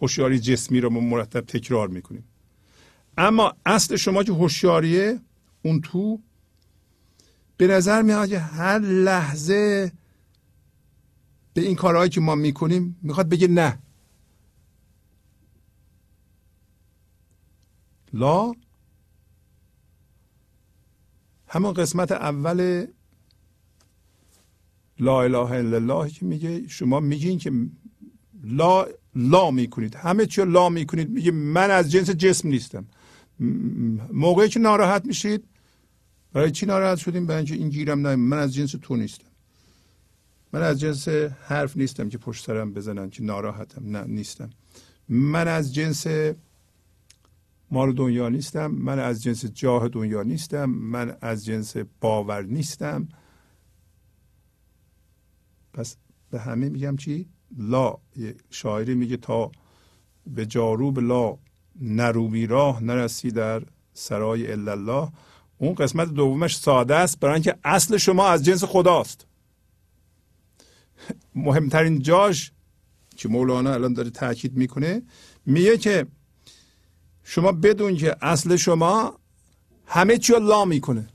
هوشیاری 0.00 0.38
جسمی 0.38 0.80
رو 0.80 0.90
مرتب 0.90 1.40
تکرار 1.40 1.88
می‌کنیم 1.88 2.24
اما 3.18 3.54
اصل 3.66 3.96
شما 3.96 4.22
که 4.24 4.32
هوشیاریه 4.32 5.20
اون 5.62 5.80
تو 5.80 6.20
به 7.56 7.66
نظر 7.66 8.02
میاد 8.02 8.28
که 8.28 8.38
هر 8.38 8.78
لحظه 8.78 9.92
به 11.54 11.60
این 11.60 11.76
کارهایی 11.76 12.10
که 12.10 12.20
ما 12.20 12.34
می‌کنیم 12.34 12.98
می‌خواد 13.02 13.28
بگه 13.28 13.48
نه. 13.48 13.78
لا 18.12 18.52
همون 21.54 21.72
قسمت 21.72 22.12
اول 22.12 22.86
لا 24.98 25.22
اله 25.22 25.50
الا 25.50 25.76
الله 25.76 26.10
که 26.10 26.24
میگه 26.24 26.68
شما 26.68 27.00
میگین 27.00 27.38
که 27.38 27.52
لا 28.44 28.86
لا 29.14 29.50
می‌کنید. 29.50 29.94
همه 29.94 30.26
چی 30.26 30.44
لا 30.44 30.68
می‌کنید 30.68 31.10
میگه 31.10 31.30
من 31.30 31.70
از 31.70 31.92
جنس 31.92 32.10
جسم 32.10 32.48
نیستم. 32.48 32.86
موقعی 34.12 34.48
که 34.48 34.60
ناراحت 34.60 35.04
میشید 35.04 35.44
برای 36.32 36.50
چی 36.50 36.66
ناراحت 36.66 36.98
شدیم؟ 36.98 37.26
برای 37.26 37.36
اینکه 37.36 37.54
این 37.54 37.68
گیرم 37.68 38.06
نه 38.06 38.16
من 38.16 38.38
از 38.38 38.54
جنس 38.54 38.74
تو 38.82 38.96
نیستم. 38.96 39.30
من 40.52 40.62
از 40.62 40.80
جنس 40.80 41.08
حرف 41.48 41.76
نیستم 41.76 42.08
که 42.08 42.18
پشت 42.18 42.44
سرم 42.44 42.72
بزنن 42.72 43.10
که 43.10 43.22
ناراحتم 43.22 43.96
نه 43.96 44.04
نیستم. 44.04 44.50
من 45.08 45.48
از 45.48 45.74
جنس 45.74 46.06
مال 47.74 47.92
دنیا 47.92 48.28
نیستم 48.28 48.66
من 48.66 48.98
از 48.98 49.22
جنس 49.22 49.44
جاه 49.46 49.88
دنیا 49.88 50.22
نیستم 50.22 50.64
من 50.64 51.16
از 51.20 51.44
جنس 51.44 51.76
باور 52.00 52.42
نیستم. 52.42 53.08
پس 55.72 55.96
به 56.30 56.40
همه 56.40 56.68
میگم 56.68 56.96
چی؟ 56.96 57.28
لا. 57.58 57.94
شاعری 58.50 58.94
میگه 58.94 59.16
تا 59.16 59.52
به 60.26 60.46
جاروب 60.46 60.98
لا 60.98 61.38
نروبی 61.80 62.46
راه 62.46 62.82
نرسی 62.82 63.30
در 63.30 63.62
سرای 63.92 64.52
الله 64.52 65.08
اون 65.58 65.74
قسمت 65.74 66.08
دومش 66.08 66.56
ساده 66.56 66.94
است 66.94 67.20
برای 67.20 67.34
اینکه 67.34 67.56
اصل 67.64 67.96
شما 67.96 68.28
از 68.28 68.44
جنس 68.44 68.64
خداست. 68.64 69.26
مهمترین 71.34 71.98
جاش 71.98 72.52
که 73.16 73.28
مولانا 73.28 73.74
الان 73.74 73.92
داره 73.92 74.10
تاکید 74.10 74.56
می‌کنه 74.56 75.02
میگه 75.46 75.78
که 75.78 76.06
شما 77.24 77.52
بدون 77.52 77.96
که 77.96 78.16
اصل 78.22 78.56
شما 78.56 79.18
همه 79.86 80.18
چی 80.18 80.32
رو 80.32 80.38
لا 80.38 80.64
می‌کنه. 80.64 81.08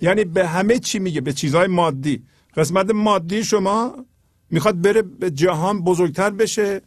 یعنی 0.00 0.24
به 0.24 0.48
همه 0.48 0.78
چی 0.78 0.98
میگه 0.98 1.20
به 1.20 1.32
چیزهای 1.32 1.66
مادی. 1.66 2.22
قسمت 2.56 2.90
مادی 2.90 3.44
شما 3.44 4.04
می‌خواد 4.50 4.80
بره 4.80 5.02
به 5.02 5.30
جهان 5.30 5.82
بزرگتر 5.82 6.30
بشه 6.30 6.80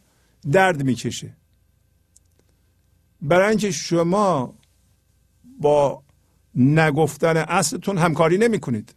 درد 0.52 0.82
می‌کشه. 0.82 1.36
برای 3.22 3.48
اینکه 3.48 3.70
شما 3.70 4.54
با 5.60 6.02
نگفتن 6.54 7.36
اصلتون 7.36 7.98
همکاری 7.98 8.38
نمی 8.38 8.60
کنید 8.60 8.94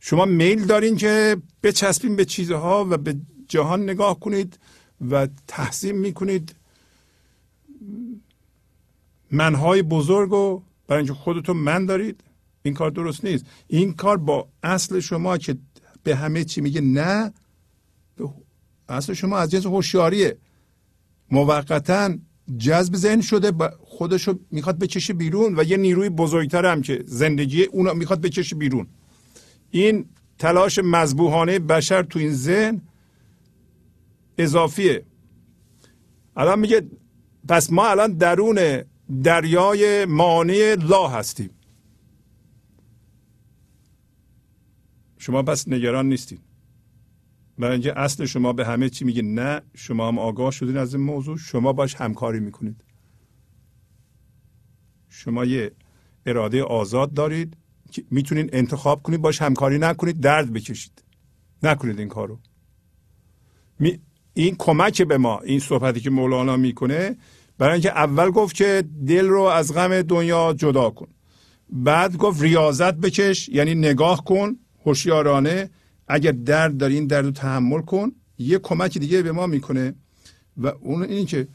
شما 0.00 0.24
میل 0.24 0.64
دارین 0.64 0.96
که 0.96 1.36
بچسبین 1.62 2.16
به 2.16 2.24
چیزها 2.24 2.86
و 2.90 2.96
به 2.96 3.16
جهان 3.48 3.82
نگاه 3.82 4.20
کنید 4.20 4.58
و 5.10 5.28
تحسین 5.46 5.98
می‌کنید. 5.98 6.54
منهای 9.30 9.82
بزرگ 9.82 10.32
و 10.32 10.62
برای 10.86 10.98
اینکه 10.98 11.14
خودتون 11.14 11.56
من 11.56 11.86
دارید 11.86 12.24
این 12.62 12.74
کار 12.74 12.90
درست 12.90 13.24
نیست. 13.24 13.46
این 13.66 13.92
کار 13.92 14.16
با 14.16 14.48
اصل 14.62 15.00
شما 15.00 15.38
که 15.38 15.56
به 16.02 16.16
همه 16.16 16.44
چی 16.44 16.60
میگه 16.60 16.80
نه 16.80 17.32
اصل 18.88 19.12
شما 19.12 19.38
از 19.38 19.50
جنس 19.50 19.66
هوشیاریه. 19.66 20.36
موقتا 21.30 22.18
جذب 22.58 22.96
ذهن 22.96 23.20
شده 23.20 23.52
خودشو 23.80 24.38
می‌خواد 24.50 24.78
بکشه 24.78 25.12
بیرون 25.12 25.54
و 25.58 25.64
یه 25.64 25.76
نیروی 25.76 26.08
بزرگتر 26.08 26.66
هم 26.66 26.82
که 26.82 27.02
زندگی 27.06 27.62
اونو 27.64 27.94
می‌خواد 27.94 28.20
بکشه 28.20 28.56
بیرون. 28.56 28.86
این 29.70 30.06
تلاش 30.38 30.78
مذبوحانه 30.78 31.58
بشر 31.58 32.02
تو 32.02 32.18
این 32.18 32.32
ذهن 32.32 32.80
اضافیه. 34.38 35.04
الان 36.36 36.58
میگه 36.58 36.82
پس 37.48 37.72
ما 37.72 37.88
الان 37.88 38.12
درون 38.12 38.82
دریای 39.22 40.04
مانع 40.04 40.76
لا 40.88 41.08
هستیم. 41.08 41.50
شما 45.18 45.42
پس 45.42 45.68
نگران 45.68 46.08
نیستید 46.08 46.40
برای 47.58 47.72
اینکه 47.72 47.98
اصل 47.98 48.24
شما 48.24 48.52
به 48.52 48.66
همه 48.66 48.88
چی 48.88 49.04
میگه 49.04 49.22
نه 49.22 49.62
شما 49.74 50.08
هم 50.08 50.18
آگاه 50.18 50.50
شدین 50.50 50.76
از 50.76 50.94
این 50.94 51.04
موضوع. 51.04 51.38
شما 51.38 51.72
باش 51.72 51.94
همکاری 51.94 52.40
می‌کنید. 52.40 52.84
شما 55.08 55.44
یه 55.44 55.72
اراده 56.26 56.62
آزاد 56.62 57.14
دارید 57.14 57.56
که 57.90 58.04
می‌تونین 58.10 58.50
انتخاب 58.52 59.02
کنید 59.02 59.20
باش 59.20 59.42
همکاری 59.42 59.78
نکنید 59.78 60.20
درد 60.20 60.52
بکشید. 60.52 61.02
نکنید 61.62 61.98
این 61.98 62.08
کارو. 62.08 62.38
این 64.34 64.56
کمک 64.58 65.02
به 65.02 65.18
ما 65.18 65.38
این 65.38 65.60
صحبتی 65.60 66.00
که 66.00 66.10
مولانا 66.10 66.56
می‌کنه 66.56 67.16
برای 67.58 67.72
اینکه 67.72 67.90
اول 67.90 68.30
گفت 68.30 68.56
که 68.56 68.84
دل 69.06 69.26
رو 69.26 69.42
از 69.42 69.74
غم 69.74 70.02
دنیا 70.02 70.54
جدا 70.58 70.90
کن. 70.90 71.08
بعد 71.70 72.16
گفت 72.16 72.42
ریاضت 72.42 72.94
بکش 72.94 73.48
یعنی 73.48 73.74
نگاه 73.74 74.24
کن 74.24 74.56
هوشیارانه 74.84 75.70
اگر 76.08 76.32
درد 76.32 76.76
داری 76.76 76.94
این 76.94 77.06
درد 77.06 77.24
رو 77.24 77.30
تحمل 77.30 77.80
کن. 77.80 78.12
یه 78.38 78.58
کمک 78.58 78.98
دیگه 78.98 79.22
به 79.22 79.32
ما 79.32 79.46
می‌کنه. 79.46 79.94
و 80.56 80.66
اون 80.66 81.02
این 81.02 81.26
که 81.26 81.48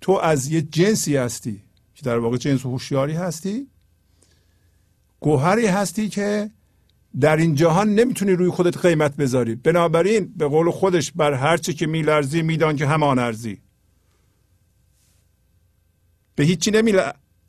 تو 0.00 0.12
از 0.12 0.48
یه 0.48 0.62
جنسی 0.62 1.16
هستی 1.16 1.62
که 1.94 2.02
در 2.02 2.18
واقع 2.18 2.36
جنس 2.36 2.66
هوشیاری 2.66 3.12
هستی 3.12 3.66
گوهری 5.20 5.66
هستی 5.66 6.08
که 6.08 6.50
در 7.20 7.36
این 7.36 7.54
جهان 7.54 7.94
نمی‌تونی 7.94 8.32
روی 8.32 8.50
خودت 8.50 8.86
قیمت 8.86 9.16
بذاری. 9.16 9.54
بنابراین 9.54 10.32
به 10.36 10.48
قول 10.48 10.70
خودش 10.70 11.12
بر 11.12 11.32
هر 11.32 11.56
چی 11.56 11.74
که 11.74 11.86
میلرزی 11.86 12.42
میدان 12.42 12.76
که 12.76 12.86
همان 12.86 13.18
ارزی. 13.18 13.60
به 16.34 16.44
هیچی 16.44 16.70
نمی 16.70 16.92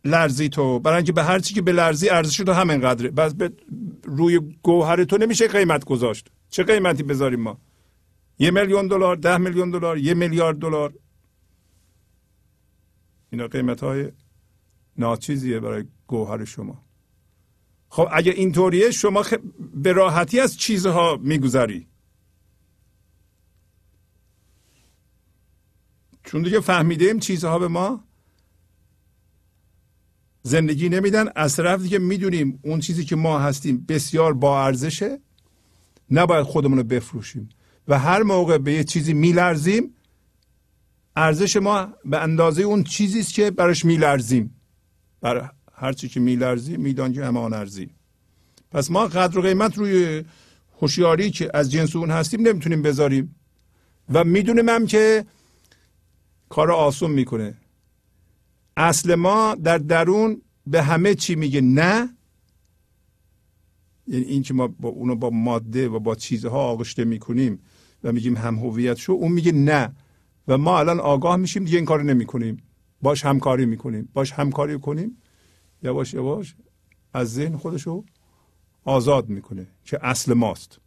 لرزی 0.05 0.49
تو. 0.49 0.79
برای 0.79 0.95
اینکه 0.95 1.11
به 1.11 1.23
هر 1.23 1.39
چی 1.39 1.53
که 1.53 1.61
به 1.61 1.71
لرزی 1.71 2.09
ارزش 2.09 2.37
تو 2.37 2.51
همین 2.51 2.81
قدره 2.81 3.09
بس 3.09 3.33
به 3.33 3.51
روی 4.03 4.39
گوهر 4.63 5.03
تو 5.03 5.17
نمیشه 5.17 5.47
قیمت 5.47 5.85
گذاشت. 5.85 6.31
چه 6.49 6.63
قیمتی 6.63 7.03
بذاریم 7.03 7.39
ما؟ 7.39 7.57
یه 8.39 8.51
میلیون 8.51 8.87
دلار 8.87 9.15
ده 9.15 9.37
میلیون 9.37 9.71
دلار 9.71 9.97
یه 9.97 10.13
میلیارد 10.13 10.57
دلار. 10.59 10.93
اینا 13.29 13.47
قیمت 13.47 13.83
های 13.83 14.11
ناچیزیه 14.97 15.59
برای 15.59 15.83
گوهر 16.07 16.45
شما. 16.45 16.88
خب 17.89 18.07
اگه 18.11 18.31
اینطوریه 18.31 18.91
شما 18.91 19.25
به 19.73 19.93
راحتی 19.93 20.39
از 20.39 20.57
چیزها 20.57 21.19
میگذری. 21.21 21.87
چون 26.23 26.41
دیگه 26.41 26.59
فهمیدیم 26.59 27.19
چیزها 27.19 27.59
به 27.59 27.67
ما 27.67 28.03
زندگی 30.41 30.89
نمیدن 30.89 31.25
از 31.35 31.55
طرف 31.55 31.81
دیگه 31.81 31.99
می‌دونیم 31.99 32.59
اون 32.63 32.79
چیزی 32.79 33.05
که 33.05 33.15
ما 33.15 33.39
هستیم 33.39 33.85
بسیار 33.87 34.33
با 34.33 34.65
ارزشه 34.65 35.19
نباید 36.11 36.45
خودمون 36.45 36.77
رو 36.77 36.83
بفروشیم. 36.83 37.49
و 37.87 37.99
هر 37.99 38.23
موقع 38.23 38.57
به 38.57 38.73
یه 38.73 38.83
چیزی 38.83 39.13
میلرزیم 39.13 39.95
ارزش 41.15 41.55
ما 41.55 41.87
به 42.05 42.19
اندازه 42.19 42.61
اون 42.61 42.83
چیزی 42.83 43.19
است 43.19 43.33
که 43.33 43.51
براش 43.51 43.85
میلرزیم. 43.85 44.55
برای 45.21 45.43
هر 45.79 45.93
چی 45.93 46.09
که 46.09 46.19
میلرزی 46.19 46.77
میدان 46.77 47.13
که 47.13 47.25
امان 47.25 47.53
ارزی. 47.53 47.89
پس 48.71 48.91
ما 48.91 49.07
قدر 49.07 49.39
و 49.39 49.41
قیمت 49.41 49.77
روی 49.77 50.23
هوشیاری 50.81 51.31
که 51.31 51.51
از 51.53 51.71
جنس 51.71 51.95
اون 51.95 52.11
هستیم 52.11 52.47
نمی‌تونیم 52.47 52.81
بذاریم. 52.81 53.35
و 54.13 54.23
می‌دونیم 54.23 54.69
هم 54.69 54.85
که 54.85 55.25
کار 56.49 56.71
آسون 56.71 57.11
می‌کنه. 57.11 57.57
اصل 58.77 59.15
ما 59.15 59.55
در 59.55 59.77
درون 59.77 60.41
به 60.67 60.81
همه 60.81 61.15
چی 61.15 61.35
میگه 61.35 61.61
نه. 61.61 62.09
یعنی 64.07 64.25
این 64.25 64.43
که 64.43 64.53
ما 64.53 64.67
با 64.67 64.89
اونو 64.89 65.15
با 65.15 65.29
ماده 65.29 65.89
و 65.89 65.99
با 65.99 66.15
چیزها 66.15 66.59
آغشته 66.59 67.05
می‌کنیم 67.05 67.59
و 68.03 68.11
میگیم 68.11 68.37
هم 68.37 68.55
هویت 68.55 68.97
شو 68.97 69.13
اون 69.13 69.31
میگه 69.31 69.51
نه. 69.51 69.95
و 70.47 70.57
ما 70.57 70.79
الان 70.79 70.99
آگاه 70.99 71.35
میشیم 71.35 71.63
دیگه 71.63 71.77
این 71.77 71.85
کارو 71.85 72.03
نمی‌کنیم. 72.03 72.57
باش 73.01 73.25
همکاری 73.25 73.65
می‌کنیم. 73.65 74.09
باش 74.13 74.31
همکاری 74.31 74.79
کنیم. 74.79 75.17
یواش 75.83 76.13
یواش 76.13 76.55
از 77.13 77.33
ذهن 77.33 77.57
خودشو 77.57 78.03
آزاد 78.83 79.29
می‌کنه 79.29 79.67
که 79.85 79.99
اصل 80.01 80.33
ماست. 80.33 80.79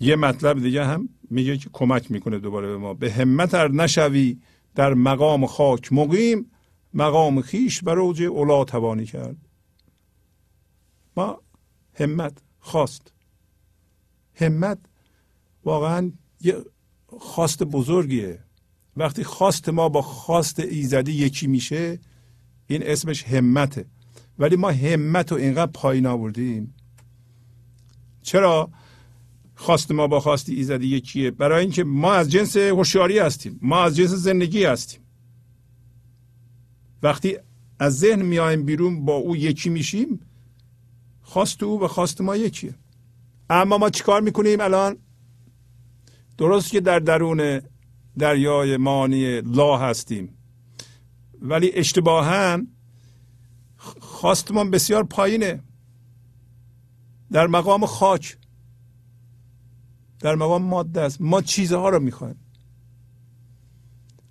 یه 0.00 0.16
مطلب 0.16 0.62
دیگه 0.62 0.84
هم 0.84 1.08
میگه 1.30 1.56
که 1.56 1.70
کمک 1.72 2.10
می‌کنه 2.10 2.38
دوباره 2.38 2.68
به 2.68 2.76
ما. 2.76 2.94
به 2.94 3.12
همت 3.12 3.54
ار 3.54 3.70
نشوی 3.70 4.40
در 4.74 4.94
مقام 4.94 5.46
خاک 5.46 5.92
مقیم 5.92 6.50
مقام 6.94 7.42
خیش 7.42 7.82
بر 7.82 7.98
اوج 7.98 8.22
اولا 8.22 8.64
توانی 8.64 9.06
کرد. 9.06 9.36
ما 11.16 11.42
همت 11.94 12.42
خواست. 12.58 13.12
همت 14.34 14.78
واقعا 15.64 16.12
یه 16.40 16.64
خواست 17.06 17.62
بزرگیه. 17.62 18.44
وقتی 18.96 19.24
خواست 19.24 19.68
ما 19.68 19.88
با 19.88 20.02
خواست 20.02 20.60
ایزدی 20.60 21.12
یکی 21.12 21.46
میشه 21.46 21.98
این 22.66 22.82
اسمش 22.82 23.24
همته. 23.24 23.84
ولی 24.38 24.56
ما 24.56 24.70
همت 24.70 25.32
رو 25.32 25.38
اینقدر 25.38 25.70
پایین 25.74 26.06
آوردیم. 26.06 26.74
چرا؟ 28.22 28.70
خواست 29.54 29.90
ما 29.90 30.06
با 30.06 30.20
خواست 30.20 30.48
ایزدی 30.48 30.86
یکیه. 30.86 31.30
برای 31.30 31.60
اینکه 31.60 31.84
ما 31.84 32.12
از 32.12 32.30
جنس 32.30 32.56
هوشیاری 32.56 33.18
هستیم. 33.18 33.58
ما 33.62 33.82
از 33.82 33.96
جنس 33.96 34.10
زندگی 34.10 34.64
هستیم. 34.64 35.00
وقتی 37.02 37.36
از 37.78 37.98
ذهن 37.98 38.22
میایم 38.22 38.64
بیرون 38.64 39.04
با 39.04 39.14
او 39.14 39.36
یکی 39.36 39.70
میشیم 39.70 40.20
خواست 41.22 41.62
او 41.62 41.82
و 41.82 41.88
خواست 41.88 42.20
ما 42.20 42.36
یکیه. 42.36 42.74
اما 43.50 43.78
ما 43.78 43.90
چیکار 43.90 44.20
می‌کنیم 44.20 44.60
الان؟ 44.60 44.96
درست 46.38 46.70
که 46.70 46.80
در 46.80 46.98
درون 46.98 47.60
دریای 48.20 48.76
مانی 48.76 49.40
لا 49.40 49.78
هستیم. 49.78 50.36
ولی 51.42 51.70
اشتباها 51.72 52.58
خواستمان 54.00 54.70
بسیار 54.70 55.04
پایینه. 55.04 55.62
در 57.32 57.46
مقام 57.46 57.86
خاک. 57.86 58.38
در 60.18 60.34
مقام 60.34 60.62
ماده 60.62 61.00
است. 61.00 61.20
ما 61.20 61.42
چیزها 61.42 61.88
رو 61.88 62.00
می‌خوایم. 62.00 62.36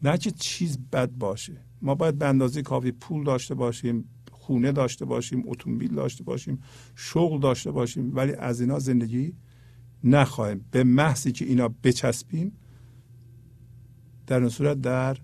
نه 0.01 0.17
که 0.17 0.31
چیز 0.31 0.79
بد 0.91 1.11
باشه. 1.11 1.57
ما 1.81 1.95
باید 1.95 2.17
به 2.17 2.25
اندازه 2.25 2.61
کافی 2.61 2.91
پول 2.91 3.23
داشته 3.23 3.55
باشیم 3.55 4.09
خونه 4.31 4.71
داشته 4.71 5.05
باشیم 5.05 5.43
اتومبیل 5.47 5.95
داشته 5.95 6.23
باشیم 6.23 6.61
شغل 6.95 7.39
داشته 7.39 7.71
باشیم 7.71 8.15
ولی 8.15 8.33
از 8.33 8.61
اینا 8.61 8.79
زندگی 8.79 9.33
نخواهیم. 10.03 10.65
به 10.71 10.83
محضی 10.83 11.31
که 11.31 11.45
اینا 11.45 11.67
بچسبیم 11.83 12.57
در 14.29 14.39
این 14.39 14.49
صورت 14.49 14.81
در 14.81 15.17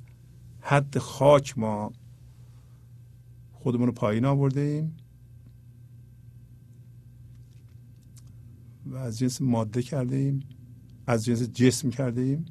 حد 0.60 0.98
خاک 0.98 1.57
ما 1.57 1.91
خودمون 3.52 3.88
رو 3.88 3.94
پایین 3.94 4.26
آورده 4.26 4.61
ایم 4.61 4.98
و 8.86 8.95
از 8.95 9.19
جنس 9.19 9.41
ماده 9.41 9.82
کرده 9.82 10.15
ایم 10.15 10.40
از 11.07 11.26
جنس 11.26 11.49
جسم 11.49 11.90
کرده 11.90 12.22
ایم 12.22 12.45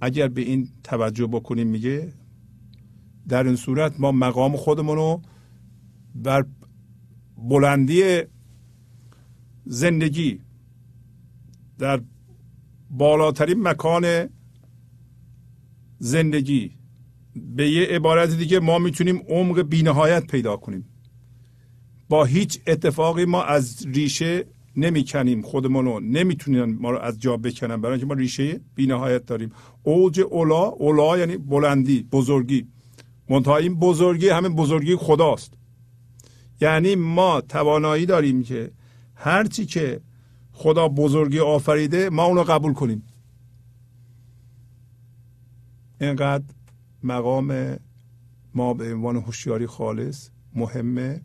اگر 0.00 0.28
به 0.28 0.40
این 0.40 0.68
توجه 0.84 1.26
بکنیم 1.26 1.66
میگه 1.66 2.12
در 3.28 3.46
این 3.46 3.56
صورت 3.56 4.00
ما 4.00 4.12
مقام 4.12 4.56
خودمون 4.56 4.96
رو 4.96 5.22
بر 6.14 6.46
بلندی 7.36 8.22
زندگی 9.66 10.40
در 11.78 12.00
بالاترین 12.90 13.62
مکان 13.62 14.28
زندگی. 15.98 16.70
به 17.56 17.70
یه 17.70 17.86
عبارت 17.86 18.30
دیگه 18.30 18.60
ما 18.60 18.78
می‌تونیم 18.78 19.22
عمق 19.28 19.62
بینهایت 19.62 20.26
پیدا 20.26 20.56
کنیم. 20.56 20.84
با 22.08 22.24
هیچ 22.24 22.60
اتفاقی 22.66 23.24
ما 23.24 23.42
از 23.42 23.86
ریشه 23.86 24.44
نمی‌کنیم. 24.76 25.42
خودمون 25.42 25.84
رو 25.84 26.00
نمی‌تونیم 26.00 26.78
ما 26.80 26.90
رو 26.90 26.98
از 26.98 27.20
جا 27.20 27.36
بکنن 27.36 27.80
برای 27.80 27.92
اینکه 27.92 28.06
ما 28.06 28.14
ریشه 28.14 28.60
بینهایت 28.74 29.26
داریم. 29.26 29.50
اوج 29.82 30.20
اولا 30.20 30.64
اولا 30.64 31.18
یعنی 31.18 31.36
بلندی 31.36 32.02
بزرگی. 32.02 32.66
منتها 33.30 33.56
این 33.56 33.74
بزرگی 33.74 34.28
همین 34.28 34.54
بزرگی 34.54 34.96
خداست. 34.96 35.52
یعنی 36.60 36.94
ما 36.94 37.40
توانایی 37.40 38.06
داریم 38.06 38.42
که 38.42 38.70
هرچی 39.14 39.66
که 39.66 40.00
خدا 40.52 40.88
بزرگی 40.88 41.38
آفریده 41.38 42.10
ما 42.10 42.24
اونو 42.24 42.42
قبول 42.42 42.72
کنیم. 42.72 43.02
اینقدر 46.00 46.44
مقام 47.02 47.76
ما 48.54 48.74
به 48.74 48.94
عنوان 48.94 49.16
هوشیاری 49.16 49.66
خالص 49.66 50.28
مهمه 50.54 51.20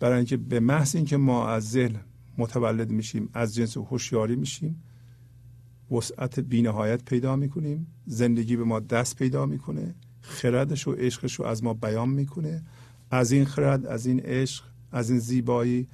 برای 0.00 0.16
اینکه 0.16 0.36
به 0.36 0.60
محض 0.60 0.96
اینکه 0.96 1.16
ما 1.16 1.48
از 1.48 1.70
ذهن 1.70 2.00
متولد 2.38 2.90
میشیم 2.90 3.28
از 3.34 3.54
جنس 3.54 3.76
هوشیاری 3.76 4.36
میشیم 4.36 4.82
وسعت 5.90 6.40
بینهایت 6.40 7.04
پیدا 7.04 7.36
می‌کنیم 7.36 7.86
زندگی 8.06 8.56
به 8.56 8.64
ما 8.64 8.80
دست 8.80 9.16
پیدا 9.16 9.46
می‌کنه 9.46 9.94
خردش 10.20 10.88
و 10.88 10.92
عشقش 10.92 11.34
رو 11.34 11.44
از 11.44 11.64
ما 11.64 11.74
بیان 11.74 12.08
می‌کنه 12.08 12.62
از 13.10 13.32
این 13.32 13.44
خرد 13.44 13.86
از 13.86 14.06
این 14.06 14.20
عشق 14.20 14.64
از 14.92 15.10
این 15.10 15.18
زیبایی 15.18 15.88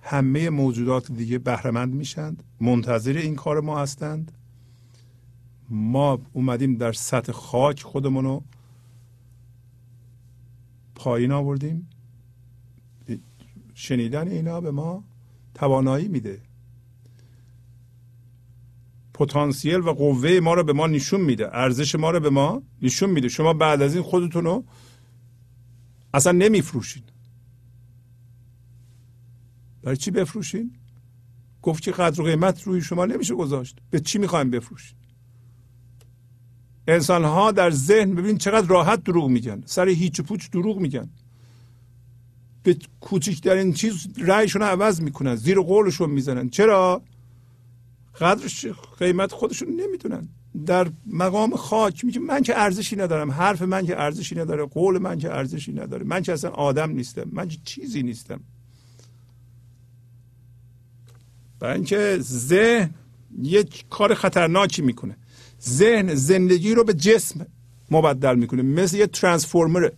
همه 0.00 0.50
موجودات 0.50 1.12
دیگه 1.12 1.38
بهرهمند 1.38 1.94
میشند 1.94 2.42
منتظر 2.60 3.12
این 3.12 3.34
کار 3.34 3.60
ما 3.60 3.78
هستند. 3.78 4.32
ما 5.72 6.18
اومدیم 6.32 6.76
در 6.76 6.92
سطح 6.92 7.32
خاک 7.32 7.82
خودمون 7.82 8.24
رو 8.24 8.44
پایین 10.94 11.32
آوردیم. 11.32 11.88
شنیدن 13.74 14.28
اینا 14.28 14.60
به 14.60 14.70
ما 14.70 15.04
توانایی 15.54 16.08
میده. 16.08 16.42
پتانسیل 19.14 19.76
و 19.76 19.92
قوه 19.92 20.40
ما 20.40 20.54
رو 20.54 20.64
به 20.64 20.72
ما 20.72 20.86
نشون 20.86 21.20
میده. 21.20 21.56
ارزش 21.56 21.94
ما 21.94 22.10
رو 22.10 22.20
به 22.20 22.30
ما 22.30 22.62
نشون 22.82 23.10
میده. 23.10 23.28
شما 23.28 23.52
بعد 23.52 23.82
از 23.82 23.94
این 23.94 24.02
خودتون 24.02 24.44
رو 24.44 24.64
اصلا 26.14 26.32
نمیفروشین. 26.32 27.02
برای 29.82 29.96
چی 29.96 30.10
بفروشین؟ 30.10 30.76
گفت 31.62 31.82
که 31.82 31.92
قدر 31.92 32.20
و 32.20 32.24
قیمت 32.24 32.62
روی 32.62 32.80
شما 32.80 33.06
نمیشه 33.06 33.34
گذاشت. 33.34 33.78
به 33.90 34.00
چی 34.00 34.18
می‌خوایم 34.18 34.50
بفروشین؟ 34.50 34.98
انسان 36.88 37.24
ها 37.24 37.52
در 37.52 37.70
ذهن 37.70 38.14
ببین 38.14 38.38
چقدر 38.38 38.66
راحت 38.66 39.04
دروغ 39.04 39.28
میگن 39.28 39.62
سر 39.66 39.88
هیچ 39.88 40.20
پوچ 40.20 40.50
دروغ 40.50 40.78
میگن. 40.78 41.08
به 42.62 42.76
کوچکترین 43.00 43.72
چیز 43.72 44.06
رأیشون 44.18 44.62
عوض 44.62 45.00
می‌کنن 45.00 45.36
زیر 45.36 45.60
قولشون 45.60 46.10
می‌زنن. 46.10 46.48
چرا؟ 46.48 47.02
قدرش 48.20 48.66
قیمت 48.98 49.32
خودشون 49.32 49.68
نمی‌دونن. 49.68 50.28
در 50.66 50.90
مقام 51.06 51.56
خاک 51.56 52.04
میگه 52.04 52.20
من 52.20 52.42
که 52.42 52.58
ارزشی 52.58 52.96
ندارم 52.96 53.30
حرف 53.30 53.62
من 53.62 53.86
که 53.86 54.00
ارزشی 54.00 54.34
نداره 54.34 54.64
قول 54.64 54.98
من 54.98 55.18
که 55.18 55.30
ارزشی 55.30 55.72
نداره. 55.72 56.04
من 56.04 56.22
که 56.22 56.32
اصلا 56.32 56.50
آدم 56.50 56.90
نیستم 56.90 57.24
من 57.32 57.48
که 57.48 57.58
چیزی 57.64 58.02
نیستم. 58.02 58.40
برای 61.58 61.74
اینکه 61.74 62.18
ذهن 62.20 62.94
یک 63.42 63.84
کار 63.90 64.14
خطرناکی 64.14 64.82
می‌کنه. 64.82 65.16
ذهن 65.64 66.14
زندگی 66.14 66.74
رو 66.74 66.84
به 66.84 66.94
جسم 66.94 67.46
مبدل 67.90 68.34
می‌کنه. 68.34 68.62
مثل 68.62 68.96
یه 68.96 69.06
ترانسفورمره. 69.06 69.92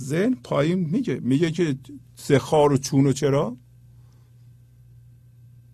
ذهن 0.00 0.34
پایین 0.44 0.78
میگه. 0.78 1.20
میگه 1.22 1.50
که 1.50 1.76
زخار 2.16 2.72
و 2.72 2.76
چون 2.76 3.06
و 3.06 3.12
چرا؟ 3.12 3.56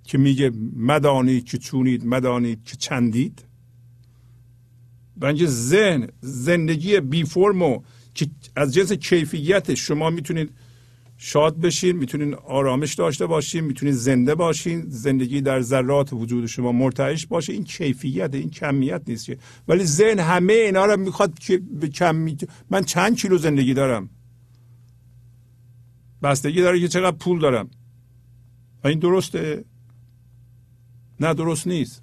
که 0.05 0.19
میگه 0.19 0.53
مدانید 0.77 1.45
که 1.45 1.59
چونید 1.59 2.07
مدانید 2.07 2.65
که 2.65 2.77
چندید. 2.77 3.45
بنج 5.17 5.47
ذهن 5.47 6.09
زندگی 6.21 7.01
بی 7.01 7.25
فرم 7.25 7.63
و 7.63 7.83
که 8.15 8.27
از 8.57 8.75
جنس 8.75 8.93
کیفیت 8.93 9.75
شما 9.75 10.11
می‌تونید 10.11 10.51
شاد 11.17 11.61
بشین 11.61 11.97
می‌تونین 11.97 12.35
آرامش 12.35 12.95
داشته 12.95 13.27
باشین 13.27 13.65
می‌تونید 13.65 13.95
زنده 13.95 14.35
باشین. 14.35 14.85
زندگی 14.89 15.41
در 15.41 15.61
ذرات 15.61 16.13
وجود 16.13 16.47
شما 16.47 16.73
مرتعش 16.73 17.27
باشه. 17.27 17.53
این 17.53 17.65
کیفیت 17.65 18.35
این 18.35 18.51
کمیت 18.51 19.03
نیست 19.07 19.31
ولی 19.69 19.85
ذهن 19.85 20.19
همه 20.19 20.53
اینا 20.53 20.85
رو 20.87 20.97
می‌خواد 20.97 21.39
که 21.39 21.59
به 21.81 21.89
کمی 21.89 22.37
من 22.71 22.85
چند 22.85 23.17
کیلو 23.17 23.39
زندگی 23.39 23.75
دارم؟ 23.75 24.11
بستگی 26.23 26.61
داره 26.61 26.81
که 26.81 26.89
چقدر 26.89 27.17
پول 27.17 27.41
دارم. 27.41 27.71
و 28.85 28.89
این 28.89 28.99
درسته؟ 28.99 29.65
نه 31.21 31.35
درست 31.35 31.67
نیست. 31.67 32.03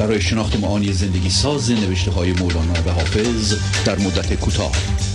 برای 0.00 0.20
شناخت 0.20 0.60
معانی 0.60 0.92
زندگی 0.92 1.30
ساز 1.30 1.70
نوشته 1.70 2.10
های 2.10 2.32
مولانا 2.32 2.72
و 2.86 2.90
حافظ 2.90 3.54
در 3.86 3.98
مدت 3.98 4.40
کوتاه. 4.40 4.72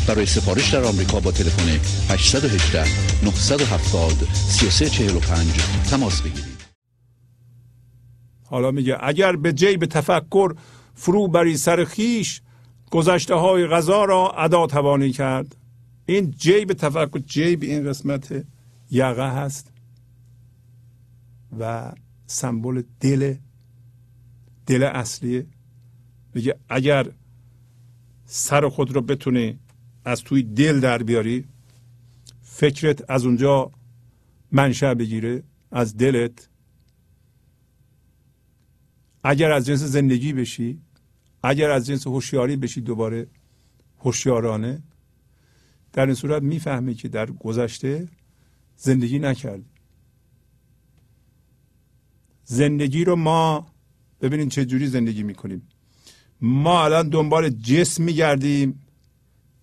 برای 0.08 0.26
سفارش 0.26 0.74
در 0.74 0.84
آمریکا 0.84 1.20
با 1.20 1.32
تلفن 1.32 1.70
818 2.14 2.84
970 3.26 4.12
3345 4.34 5.54
تماس 5.90 6.22
بگیرید. 6.22 6.66
حالا 8.44 8.72
میگه 8.72 8.98
اگر 9.00 9.36
به 9.36 9.54
جیب 9.54 9.86
تفکر 9.86 10.56
فرو 10.94 11.28
بری 11.28 11.58
سر 11.58 11.84
خیش 11.84 12.42
گذشته 12.92 13.36
های 13.36 13.68
غذا 13.68 14.06
را 14.06 14.32
ادا 14.32 14.68
توانی 14.68 15.12
کرد. 15.12 15.56
این 16.06 16.32
جیب 16.32 16.74
تفکر 16.74 17.20
جیب 17.20 17.64
این 17.64 17.90
قسمت 17.90 18.46
یقه 18.92 19.30
هست 19.32 19.72
و 21.60 21.92
سمبل 22.28 22.84
دل 23.00 23.36
دل 24.66 24.84
اصلیه 24.84 25.46
میگه 26.34 26.60
اگر 26.70 27.12
سر 28.26 28.70
خود 28.70 28.92
رو 28.92 29.02
بتونی 29.02 29.60
از 30.06 30.24
توی 30.24 30.44
دل 30.44 30.80
در 30.80 31.04
بیاری 31.04 31.46
فکرت 32.42 33.10
از 33.10 33.26
اونجا 33.26 33.72
منشأ 34.52 34.94
بگیره 34.94 35.44
از 35.72 35.98
دلت. 35.98 36.50
اگر 39.24 39.52
از 39.52 39.66
جنس 39.66 39.80
زندگی 39.80 40.34
بشی 40.34 40.82
اگر 41.44 41.70
از 41.70 41.86
جنس 41.86 42.08
هوشیاری 42.08 42.56
بشی 42.56 42.82
دوباره 42.82 43.28
هوشیارانه 44.00 44.84
در 45.94 46.06
این 46.06 46.16
صورت 46.16 46.42
می‌فهمی 46.42 46.94
که 46.94 47.08
در 47.08 47.32
گذشته 47.32 48.08
زندگی 48.76 49.20
نکردی. 49.20 49.66
زندگی 52.44 53.04
رو 53.04 53.16
ما 53.16 53.75
ببینید 54.22 54.50
چه 54.50 54.66
جوری 54.66 54.88
زندگی 54.88 55.24
می‌کنیم. 55.24 55.62
ما 56.42 56.86
الان 56.86 57.10
دنبال 57.10 57.50
جسم 57.50 58.04
میگردیم 58.04 58.82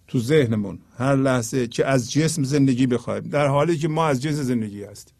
تو 0.08 0.20
ذهنمون. 0.20 0.78
هر 0.98 1.16
لحظه 1.16 1.66
که 1.66 1.86
از 1.86 2.12
جسم 2.12 2.42
زندگی 2.42 2.86
بخوایم. 2.86 3.22
در 3.22 3.46
حالی 3.46 3.78
که 3.78 3.88
ما 3.88 4.06
از 4.06 4.22
جنس 4.22 4.34
زندگی 4.34 4.84
هستیم. 4.84 5.14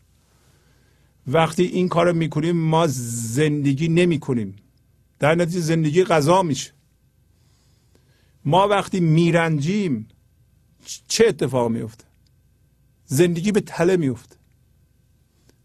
وقتی 1.27 1.63
این 1.63 1.89
کار 1.89 2.07
رو 2.07 2.17
می‌کنیم 2.17 2.57
ما 2.57 2.87
زندگی 2.87 3.89
نمی 3.89 4.19
کنیم 4.19 4.55
در 5.19 5.35
نتیجه 5.35 5.61
زندگی 5.61 6.05
غذا 6.05 6.43
میشه. 6.43 6.73
ما 8.45 8.69
وقتی 8.69 9.01
میرنجیم 9.01 10.09
چه 11.09 11.25
اتفاق 11.29 11.71
میفته 11.71 12.05
زندگی 13.07 13.53
به 13.53 13.61
تله 13.61 13.97
میفته 13.97 14.37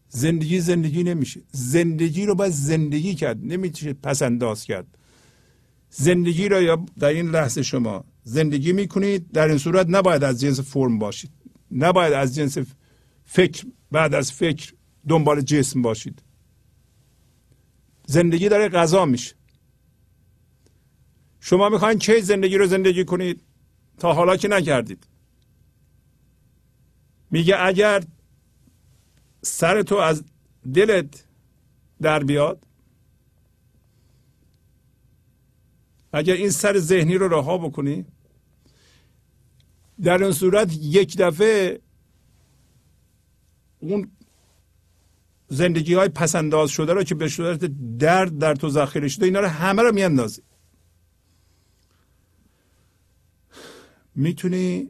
زندگی 0.10 0.60
زندگی 0.60 1.04
نمیشه. 1.04 1.42
زندگی 1.52 2.26
رو 2.26 2.36
باید 2.36 2.52
زندگی 2.52 3.16
کرد. 3.16 3.38
نمیشه 3.44 3.94
پس 3.94 4.22
انداز 4.22 4.64
کرد. 4.64 4.98
زندگی 5.90 6.50
رو 6.50 6.62
یا 6.62 6.86
در 7.00 7.08
این 7.08 7.30
لحظه 7.30 7.64
شما 7.64 8.06
زندگی 8.24 8.74
می‌کنید 8.74 9.32
در 9.32 9.48
این 9.48 9.58
صورت 9.58 9.88
نباید 9.90 10.24
از 10.24 10.42
جنس 10.42 10.60
فرم 10.60 11.00
باشید. 11.00 11.32
نباید 11.72 12.14
از 12.14 12.36
جنس 12.36 12.58
فکر 13.26 13.66
بعد 13.92 14.14
از 14.14 14.32
فکر 14.32 14.74
دنبال 15.08 15.42
جسم 15.42 15.82
باشید. 15.82 16.22
زندگی 18.06 18.50
داره 18.50 18.70
غذا 18.70 19.06
میشه. 19.06 19.36
شما 21.40 21.70
می‌خواین 21.70 22.00
کی 22.00 22.22
زندگی 22.22 22.58
رو 22.58 22.68
زندگی 22.68 23.06
کنید؟ 23.06 23.42
تا 23.98 24.14
حالا 24.14 24.38
که 24.38 24.48
نکردید. 24.48 25.08
میگه 27.32 27.56
اگر 27.60 28.04
سر 29.48 29.82
تو 29.82 29.96
از 29.96 30.24
دلت 30.74 31.24
در 32.02 32.24
بیاد؟ 32.24 32.64
اگر 36.14 36.34
این 36.34 36.50
سر 36.50 36.80
ذهنی 36.80 37.16
رو 37.16 37.28
رها 37.28 37.58
بکنی 37.58 38.06
در 40.04 40.24
این 40.24 40.32
صورت 40.32 40.78
یک 40.82 41.18
دفعه 41.18 41.80
اون 43.80 44.12
زندگی 45.48 45.94
های 45.94 46.10
پسنداز 46.10 46.70
شده 46.70 46.94
رو 46.94 47.04
که 47.04 47.16
به 47.16 47.30
صورت 47.30 47.66
درد 47.98 48.38
در 48.38 48.56
تو 48.56 48.70
ذخیره 48.70 49.08
شده 49.08 49.26
اینا 49.26 49.40
رو 49.40 49.48
همه 49.48 49.82
رو 49.82 49.94
میاندازی. 49.94 50.42
می‌تونی 54.16 54.90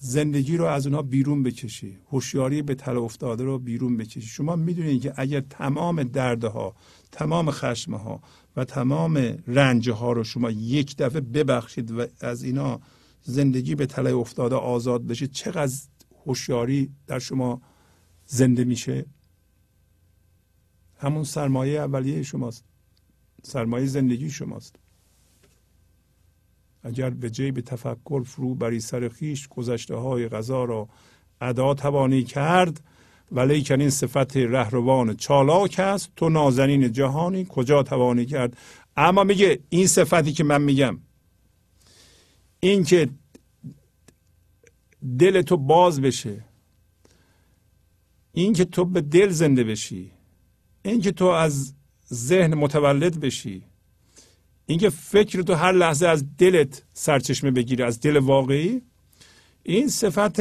زندگی 0.00 0.56
رو 0.56 0.64
از 0.64 0.86
اونها 0.86 1.02
بیرون 1.02 1.42
بکشی. 1.42 1.98
هوشیاری 2.10 2.62
به 2.62 2.74
تله 2.74 3.00
افتاده 3.00 3.44
رو 3.44 3.58
بیرون 3.58 3.96
بکشی. 3.96 4.20
شما 4.20 4.56
می‌دونید 4.56 5.02
که 5.02 5.12
اگر 5.16 5.40
تمام 5.40 6.02
دردها 6.02 6.74
تمام 7.12 7.50
خشمها 7.50 8.22
و 8.56 8.64
تمام 8.64 9.16
رنج 9.46 9.90
ها 9.90 10.12
رو 10.12 10.24
شما 10.24 10.50
یک 10.50 10.96
دفعه 10.96 11.20
ببخشید 11.20 11.90
و 11.90 12.06
از 12.20 12.42
اینا 12.42 12.80
زندگی 13.22 13.74
به 13.74 13.86
تله 13.86 14.14
افتاده 14.14 14.56
آزاد 14.56 15.06
بشید 15.06 15.30
چقدر 15.30 15.72
هوشیاری 16.26 16.90
در 17.06 17.18
شما 17.18 17.62
زنده 18.26 18.64
میشه؟ 18.64 19.06
همون 20.96 21.24
سرمایه 21.24 21.80
اولیه 21.80 22.22
شماست. 22.22 22.64
سرمایه 23.42 23.86
زندگی 23.86 24.30
شماست. 24.30 24.76
اگر 26.88 27.10
به 27.10 27.30
جیب 27.30 27.60
تفکر 27.60 28.22
فرو 28.22 28.54
بری 28.54 28.80
سر 28.80 29.08
خیش 29.08 29.48
گذشته 29.48 29.96
های 29.96 30.28
غذا 30.28 30.64
را 30.64 30.88
ادا 31.40 31.74
توانی 31.74 32.22
کرد. 32.22 32.80
ولیکن 33.32 33.80
این 33.80 33.90
صفت 33.90 34.36
رهروان 34.36 35.16
چالاک 35.16 35.78
است. 35.78 36.12
تو 36.16 36.28
نازنین 36.28 36.92
جهانی 36.92 37.46
کجا 37.48 37.82
توانی 37.82 38.26
کرد؟ 38.26 38.56
اما 38.96 39.24
میگه 39.24 39.58
این 39.68 39.86
صفتی 39.86 40.32
که 40.32 40.44
من 40.44 40.62
میگم 40.62 40.98
این 42.60 42.84
که 42.84 43.08
دل 45.18 45.42
تو 45.42 45.56
باز 45.56 46.00
بشه 46.00 46.44
این 48.32 48.52
که 48.52 48.64
تو 48.64 48.84
به 48.84 49.00
دل 49.00 49.28
زنده 49.28 49.64
بشی 49.64 50.12
این 50.82 51.00
که 51.00 51.12
تو 51.12 51.24
از 51.24 51.74
ذهن 52.12 52.54
متولد 52.54 53.20
بشی 53.20 53.64
اینکه 54.68 54.90
فکر 54.90 55.42
تو 55.42 55.54
هر 55.54 55.72
لحظه 55.72 56.06
از 56.06 56.36
دلت 56.36 56.82
سرچشمه 56.94 57.50
بگیره 57.50 57.84
از 57.84 58.00
دل 58.00 58.16
واقعی 58.16 58.82
این 59.62 59.88
صفت 59.88 60.40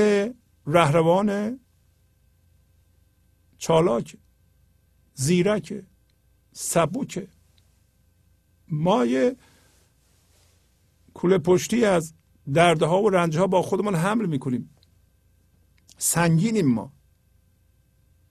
رهروان 0.67 1.59
چالاک 3.57 4.17
زیرک 5.13 5.73
سبوک 6.53 7.27
ما 8.67 9.05
یه 9.05 9.35
کوله 11.13 11.37
پشتی 11.37 11.85
از 11.85 12.13
دردها 12.53 13.01
و 13.01 13.09
رنجها 13.09 13.47
با 13.47 13.61
خودمان 13.61 13.95
حمل 13.95 14.25
می‌کنیم. 14.25 14.69
سنگینیم 15.97 16.65
ما. 16.65 16.93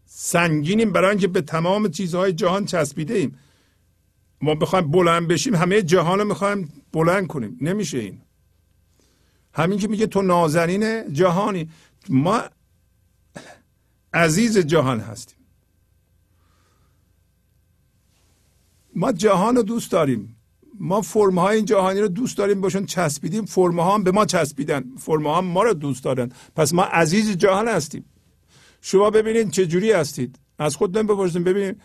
سنگینیم 0.04 0.92
برای 0.92 1.10
اینکه 1.10 1.28
به 1.28 1.40
تمام 1.40 1.88
چیزهای 1.88 2.32
جهان 2.32 2.64
چسبیده 2.64 3.14
ایم 3.14 3.38
ما 4.40 4.54
بخوایم 4.54 4.90
بلند 4.90 5.28
بشیم 5.28 5.54
همه 5.54 5.82
جهان 5.82 6.18
رو 6.18 6.24
می‌خوایم 6.24 6.72
بلند 6.92 7.26
کنیم. 7.26 7.58
نمیشه 7.60 7.98
این. 7.98 8.20
همین 9.54 9.78
که 9.78 9.88
میگه 9.88 10.06
تو 10.06 10.22
نازنین 10.22 11.12
جهانی. 11.12 11.70
ما 12.08 12.42
عزیز 14.14 14.58
جهان 14.58 15.00
هستیم. 15.00 15.38
ما 18.94 19.12
جهان 19.12 19.56
رو 19.56 19.62
دوست 19.62 19.92
داریم. 19.92 20.36
ما 20.80 21.00
فرم 21.00 21.38
های 21.38 21.56
این 21.56 21.64
جهانی 21.64 22.00
رو 22.00 22.08
دوست 22.08 22.38
داریم 22.38 22.60
باشون 22.60 22.86
چسبیدیم. 22.86 23.44
فرم 23.44 23.80
ها 23.80 23.98
به 23.98 24.10
ما 24.10 24.26
چسبیدن. 24.26 24.84
فرم 24.98 25.26
ها 25.26 25.40
ما 25.40 25.62
رو 25.62 25.74
دوست 25.74 26.04
دارن. 26.04 26.32
پس 26.56 26.74
ما 26.74 26.82
عزیز 26.82 27.30
جهان 27.30 27.68
هستیم. 27.68 28.04
شما 28.80 29.10
ببینید 29.10 29.50
چه 29.50 29.66
جوری 29.66 29.92
هستید. 29.92 30.38
از 30.58 30.76
خودتون 30.76 31.06
بپرسید 31.06 31.44
ببینید. 31.44 31.80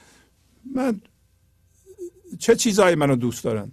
من 0.76 1.02
چه 2.40 2.56
چیزهایی 2.56 2.96
منو 2.96 3.16
دوست 3.16 3.44
دارن؟ 3.44 3.72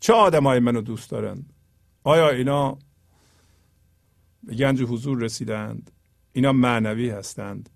چه 0.00 0.12
آدمایی 0.12 0.60
منو 0.60 0.80
دوست 0.80 1.10
دارن؟ 1.10 1.44
آیا 2.04 2.30
اینا 2.30 2.78
به 4.42 4.54
گنج 4.54 4.82
حضور 4.82 5.18
رسیدند؟ 5.18 5.90
اینا 6.32 6.52
معنوی 6.52 7.10
هستند؟ 7.10 7.68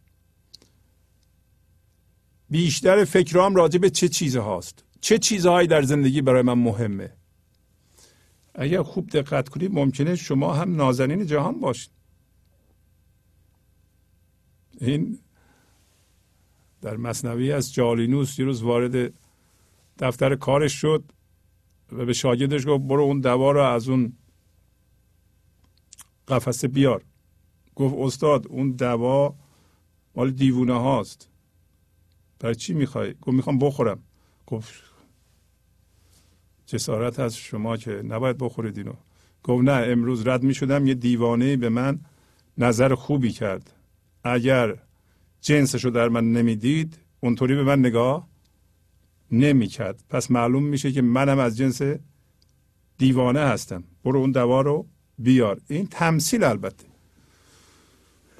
بیشتر 2.51 3.05
فکرام 3.05 3.55
راجع 3.55 3.79
به 3.79 3.91
چه 3.91 4.09
چیز 4.09 4.37
هاست؟ 4.37 4.85
چه 5.01 5.19
چیزهایی 5.19 5.69
در 5.69 5.83
زندگی 5.83 6.23
برای 6.23 6.43
من 6.43 6.59
مهمه؟ 6.59 7.13
اگر 8.55 8.83
خوب 8.83 9.11
دقت 9.11 9.49
کنید 9.49 9.75
ممکنه 9.75 10.17
شما 10.17 10.55
هم 10.55 10.77
نازنین 10.77 11.27
جهان 11.27 11.61
باشید. 11.61 11.91
این 14.81 15.19
در 16.85 16.97
مصنوی 16.97 17.53
از 17.53 17.75
جالینوس 17.75 18.39
یه 18.39 18.45
روز 18.45 18.63
وارد 18.63 19.13
دفتر 19.99 20.35
کارش 20.35 20.73
شد 20.73 21.05
و 21.93 22.05
به 22.05 22.13
شاگردش 22.13 22.67
گفت 22.67 22.85
برو 22.85 23.03
اون 23.03 23.21
دوا 23.21 23.53
رو 23.53 23.63
از 23.63 23.89
اون 23.89 24.13
قفسه 26.29 26.69
بیار. 26.69 27.05
گفت 27.75 27.95
استاد 27.99 28.47
اون 28.49 28.71
دوا 28.73 29.35
مال 30.15 30.31
دیوونه 30.31 30.81
هاست. 30.81 31.29
برای 32.39 32.55
چی 32.55 32.75
می‌خوای؟ 32.75 33.15
گفت 33.15 33.37
می‌خوام 33.37 33.59
بخورم. 33.59 34.03
گفت 34.47 34.73
جسارت 36.67 37.21
از 37.21 37.37
شما 37.37 37.77
که 37.77 37.91
نباید 37.91 38.39
بخورید 38.39 38.79
اینو. 38.79 38.95
گفت 39.43 39.65
نه 39.65 39.73
امروز 39.73 40.27
رد 40.27 40.43
می‌شدم 40.43 40.87
یه 40.87 40.95
دیوانه 40.95 41.57
به 41.57 41.69
من 41.69 42.01
نظر 42.59 42.95
خوبی 42.95 43.31
کرد. 43.31 43.73
اگر 44.25 44.79
جنسشو 45.45 45.91
در 45.91 46.09
من 46.09 46.33
نمی‌دید 46.33 46.99
اونطوری 47.21 47.55
به 47.55 47.63
من 47.63 47.79
نگاه 47.79 48.29
نمی‌کرد. 49.31 50.05
پس 50.09 50.31
معلوم 50.31 50.65
میشه 50.65 50.93
که 50.93 51.03
منم 51.03 51.39
از 51.39 51.57
جنس 51.57 51.83
دیوانه 52.99 53.41
هستم. 53.41 53.85
برو 54.05 54.19
اون 54.19 54.33
دوا 54.33 54.61
رو 54.61 54.87
بیار. 55.19 55.61
این 55.69 55.87
تمثیل 55.87 56.45
البته. 56.45 56.87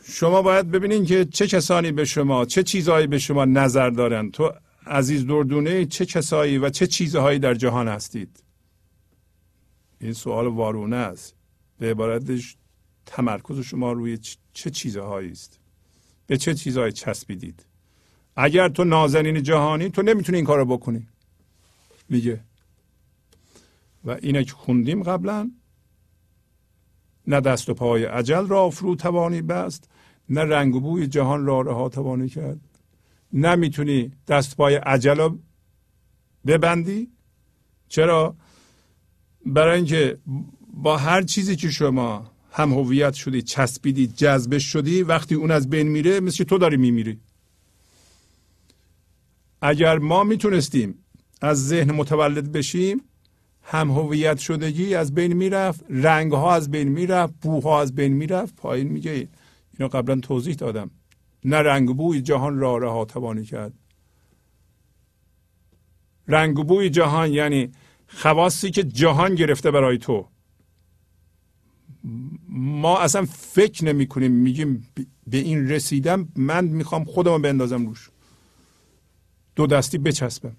شما 0.05 0.43
باید 0.43 0.71
ببینین 0.71 1.05
که 1.05 1.25
چه 1.25 1.47
کسانی 1.47 1.93
به 1.93 2.05
شما 2.05 2.45
چه 2.45 2.63
چیزهایی 2.63 3.07
به 3.07 3.19
شما 3.19 3.45
نظر 3.45 3.91
دارن. 3.91 4.31
تو 4.31 4.53
عزیز 4.87 5.27
دردونه 5.27 5.87
چه 5.87 6.07
کسایی 6.07 6.59
و 6.59 6.71
چه 6.71 6.87
چیزهایی 6.87 7.39
در 7.39 7.55
جهان 7.55 7.89
هستید؟ 7.89 8.43
این 10.01 10.13
سوال 10.13 10.47
وارونه 10.47 10.97
است. 10.97 11.35
به 11.79 11.91
عبارتش 11.91 12.57
تمرکز 13.07 13.61
شما 13.61 13.93
روی 13.93 14.19
چه 14.53 14.71
چیزهایی 14.71 15.31
است؟ 15.31 15.61
به 16.27 16.37
چه 16.37 16.55
چیزهایی 16.55 16.93
چسبیدید؟ 16.93 17.67
اگر 18.37 18.69
تو 18.69 18.85
نازنین 18.85 19.43
جهانی 19.43 19.91
تو 19.91 20.03
نمی‌تونی 20.03 20.37
این 20.37 20.47
کارو 20.47 20.65
بکنی. 20.65 21.09
میگه. 22.09 22.41
و 24.05 24.11
اینه 24.11 24.45
که 24.45 24.53
خوندیم 24.53 25.03
قبلا. 25.03 25.51
نه 27.27 27.41
دست 27.41 27.69
و 27.69 27.75
پای 27.75 28.05
عجل 28.05 28.47
را 28.47 28.71
فرو 28.71 28.97
توانی 28.97 29.43
بست 29.43 29.91
نه 30.29 30.41
رنگ 30.41 30.75
و 30.75 30.81
بوی 30.81 31.07
جهان 31.07 31.47
را 31.47 31.61
رها 31.61 31.89
توانی 31.89 32.29
کرد. 32.29 32.61
نمی‌تونی 33.33 34.13
دست 34.29 34.57
پای 34.57 34.75
عجل 34.75 35.17
را 35.17 35.39
ببندی. 36.47 37.11
چرا؟ 37.89 38.37
برای 39.47 39.77
اینکه 39.77 40.19
با 40.73 40.97
هر 40.97 41.23
چیزی 41.23 41.57
که 41.57 41.71
شما 41.71 42.34
هم 42.57 42.73
هویت 42.73 43.15
شدی 43.15 43.43
چسبیدی 43.43 44.07
جذبش 44.07 44.65
شدی 44.65 45.03
وقتی 45.03 45.35
اون 45.35 45.51
از 45.51 45.71
بین 45.71 45.89
میره 45.89 46.21
مثل 46.21 46.45
تو 46.45 46.59
داری 46.59 46.77
میمیری؟ 46.77 47.21
اگر 49.63 49.99
ما 49.99 50.25
می‌تونستیم 50.25 51.05
از 51.41 51.69
ذهن 51.69 51.91
متولد 51.91 52.53
بشیم 52.53 53.01
هم 53.63 53.91
هویت 53.91 54.39
شدگی 54.39 54.95
از 54.95 55.15
بین 55.15 55.33
می‌رفت 55.33 55.85
رنگ 55.89 56.33
ها 56.33 56.55
از 56.55 56.71
بین 56.71 56.89
می‌رفت 56.89 57.35
بوها 57.41 57.81
از 57.81 57.95
بین 57.95 58.13
می‌رفت 58.13 58.57
پایین 58.57 58.89
میگه 58.89 59.29
اینو 59.79 59.89
قبلا 59.89 60.21
توضیح 60.21 60.55
دادم. 60.55 60.91
نه 61.45 61.57
رنگ 61.57 61.97
بوی 61.97 62.23
جهان 62.23 62.59
را 62.59 62.79
رها 62.79 63.05
توانی 63.05 63.45
کرد. 63.45 63.73
رنگ 66.29 66.57
بوی 66.57 66.91
جهان 66.91 67.33
یعنی 67.33 67.73
خواصی 68.07 68.71
که 68.71 68.85
جهان 68.85 69.35
گرفته 69.35 69.71
برای 69.71 69.99
تو. 69.99 70.29
ما 72.57 72.99
اصلا 72.99 73.25
فکر 73.25 73.85
نمی 73.85 74.07
کنیم 74.07 74.33
میگیم 74.33 74.89
به 75.27 75.39
این 75.39 75.69
رسیدم 75.69 76.29
من 76.37 76.65
می‌خوام 76.65 77.05
خودم 77.05 77.43
بندازم 77.43 77.87
روش. 77.87 78.11
دو 79.57 79.67
دستی 79.67 79.99
بچسبم. 79.99 80.57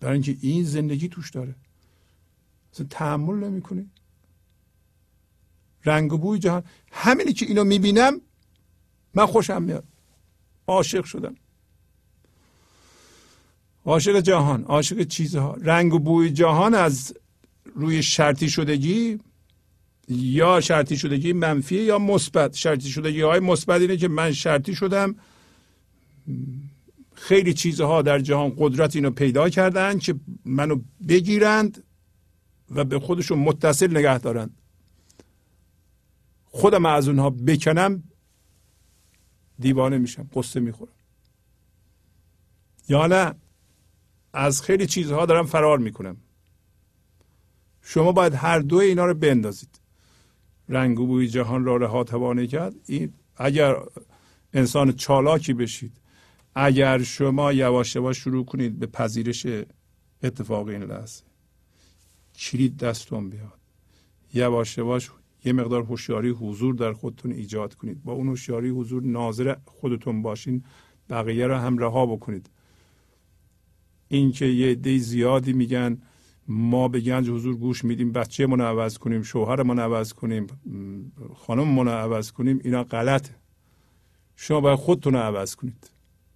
برای 0.00 0.12
اینکه 0.12 0.36
این 0.40 0.64
زندگی 0.64 1.08
توش 1.08 1.30
داره. 1.30 1.54
اصلا 2.74 2.86
تحمل 2.90 3.34
نمی 3.34 3.62
کنی 3.62 3.90
رنگ 5.84 6.12
و 6.12 6.18
بوی 6.18 6.38
جهان. 6.38 6.64
همینی 6.92 7.32
که 7.32 7.46
اینو 7.46 7.64
می‌بینم 7.64 8.20
من 9.14 9.26
خوشم 9.26 9.62
میاد. 9.62 9.84
عاشق 10.66 11.04
شدم. 11.04 11.34
عاشق 13.84 14.20
جهان 14.20 14.64
عاشق 14.64 15.02
چیزها. 15.02 15.56
رنگ 15.60 15.94
و 15.94 15.98
بوی 15.98 16.30
جهان 16.30 16.74
از 16.74 17.14
روی 17.74 18.02
شرطی 18.02 18.50
شدگی 18.50 19.20
یا 20.10 20.60
شرطی 20.60 20.96
شدگی 20.96 21.32
منفی 21.32 21.76
یا 21.76 21.98
مثبت. 21.98 22.54
شرطی 22.54 22.88
شدگی 22.88 23.20
های 23.20 23.40
مثبت 23.40 23.80
اینه 23.80 23.96
که 23.96 24.08
من 24.08 24.32
شرطی 24.32 24.74
شدم. 24.74 25.16
خیلی 27.14 27.54
چیزها 27.54 28.02
در 28.02 28.18
جهان 28.18 28.54
قدرت 28.58 28.96
اینو 28.96 29.10
پیدا 29.10 29.48
کردن 29.48 29.98
که 29.98 30.14
منو 30.44 30.80
بگیرند 31.08 31.84
و 32.70 32.84
به 32.84 32.98
خودشون 32.98 33.38
متصل 33.38 33.96
نگه 33.96 34.18
دارند. 34.18 34.56
خودم 36.44 36.86
از 36.86 37.08
اونها 37.08 37.30
بکنم 37.30 38.02
دیوانه 39.58 39.98
میشم 39.98 40.28
قصه 40.34 40.60
می‌خورم. 40.60 40.92
یا 42.88 43.06
نه 43.06 43.34
از 44.32 44.62
خیلی 44.62 44.86
چیزها 44.86 45.26
دارم 45.26 45.46
فرار 45.46 45.78
می‌کنم. 45.78 46.16
شما 47.82 48.12
باید 48.12 48.34
هر 48.34 48.58
دو 48.58 48.76
اینا 48.76 49.06
رو 49.06 49.14
بندازید. 49.14 49.79
رنگ 50.70 51.00
و 51.00 51.06
بوی 51.06 51.28
جهان 51.28 51.64
را 51.64 51.76
رها 51.76 52.04
توانه 52.04 52.46
کرد. 52.46 52.74
این 52.86 53.12
اگر 53.36 53.76
انسان 54.52 54.92
چالاکی 54.92 55.54
بشید 55.54 55.92
اگر 56.54 57.02
شما 57.02 57.52
یواش 57.52 57.96
یواش 57.96 58.18
شروع 58.18 58.44
کنید 58.44 58.78
به 58.78 58.86
پذیرش 58.86 59.46
اتفاق 60.22 60.68
این 60.68 60.82
لحظه 60.82 61.22
کلید 62.38 62.76
دستون 62.76 63.30
بیاد. 63.30 63.60
یواش 64.34 64.78
یواش 64.78 65.10
یه 65.44 65.52
مقدار 65.52 65.82
هوشیاری 65.82 66.28
حضور 66.28 66.74
در 66.74 66.92
خودتون 66.92 67.32
ایجاد 67.32 67.74
کنید. 67.74 68.02
با 68.02 68.12
اون 68.12 68.28
هوشیاری 68.28 68.68
حضور 68.68 69.02
ناظر 69.02 69.56
خودتون 69.64 70.22
باشین 70.22 70.64
بقیه 71.10 71.46
را 71.46 71.60
هم 71.60 71.78
رها 71.78 72.06
بکنید. 72.06 72.50
اینکه 74.08 74.46
یه 74.46 74.70
عده 74.70 74.98
زیادی 74.98 75.52
میگن 75.52 75.98
ما 76.52 76.88
به 76.88 77.00
گنج 77.00 77.30
حضور 77.30 77.56
گوش 77.56 77.84
میدیم 77.84 78.12
بچه 78.12 78.46
رو 78.46 78.62
عوض 78.62 78.98
کنیم 78.98 79.22
شوهرمون 79.22 79.78
عوض 79.78 80.12
کنیم 80.12 80.46
خانممون 81.34 81.86
رو 81.86 81.92
عوض 81.92 82.32
کنیم 82.32 82.60
اینا 82.64 82.84
غلطه. 82.84 83.34
شما 84.36 84.60
باید 84.60 84.78
خودتون 84.78 85.12
رو 85.12 85.18
عوض 85.18 85.54
کنید. 85.54 85.90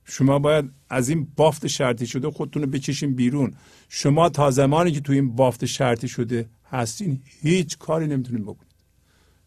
شما 0.04 0.38
باید 0.38 0.70
از 0.90 1.08
این 1.08 1.28
بافت 1.36 1.66
شرطی 1.66 2.06
شده 2.06 2.30
خودتون 2.30 2.62
رو 2.62 2.68
بکشین 2.68 3.14
بیرون. 3.14 3.54
شما 3.88 4.28
تا 4.28 4.50
زمانی 4.50 4.92
که 4.92 5.00
تو 5.00 5.12
این 5.12 5.36
بافت 5.36 5.64
شرطی 5.64 6.08
شده 6.08 6.48
هستین 6.70 7.20
هیچ 7.40 7.78
کاری 7.78 8.06
نمی‌تونید 8.06 8.42
بکنید. 8.42 8.74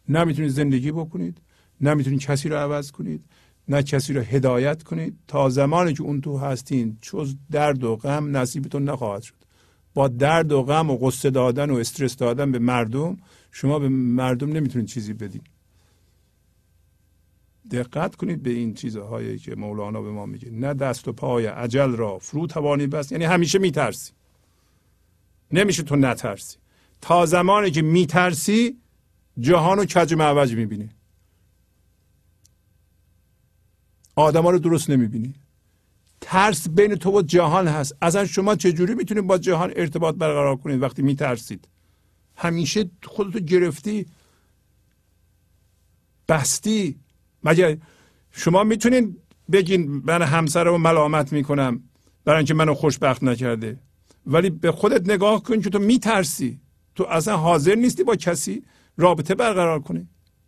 نمی‌تونید 0.09 0.51
زندگی 0.51 0.91
بکنید 0.91 1.37
نمی‌تونید 1.81 2.19
کسی 2.19 2.49
رو 2.49 2.55
عوض 2.55 2.91
کنید 2.91 3.23
نه 3.67 3.83
کسی 3.83 4.13
رو 4.13 4.21
هدایت 4.21 4.83
کنید. 4.83 5.17
تا 5.27 5.49
زمانی 5.49 5.93
که 5.93 6.03
اون 6.03 6.21
تو 6.21 6.37
هستین 6.37 6.97
چوز 7.01 7.35
درد 7.51 7.83
و 7.83 7.95
غم 7.95 8.37
نصیبتون 8.37 8.83
نخواهد 8.83 9.21
شد. 9.21 9.46
با 9.97 10.07
درد 10.07 10.51
و 10.51 10.63
غم 10.63 10.89
و 10.89 10.97
قصه 10.97 11.29
دادن 11.29 11.69
و 11.69 11.75
استرس 11.75 12.15
دادن 12.15 12.51
به 12.51 12.59
مردم 12.59 13.17
شما 13.51 13.79
به 13.79 13.89
مردم 13.89 14.51
نمی‌تونید 14.51 14.87
چیزی 14.87 15.13
بدین 15.13 15.41
دقت 17.71 18.15
کنید 18.15 18.43
به 18.43 18.49
این 18.49 18.73
چیزهایی 18.73 19.39
که 19.39 19.55
مولانا 19.55 20.01
به 20.01 20.11
ما 20.11 20.25
میگه. 20.25 20.49
نه 20.51 20.73
دست 20.73 21.07
و 21.07 21.13
پای 21.13 21.45
عجل 21.45 21.95
را 21.95 22.19
فرو 22.19 22.47
توانی 22.47 22.87
بس 22.87 23.11
یعنی 23.11 23.25
همیشه 23.25 23.59
میترسی. 23.59 24.11
نمیشه 25.51 25.83
تو 25.83 25.95
نترسی. 25.95 26.57
تا 27.01 27.25
زمانی 27.25 27.71
که 27.71 27.81
میترسی 27.81 28.77
جهان 29.39 29.79
و 29.79 29.85
کج 29.85 30.13
معوج 30.13 30.55
می‌بینی. 30.55 30.89
آدما 34.15 34.49
رو 34.49 34.59
درست 34.59 34.89
نمی‌بینی. 34.89 35.33
ترس 36.21 36.69
بین 36.69 36.95
تو 36.95 37.11
و 37.17 37.21
جهان 37.21 37.67
هست. 37.67 37.95
اصلا 38.01 38.25
شما 38.25 38.55
چجوری 38.55 38.95
می‌تونید 38.95 39.27
با 39.27 39.37
جهان 39.37 39.73
ارتباط 39.75 40.15
برقرار 40.15 40.55
کنید 40.55 40.81
وقتی 40.81 41.01
میترسید؟ 41.01 41.67
همیشه 42.35 42.89
خودتو 43.03 43.39
گرفتی 43.39 44.05
بستی. 46.29 46.99
مگه 47.43 47.81
شما 48.31 48.63
می‌تونید 48.63 49.17
بگین 49.51 50.01
من 50.05 50.21
همسرمو 50.21 50.77
ملامت 50.77 51.33
می‌کنم 51.33 51.83
برای 52.25 52.37
اینکه 52.37 52.53
منو 52.53 52.73
خوشبخت 52.73 53.23
نکرده؟ 53.23 53.79
ولی 54.25 54.49
به 54.49 54.71
خودت 54.71 55.09
نگاه 55.09 55.43
کن 55.43 55.61
که 55.61 55.69
تو 55.69 55.79
میترسی. 55.79 56.59
تو 56.95 57.03
اصلا 57.03 57.37
حاضر 57.37 57.75
نیستی 57.75 58.03
با 58.03 58.15
کسی 58.15 58.63
رابطه 58.97 59.35
برقرار 59.35 59.79
کنی. 59.79 60.07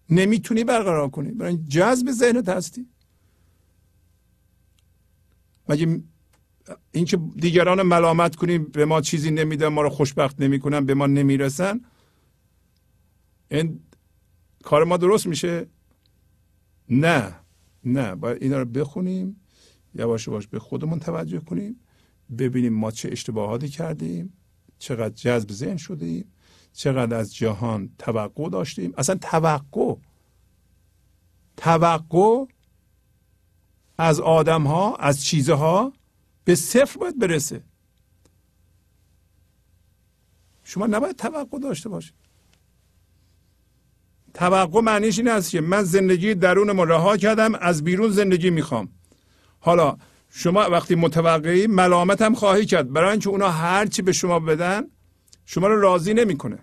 نمی‌تونی 0.10 0.64
برقرار 0.64 1.10
کنی. 1.10 1.32
برای 1.32 1.58
جذب 1.58 2.12
ذهنت 2.12 2.50
هستی. 2.50 2.88
مگه 5.70 6.02
اینکه 6.92 7.18
دیگران 7.18 7.82
ملامت 7.82 8.36
کنیم 8.36 8.64
به 8.64 8.86
ما 8.86 9.02
چیزی 9.02 9.32
نمیدن 9.32 9.68
ما 9.68 9.82
رو 9.82 9.90
خوشبخت 9.90 10.42
نمی‌کنن 10.42 10.86
به 10.86 10.94
ما 10.94 11.08
نمی‌رسن؟ 11.08 11.82
این 13.52 13.80
کار 14.64 14.84
ما 14.84 14.98
درست 14.98 15.28
میشه؟ 15.28 15.68
نه 16.90 17.36
نه. 17.84 18.16
باید 18.16 18.44
اینا 18.44 18.60
رو 18.60 18.66
بخونیم 18.66 19.42
یواش 19.96 20.28
یواش 20.28 20.48
به 20.48 20.60
خودمون 20.60 21.00
توجه 21.00 21.40
کنیم 21.40 21.80
ببینیم 22.38 22.74
ما 22.74 22.92
چه 22.92 23.10
اشتباهاتی 23.12 23.70
کردیم 23.70 24.34
چقدر 24.80 25.14
جذب 25.14 25.52
ذهن 25.52 25.78
شدیم 25.78 26.32
چقدر 26.74 27.18
از 27.18 27.36
جهان 27.36 27.90
توقع 27.98 28.50
داشتیم. 28.50 28.94
اصلا 28.98 29.16
توقع 29.16 29.96
توقع 31.58 32.46
از 34.02 34.20
آدم 34.20 34.64
ها 34.64 34.96
از 34.96 35.24
چیزها 35.24 35.94
به 36.44 36.56
صفر 36.56 37.00
باید 37.00 37.20
برسه. 37.20 37.62
شما 40.64 40.88
نباید 40.88 41.16
توقع 41.16 41.60
داشته 41.60 41.90
باشید. 41.90 42.14
توقع 44.34 44.82
معنیش 44.82 45.20
این 45.20 45.28
است 45.28 45.52
که 45.52 45.62
من 45.62 45.84
زندگی 45.84 46.36
درونم 46.36 46.82
رها 46.82 47.18
کردم 47.18 47.56
از 47.56 47.84
بیرون 47.84 48.12
زندگی 48.12 48.50
می‌خوام. 48.50 48.90
حالا 49.60 49.98
شما 50.30 50.60
وقتی 50.70 50.96
متوقعی 50.96 51.68
ملامت 51.68 52.22
هم 52.22 52.36
خواهی 52.36 52.66
کرد 52.66 52.94
برای 52.94 53.12
اینکه 53.12 53.30
اونا 53.30 53.50
هر 53.50 53.86
چی 53.86 54.02
به 54.02 54.12
شما 54.12 54.40
بدن 54.40 54.84
شما 55.46 55.68
رو 55.68 55.82
راضی 55.82 56.14
نمی‌کنه. 56.14 56.60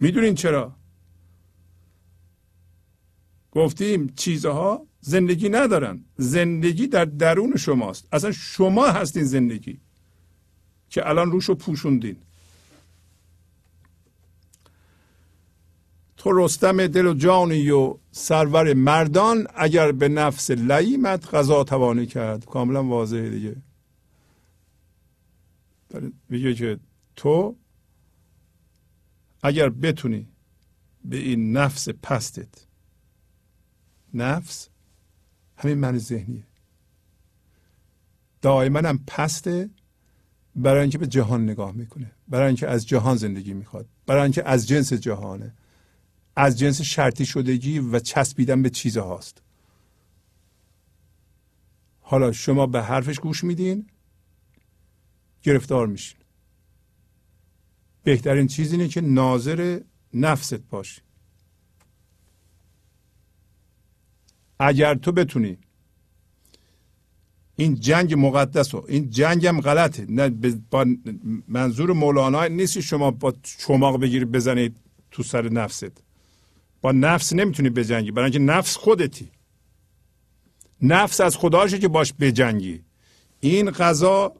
می‌دونین 0.00 0.34
چرا؟ 0.34 0.79
گفتیم 3.52 4.12
چیزها 4.16 4.86
زندگی 5.00 5.48
ندارن. 5.48 6.04
زندگی 6.16 6.86
در 6.86 7.04
درون 7.04 7.56
شماست. 7.56 8.08
اصلا 8.12 8.32
شما 8.32 8.86
هستین 8.86 9.24
زندگی 9.24 9.80
که 10.90 11.08
الان 11.08 11.30
روشو 11.30 11.54
پوشوندین. 11.54 12.16
تو 16.16 16.44
رستم 16.44 16.86
دل 16.86 17.06
و 17.06 17.14
جانی 17.14 17.70
و 17.70 17.94
سرور 18.10 18.74
مردان 18.74 19.46
اگر 19.54 19.92
به 19.92 20.08
نفس 20.08 20.50
لعیمت 20.50 21.34
غذا 21.34 21.64
توانی 21.64 22.06
کرد. 22.06 22.44
کاملا 22.44 22.84
واضحه 22.84 23.30
دیگه. 23.30 23.56
میگه 26.28 26.54
که 26.54 26.78
تو 27.16 27.56
اگر 29.42 29.68
بتونی 29.68 30.28
به 31.04 31.16
این 31.16 31.56
نفس 31.56 31.88
پستت 31.88 32.69
نفس 34.14 34.68
همین 35.56 35.78
معنی 35.78 35.98
ذهنیه. 35.98 36.46
دائما 38.42 38.78
هم 38.78 38.98
پسته 39.06 39.70
برای 40.56 40.80
اینکه 40.80 40.98
به 40.98 41.06
جهان 41.06 41.44
نگاه 41.44 41.72
می‌کنه 41.72 42.12
برای 42.28 42.46
اینکه 42.46 42.68
از 42.68 42.88
جهان 42.88 43.16
زندگی 43.16 43.54
می‌خواد 43.54 43.86
برای 44.06 44.22
اینکه 44.22 44.48
از 44.48 44.68
جنس 44.68 44.92
جهانه 44.92 45.54
از 46.36 46.58
جنس 46.58 46.82
شرطی 46.82 47.26
شدگی 47.26 47.78
و 47.78 47.98
چسبیدن 47.98 48.62
به 48.62 48.70
چیزهاست 48.70 49.42
حالا 52.00 52.32
شما 52.32 52.66
به 52.66 52.82
حرفش 52.82 53.20
گوش 53.20 53.44
میدین 53.44 53.86
گرفتار 55.42 55.86
میشین. 55.86 56.20
بهترین 58.02 58.46
چیز 58.46 58.72
اینه 58.72 58.88
که 58.88 59.00
ناظر 59.00 59.80
نفست 60.14 60.54
باشی 60.54 61.00
اگر 64.60 64.94
تو 64.94 65.12
بتونی 65.12 65.58
این 67.56 67.74
جنگ 67.74 68.14
مقدس 68.14 68.74
و 68.74 68.84
این 68.88 69.10
جنگ 69.10 69.46
هم 69.46 69.60
غلطه. 69.60 70.06
نه 70.08 70.28
با 70.70 70.86
منظور 71.48 71.92
مولانا 71.92 72.46
نیست 72.46 72.80
شما 72.80 73.10
با 73.10 73.34
چماق 73.42 74.00
بگیرید 74.00 74.32
بزنید 74.32 74.76
تو 75.10 75.22
سر 75.22 75.48
نفست. 75.48 76.02
با 76.80 76.92
نفس 76.92 77.32
نمی‌تونی 77.32 77.70
بجنگی 77.70 78.10
برای 78.10 78.24
اینکه 78.24 78.38
نفس 78.52 78.76
خودتی. 78.76 79.30
نفس 80.82 81.20
از 81.20 81.36
خداشه 81.36 81.78
که 81.78 81.88
باش 81.88 82.14
بجنگی. 82.20 82.82
این 83.40 83.70
غذا 83.70 84.34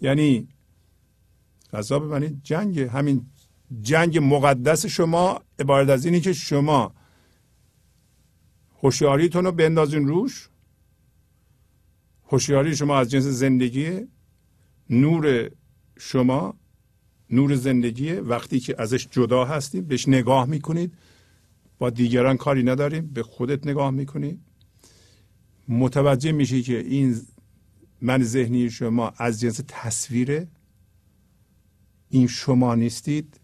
یعنی 0.00 0.48
غذا 1.72 1.98
ببینید 1.98 2.40
جنگ. 2.42 2.80
همین 2.80 3.26
جنگ 3.82 4.18
مقدس 4.18 4.86
شما 4.86 5.40
عبارت 5.58 5.88
از 5.88 6.04
اینه 6.04 6.20
که 6.20 6.32
شما 6.32 6.92
هوشیاریتون 8.82 9.44
رو 9.44 9.52
بندازین 9.52 10.08
روش. 10.08 10.48
هوشیاری 12.24 12.76
شما 12.76 12.98
از 12.98 13.10
جنس 13.10 13.24
زندگی 13.24 14.00
نور 14.90 15.50
شما 15.98 16.54
نور 17.30 17.54
زندگی 17.54 18.12
وقتی 18.12 18.60
که 18.60 18.74
ازش 18.78 19.08
جدا 19.10 19.44
هستیم 19.44 19.84
بهش 19.84 20.08
نگاه 20.08 20.46
می‌کنید. 20.46 20.94
با 21.78 21.90
دیگران 21.90 22.36
کاری 22.36 22.62
نداریم 22.62 23.06
به 23.06 23.22
خودت 23.22 23.66
نگاه 23.66 23.90
می‌کنید 23.90 24.40
متوجه 25.68 26.32
میشی 26.32 26.62
که 26.62 26.78
این 26.78 27.20
من 28.02 28.22
ذهنی 28.22 28.70
شما 28.70 29.12
از 29.16 29.40
جنس 29.40 29.60
تصویره. 29.68 30.48
این 32.10 32.26
شما 32.26 32.74
نیستید. 32.74 33.40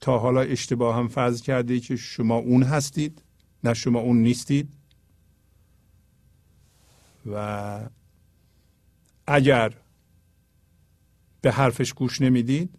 تا 0.00 0.18
حالا 0.18 0.40
اشتباه 0.40 0.96
هم 0.96 1.08
فرض 1.08 1.42
کرده 1.42 1.80
که 1.80 1.96
شما 1.96 2.36
اون 2.36 2.62
هستید. 2.62 3.22
نه 3.64 3.74
شما 3.74 3.98
اون 3.98 4.22
نیستید؟ 4.22 4.72
و 7.26 7.88
اگر 9.26 9.74
به 11.40 11.52
حرفش 11.52 11.92
گوش 11.92 12.20
نمی‌دید 12.20 12.78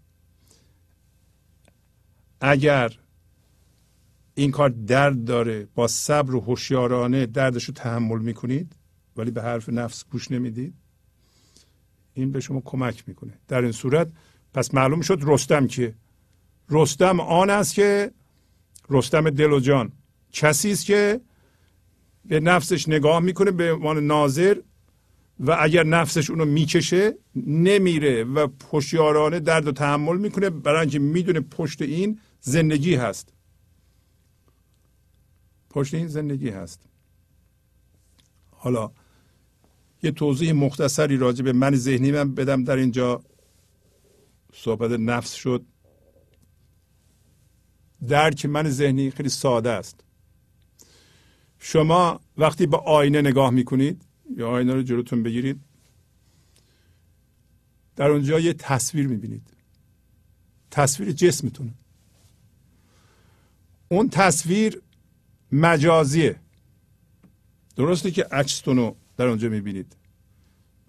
اگر 2.41 2.97
این 4.35 4.51
کار 4.51 4.69
درد 4.69 5.25
داره 5.25 5.67
با 5.75 5.87
صبر 5.87 6.35
و 6.35 6.39
هوشیارانه 6.39 7.25
دردش 7.25 7.63
رو 7.63 7.73
تحمل 7.73 8.19
می‌کنید 8.19 8.75
ولی 9.17 9.31
به 9.31 9.41
حرف 9.41 9.69
نفس 9.69 10.05
گوش 10.05 10.31
نمی‌دید 10.31 10.73
این 12.13 12.31
به 12.31 12.39
شما 12.39 12.61
کمک 12.65 13.03
می‌کنه. 13.07 13.33
در 13.47 13.61
این 13.61 13.71
صورت 13.71 14.11
پس 14.53 14.73
معلوم 14.73 15.01
شد 15.01 15.19
رستم 15.21 15.67
که 15.67 15.95
رستم 16.69 17.19
آن 17.19 17.49
است 17.49 17.73
که 17.73 18.11
رستم 18.89 19.29
دل 19.29 19.51
و 19.51 19.59
جان. 19.59 19.91
کسی 20.31 20.71
است 20.71 20.85
که 20.85 21.21
به 22.25 22.39
نفسش 22.39 22.89
نگاه 22.89 23.19
می‌کنه 23.19 23.51
به 23.51 23.73
عنوان 23.73 24.07
ناظر 24.07 24.57
و 25.39 25.57
اگر 25.59 25.83
نفسش 25.83 26.29
اونو 26.29 26.45
می‌کشه 26.45 27.17
نمیره 27.35 28.23
و 28.23 28.47
پشیارانه 28.47 29.39
درد 29.39 29.67
و 29.67 29.71
تحمل 29.71 30.17
می‌کنه 30.17 30.49
برای 30.49 30.81
اینکه 30.81 30.99
می‌دونه 30.99 31.39
پشت 31.39 31.81
این 31.81 32.19
زندگی 32.39 32.95
هست. 32.95 33.33
پشت 35.69 35.93
این 35.93 36.07
زندگی 36.07 36.49
هست. 36.49 36.81
حالا 38.51 38.91
یه 40.03 40.11
توضیح 40.11 40.51
مختصری 40.51 41.17
راجع 41.17 41.43
به 41.43 41.53
من 41.53 41.75
ذهنی 41.75 42.11
من 42.11 42.35
بدم 42.35 42.63
در 42.63 42.75
اینجا. 42.75 43.23
صحبت 44.53 44.91
نفس 44.91 45.33
شد. 45.33 45.65
درک 48.07 48.45
من 48.45 48.69
ذهنی 48.69 49.11
خیلی 49.11 49.29
ساده 49.29 49.69
است. 49.69 50.03
شما 51.59 52.19
وقتی 52.37 52.65
به 52.65 52.77
آینه 52.77 53.21
نگاه 53.21 53.49
می‌کنید 53.49 54.01
یا 54.37 54.49
آینه 54.49 54.73
رو 54.73 54.81
جلوتون 54.81 55.23
بگیرید 55.23 55.59
در 57.95 58.09
اونجا 58.09 58.39
یه 58.39 58.53
تصویر 58.53 59.07
می‌بینید. 59.07 59.49
تصویر 60.71 61.11
جسمتون. 61.11 61.73
اون 63.89 64.09
تصویر 64.09 64.81
مجازیه. 65.51 66.35
درسته 67.75 68.11
که 68.11 68.23
عکستون 68.23 68.77
رو 68.77 68.95
در 69.17 69.27
اونجا 69.27 69.49
می‌بینید. 69.49 69.95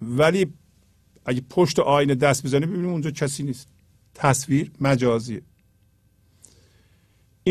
ولی 0.01 0.53
اگه 1.25 1.41
پشت 1.49 1.79
آینه 1.79 2.15
دست 2.15 2.45
بزنید 2.45 2.69
ببینید 2.69 2.89
اونجا 2.89 3.11
کسی 3.11 3.43
نیست. 3.43 3.67
تصویر 4.13 4.71
مجازیه. 4.81 5.41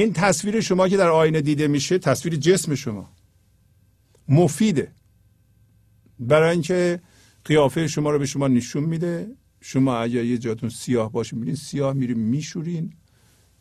این 0.01 0.13
تصویر 0.13 0.61
شما 0.61 0.89
که 0.89 0.97
در 0.97 1.09
آینه 1.09 1.41
دیده 1.41 1.69
میشه 1.69 1.99
تصویر 1.99 2.37
جسم 2.37 2.75
شما. 2.75 3.11
مفیده. 4.29 4.93
برای 6.21 6.51
اینکه 6.51 7.01
قیافه 7.45 7.87
شما 7.87 8.11
رو 8.11 8.19
به 8.19 8.27
شما 8.27 8.49
نشون 8.49 8.85
میده. 8.85 9.31
شما 9.61 9.99
اگر 9.99 10.25
یه 10.25 10.39
جاتون 10.39 10.69
سیاه 10.69 11.13
باشه 11.13 11.37
می‌بینید 11.37 11.59
سیاه 11.59 11.93
میرین 11.93 12.19
میشورین 12.19 12.93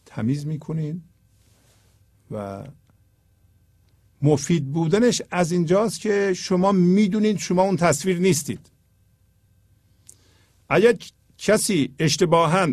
تمیز 0.06 0.46
می‌کنین 0.46 1.02
و 2.32 2.64
مفید 4.22 4.72
بودنش 4.72 5.22
از 5.32 5.52
اینجاست 5.52 6.02
که 6.02 6.34
شما 6.34 6.72
می‌دونید 6.72 7.38
شما 7.38 7.62
اون 7.62 7.78
تصویر 7.78 8.20
نیستید. 8.20 8.72
اگر 10.70 10.98
کسی 11.38 11.94
اشتباها 12.00 12.68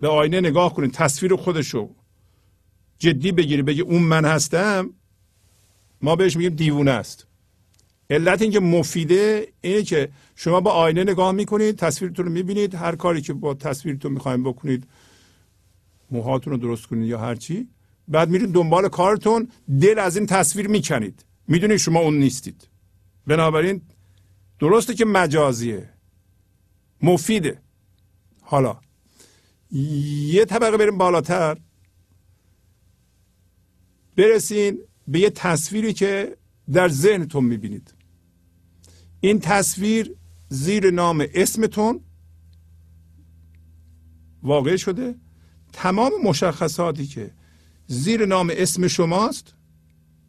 به 0.00 0.08
آینه 0.08 0.40
نگاه 0.40 0.74
کنید 0.74 0.92
تصویر 0.92 1.36
خودشو 1.36 1.94
جدی 2.98 3.32
بگیری 3.32 3.62
بگی 3.62 3.80
اون 3.80 4.02
من 4.02 4.24
هستم 4.24 4.90
ما 6.02 6.16
بهش 6.16 6.36
میگیم 6.36 6.54
دیوونه 6.54 6.90
است. 6.90 7.26
علت 8.10 8.42
اینکه 8.42 8.60
مفیده 8.60 9.48
اینه 9.60 9.82
که 9.82 10.08
شما 10.36 10.60
با 10.60 10.70
آینه 10.70 11.02
نگاه 11.02 11.32
می‌کنید 11.32 11.76
تصویرتون 11.76 12.26
رو 12.26 12.32
می‌بینید 12.32 12.74
هر 12.74 12.96
کاری 12.96 13.20
که 13.20 13.32
با 13.32 13.54
تصویرتون 13.54 14.12
می‌خوایم 14.12 14.42
بکنید 14.42 14.86
موهاتون 16.10 16.52
رو 16.52 16.58
درست 16.58 16.86
کنید 16.86 17.08
یا 17.08 17.18
هر 17.18 17.34
چی 17.34 17.68
بعد 18.08 18.28
میرید 18.30 18.52
دنبال 18.52 18.88
کارتون 18.88 19.48
دل 19.80 19.98
از 19.98 20.16
این 20.16 20.26
تصویر 20.26 20.68
می‌کنید. 20.68 21.24
می‌دونید 21.48 21.76
شما 21.76 22.00
اون 22.00 22.18
نیستید. 22.18 22.68
بنابراین 23.26 23.80
درسته 24.58 24.94
که 24.94 25.04
مجازیه. 25.04 25.88
مفیده. 27.02 27.58
حالا 28.40 28.76
یه 29.70 30.44
طبقه 30.44 30.76
بریم 30.76 30.98
بالاتر. 30.98 31.56
برسین 34.16 34.78
به 35.08 35.20
یه 35.20 35.30
تصویری 35.30 35.92
که 35.92 36.36
در 36.72 36.88
ذهنتون 36.88 37.44
می‌بینید. 37.44 37.94
این 39.20 39.40
تصویر 39.40 40.14
زیر 40.48 40.90
نام 40.90 41.26
اسمتون 41.34 42.00
واقع 44.42 44.76
شده. 44.76 45.14
تمام 45.72 46.12
مشخصاتی 46.24 47.06
که 47.06 47.30
زیر 47.86 48.26
نام 48.26 48.52
اسم 48.54 48.88
شماست 48.88 49.54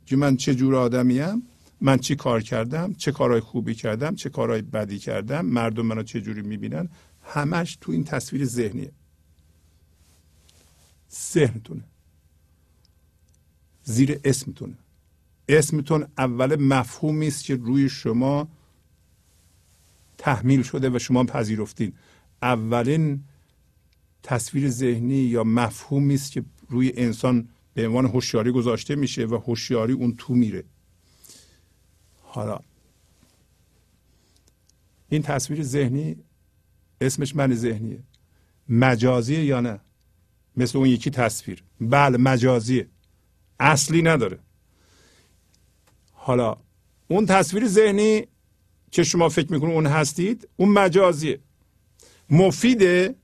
که 0.05 0.15
من 0.15 0.37
چه 0.37 0.55
جور 0.55 0.75
آدمیم 0.75 1.43
من 1.81 1.97
چی 1.97 2.15
کار 2.15 2.41
کردم 2.41 2.93
چه 2.93 3.11
کارهای 3.11 3.39
خوبی 3.39 3.75
کردم 3.75 4.15
چه 4.15 4.29
کارهای 4.29 4.61
بدی 4.61 4.99
کردم 4.99 5.45
مردم 5.45 5.85
منو 5.85 6.03
چه 6.03 6.21
جوری 6.21 6.41
می‌بینن 6.41 6.89
همش 7.23 7.77
تو 7.81 7.91
این 7.91 8.03
تصویر 8.03 8.45
ذهنیه. 8.45 8.91
ذهنتونه. 11.11 11.83
زیر 13.87 14.19
اسمتونه 14.23 14.77
اسمتون 15.49 16.07
اول 16.17 16.55
مفهومی 16.61 17.27
است 17.27 17.43
که 17.43 17.55
روی 17.55 17.89
شما 17.89 18.47
تحمیل 20.17 20.63
شده 20.63 20.89
و 20.89 20.99
شما 20.99 21.23
پذیرفتین. 21.23 21.93
اولین 22.41 23.23
تصویر 24.23 24.69
ذهنی 24.69 25.15
یا 25.15 25.43
مفهومی 25.43 26.13
است 26.13 26.31
که 26.31 26.43
روی 26.69 26.91
انسان 26.95 27.49
به 27.73 27.87
عنوان 27.87 28.05
هوشیاری 28.05 28.51
گذاشته 28.51 28.95
میشه 28.95 29.25
و 29.25 29.35
هوشیاری 29.35 29.93
اون 29.93 30.15
تو 30.17 30.33
میره. 30.33 30.63
حالا 32.23 32.59
این 35.09 35.21
تصویر 35.21 35.63
ذهنی 35.63 36.15
اسمش 37.01 37.35
من 37.35 37.53
ذهنیه. 37.53 37.99
مجازیه 38.69 39.45
یا 39.45 39.61
نه؟ 39.61 39.79
مثل 40.57 40.77
اون 40.77 40.87
یکی 40.87 41.09
تصویر. 41.09 41.63
بله 41.81 42.17
مجازیه. 42.17 42.87
اصلی 43.59 44.01
نداره. 44.01 44.39
حالا 46.13 46.57
اون 47.07 47.25
تصویر 47.25 47.67
ذهنی 47.67 48.27
که 48.91 49.03
شما 49.03 49.29
فکر 49.29 49.51
می‌کنید 49.51 49.73
اون 49.73 49.85
هستید 49.85 50.47
اون 50.55 50.69
مجازیه. 50.69 51.39
مفیده؟ 52.29 53.15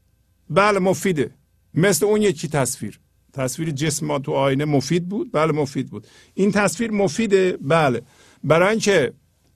بله 0.49 0.79
مفیده. 0.79 1.31
مثل 1.73 2.05
اون 2.05 2.21
یکی 2.21 2.47
تصویر. 2.47 2.99
تصویر 3.33 3.71
جسم 3.71 4.05
ما 4.05 4.19
تو 4.19 4.31
آینه 4.31 4.65
مفید 4.65 5.09
بود؟ 5.09 5.31
بله 5.31 5.51
مفید 5.51 5.89
بود. 5.89 6.07
این 6.33 6.51
تصویر 6.51 6.91
مفیده؟ 6.91 7.57
بله. 7.61 8.01
برای 8.43 8.69
اینکه 8.69 9.13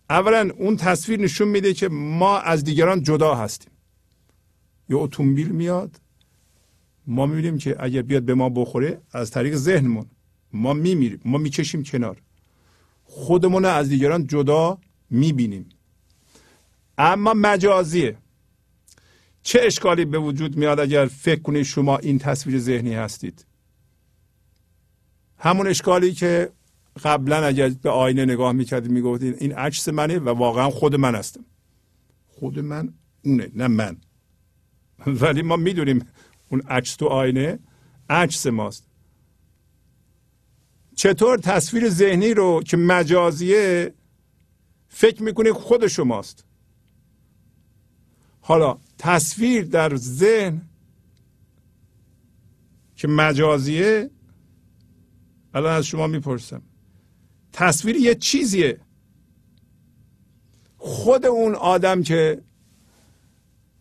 اولا 0.09 0.51
اون 0.57 0.77
تصویر 0.77 1.19
نشون 1.19 1.47
میده 1.47 1.73
که 1.73 1.87
ما 1.89 2.37
از 2.37 2.63
دیگران 2.63 3.03
جدا 3.03 3.35
هستیم. 3.35 3.71
یه 4.89 4.97
اتومبیل 4.97 5.47
میاد. 5.47 6.01
ما 7.07 7.25
می‌بینیم 7.25 7.57
که 7.57 7.75
اگر 7.79 8.01
بیاد 8.01 8.23
به 8.23 8.33
ما 8.33 8.49
بخوره 8.49 9.01
از 9.11 9.31
طریق 9.31 9.55
ذهنمون. 9.55 10.05
ما 10.57 10.73
میمیریم 10.73 11.21
ما 11.25 11.37
می‌کشیم 11.37 11.83
کنار. 11.83 12.21
خودمون 13.03 13.65
از 13.65 13.89
دیگران 13.89 14.27
جدا 14.27 14.77
می‌بینیم. 15.09 15.69
اما 16.97 17.33
مجازیه. 17.33 18.17
چه 19.43 19.59
اشکالی 19.63 20.05
به 20.05 20.19
وجود 20.19 20.57
میاد 20.57 20.79
اگر 20.79 21.05
فکر 21.05 21.41
کنید 21.41 21.63
شما 21.63 21.97
این 21.97 22.19
تصویر 22.19 22.59
ذهنی 22.59 22.93
هستید؟ 22.93 23.45
همون 25.37 25.67
اشکالی 25.67 26.13
که 26.13 26.51
قبلا 27.03 27.45
اگر 27.45 27.69
به 27.69 27.89
آینه 27.89 28.25
نگاه 28.25 28.51
می‌کردید 28.51 28.91
می‌گفتید 28.91 29.35
این 29.39 29.51
عکس 29.53 29.89
منه 29.89 30.19
و 30.19 30.29
واقعا 30.29 30.69
خود 30.69 30.95
من 30.95 31.15
هستم. 31.15 31.45
خود 32.27 32.59
من 32.59 32.93
اونه 33.25 33.51
نه 33.55 33.67
من. 33.67 33.97
ولی 35.07 35.41
ما 35.41 35.55
می‌دونیم 35.55 36.05
اون 36.49 36.61
عکس 36.61 36.95
تو 36.95 37.05
آینه 37.05 37.59
عکس 38.09 38.47
ماست. 38.47 38.86
چطور 40.97 41.37
تصویر 41.37 41.89
ذهنی 41.89 42.33
رو 42.33 42.63
که 42.63 42.77
مجازیه 42.77 43.93
فکر 44.89 45.23
می‌کنه 45.23 45.53
خود 45.53 45.87
شماست؟ 45.87 46.43
حالا 48.41 48.77
تصویر 48.97 49.63
در 49.63 49.95
ذهن 49.95 50.61
که 52.95 53.07
مجازیه 53.07 54.09
الان 55.53 55.73
از 55.73 55.85
شما 55.85 56.07
می‌پرسم. 56.07 56.61
تصویر 57.53 57.95
یه 57.95 58.15
چیزیه. 58.15 58.79
خود 60.77 61.25
اون 61.25 61.55
آدم 61.55 62.03
که 62.03 62.41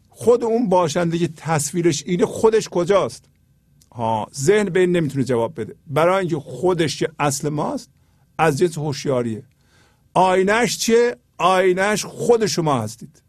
خود 0.08 0.44
اون 0.44 0.68
باشنده 0.68 1.18
که 1.18 1.28
تصویرش 1.28 2.02
اینه 2.06 2.26
خودش 2.26 2.68
کجاست؟ 2.68 3.24
ها 3.96 4.28
ذهن 4.34 4.64
به 4.64 4.80
این 4.80 4.96
نمی‌تونه 4.96 5.24
جواب 5.24 5.60
بده. 5.60 5.74
برای 5.86 6.18
اینکه 6.18 6.36
خودش 6.36 6.98
که 6.98 7.08
اصل 7.18 7.48
ماست 7.48 7.90
از 8.38 8.58
جنس 8.58 8.78
هوشیاریه. 8.78 9.42
آینش 10.14 10.78
چیه؟ 10.78 11.16
آینش 11.38 12.04
خود 12.04 12.46
شما 12.46 12.82
هستید. 12.82 13.22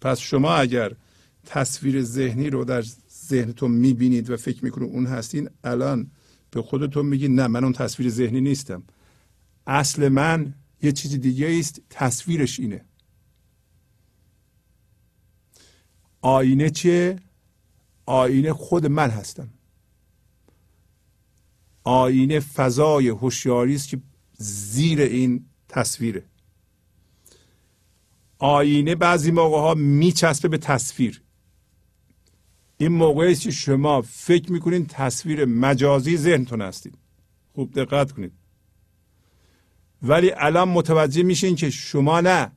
پس 0.00 0.18
شما 0.18 0.54
اگر 0.54 0.92
تصویر 1.46 2.02
ذهنی 2.02 2.50
رو 2.50 2.64
در 2.64 2.82
ذهنتون 3.26 3.70
می‌بینید 3.70 4.30
و 4.30 4.36
فکر 4.36 4.64
می‌کنید 4.64 4.90
اون 4.90 5.06
هستین 5.06 5.50
الان 5.64 6.10
به 6.50 6.62
خودتون 6.62 7.06
میگید 7.06 7.30
نه 7.30 7.46
من 7.46 7.64
اون 7.64 7.72
تصویر 7.72 8.10
ذهنی 8.10 8.40
نیستم. 8.40 8.82
اصل 9.66 10.08
من 10.08 10.54
یه 10.82 10.92
چیز 10.92 11.20
دیگه 11.20 11.58
است 11.58 11.80
تصویرش 11.90 12.60
اینه. 12.60 12.84
آینه 16.20 16.70
چیه؟ 16.70 17.16
آینه 18.06 18.52
خود 18.52 18.86
من 18.86 19.10
هستم. 19.10 19.48
آینه 21.84 22.40
فضای 22.40 23.08
هوشیاری 23.08 23.74
است 23.74 23.88
که 23.88 24.00
زیر 24.38 25.00
این 25.00 25.46
تصویره. 25.68 26.24
آینه 28.38 28.94
بعضی 28.94 29.30
موقع 29.30 29.58
ها 29.58 29.74
میچسبه 29.74 30.48
به 30.48 30.58
تصویر. 30.58 31.22
این 32.78 32.92
موقعی 32.92 33.32
است 33.32 33.42
که 33.42 33.50
شما 33.50 34.02
فکر 34.02 34.52
می‌کنید 34.52 34.86
تصویر 34.86 35.44
مجازی 35.44 36.16
ذهنتون 36.16 36.62
هستید. 36.62 36.98
خوب 37.54 37.72
دقت 37.72 38.12
کنید. 38.12 38.32
ولی 40.02 40.32
الان 40.36 40.68
متوجه 40.68 41.22
میشین 41.22 41.56
که 41.56 41.70
شما 41.70 42.20
نه 42.20 42.52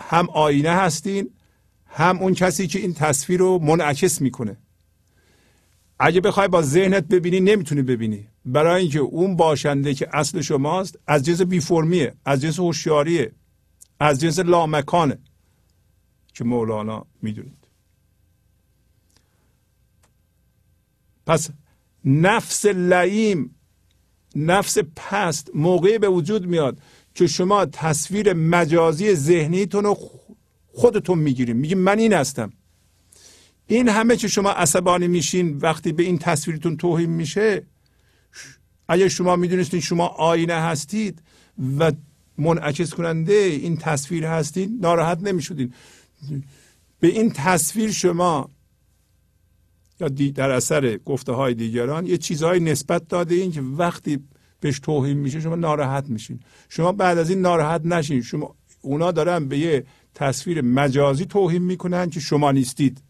هم 0.00 0.30
آینه 0.30 0.70
هستین 0.70 1.30
هم 1.86 2.18
اون 2.18 2.34
کسی 2.34 2.66
که 2.66 2.78
این 2.78 2.94
تصویر 2.94 3.40
رو 3.40 3.58
منعکس 3.58 4.20
می‌کنه. 4.20 4.56
اگه 6.04 6.20
بخوای 6.20 6.48
با 6.48 6.62
ذهنت 6.62 7.04
ببینی 7.08 7.40
نمی‌تونی 7.40 7.82
ببینی. 7.82 8.28
برای 8.44 8.82
اینکه 8.82 8.98
اون 8.98 9.36
باشنده 9.36 9.94
که 9.94 10.08
اصل 10.12 10.40
شماست 10.40 10.98
از 11.06 11.24
جنس 11.24 11.40
بی 11.42 11.60
فرمیه 11.60 12.14
از 12.24 12.40
جنس 12.40 12.58
هوشیاریه 12.58 13.32
از 14.00 14.20
جنس 14.20 14.38
لامکانه 14.38 15.18
که 16.34 16.44
مولانا 16.44 17.06
می‌دونید. 17.22 17.68
پس 21.26 21.50
نفس 22.04 22.66
لعیم 22.66 23.54
نفس 24.36 24.78
پست 24.96 25.50
موقعی 25.54 25.98
به 25.98 26.08
وجود 26.08 26.46
میاد 26.46 26.78
که 27.14 27.26
شما 27.26 27.66
تصویر 27.66 28.32
مجازی 28.32 29.14
ذهنیتون 29.14 29.84
رو 29.84 29.98
خودتون 30.72 31.18
می‌گیریم 31.18 31.56
میگیم 31.56 31.78
من 31.78 31.98
این 31.98 32.12
هستم. 32.12 32.52
این 33.74 33.88
همه 33.88 34.16
که 34.16 34.28
شما 34.28 34.50
عصبانی 34.50 35.08
میشین 35.08 35.58
وقتی 35.58 35.92
به 35.92 36.02
این 36.02 36.18
تصویرتون 36.18 36.76
توهین 36.76 37.10
میشه؟ 37.10 37.62
اگر 38.88 39.08
شما 39.08 39.36
می‌دونستین 39.36 39.80
شما 39.80 40.06
آینه 40.06 40.54
هستید 40.54 41.22
و 41.78 41.92
منعکس 42.38 42.94
کننده 42.94 43.32
این 43.32 43.76
تصویر 43.76 44.26
هستید 44.26 44.70
ناراحت 44.80 45.22
نمی‌شدین. 45.22 45.72
به 47.00 47.08
این 47.08 47.30
تصویر 47.30 47.90
شما 47.90 48.50
یا 50.00 50.08
در 50.08 50.50
اثر 50.50 50.96
گفته 50.96 51.32
های 51.32 51.54
دیگران 51.54 52.06
یه 52.06 52.18
چیزهای 52.18 52.60
نسبت 52.60 53.08
داده 53.08 53.34
این 53.34 53.52
که 53.52 53.60
وقتی 53.60 54.18
بهش 54.60 54.78
توهین 54.78 55.18
میشه 55.18 55.40
شما 55.40 55.56
ناراحت 55.56 56.08
میشین. 56.08 56.40
شما 56.68 56.92
بعد 56.92 57.18
از 57.18 57.30
این 57.30 57.40
ناراحت 57.40 57.86
نشین. 57.86 58.22
شما 58.22 58.54
اونا 58.80 59.12
دارن 59.12 59.48
به 59.48 59.58
یه 59.58 59.84
تصویر 60.14 60.60
مجازی 60.60 61.26
توهین 61.26 61.62
می‌کنن 61.62 62.10
که 62.10 62.20
شما 62.20 62.52
نیستید. 62.52 63.02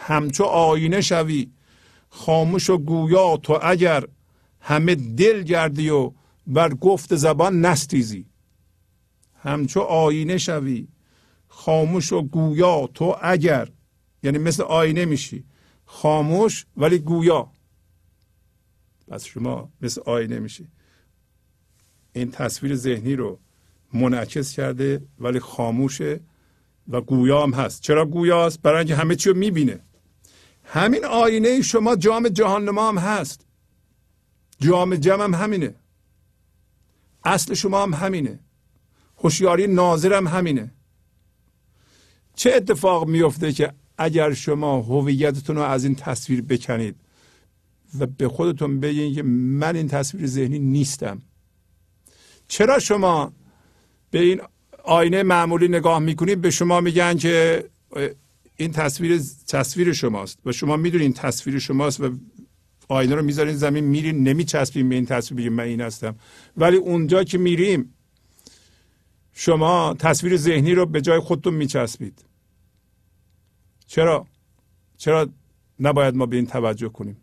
همچو 0.00 0.44
آینه 0.44 1.00
شوی. 1.00 1.50
خاموش 2.08 2.70
و 2.70 2.78
گویا 2.78 3.36
تو 3.36 3.58
اگر 3.62 4.04
همه 4.60 4.94
دل 4.94 5.42
گردی 5.42 5.90
و 5.90 6.12
بر 6.46 6.74
گفت 6.74 7.16
زبان 7.16 7.60
نستیزی. 7.60 8.26
همچو 9.42 9.80
آینه 9.80 10.38
شوی. 10.38 10.88
خاموش 11.48 12.12
و 12.12 12.22
گویا 12.22 12.86
تو 12.94 13.16
اگر 13.22 13.68
یعنی 14.22 14.38
مثل 14.38 14.62
آینه 14.62 15.04
میشی. 15.04 15.44
خاموش 15.84 16.66
ولی 16.76 16.98
گویا. 16.98 17.50
پس 19.08 19.24
شما 19.24 19.72
مثل 19.80 20.00
آینه 20.06 20.38
میشی. 20.38 20.68
این 22.12 22.30
تصویر 22.30 22.74
ذهنی 22.74 23.16
رو 23.16 23.38
منعکس 23.92 24.52
کرده 24.52 25.02
ولی 25.18 25.40
خاموشه 25.40 26.20
و 26.88 27.00
گویا 27.00 27.42
هم 27.42 27.52
هست. 27.52 27.82
چرا 27.82 28.06
گویاست 28.06 28.62
برای 28.62 28.78
اینکه 28.78 28.96
همه 28.96 29.16
چی 29.16 29.28
رو 29.30 29.36
می‌بینه. 29.36 29.80
همین 30.72 31.04
آینه 31.04 31.62
شما 31.62 31.96
جام 31.96 32.28
جهان 32.28 32.64
نما 32.64 32.88
هم 32.88 32.98
هست. 32.98 33.46
جام 34.60 34.96
جم 34.96 35.20
هم 35.20 35.34
همینه. 35.34 35.74
اصل 37.24 37.54
شما 37.54 37.82
هم 37.82 37.94
همینه. 37.94 38.38
هوشیاری 39.18 39.66
ناظر 39.66 40.12
هم 40.12 40.26
همینه. 40.26 40.70
چه 42.34 42.52
اتفاق 42.54 43.08
میفته 43.08 43.52
که 43.52 43.72
اگر 43.98 44.32
شما 44.32 44.80
هویتتون 44.80 45.56
رو 45.56 45.62
از 45.62 45.84
این 45.84 45.94
تصویر 45.94 46.42
بکنید 46.42 46.96
و 47.98 48.06
به 48.06 48.28
خودتون 48.28 48.80
بگین 48.80 49.14
که 49.14 49.22
من 49.22 49.76
این 49.76 49.88
تصویر 49.88 50.26
ذهنی 50.26 50.58
نیستم؟ 50.58 51.22
چرا 52.48 52.78
شما 52.78 53.32
به 54.10 54.20
این 54.20 54.40
آینه 54.84 55.22
معمولی 55.22 55.68
نگاه 55.68 55.98
می‌کنید؟ 55.98 56.40
به 56.40 56.50
شما 56.50 56.80
میگن 56.80 57.16
که 57.16 57.64
این 58.60 58.72
تصویر 58.72 59.20
تصویر 59.48 59.92
شماست 59.92 60.38
و 60.44 60.52
شما 60.52 60.76
می‌دونین 60.76 61.12
تصویر 61.12 61.58
شماست 61.58 62.00
و 62.00 62.10
آینه 62.88 63.14
رو 63.14 63.22
می‌ذارین 63.22 63.56
زمین 63.56 63.84
میرین 63.84 64.22
نمیچسبین 64.28 64.88
به 64.88 64.94
این 64.94 65.06
تصویر 65.06 65.40
بگیم 65.40 65.52
من 65.52 65.64
این 65.64 65.80
هستم. 65.80 66.16
ولی 66.56 66.76
اونجا 66.76 67.24
که 67.24 67.38
میریم 67.38 67.94
شما 69.32 69.94
تصویر 69.98 70.36
ذهنی 70.36 70.74
رو 70.74 70.86
به 70.86 71.00
جای 71.00 71.20
خودتون 71.20 71.54
میچسبید. 71.54 72.24
چرا؟ 73.86 74.26
چرا 74.96 75.28
نباید 75.80 76.14
ما 76.14 76.26
به 76.26 76.36
این 76.36 76.46
توجه 76.46 76.88
کنیم؟ 76.88 77.16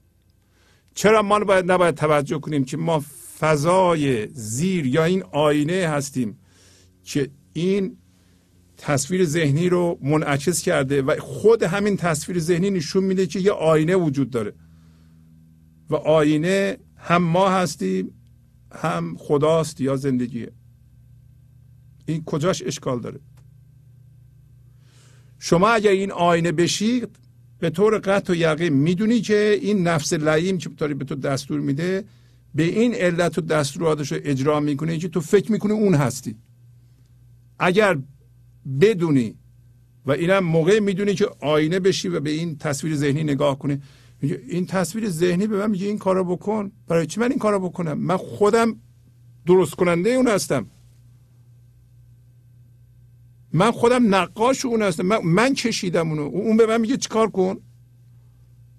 چرا 0.94 1.22
ما 1.22 1.40
باید 1.40 1.72
نباید 1.72 1.96
توجه 1.96 2.40
کنیم 2.40 2.66
که 2.66 2.78
ما 2.78 3.04
فضای 3.40 4.28
زیر 4.28 4.86
یا 4.86 5.04
این 5.04 5.24
آینه 5.24 5.88
هستیم 5.88 6.40
که 7.04 7.30
این 7.54 7.98
تصویر 8.78 9.26
ذهنی 9.26 9.70
رو 9.70 10.00
منعکس 10.02 10.62
کرده 10.62 11.02
و 11.02 11.20
خود 11.20 11.64
همین 11.64 11.98
تصویر 11.98 12.40
ذهنی 12.40 12.70
نشون 12.70 13.04
میده 13.04 13.28
که 13.28 13.40
یه 13.40 13.52
آینه 13.52 13.96
وجود 13.96 14.30
داره. 14.30 14.54
و 15.90 15.96
آینه 15.96 16.78
هم 16.98 17.24
ما 17.24 17.50
هستیم 17.50 18.12
هم 18.72 19.16
خداست 19.18 19.82
یا 19.82 19.96
زندگیه 19.96 20.52
این 22.06 22.24
کجاش 22.24 22.64
اشکال 22.66 23.00
داره؟ 23.00 23.20
شما 25.40 25.70
اگر 25.70 25.92
این 25.92 26.12
آینه 26.12 26.52
بشید 26.52 27.10
به 27.60 27.70
طور 27.70 27.98
قطع 27.98 28.34
و 28.34 28.36
یقین 28.36 28.74
می‌دونی 28.74 29.22
که 29.22 29.60
این 29.62 29.88
نفس 29.88 30.14
لعیم 30.14 30.58
که 30.58 30.70
به 30.70 31.06
تو 31.06 31.16
دستور 31.16 31.60
میده؟ 31.60 32.04
به 32.56 32.64
این 32.64 32.94
علت 32.94 33.38
و 33.38 33.42
دستوراتش 33.42 34.12
رو 34.12 34.20
اجرا 34.24 34.60
می‌کنه 34.60 34.98
که 34.98 35.08
تو 35.08 35.22
فکر 35.22 35.52
می‌کنی 35.52 35.72
اون 35.72 35.96
هستی. 35.96 36.36
اگر 37.60 37.98
بدونی. 38.82 39.36
و 40.06 40.12
اینم 40.12 40.40
موقع 40.40 40.80
می‌دونی 40.80 41.14
که 41.14 41.30
آینه 41.42 41.80
بشی 41.80 42.08
و 42.08 42.20
به 42.20 42.30
این 42.30 42.58
تصویر 42.58 42.96
ذهنی 42.96 43.24
نگاه 43.24 43.60
کنی. 43.60 43.82
این 44.22 44.66
تصویر 44.66 45.10
ذهنی 45.10 45.48
به 45.48 45.58
من 45.58 45.72
میگه 45.72 45.88
این 45.88 45.98
کارو 45.98 46.24
بکن. 46.24 46.72
برای 46.88 47.08
چی 47.08 47.20
من 47.20 47.30
این 47.30 47.40
کارو 47.40 47.60
بکنم؟ 47.60 47.98
من 47.98 48.18
خودم 48.18 48.76
درست 49.46 49.76
کننده 49.76 50.10
اون 50.10 50.28
هستم. 50.28 50.66
من 53.54 53.72
خودم 53.72 54.16
نقاش 54.16 54.66
اون 54.66 54.82
هستم. 54.82 55.06
من, 55.06 55.18
من 55.24 55.54
کشیدم 55.54 56.10
اونو. 56.10 56.22
اون 56.22 56.58
به 56.58 56.66
من 56.66 56.82
میگه 56.82 56.98
چیکار 56.98 57.30
کن؟ 57.30 57.58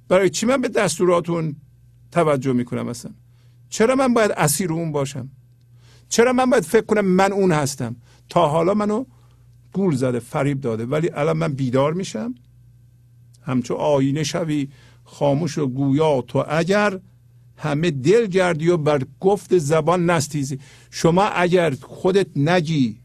برای 0.08 0.30
چی 0.30 0.46
من 0.46 0.60
به 0.60 0.68
دستورات 0.68 1.30
اون 1.30 1.56
توجه 2.12 2.52
می‌کنم 2.52 2.88
اصلا؟ 2.88 3.12
چرا 3.68 3.94
من 3.94 4.14
باید 4.14 4.30
اسیر 4.30 4.72
اون 4.72 4.92
باشم؟ 4.92 5.30
چرا 6.08 6.32
من 6.32 6.50
باید 6.50 6.64
فکر 6.64 6.84
کنم 6.84 7.04
من 7.04 7.32
اون 7.32 7.52
هستم؟ 7.52 7.96
تا 8.28 8.48
حالا 8.48 8.74
منو 8.74 9.04
گول 9.78 9.94
زده 9.94 10.18
فریب 10.18 10.60
داده. 10.60 10.86
ولی 10.86 11.10
الان 11.14 11.36
من 11.36 11.52
بیدار 11.52 11.92
میشم. 11.92 12.34
همچون 13.42 13.76
آینه 13.76 14.24
شوی 14.24 14.68
خاموش 15.04 15.58
و 15.58 15.66
گویا 15.66 16.20
تو. 16.20 16.44
اگر 16.48 17.00
همه 17.56 17.90
دل 17.90 18.26
گردی 18.26 18.68
و 18.68 18.76
بر 18.76 19.02
گفت 19.20 19.58
زبان 19.58 20.10
نستیزی. 20.10 20.58
شما 20.90 21.24
اگر 21.24 21.74
خودت 21.80 22.26
نگی 22.36 22.96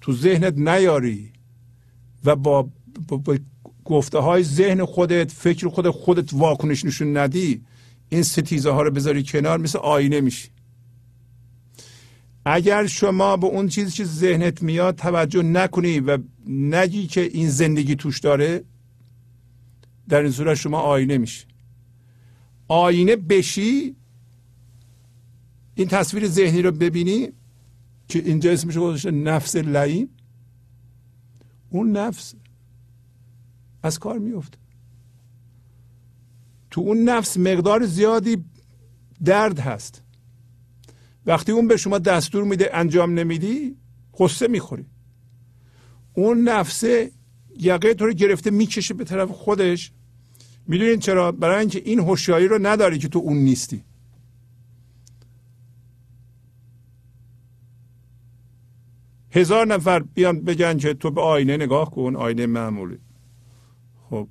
تو 0.00 0.12
ذهنت 0.12 0.54
نیاری 0.58 1.32
و 2.24 2.36
با, 2.36 2.68
با, 3.08 3.16
با 3.16 3.38
گفته 3.84 4.18
های 4.18 4.42
ذهن 4.42 4.84
خودت 4.84 5.32
فکر 5.32 5.68
خودت 5.68 5.90
خودت 5.90 6.34
واکنش 6.34 6.84
نشون 6.84 7.16
ندی 7.16 7.62
این 8.08 8.22
ستیزه 8.22 8.70
ها 8.70 8.82
رو 8.82 8.90
بذاری 8.90 9.22
کنار 9.22 9.58
مثل 9.58 9.78
آینه 9.78 10.20
میشی. 10.20 10.48
اگر 12.50 12.86
شما 12.86 13.36
به 13.36 13.46
اون 13.46 13.68
چیزی 13.68 13.90
که 13.90 14.04
ذهنت 14.04 14.62
میاد 14.62 14.96
توجه 14.96 15.42
نکنی 15.42 16.00
و 16.00 16.18
نگی 16.46 17.06
که 17.06 17.20
این 17.20 17.50
زندگی 17.50 17.96
توش 17.96 18.20
داره 18.20 18.64
در 20.08 20.22
این 20.22 20.32
صورت 20.32 20.54
شما 20.54 20.80
آینه 20.80 21.18
میشه 21.18 21.46
آینه 22.68 23.16
بشی 23.16 23.96
این 25.74 25.88
تصویر 25.88 26.28
ذهنی 26.28 26.62
رو 26.62 26.70
ببینی 26.70 27.28
که 28.08 28.18
اینجا 28.18 28.52
اسمش 28.52 28.76
گذاشته 28.76 29.10
نفس 29.10 29.56
لعیم 29.56 30.08
اون 31.70 31.96
نفس 31.96 32.34
از 33.82 33.98
کار 33.98 34.18
میفته 34.18 34.58
تو 36.70 36.80
اون 36.80 36.98
نفس 36.98 37.36
مقدار 37.36 37.86
زیادی 37.86 38.44
درد 39.24 39.58
هست. 39.58 40.02
وقتی 41.28 41.52
اون 41.52 41.68
به 41.68 41.76
شما 41.76 41.98
دستور 41.98 42.44
میده 42.44 42.70
انجام 42.72 43.18
نمیدی 43.18 43.76
قصه 44.18 44.48
می‌خوری. 44.48 44.86
اون 46.14 46.48
نفسه 46.48 47.10
یقه 47.58 47.94
تو 47.94 48.06
رو 48.06 48.12
گرفته 48.12 48.50
می‌کشه 48.50 48.94
به 48.94 49.04
طرف 49.04 49.30
خودش. 49.30 49.92
می‌دونین 50.66 50.98
چرا؟ 50.98 51.32
برای 51.32 51.60
اینکه 51.60 51.82
این 51.84 51.98
هوشیاری 51.98 52.48
رو 52.48 52.58
نداری 52.62 52.98
که 52.98 53.08
تو 53.08 53.18
اون 53.18 53.36
نیستی. 53.36 53.84
هزار 59.30 59.66
نفر 59.66 59.98
بیان 60.02 60.40
بگن 60.40 60.78
که 60.78 60.94
تو 60.94 61.10
به 61.10 61.20
آینه 61.20 61.56
نگاه 61.56 61.90
کن 61.90 62.16
آینه 62.16 62.46
معمولی. 62.46 62.98
خب 64.10 64.28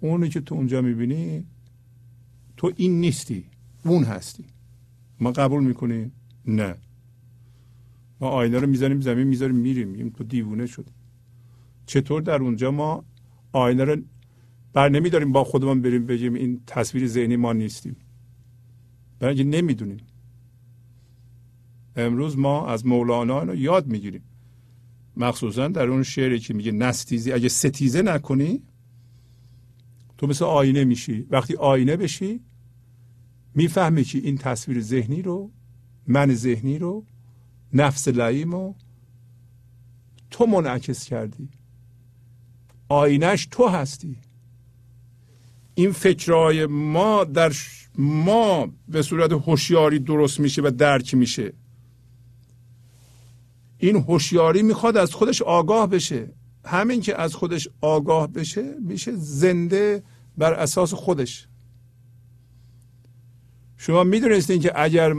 اونی 0.00 0.28
که 0.28 0.40
تو 0.40 0.54
اونجا 0.54 0.82
می‌بینی 0.82 1.46
تو 2.56 2.72
این 2.76 3.00
نیستی 3.00 3.44
اون 3.84 4.04
هستی. 4.04 4.51
ما 5.22 5.32
قبول 5.32 5.64
می‌کنیم؟ 5.64 6.12
نه. 6.46 6.74
ما 8.20 8.28
آینه 8.28 8.58
رو 8.58 8.66
می‌زنیم 8.66 9.00
زمین 9.00 9.26
می‌ذاریم 9.26 9.56
میریم. 9.56 9.88
میگیم 9.88 10.08
تو 10.08 10.24
دیوونه 10.24 10.66
شدی 10.66 10.90
چطور 11.86 12.22
در 12.22 12.42
اونجا 12.42 12.70
ما 12.70 13.04
آینه 13.52 13.84
رو 13.84 13.96
بر 14.72 14.88
نمیداریم 14.88 15.32
با 15.32 15.44
خودمون 15.44 15.82
بریم 15.82 16.06
بگیم 16.06 16.34
این 16.34 16.60
تصویر 16.66 17.06
ذهنی 17.06 17.36
ما 17.36 17.52
نیستیم؟ 17.52 17.96
برای 19.18 19.38
اینکه 19.38 19.56
نمی‌دونیم. 19.56 19.96
امروز 21.96 22.38
ما 22.38 22.66
از 22.66 22.86
مولانا 22.86 23.40
اینو 23.40 23.54
یاد 23.54 23.86
می‌گیریم. 23.86 24.22
مخصوصا 25.16 25.68
در 25.68 25.88
اون 25.88 26.02
شعری 26.02 26.38
که 26.38 26.54
میگه 26.54 26.72
نستیزی 26.72 27.32
اگه 27.32 27.48
ستیزه 27.48 28.02
نکنی 28.02 28.62
تو 30.18 30.26
مثل 30.26 30.44
آینه 30.44 30.84
میشی. 30.84 31.26
وقتی 31.30 31.56
آینه 31.56 31.96
بشی 31.96 32.40
می‌فهمی 33.54 34.04
که 34.04 34.18
این 34.18 34.38
تصویر 34.38 34.80
ذهنی 34.80 35.22
رو 35.22 35.50
من 36.06 36.34
ذهنی 36.34 36.78
رو 36.78 37.04
نفس 37.72 38.08
لعیم 38.08 38.52
رو 38.52 38.74
تو 40.30 40.46
منعکس 40.46 41.04
کردی. 41.04 41.48
آینش 42.88 43.48
تو 43.50 43.68
هستی. 43.68 44.16
این 45.74 45.92
فکرهای 45.92 46.66
ما 46.66 47.24
در 47.24 47.52
ما 47.98 48.68
به 48.88 49.02
صورت 49.02 49.32
هوشیاری 49.32 49.98
درست 49.98 50.40
میشه 50.40 50.62
و 50.62 50.70
درک 50.70 51.14
میشه. 51.14 51.52
این 53.78 53.96
هوشیاری 53.96 54.62
می‌خواد 54.62 54.96
از 54.96 55.14
خودش 55.14 55.42
آگاه 55.42 55.86
بشه. 55.86 56.32
همین 56.64 57.00
که 57.00 57.20
از 57.20 57.34
خودش 57.34 57.68
آگاه 57.80 58.26
بشه 58.26 58.74
میشه 58.80 59.12
زنده 59.16 60.02
بر 60.38 60.52
اساس 60.52 60.94
خودش. 60.94 61.48
شما 63.82 64.04
می‌دونستین 64.04 64.60
که 64.60 64.72
اگر 64.74 65.14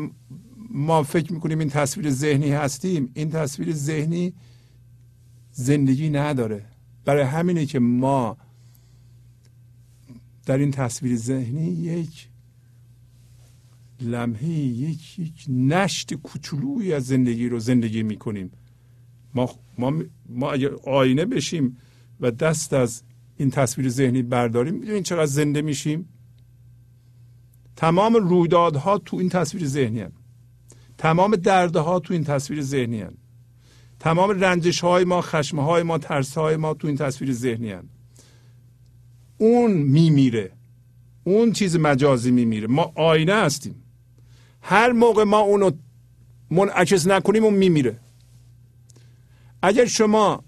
ما 0.69 1.03
فکر 1.03 1.34
می‌کنیم 1.34 1.60
این 1.60 1.69
تصویر 1.69 2.10
ذهنی 2.10 2.52
هستیم 2.52 3.11
این 3.14 3.30
تصویر 3.30 3.73
ذهنی 3.73 4.34
زندگی 5.52 6.10
نداره. 6.10 6.65
برای 7.06 7.23
همینه 7.23 7.65
که 7.65 7.80
ما 7.80 8.38
در 10.45 10.57
این 10.57 10.72
تصویر 10.72 11.15
ذهنی 11.15 11.72
یک 11.72 12.30
لمحه 14.02 14.49
یک, 14.49 15.19
یک 15.19 15.45
نشت 15.49 16.14
کوچولویی 16.14 16.94
از 16.94 17.06
زندگی 17.06 17.49
رو 17.49 17.60
زندگی 17.60 18.03
می‌کنیم. 18.03 18.52
ما, 19.35 19.49
ما, 19.77 20.03
ما 20.30 20.52
اگر 20.52 20.72
آینه 20.84 21.26
بشیم 21.26 21.77
و 22.19 22.31
دست 22.31 22.73
از 22.73 23.03
این 23.38 23.49
تصویر 23.49 23.90
ذهنی 23.90 24.22
برداریم 24.22 24.73
می‌دونین 24.73 25.03
چقدر 25.03 25.26
زنده 25.26 25.61
میشیم؟ 25.61 26.10
تمام 27.75 28.15
رویدادها 28.15 28.97
تو 28.97 29.17
این 29.17 29.29
تصویر 29.29 29.67
ذهنی 29.67 30.01
هن. 30.01 30.11
تمام 30.97 31.35
دردها 31.35 31.99
تو 31.99 32.13
این 32.13 32.23
تصویر 32.23 32.61
ذهنی 32.61 33.01
هن. 33.01 33.13
تمام 33.99 34.29
رنجش 34.29 34.79
های 34.79 35.03
ما 35.03 35.21
خشم 35.21 35.59
های 35.59 35.83
ما 35.83 35.97
ترس 35.97 36.37
های 36.37 36.55
ما 36.55 36.73
تو 36.73 36.87
این 36.87 36.97
تصویر 36.97 37.33
ذهنی 37.33 37.71
هن. 37.71 37.89
اون 39.37 39.71
میمیره 39.71 40.51
اون 41.23 41.51
چیز 41.51 41.75
مجازی 41.75 42.31
میمیره 42.31 42.67
ما 42.67 42.91
آینه 42.95 43.33
هستیم 43.33 43.83
هر 44.61 44.91
موقع 44.91 45.23
ما 45.23 45.39
اونو 45.39 45.71
منعکس 46.51 47.07
نکنیم 47.07 47.43
اون 47.43 47.53
میمیره 47.53 47.99
اگر 49.61 49.85
شما 49.85 50.43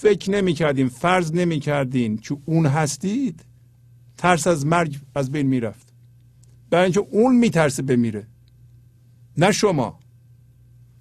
فکر 0.00 0.30
نمی 0.30 0.54
کردین 0.54 0.88
فرض 0.88 1.32
نمی 1.32 1.60
کردین 1.60 2.18
که 2.18 2.36
اون 2.44 2.66
هستید 2.66 3.44
ترس 4.16 4.46
از 4.46 4.66
مرگ 4.66 5.00
از 5.14 5.32
بین 5.32 5.46
می‌رفت. 5.46 5.92
برای 6.70 6.84
اینکه 6.84 7.00
اون 7.00 7.36
میترسه 7.36 7.82
بمیره. 7.82 8.26
نه 9.38 9.52
شما. 9.52 9.98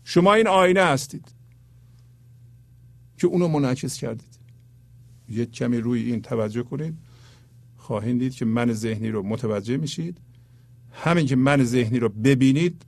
شما 0.04 0.34
این 0.34 0.48
آینه 0.48 0.82
هستید. 0.82 1.34
که 3.18 3.28
اونو 3.28 3.48
منعکس 3.48 3.98
کردید. 3.98 4.40
یه 5.30 5.46
کمی 5.46 5.78
روی 5.78 6.02
این 6.02 6.22
توجه 6.22 6.64
کنید. 6.64 6.98
خواهید 7.78 8.20
دید 8.20 8.34
که 8.34 8.46
من 8.46 8.74
ذهنی 8.74 9.10
رو 9.10 9.24
متوجه 9.24 9.78
میشید. 9.78 10.18
همین 10.92 11.26
که 11.26 11.36
من 11.36 11.64
ذهنی 11.64 12.00
رو 12.00 12.10
ببینید 12.10 12.86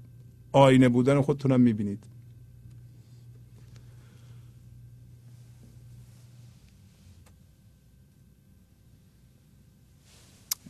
آینه 0.51 0.89
بودن 0.89 1.21
خودتونم 1.21 1.61
می‌بینید. 1.61 2.03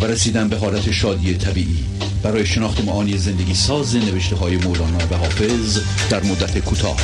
و 0.00 0.04
رسیدن 0.04 0.48
به 0.48 0.56
حالت 0.56 0.90
شادی 0.90 1.34
طبیعی. 1.34 1.84
برای 2.22 2.46
شناخت 2.46 2.84
معانی 2.84 3.18
زندگی 3.18 3.54
ساز 3.54 3.96
نوشته 3.96 4.36
های 4.36 4.56
مولانا 4.56 4.98
و 5.10 5.16
حافظ 5.16 5.78
در 6.10 6.22
مدت 6.22 6.58
کوتاه. 6.58 6.96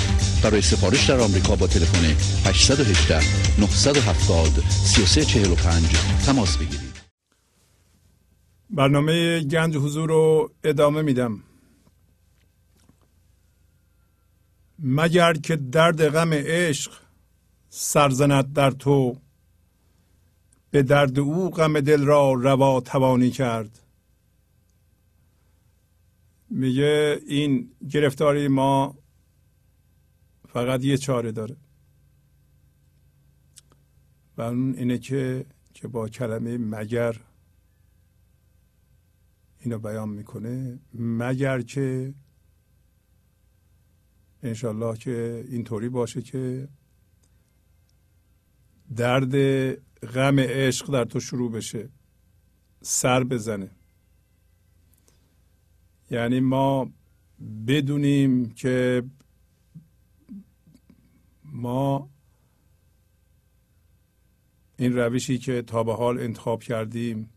برای 0.43 0.62
سفارش 0.62 1.10
در 1.10 1.20
آمریکا 1.20 1.56
با 1.56 1.66
تلفن 1.66 2.05
818 2.47 3.20
970 3.60 4.48
3345 4.70 5.85
تماس 6.27 6.56
بگیرید. 6.56 6.93
برنامه 8.70 9.40
گنج 9.40 9.77
حضور 9.77 10.09
رو 10.09 10.51
ادامه 10.64 11.02
میدم. 11.02 11.40
مگر 14.78 15.32
که 15.32 15.56
درد 15.56 16.09
غم 16.09 16.32
عشق 16.32 16.93
سرزند 17.69 18.52
در 18.52 18.70
تو 18.70 19.16
به 20.73 20.82
درد 20.82 21.19
او 21.19 21.51
غم 21.51 21.81
دل 21.81 22.05
را 22.05 22.32
روا 22.32 22.81
توانی 22.81 23.31
کرد. 23.31 23.78
میگه 26.51 27.20
این 27.27 27.70
گرفتاری 27.90 28.49
ما 28.49 28.99
فقط 30.49 30.85
یه 30.85 30.97
چاره 30.97 31.32
داره. 31.32 31.57
و 34.36 34.43
اون 34.43 34.74
اینه 34.74 34.99
که 34.99 35.47
که 35.74 35.89
با 35.89 36.09
کلمه 36.09 36.59
مگر 36.59 37.16
اینو 39.61 39.78
بیان 39.78 40.09
می‌کنه. 40.09 40.78
مگر 40.94 41.61
که 41.61 42.15
انشالله 44.43 44.97
که 44.97 45.44
اینطوری 45.49 45.89
باشه 45.89 46.23
که 46.23 46.69
درد 48.97 49.35
غم 50.03 50.41
عشق 50.41 50.93
در 50.93 51.05
تو 51.05 51.20
شروع 51.20 51.53
بشه. 51.53 51.89
سر 52.81 53.24
بزنه. 53.24 53.70
یعنی 56.11 56.41
ما 56.41 56.91
بدونیم 57.66 58.51
که 58.51 59.03
ما 61.45 62.11
این 64.77 64.97
روشی 64.97 65.39
که 65.39 65.62
تا 65.62 65.85
به 65.85 65.95
حال 65.95 66.19
انتخاب 66.20 66.62
کردیم 66.62 67.31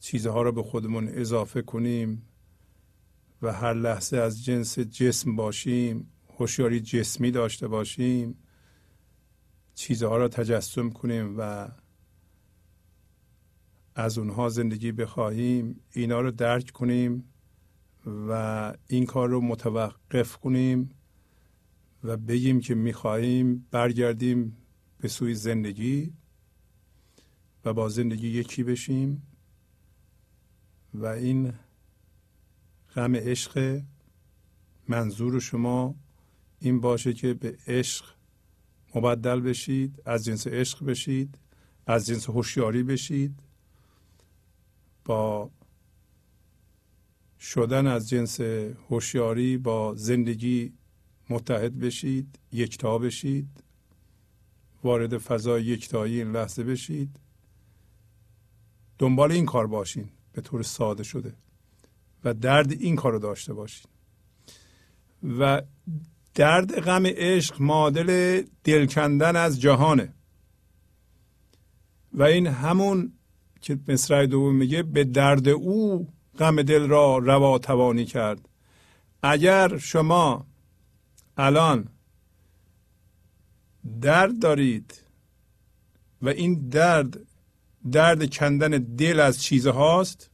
چیزها 0.00 0.42
رو 0.42 0.52
به 0.52 0.62
خودمون 0.62 1.08
اضافه 1.08 1.62
کنیم 1.62 2.22
و 3.42 3.52
هر 3.52 3.74
لحظه 3.74 4.16
از 4.16 4.44
جنس 4.44 4.78
جسم 4.78 5.36
باشیم 5.36 6.10
هوشیاری 6.38 6.80
جسمی 6.80 7.30
داشته 7.30 7.68
باشیم 7.68 8.41
چیزها 9.82 10.16
را 10.16 10.28
تجسم 10.28 10.90
کنیم 10.90 11.34
و 11.38 11.68
از 13.94 14.18
اونها 14.18 14.48
زندگی 14.48 14.92
بخواهیم 14.92 15.80
اینا 15.92 16.20
رو 16.20 16.30
درک 16.30 16.70
کنیم 16.70 17.24
و 18.28 18.74
این 18.86 19.06
کار 19.06 19.28
رو 19.28 19.40
متوقف 19.40 20.36
کنیم 20.36 20.90
و 22.04 22.16
بگیم 22.16 22.60
که 22.60 22.74
می‌خواهیم 22.74 23.66
برگردیم 23.70 24.56
به 24.98 25.08
سوی 25.08 25.34
زندگی 25.34 26.12
و 27.64 27.72
با 27.72 27.88
زندگی 27.88 28.28
یکی 28.28 28.62
بشیم 28.62 29.22
و 30.94 31.06
این 31.06 31.52
غم 32.94 33.16
عشق 33.16 33.80
منظور 34.88 35.40
شما 35.40 35.94
این 36.60 36.80
باشه 36.80 37.12
که 37.12 37.34
به 37.34 37.58
عشق 37.66 38.21
مبدل 38.94 39.40
بشید 39.40 40.02
از 40.06 40.24
جنس 40.24 40.46
عشق 40.46 40.84
بشید 40.84 41.38
از 41.86 42.06
جنس 42.06 42.30
هوشیاری 42.30 42.82
بشید. 42.82 43.40
با 45.04 45.50
شدن 47.40 47.86
از 47.86 48.08
جنس 48.08 48.40
هوشیاری 48.90 49.58
با 49.58 49.94
زندگی 49.94 50.72
متحد 51.28 51.78
بشید 51.78 52.38
یکتا 52.52 52.98
بشید. 52.98 53.48
وارد 54.84 55.18
فضای 55.18 55.64
یکتایی 55.64 56.18
این 56.18 56.32
لحظه 56.32 56.64
بشید. 56.64 57.16
دنبال 58.98 59.32
این 59.32 59.46
کار 59.46 59.66
باشین 59.66 60.08
به 60.32 60.40
طور 60.40 60.62
ساده 60.62 61.02
شده. 61.02 61.34
و 62.24 62.34
درد 62.34 62.72
این 62.72 62.96
کار 62.96 63.12
رو 63.12 63.18
داشته 63.18 63.52
باشین. 63.52 63.90
و 65.38 65.62
درد 66.34 66.80
غم 66.80 67.06
عشق 67.06 67.60
معادل 67.60 68.42
دلکندن 68.64 69.36
از 69.36 69.60
جهانه. 69.60 70.14
و 72.12 72.22
این 72.22 72.46
همون 72.46 73.12
که 73.60 73.78
مصرع 73.88 74.26
دوم 74.26 74.54
میگه 74.54 74.82
به 74.82 75.04
درد 75.04 75.48
او 75.48 76.08
غم 76.38 76.62
دل 76.62 76.88
را 76.88 77.18
روا 77.18 77.58
توانی 77.58 78.04
کرد. 78.04 78.48
اگر 79.22 79.78
شما 79.78 80.46
الان 81.36 81.88
درد 84.00 84.38
دارید 84.38 85.02
و 86.22 86.28
این 86.28 86.68
درد 86.68 87.18
درد 87.92 88.34
کندن 88.34 88.70
دل 88.70 89.20
از 89.20 89.42
چیزهاست 89.42 90.30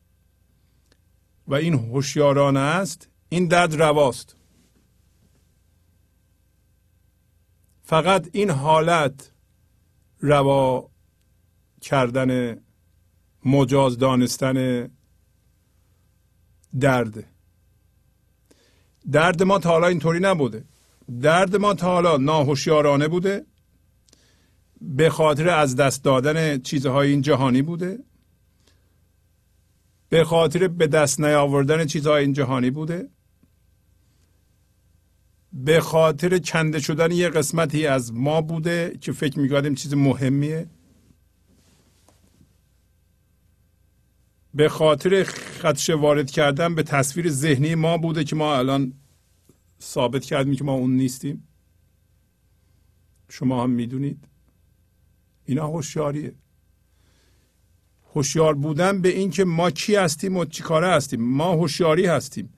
و 1.49 1.55
این 1.55 1.75
هوشیارانه 1.75 2.61
است 2.61 3.09
این 3.29 3.49
درد 3.49 3.83
رواست. 3.83 4.38
فقط 7.89 8.29
این 8.33 8.51
حالت 8.51 9.33
روا 10.21 10.91
کردن 11.81 12.61
مجاز 13.45 13.99
دانستن 13.99 14.89
درد. 16.81 17.25
درد 19.11 19.43
ما 19.43 19.59
تا 19.59 19.71
حالا 19.71 19.87
اینطوری 19.87 20.21
نبوده. 20.21 20.65
درد 21.21 21.57
ما 21.57 21.75
تا 21.75 21.87
حالا 21.87 22.17
ناهوشیارانه 22.17 23.09
بوده. 23.09 23.47
به 24.81 25.11
خاطر 25.11 25.49
از 25.49 25.77
دست 25.77 26.05
دادن 26.05 26.59
چیزهای 26.59 27.11
این 27.11 27.21
جهانی 27.21 27.63
بوده. 27.63 27.99
به 30.09 30.25
خاطر 30.25 30.69
به 30.69 30.87
دست 30.87 31.21
نیاوردن 31.21 31.87
چیزهای 31.87 32.23
این 32.23 32.33
جهانی 32.33 32.71
بوده. 32.71 33.09
به 35.53 35.81
خاطر 35.81 36.39
کنده 36.39 36.81
شدن 36.81 37.11
یه 37.11 37.29
قسمتی 37.29 37.87
از 37.87 38.13
ما 38.13 38.41
بوده 38.41 38.99
که 39.01 39.13
فکر 39.13 39.39
می‌کردیم 39.39 39.75
چیز 39.75 39.95
مهمیه. 39.95 40.67
به 44.55 44.69
خاطر 44.69 45.25
خدشه 45.63 45.95
وارد 45.95 46.31
کردن 46.31 46.75
به 46.75 46.83
تصویر 46.83 47.31
ذهنی 47.31 47.75
ما 47.75 47.99
بوده 47.99 48.25
که 48.25 48.37
ما 48.37 48.57
الان 48.57 48.93
ثابت 49.83 50.25
کردیم 50.25 50.55
که 50.55 50.65
ما 50.65 50.73
اون 50.73 50.97
نیستیم. 50.97 51.49
شما 53.29 53.63
هم 53.63 53.71
می‌دونید. 53.71 54.29
اینا 55.45 55.67
هوشیاریه. 55.67 56.35
هوشیار 58.15 58.55
بودن 58.55 59.03
به 59.03 59.09
اینکه 59.09 59.45
ما 59.45 59.71
کی 59.71 59.97
هستیم 59.97 60.37
و 60.37 60.45
چی 60.45 60.63
کاره 60.63 60.89
هستیم. 60.89 61.21
ما 61.23 61.53
هوشیاری 61.53 62.07
هستیم. 62.07 62.53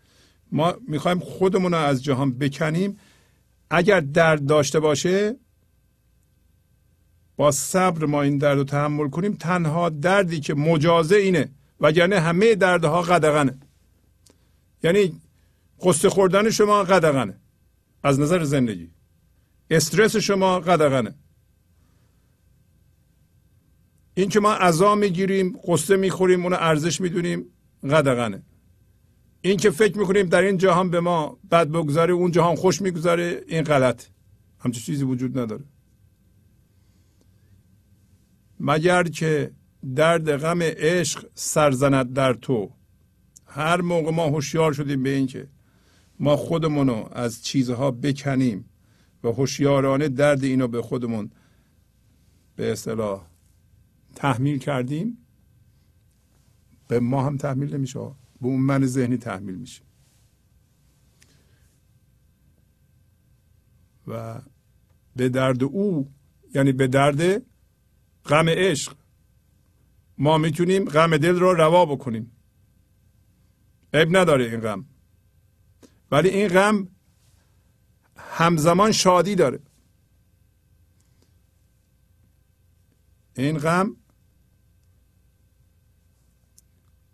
ما 0.53 0.75
می‌خوایم 0.89 1.19
خودمون 1.19 1.73
رو 1.73 1.79
از 1.79 2.05
جهان 2.05 2.39
بکنیم. 2.39 2.99
اگر 3.71 4.01
درد 4.01 4.47
داشته 4.47 4.81
باشه 4.81 5.37
با 7.37 7.51
صبر 7.51 8.07
ما 8.07 8.23
این 8.23 8.39
درد 8.39 8.59
رو 8.59 8.65
تحمل 8.65 9.09
کنیم. 9.09 9.33
تنها 9.33 9.89
دردی 9.89 10.41
که 10.41 10.55
مجازه 10.55 11.17
اینه 11.17 11.49
وگرنه 11.81 12.21
همه 12.21 12.55
دردها 12.55 13.03
قدغنه. 13.03 13.59
یعنی 14.83 15.21
قصه 15.83 16.09
خوردن 16.09 16.51
شما 16.51 16.85
قدغنه. 16.85 17.35
از 18.03 18.21
نظر 18.21 18.45
زندگی. 18.45 18.91
استرس 19.71 20.17
شما 20.17 20.61
قدغنه. 20.61 21.15
این 24.15 24.29
که 24.29 24.41
ما 24.41 24.53
عذا 24.53 24.95
می‌گیریم 24.95 25.59
قصه 25.67 25.97
می‌خوریم 25.97 26.43
اونو 26.43 26.57
ارزش 26.61 27.01
می‌دونیم 27.01 27.47
قدغنه. 27.83 28.43
این 29.43 29.57
که 29.57 29.71
فکر 29.71 29.99
می‌کنیم 29.99 30.27
در 30.27 30.43
این 30.43 30.57
جهان 30.57 30.91
به 30.91 31.01
ما 31.01 31.39
بد 31.51 31.69
بگذاره 31.69 32.13
اون 32.13 32.31
جهان 32.31 32.55
خوش 32.55 32.83
می‌گذاره 32.83 33.45
این 33.49 33.63
غلط. 33.63 34.07
همچون 34.59 34.83
چیزی 34.83 35.05
وجود 35.05 35.39
نداره. 35.39 35.65
مگر 38.61 39.03
که 39.03 39.53
درد 39.97 40.37
غم 40.37 40.63
عشق 40.63 41.27
سرزند 41.35 42.13
در 42.13 42.35
تو؟ 42.35 42.71
هر 43.47 43.81
موقع 43.81 44.11
ما 44.11 44.27
هوشیار 44.27 44.73
شدیم 44.73 45.03
به 45.03 45.11
اینکه 45.11 45.49
ما 46.21 46.37
خودمونو 46.37 47.09
از 47.13 47.45
چیزها 47.45 47.91
بکنیم 47.91 48.65
و 49.25 49.29
هوشیارانه 49.29 50.09
درد 50.09 50.45
اینو 50.45 50.69
به 50.69 50.83
خودمون 50.83 51.31
به 52.57 52.73
اصطلاح 52.73 53.27
تحمیل 54.15 54.59
کردیم. 54.59 55.19
به 56.89 57.01
ما 57.01 57.23
هم 57.23 57.37
تحمیل 57.37 57.77
نمیشه. 57.77 58.11
به 58.41 58.47
اون 58.49 58.61
من 58.61 58.87
ذهنی 58.87 59.17
تحمیل 59.17 59.55
میشه. 59.55 59.83
و 64.07 64.43
به 65.17 65.29
درد 65.29 65.63
او 65.63 66.13
یعنی 66.55 66.73
به 66.73 66.87
درد 66.87 67.43
غم 68.25 68.49
عشق 68.49 68.97
ما 70.19 70.39
می‌تونیم 70.39 70.85
غم 70.85 71.17
دل 71.17 71.35
رو 71.39 71.53
روا 71.53 71.87
بکنیم. 71.87 72.33
عیب 73.95 74.17
نداره 74.17 74.45
این 74.45 74.61
غم. 74.61 74.85
ولی 76.11 76.29
این 76.29 76.49
غم 76.49 76.89
همزمان 78.17 78.93
شادی 78.93 79.35
داره. 79.35 79.61
این 83.37 83.59
غم 83.59 83.97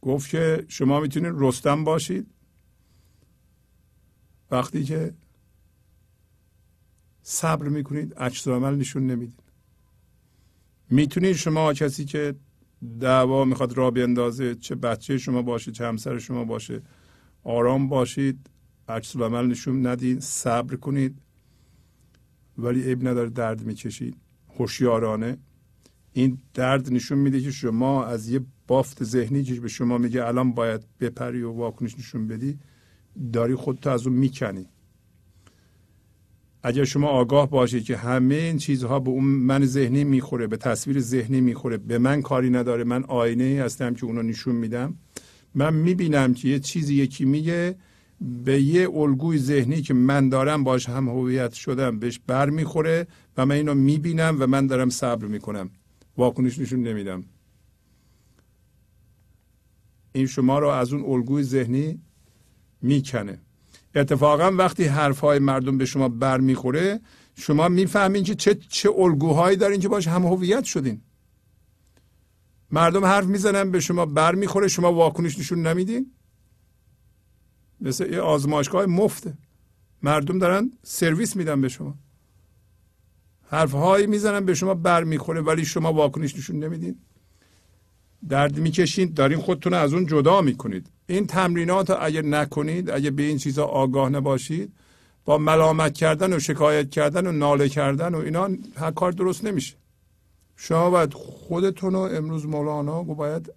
گفت 0.07 0.31
که 0.31 0.65
شما 0.69 1.01
می‌تونید 1.01 1.33
رستم 1.37 1.85
باشید. 1.85 2.27
وقتی 4.51 4.85
که 4.85 5.15
صبر 7.23 7.69
می‌کنید 7.69 8.15
عکس 8.15 8.49
عمل 8.49 8.75
نشون 8.75 9.07
نمی‌دید. 9.07 9.43
می‌تونید 10.91 11.37
شما 11.37 11.73
کسی 11.73 12.05
که 12.05 12.35
دعوا 13.01 13.45
می‌خواد 13.45 13.73
را 13.73 13.91
بیندازه 13.91 14.55
چه 14.55 14.75
بچه 14.75 15.19
شما 15.19 15.43
باشه 15.43 15.73
چه 15.73 15.87
همسر 15.87 16.19
شما 16.19 16.45
باشه 16.45 16.83
آرام 17.45 17.89
باشید 17.89 18.51
عکس 18.89 19.17
عمل 19.17 19.47
نشون 19.47 19.87
ندید 19.87 20.21
صبر 20.21 20.77
کنید. 20.77 21.23
ولی 22.59 22.83
عیب 22.83 23.09
نداره 23.09 23.31
درد 23.31 23.63
می‌کشید. 23.63 24.17
هوشیارانه. 24.59 25.39
این 26.17 26.39
درد 26.55 26.93
نشون 26.93 27.19
میده 27.19 27.41
که 27.41 27.51
شما 27.51 28.05
از 28.05 28.29
یه 28.29 28.41
بافت 28.67 29.05
ذهنی 29.05 29.43
که 29.43 29.61
به 29.61 29.69
شما 29.69 29.99
میگه 29.99 30.27
الان 30.27 30.53
باید 30.53 30.81
بپری 31.01 31.43
و 31.43 31.53
واکنش 31.53 31.99
نشون 31.99 32.29
بدی 32.29 32.59
داری 33.33 33.55
خودتو 33.55 33.91
از 33.91 34.07
اون 34.07 34.17
می‌کنی. 34.17 34.67
اگر 36.63 36.85
شما 36.85 37.09
آگاه 37.09 37.51
باشید 37.51 37.85
که 37.85 37.97
همه 37.97 38.35
این 38.35 38.59
چیزها 38.59 39.01
به 39.01 39.11
اون 39.11 39.25
من 39.25 39.65
ذهنی 39.65 40.05
می‌خوره 40.05 40.47
به 40.47 40.57
تصویر 40.57 41.01
ذهنی 41.01 41.41
می‌خوره 41.41 41.77
به 41.77 41.99
من 41.99 42.23
کاری 42.23 42.51
نداره 42.51 42.85
من 42.85 43.05
آینه 43.05 43.63
هستم 43.63 43.95
که 43.95 44.05
اونو 44.05 44.23
نشون 44.23 44.55
میدم 44.55 44.95
من 45.55 45.75
می‌بینم 45.75 46.35
که 46.35 46.49
یه 46.49 46.59
چیزی 46.59 46.95
یکی 46.95 47.25
میگه 47.25 47.77
به 48.45 48.63
یه 48.63 48.91
الگوی 48.91 49.39
ذهنی 49.39 49.83
که 49.83 49.95
من 49.95 50.29
دارم 50.29 50.65
باش 50.65 50.89
هم 50.89 51.09
هویت 51.09 51.53
شدم 51.53 51.99
بهش 51.99 52.21
بر 52.27 52.51
می‌خوره 52.51 53.07
و 53.37 53.47
من 53.47 53.55
اینو 53.55 53.75
می‌بینم 53.75 54.37
و 54.41 54.47
من 54.47 54.67
دارم 54.67 54.91
صبر 54.91 55.27
می‌کنم. 55.27 55.71
واکنش 56.17 56.59
نشون 56.59 56.83
نمیدم. 56.83 57.25
این 60.13 60.27
شما 60.27 60.59
رو 60.59 60.69
از 60.69 60.93
اون 60.93 61.05
الگوی 61.15 61.43
ذهنی 61.43 62.01
می‌کنه. 62.83 63.39
اتفاقا 63.95 64.51
وقتی 64.51 64.85
حرف 64.85 65.21
های 65.21 65.39
مردم 65.39 65.79
به 65.79 65.85
شما 65.85 66.09
بر 66.09 66.41
می‌خوره 66.41 67.01
شما 67.35 67.69
می‌فهمین 67.69 68.25
که 68.25 68.35
چه 68.35 68.55
چه 68.55 68.91
الگوهایی 68.97 69.57
دارین 69.57 69.81
که 69.81 69.89
باش 69.89 70.09
هم 70.09 70.27
هویت 70.27 70.65
شدین. 70.65 71.01
مردم 72.71 73.05
حرف 73.05 73.25
می‌زنن 73.25 73.71
به 73.71 73.81
شما 73.81 74.07
بر 74.07 74.35
می‌خوره 74.35 74.69
شما 74.69 74.93
واکنش 74.93 75.39
نشون 75.39 75.67
نمیدین. 75.67 76.13
مثل 77.81 78.13
یه 78.13 78.21
آزمایشگاه 78.21 78.87
مفته 78.87 79.39
مردم 80.03 80.39
دارن 80.39 80.73
سرویس 80.83 81.37
میدن 81.37 81.61
به 81.61 81.69
شما. 81.69 81.95
حرف 83.49 83.73
هایی 83.73 84.07
می‌زنن 84.07 84.45
به 84.45 84.55
شما 84.55 84.75
بر 84.75 85.05
می‌خوره 85.05 85.41
ولی 85.41 85.65
شما 85.65 85.93
واکنش 85.93 86.37
نشون 86.37 86.65
نمیدین. 86.65 86.97
درد 88.29 88.59
می‌کشید 88.59 89.15
دارین 89.15 89.39
خودتون 89.39 89.75
از 89.75 89.95
اون 89.95 90.07
جدا 90.07 90.41
می‌کنید. 90.41 90.91
این 91.07 91.27
تمرینات 91.27 91.91
رو 91.91 91.97
اگر 92.01 92.23
نکنید 92.23 92.91
اگر 92.91 93.11
به 93.11 93.23
این 93.23 93.39
چیزها 93.39 93.65
آگاه 93.65 94.09
نباشید 94.09 94.73
با 95.25 95.39
ملامت 95.39 95.95
کردن 95.95 96.33
و 96.33 96.39
شکایت 96.39 96.91
کردن 96.91 97.27
و 97.27 97.33
ناله 97.33 97.69
کردن 97.69 98.15
و 98.15 98.19
اینا 98.19 98.49
هر 98.77 98.91
کار 98.91 99.13
درست 99.13 99.45
نمیشه. 99.45 99.77
شما 100.57 100.91
باید 100.91 101.15
خودتون 101.15 101.93
رو 101.93 101.99
امروز 101.99 102.47
مولانا 102.47 103.03
باید 103.03 103.53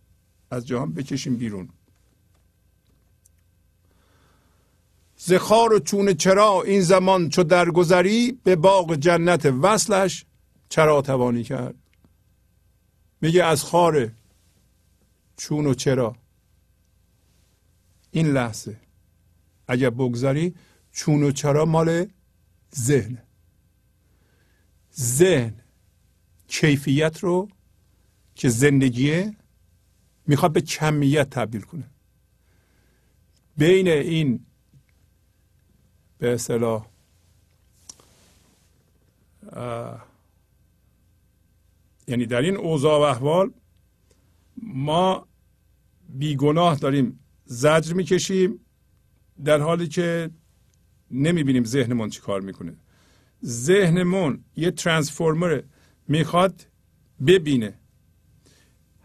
از 0.52 0.68
جهان 0.68 0.94
بکشیم 0.94 1.36
بیرون. 1.36 1.70
زخار 5.22 5.74
و 5.74 5.80
چون 5.80 6.14
چرا 6.14 6.62
این 6.62 6.82
زمان 6.82 7.30
چو 7.30 7.44
درگذری 7.44 8.32
به 8.44 8.56
باغ 8.56 8.96
جنت 8.96 9.46
وصلش 9.46 10.26
چرا 10.70 11.02
توانی 11.02 11.44
کرد؟ 11.44 11.76
میگه 13.22 13.44
از 13.44 13.64
خار 13.64 14.12
چون 15.38 15.66
و 15.66 15.74
چرا. 15.74 16.16
این 18.12 18.28
لحظه 18.28 18.80
اگر 19.68 19.90
بگذاری 19.90 20.56
چون 20.92 21.24
و 21.24 21.32
چرا 21.32 21.66
مال 21.66 22.06
ذهن. 22.76 23.18
ذهن 25.00 25.54
کیفیت 26.48 27.20
رو 27.20 27.50
که 28.36 28.50
زندگیه 28.50 29.36
می‌خواد 30.28 30.54
به 30.54 30.62
کمیت 30.62 31.30
تبدیل 31.30 31.62
کنه. 31.62 31.90
بین 33.58 33.88
این 33.88 34.46
به 36.20 36.34
اصطلاح 36.34 36.88
یعنی 42.08 42.26
در 42.26 42.42
این 42.42 42.58
اوضاع 42.58 43.00
و 43.00 43.02
احوال 43.02 43.52
ما 44.58 45.28
بیگناه 46.10 46.76
داریم 46.76 47.20
زجر 47.46 47.94
می‌کشیم 47.94 48.60
در 49.46 49.60
حالی 49.60 49.88
که 49.88 50.30
نمی‌بینیم 51.12 51.64
ذهنمون 51.64 52.10
چی 52.10 52.22
کار 52.22 52.42
می‌کنه. 52.42 52.76
ذهنمون 53.46 54.44
یه 54.56 54.72
ترانسفورمر 54.72 55.62
می‌خواد 56.08 56.66
ببینه. 57.28 57.74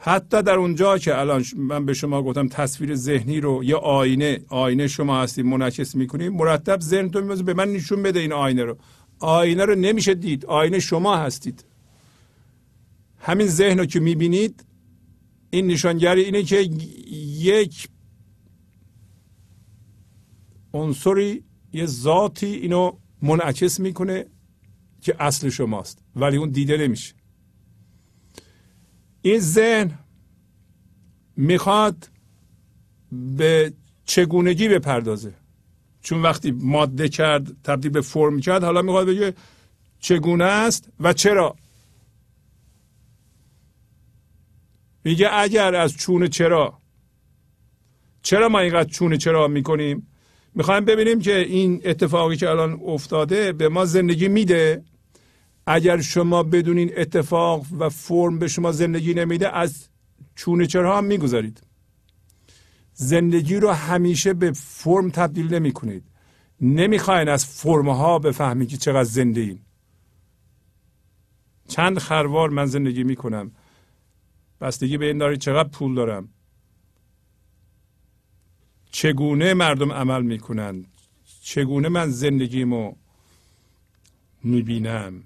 حتی 0.06 0.42
در 0.42 0.54
اونجا 0.54 0.98
که 0.98 1.18
الان 1.18 1.44
من 1.56 1.86
به 1.86 1.94
شما 1.94 2.22
گفتم 2.22 2.48
تصویر 2.48 2.94
ذهنی 2.94 3.40
رو 3.40 3.64
یه 3.64 3.76
آینه 3.76 4.40
آینه 4.48 4.88
شما 4.88 5.22
هستید 5.22 5.44
منعکس 5.44 5.94
می‌کنید 5.94 6.32
مرتب 6.32 6.80
ذهنتون 6.80 7.42
به 7.42 7.54
من 7.54 7.72
نشون 7.72 8.02
بده 8.02 8.20
این 8.20 8.32
آینه 8.32 8.64
رو. 8.64 8.76
آینه 9.18 9.64
رو 9.64 9.74
نمیشه 9.74 10.14
دید 10.14 10.46
آینه 10.46 10.78
شما 10.78 11.16
هستید. 11.16 11.64
همین 13.18 13.46
ذهن 13.46 13.78
رو 13.78 13.86
که 13.86 14.00
می‌بینید 14.00 14.64
این 15.50 15.66
نشانگری 15.66 16.20
اینه 16.20 16.42
که 16.42 16.70
یک 17.38 17.88
عنصری 20.72 21.44
یه 21.72 21.86
ذاتی 21.86 22.46
اینو 22.46 22.92
منعکس 23.22 23.80
می‌کنه 23.80 24.26
که 25.00 25.16
اصل 25.18 25.48
شماست 25.48 26.04
ولی 26.16 26.36
اون 26.36 26.50
دیده 26.50 26.76
نمیشه. 26.76 27.14
این 29.24 29.38
ذهن 29.40 29.98
می‌خواد 31.36 32.10
به 33.12 33.72
چگونگی 34.04 34.68
بپردازه. 34.68 35.34
چون 36.02 36.22
وقتی 36.22 36.50
ماده 36.50 37.08
کرد 37.08 37.62
تبدیل 37.62 37.90
به 37.90 38.00
فرم 38.00 38.40
کرد 38.40 38.64
حالا 38.64 38.82
می‌خواد 38.82 39.06
بگه 39.06 39.34
چگونه 40.00 40.44
است 40.44 40.88
و 41.00 41.12
چرا. 41.12 41.56
میگه 45.04 45.28
اگر 45.32 45.74
از 45.74 45.96
چون 45.96 46.28
چرا. 46.28 46.78
چرا 48.22 48.48
ما 48.48 48.58
اینقدر 48.58 48.90
چون 48.90 49.16
چرا 49.16 49.48
می‌کنیم؟ 49.48 50.06
می‌خوایم 50.54 50.84
ببینیم 50.84 51.18
که 51.18 51.38
این 51.38 51.82
اتفاقی 51.84 52.36
که 52.36 52.50
الان 52.50 52.80
افتاده 52.86 53.52
به 53.52 53.68
ما 53.68 53.84
زندگی 53.84 54.28
میده. 54.28 54.84
اگر 55.66 56.00
شما 56.00 56.42
بدونین 56.42 56.92
اتفاق 56.96 57.66
و 57.78 57.88
فرم 57.88 58.38
به 58.38 58.48
شما 58.48 58.72
زندگی 58.72 59.14
نمیده 59.14 59.56
از 59.56 59.88
چونه 60.34 60.66
چرا 60.66 60.98
هم 60.98 61.04
می‌گذارید 61.04 61.62
زندگی 62.94 63.56
رو 63.56 63.70
همیشه 63.70 64.34
به 64.34 64.52
فرم 64.52 65.10
تبدیل 65.10 65.54
نمی 65.54 65.72
کنید 65.72 66.04
نمی‌خواین 66.60 67.28
از 67.28 67.46
فرم 67.46 67.88
ها 67.88 68.18
بفهمید 68.18 68.68
که 68.68 68.76
چقدر 68.76 69.04
زنده 69.04 69.40
این 69.40 69.58
چند 71.68 71.98
خروار 71.98 72.50
من 72.50 72.66
زندگی 72.66 73.04
می‌کنم. 73.04 73.50
بستگی 74.60 74.98
به 74.98 75.06
این 75.06 75.18
دارید 75.18 75.40
چقدر 75.40 75.68
پول 75.68 75.94
دارم. 75.94 76.28
چگونه 78.90 79.54
مردم 79.54 79.92
عمل 79.92 80.22
می‌کنند؟ 80.22 80.86
چگونه 81.42 81.88
من 81.88 82.08
زندگیمو 82.10 82.94
می‌بینم؟ 84.44 85.22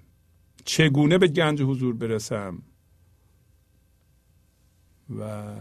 چگونه 0.69 1.17
به 1.17 1.27
گنج 1.27 1.61
حضور 1.61 1.93
برسم؟ 1.93 2.61
و 5.19 5.55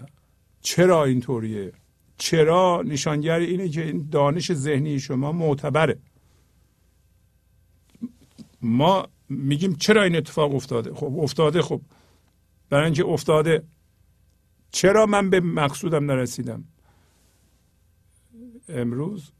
چرا 0.60 1.04
اینطوریه؟ 1.04 1.72
چرا 2.18 2.82
نشانگر 2.86 3.38
اینه 3.38 3.68
که 3.68 3.84
این 3.84 4.08
دانش 4.12 4.52
ذهنی 4.52 5.00
شما 5.00 5.32
معتبره؟ 5.32 5.98
ما 8.62 9.08
میگیم 9.28 9.72
چرا 9.72 10.02
این 10.02 10.16
اتفاق 10.16 10.54
افتاده؟ 10.54 10.94
خب 10.94 11.18
افتاده 11.18 11.62
خب. 11.62 11.80
برای 12.70 12.84
اینکه 12.84 13.04
افتاده. 13.04 13.62
چرا 14.70 15.06
من 15.06 15.30
به 15.30 15.40
مقصودم 15.40 16.10
نرسیدم؟ 16.10 16.64
امروز 18.68 19.32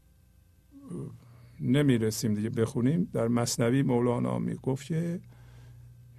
نمی‌رسیم 1.59 2.33
دیگه 2.33 2.49
بخونیم. 2.49 3.09
در 3.13 3.27
مصنوی 3.27 3.81
مولانا 3.81 4.39
می‌گفت 4.39 4.85
که 4.85 5.19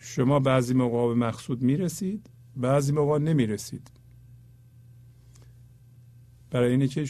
شما 0.03 0.41
بعضی 0.41 0.75
موقع 0.75 1.09
به 1.09 1.15
مقصود 1.15 1.63
می‌رسید 1.63 2.31
بعضی 2.57 2.93
موقع 2.93 3.19
نمی‌رسید. 3.19 3.91
برای 6.51 6.71
اینه 6.71 6.89
که 6.89 7.05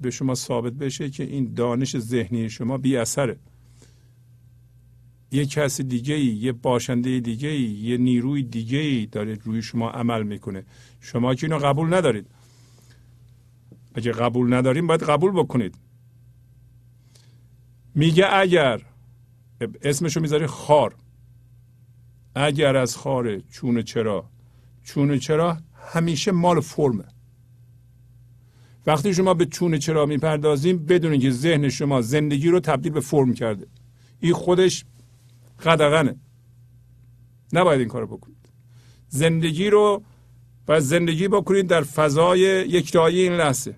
به 0.00 0.10
شما 0.10 0.34
ثابت 0.34 0.72
بشه 0.72 1.10
که 1.10 1.24
این 1.24 1.54
دانش 1.54 1.98
ذهنی 1.98 2.50
شما 2.50 2.78
بی 2.78 2.96
اثره. 2.96 3.38
یه 5.32 5.46
کس 5.46 5.80
دیگه 5.80 6.14
ای 6.14 6.26
یه 6.26 6.52
باشنده 6.52 7.20
دیگه 7.20 7.48
ای 7.48 7.62
یه 7.62 7.96
نیروی 7.96 8.42
دیگه 8.42 8.78
ای 8.78 9.06
داره 9.06 9.38
روی 9.44 9.62
شما 9.62 9.90
عمل 9.90 10.22
می‌کنه. 10.22 10.64
شما 11.00 11.34
که 11.34 11.46
اینو 11.46 11.58
قبول 11.58 11.94
ندارید. 11.94 12.26
اگه 13.94 14.12
قبول 14.12 14.54
نداریم 14.54 14.86
باید 14.86 15.02
قبول 15.02 15.32
بکنید. 15.32 15.74
میگه 17.94 18.26
اگر 18.32 18.82
اسمشو 19.82 20.20
می‌ذاری 20.20 20.46
خار. 20.46 20.94
اگر 22.34 22.76
از 22.76 22.96
خار 22.96 23.40
چونه 23.40 23.82
چرا 23.82 24.24
چونه 24.84 25.18
چرا 25.18 25.58
همیشه 25.92 26.32
مال 26.32 26.60
فرمه. 26.60 27.04
وقتی 28.86 29.14
شما 29.14 29.34
به 29.34 29.46
چونه 29.46 29.78
چرا 29.78 30.06
می‌پردازیم 30.06 30.86
بدونید 30.86 31.20
که 31.20 31.30
ذهن 31.30 31.68
شما 31.68 32.00
زندگی 32.00 32.48
رو 32.48 32.60
تبدیل 32.60 32.92
به 32.92 33.00
فرم 33.00 33.34
کرده. 33.34 33.66
این 34.20 34.32
خودش 34.32 34.84
قدغنه. 35.64 36.16
نباید 37.52 37.80
این 37.80 37.88
کارو 37.88 38.06
بکنید. 38.06 38.48
زندگی 39.08 39.70
رو 39.70 40.02
باید 40.66 40.82
زندگی 40.82 41.28
بکنید 41.28 41.66
در 41.66 41.82
فضای 41.82 42.40
یکتایی 42.68 43.20
این 43.20 43.32
لحظه. 43.32 43.76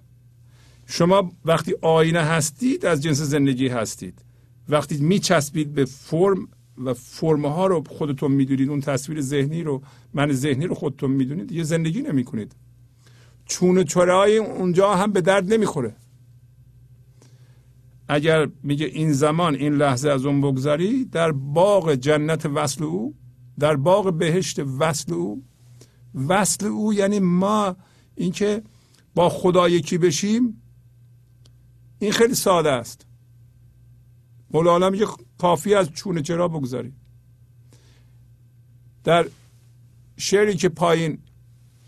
شما 0.87 1.33
وقتی 1.45 1.75
آینه 1.83 2.21
هستید 2.21 2.87
از 2.87 3.03
جنس 3.03 3.21
زندگی 3.21 3.69
هستید. 3.69 4.25
وقتی 4.69 4.97
میچسبید 4.97 5.75
به 5.75 5.85
فرم 5.85 6.49
و 6.85 6.95
فرم 6.95 7.47
ها 7.47 7.67
رو 7.67 7.85
خودتون 7.89 8.33
می‌دونید 8.33 8.69
اون 8.69 8.81
تصویر 8.81 9.21
ذهنی 9.21 9.63
رو 9.63 9.83
من 10.15 10.33
ذهنی 10.33 10.67
رو 10.67 10.75
خودتون 10.75 11.11
می‌دونید 11.11 11.53
یه 11.53 11.63
زندگی 11.63 12.03
نمی 12.03 12.25
کنید 12.25 12.57
چون 13.45 13.85
چرای 13.85 14.37
اونجا 14.37 14.95
هم 14.95 15.13
به 15.13 15.21
درد 15.21 15.53
نمی‌خوره. 15.53 15.97
اگر 18.09 18.49
میگه 18.63 18.87
این 18.87 19.13
زمان 19.13 19.55
این 19.55 19.75
لحظه 19.75 20.11
از 20.11 20.27
اون 20.27 20.41
بگذری 20.41 21.05
در 21.05 21.33
باغ 21.33 21.95
جنت 21.95 22.47
وصل 22.47 22.85
او 22.85 23.15
در 23.59 23.77
باغ 23.77 24.19
بهشت 24.19 24.59
وصل 24.59 25.15
او 25.15 25.43
وصل 26.29 26.67
او 26.67 26.95
یعنی 26.95 27.19
ما 27.19 27.77
اینکه 28.15 28.63
با 29.15 29.29
خدا 29.29 29.69
یکی 29.69 29.99
بشیم 29.99 30.63
این 31.99 32.13
خیلی 32.13 32.35
ساده 32.35 32.71
است. 32.71 33.07
مولانا 34.51 34.91
میگه 34.91 35.07
کافی 35.41 35.75
از 35.75 35.93
چونه 35.93 36.23
چرا 36.23 36.49
بگذاری 36.49 36.93
در 39.05 39.27
شعری 40.17 40.57
که 40.57 40.69
پایین 40.69 41.19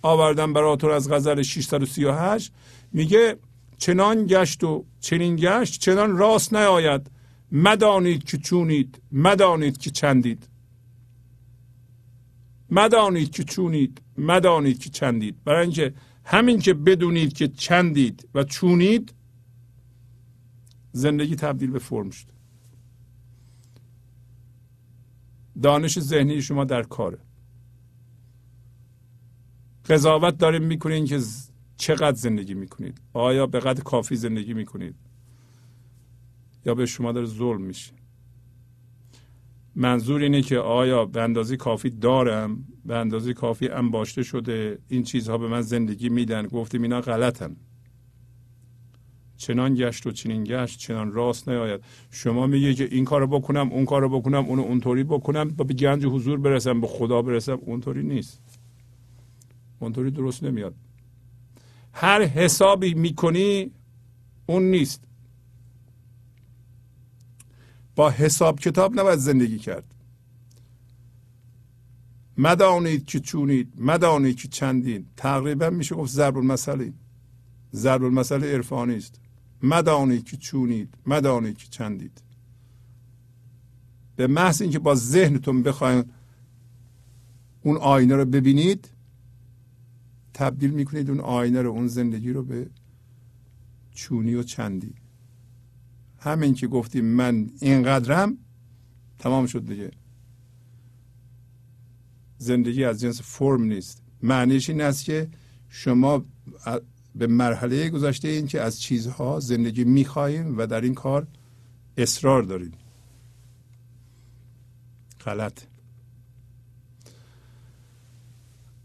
آوردم 0.02 0.52
براتون 0.52 0.90
از 0.90 1.10
غزل 1.10 1.42
638 1.42 2.52
میگه 2.92 3.36
چنان 3.78 4.26
گشت 4.26 4.64
و 4.64 4.84
چنین 5.00 5.36
گشت 5.36 5.80
چنان 5.80 6.16
راست 6.16 6.54
نیاید. 6.54 7.10
مدانید 7.52 8.24
که 8.24 8.38
چونید 8.38 9.02
مدانید 9.12 9.78
که 9.78 9.90
چندید. 9.90 10.48
مدانید 12.70 13.30
که 13.30 13.44
چونید 13.44 14.02
مدانید 14.18 14.78
که 14.78 14.90
چندید. 14.90 15.44
برای 15.44 15.62
اینکه 15.62 15.94
همین 16.24 16.58
که 16.58 16.74
بدونید 16.74 17.32
که 17.32 17.48
چندید 17.48 18.28
و 18.34 18.44
چونید 18.44 19.14
زندگی 20.92 21.36
تبدیل 21.36 21.70
به 21.70 21.78
فرم 21.78 22.10
شد. 22.10 22.31
دانش 25.62 26.00
ذهنی 26.00 26.42
شما 26.42 26.64
در 26.64 26.82
کاره. 26.82 27.18
قضاوت 29.88 30.38
داریم 30.38 30.62
می‌کنین 30.62 31.04
که 31.04 31.20
چقدر 31.76 32.16
زندگی 32.16 32.54
می‌کنید؟ 32.54 33.00
آیا 33.12 33.46
به 33.46 33.60
قدر 33.60 33.82
کافی 33.82 34.16
زندگی 34.16 34.54
می‌کنید؟ 34.54 34.94
یا 36.66 36.74
به 36.74 36.86
شما 36.86 37.12
داره 37.12 37.26
ظلم 37.26 37.60
میشه؟ 37.60 37.92
منظور 39.74 40.22
اینه 40.22 40.42
که 40.42 40.58
آیا 40.58 41.04
به 41.04 41.22
اندازه 41.22 41.56
کافی 41.56 41.90
دارم؟ 41.90 42.64
به 42.84 42.96
اندازه 42.96 43.34
کافی 43.34 43.68
انباشته 43.68 44.22
شده؟ 44.22 44.78
این 44.88 45.02
چیزها 45.02 45.38
به 45.38 45.48
من 45.48 45.60
زندگی 45.60 46.08
میدن؟ 46.08 46.46
گفتیم 46.46 46.82
اینا 46.82 47.00
غلطن. 47.00 47.56
چنان 49.42 49.74
گشت 49.74 50.06
و 50.06 50.10
چنین 50.10 50.44
گشت 50.44 50.78
چنان 50.78 51.12
راست 51.12 51.48
نیاید. 51.48 51.80
شما 52.10 52.46
میگه 52.46 52.74
که 52.74 52.84
این 52.84 53.04
کارو 53.04 53.26
بکنم 53.26 53.72
اون 53.72 53.84
کارو 53.84 54.08
بکنم 54.08 54.44
اونو 54.44 54.62
اونطوری 54.62 55.04
بکنم 55.04 55.48
با 55.48 55.64
به 55.64 55.74
گنج 55.74 56.04
حضور 56.04 56.38
برسم 56.38 56.80
به 56.80 56.86
خدا 56.86 57.22
برسم 57.22 57.58
اونطوری 57.60 58.02
نیست. 58.02 58.40
اونطوری 59.80 60.10
درست 60.10 60.42
نمیاد. 60.42 60.74
هر 61.92 62.22
حسابی 62.22 62.94
می‌کنی 62.94 63.70
اون 64.46 64.62
نیست. 64.62 65.04
با 67.96 68.10
حساب 68.10 68.60
کتاب 68.60 69.00
نباید 69.00 69.18
زندگی 69.18 69.58
کرد. 69.58 69.84
مدانید 72.38 73.04
که 73.04 73.20
چونید 73.20 73.72
مدانید 73.78 74.36
که 74.36 74.48
چندین 74.48 75.06
تقریبا 75.16 75.70
میشه 75.70 75.94
گفت 75.94 76.12
ضرب 76.12 76.36
المثلی 76.36 76.92
ضرب 77.74 78.04
المثل 78.04 78.44
عرفانی 78.44 78.96
است. 78.96 79.21
مدانید 79.62 80.24
که 80.24 80.36
چونید 80.36 80.94
مدانید 81.06 81.58
که 81.58 81.66
چندید. 81.70 82.22
به 84.16 84.26
محض 84.26 84.62
اینکه 84.62 84.78
با 84.78 84.94
ذهنتون 84.94 85.62
بخواین 85.62 86.04
اون 87.62 87.76
آینه 87.76 88.16
رو 88.16 88.24
ببینید 88.24 88.88
تبدیل 90.34 90.70
می‌کنید 90.70 91.10
اون 91.10 91.20
آینه 91.20 91.62
رو 91.62 91.70
اون 91.70 91.86
زندگی 91.86 92.32
رو 92.32 92.42
به 92.42 92.70
چونی 93.90 94.34
و 94.34 94.42
چندی. 94.42 94.94
همین 96.18 96.54
که 96.54 96.66
گفتیم 96.66 97.04
من 97.04 97.50
اینقدرم 97.60 98.38
تمام 99.18 99.46
شد 99.46 99.66
دیگه. 99.66 99.90
زندگی 102.38 102.84
از 102.84 103.00
جنس 103.00 103.20
فرم 103.22 103.62
نیست. 103.62 104.02
معنیش 104.22 104.70
این 104.70 104.80
است 104.80 105.04
که 105.04 105.28
شما 105.68 106.24
به 107.14 107.26
مرحله 107.26 107.88
گذاشته 107.88 108.28
این 108.28 108.46
که 108.46 108.60
از 108.60 108.80
چیزها 108.80 109.40
زندگی 109.40 109.84
می‌خواهیم 109.84 110.58
و 110.58 110.66
در 110.66 110.80
این 110.80 110.94
کار 110.94 111.26
اصرار 111.96 112.42
داریم. 112.42 112.72
غلط. 115.24 115.62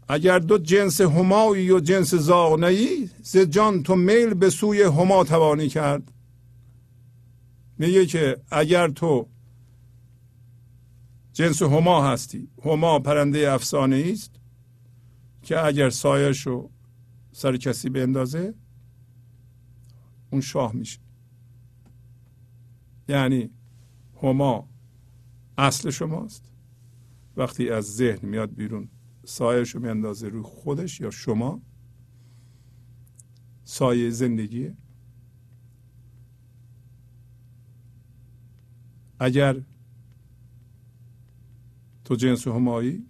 اگر 0.08 0.38
دو 0.38 0.58
جنس 0.58 1.00
همایی 1.00 1.70
و 1.70 1.80
جنس 1.80 2.14
زاغنهی 2.14 3.10
ز 3.22 3.36
جان 3.36 3.82
تو 3.82 3.96
میل 3.96 4.34
به 4.34 4.50
سوی 4.50 4.82
هما 4.82 5.24
توانی 5.24 5.68
کرد. 5.68 6.12
میگه 7.78 8.06
که 8.06 8.36
اگر 8.50 8.88
تو 8.88 9.28
جنس 11.32 11.62
هما 11.62 12.08
هستی 12.08 12.48
هما 12.64 12.98
پرنده 12.98 13.52
افسانه 13.52 14.10
است 14.12 14.30
که 15.42 15.64
اگر 15.64 15.90
سایش 15.90 16.46
رو 16.46 16.70
سر 17.38 17.56
کسی 17.56 17.90
اندازه 17.94 18.54
اون 20.30 20.40
شاه 20.40 20.72
میشه. 20.72 21.00
یعنی 23.08 23.50
هما 24.22 24.68
اصل 25.58 25.90
شماست. 25.90 26.52
وقتی 27.36 27.70
از 27.70 27.96
ذهن 27.96 28.28
میاد 28.28 28.54
بیرون 28.54 28.88
سایش 29.24 29.74
رو 29.74 29.80
میاندازه 29.80 30.28
روی 30.28 30.42
خودش 30.42 31.00
یا 31.00 31.10
شما 31.10 31.62
سایه 33.64 34.10
زندگیه 34.10 34.76
اگر 39.20 39.62
تو 42.04 42.14
جنس 42.14 42.48
همایی 42.48 43.06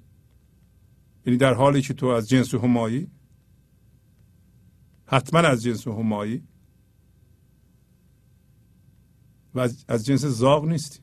یعنی 1.27 1.37
در 1.39 1.55
حالی 1.55 1.83
که 1.83 1.95
تو 1.95 2.07
از 2.07 2.29
جنس 2.29 2.55
همایی 2.55 3.11
حتما 5.11 5.41
از 5.41 5.63
جنس 5.63 5.89
همایی. 5.89 6.43
و 9.55 9.69
از 9.89 10.07
جنس 10.07 10.25
زاغ 10.25 10.65
نیستی 10.65 11.01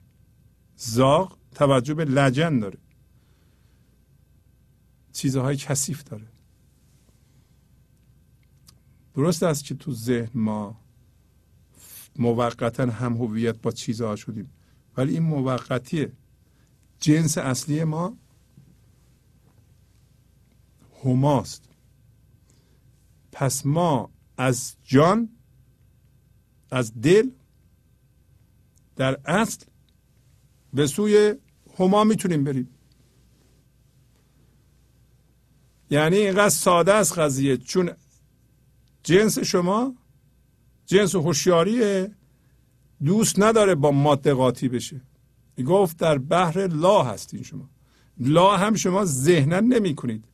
زاغ 0.76 1.38
توجه 1.52 1.94
به 1.94 2.06
لجن 2.06 2.60
داره. 2.60 2.80
چیزهای 5.14 5.58
کثیف 5.58 6.04
داره. 6.04 6.28
درست 9.14 9.44
است 9.44 9.64
که 9.64 9.76
تو 9.76 9.94
ذهن 9.94 10.30
ما 10.34 10.82
موقتا 12.16 12.86
هم 12.86 13.14
هویت 13.14 13.62
با 13.62 13.72
چیزها 13.72 14.16
شدیم. 14.16 14.52
ولی 14.98 15.14
این 15.14 15.24
موقتیه. 15.24 16.12
جنس 17.00 17.38
اصلی 17.38 17.84
ما 17.84 18.18
هماست. 21.04 21.75
پس 23.38 23.66
ما 23.66 24.10
از 24.38 24.76
جان 24.84 25.30
از 26.72 27.02
دل 27.02 27.30
در 28.96 29.20
اصل 29.26 29.66
به 30.74 30.88
سوی 30.88 31.36
هما 31.80 32.04
می‌تونیم 32.04 32.44
بریم. 32.44 32.70
یعنی 35.90 36.16
اینقدر 36.16 36.50
ساده 36.50 36.94
است 36.94 37.20
قضیه 37.20 37.58
چون 37.58 37.92
جنس 39.04 39.40
شما 39.40 39.96
جنس 40.86 41.16
هوشیاریه 41.16 42.12
دوست 43.06 43.40
نداره 43.40 43.76
با 43.76 43.92
ماده 43.92 44.34
قاطی 44.34 44.70
بشه. 44.70 45.02
گفت 45.68 45.98
در 45.98 46.18
بحر 46.18 46.68
لا 46.68 47.04
هستین 47.04 47.44
شما. 47.44 47.70
لا 48.18 48.58
هم 48.58 48.76
شما 48.76 49.06
ذهنا 49.06 49.60
نمی 49.60 49.96
کنید 49.96 50.26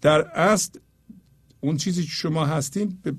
در 0.00 0.28
اصل 0.28 0.78
اون 1.60 1.76
چیزی 1.76 2.02
که 2.02 2.10
شما 2.10 2.46
هستین 2.46 2.98
به, 3.02 3.14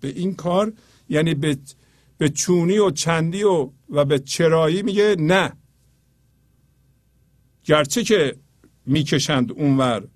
به 0.00 0.08
این 0.08 0.34
کار 0.34 0.72
یعنی 1.08 1.34
به, 1.34 1.58
به 2.18 2.28
چونی 2.28 2.78
و 2.78 2.90
چندی 2.90 3.42
و, 3.42 3.70
و 3.90 4.04
به 4.04 4.18
چرایی 4.18 4.82
میگه 4.82 5.16
نه. 5.18 5.52
گرچه 7.64 8.04
که 8.04 8.36
می‌کشند 8.86 9.52
اونور 9.52 10.08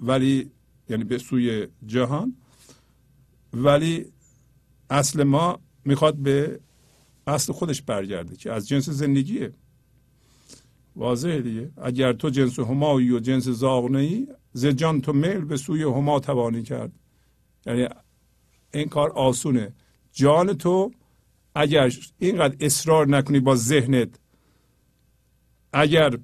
ولی 0.00 0.50
یعنی 0.88 1.04
به 1.04 1.18
سوی 1.18 1.66
جهان 1.86 2.36
ولی 3.52 4.06
اصل 4.90 5.22
ما 5.22 5.60
می‌خواد 5.84 6.16
به 6.16 6.60
اصل 7.26 7.52
خودش 7.52 7.82
برگرده 7.82 8.36
که 8.36 8.52
از 8.52 8.68
جنس 8.68 8.88
زندگیه. 8.88 9.52
واضحه 10.96 11.40
دیگه. 11.40 11.70
اگر 11.76 12.12
تو 12.12 12.30
جنس 12.30 12.58
همایی 12.58 13.10
و 13.10 13.20
جنس 13.20 13.48
زاغنه 13.48 13.98
ای 13.98 14.28
ز 14.52 14.66
جان 14.66 15.00
تو 15.00 15.12
میل 15.12 15.44
به 15.44 15.56
سوی 15.56 15.82
هما 15.82 16.20
توانی 16.20 16.62
کرد. 16.62 16.92
یعنی 17.66 17.88
این 18.74 18.88
کار 18.88 19.10
آسونه. 19.10 19.72
جان 20.12 20.54
تو 20.54 20.92
اگر 21.54 21.92
اینقدر 22.18 22.56
اصرار 22.60 23.08
نکنی 23.08 23.40
با 23.40 23.56
ذهنت 23.56 24.08
اگر 25.72 26.18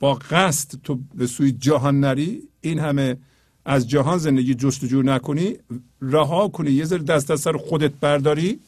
با 0.00 0.14
قصد 0.14 0.80
تو 0.82 0.98
به 1.14 1.26
سوی 1.26 1.52
جهان 1.52 2.00
نری 2.00 2.48
این 2.60 2.78
همه 2.78 3.16
از 3.64 3.88
جهان 3.88 4.18
زندگی 4.18 4.54
جستجو 4.54 5.02
نکنی 5.02 5.56
رها 6.00 6.48
کنی 6.48 6.70
یه 6.70 6.84
ذره 6.84 7.02
دست 7.02 7.30
از 7.30 7.40
سر 7.40 7.56
خودت 7.56 7.92
برداری 7.92 8.60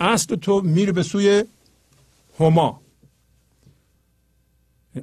اصل 0.00 0.36
تو 0.36 0.60
میره 0.60 0.92
به 0.92 1.02
سوی 1.02 1.44
هما. 2.38 2.81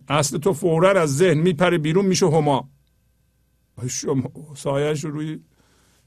اصل 0.07 0.37
تو 0.37 0.53
فورا 0.53 1.01
از 1.01 1.17
ذهن 1.17 1.37
میپره 1.37 1.77
بیرون 1.77 2.05
میشه 2.05 2.25
هما. 2.25 2.69
شما 3.87 4.31
سایش 4.55 5.03
رو 5.03 5.11
روی 5.11 5.39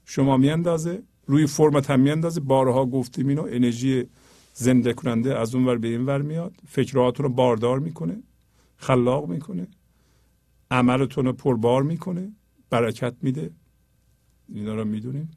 شما 0.05 0.37
میاندازه 0.37 1.03
روی 1.25 1.47
فرمت 1.47 1.89
هم 1.89 1.99
میاندازه. 1.99 2.39
بارها 2.39 2.85
گفتیم 2.85 3.27
اینو 3.27 3.41
انرژی 3.49 4.05
زنده 4.53 4.93
کننده 4.93 5.39
از 5.39 5.55
اون 5.55 5.65
ور 5.65 5.77
به 5.77 5.87
این 5.87 6.05
ور 6.05 6.21
میاد. 6.21 6.53
فکراتون 6.67 7.23
رو 7.23 7.31
باردار 7.31 7.79
می‌کنه 7.79 8.23
خلاق 8.77 9.29
می‌کنه 9.29 9.67
عملتون 10.71 11.25
رو 11.25 11.33
پربار 11.33 11.83
می‌کنه 11.83 12.31
برکت 12.69 13.13
میده. 13.21 13.51
اینا 14.53 14.75
رو 14.75 14.85
می‌دونیم. 14.85 15.31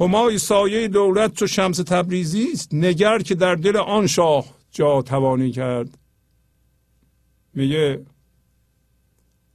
همای 0.00 0.38
سایه 0.38 0.88
دولت 0.88 1.34
چو 1.34 1.46
شمس 1.46 1.76
تبریزی 1.76 2.48
است. 2.52 2.74
نگر 2.74 3.18
که 3.18 3.34
در 3.34 3.54
دل 3.54 3.76
آن 3.76 4.06
شاه 4.06 4.59
جا 4.70 5.02
توانی 5.02 5.50
کرد. 5.50 5.98
میگه 7.54 8.06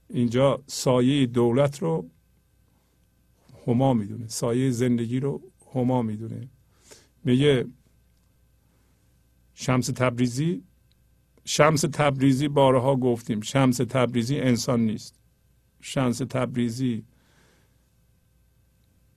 اینجا 0.09 0.63
سایه 0.67 1.25
دولت 1.25 1.81
رو 1.81 2.09
هما 3.67 3.93
می‌دونه 3.93 4.27
سایه 4.27 4.71
زندگی 4.71 5.19
رو 5.19 5.41
هما 5.73 6.01
می‌دونه. 6.01 6.49
میگه 7.23 7.65
شمس 9.53 9.87
تبریزی 9.87 10.63
شمس 11.45 11.81
تبریزی 11.81 12.47
بارها 12.47 12.95
گفتیم 12.95 13.41
شمس 13.41 13.77
تبریزی 13.77 14.39
انسان 14.39 14.79
نیست. 14.79 15.19
شمس 15.81 16.17
تبریزی 16.17 17.05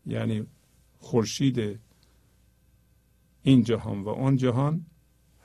یعنی 0.07 0.47
خورشید 0.99 1.81
این 3.43 3.63
جهان 3.63 4.03
و 4.03 4.09
آن 4.09 4.37
جهان 4.37 4.87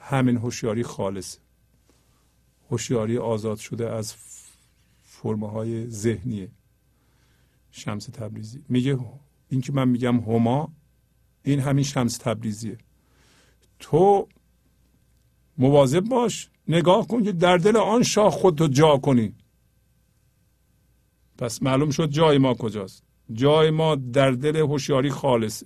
همین 0.06 0.38
هوشیاری 0.38 0.84
خالص. 0.84 1.38
هوشیاری 2.70 3.18
آزاد 3.18 3.58
شده 3.58 3.90
از 3.90 4.14
فرمه 5.02 5.50
های 5.50 5.90
ذهنی 5.90 6.48
شمس 7.72 8.06
تبریزی. 8.06 8.64
میگه 8.70 9.00
این 9.50 9.62
که 9.62 9.74
من 9.74 9.88
میگم 9.88 10.20
هما 10.20 10.74
این 11.44 11.60
همین 11.60 11.84
شمس 11.84 12.18
تبریزیه. 12.18 12.78
تو 13.80 14.28
مواظب 15.58 16.00
باش 16.00 16.50
نگاه 16.68 17.08
کن 17.08 17.24
که 17.24 17.32
در 17.32 17.58
دل 17.58 17.78
آن 17.78 18.04
شاه 18.04 18.32
خودتو 18.32 18.68
جا 18.68 18.98
کنی. 18.98 19.36
پس 21.38 21.64
معلوم 21.64 21.90
شد 21.90 22.10
جای 22.10 22.38
ما 22.38 22.54
کجاست. 22.54 23.04
جای 23.32 23.70
ما 23.70 23.96
در 23.96 24.32
دل 24.32 24.56
هوشیاری 24.56 25.10
خالصه. 25.10 25.66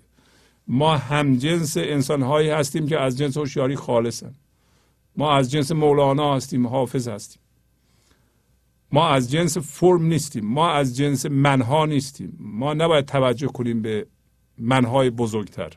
ما 0.68 0.98
هم 0.98 1.36
جنس 1.36 1.78
انسان 1.78 2.22
هایی 2.22 2.50
هستیم 2.50 2.88
که 2.88 3.00
از 3.00 3.18
جنس 3.18 3.38
هوشیاری 3.38 3.76
خالصن. 3.76 4.36
ما 5.16 5.36
از 5.36 5.52
جنس 5.52 5.72
مولانا 5.72 6.36
هستیم 6.36 6.68
حافظ 6.68 7.08
هستیم. 7.08 7.42
ما 8.92 9.10
از 9.10 9.32
جنس 9.32 9.58
فرم 9.58 10.06
نیستیم 10.06 10.46
ما 10.46 10.72
از 10.72 10.98
جنس 10.98 11.26
منها 11.26 11.86
نیستیم. 11.86 12.38
ما 12.40 12.74
نباید 12.74 13.06
توجه 13.06 13.48
کنیم 13.48 13.82
به 13.82 14.08
منهای 14.58 15.10
بزرگتر. 15.10 15.74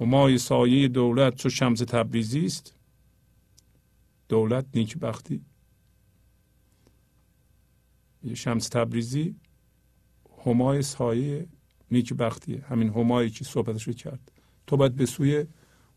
همای 0.00 0.38
سایه 0.38 0.88
دولت 0.88 1.34
چو 1.34 1.48
شمس 1.48 1.78
تبریزی 1.78 2.44
است. 2.44 2.74
دولت 4.28 4.66
نیکبختی. 4.74 5.40
شمس 8.34 8.68
تبریزی. 8.68 9.34
همای 10.46 10.82
سایه 10.82 11.46
نیکبختیه 11.90 12.64
همین 12.68 12.88
همایی 12.88 13.30
که 13.30 13.44
صحبتش 13.44 13.82
رو 13.82 13.92
کرد. 13.92 14.32
تو 14.66 14.76
باید 14.76 14.96
به 14.96 15.06
سوی 15.06 15.46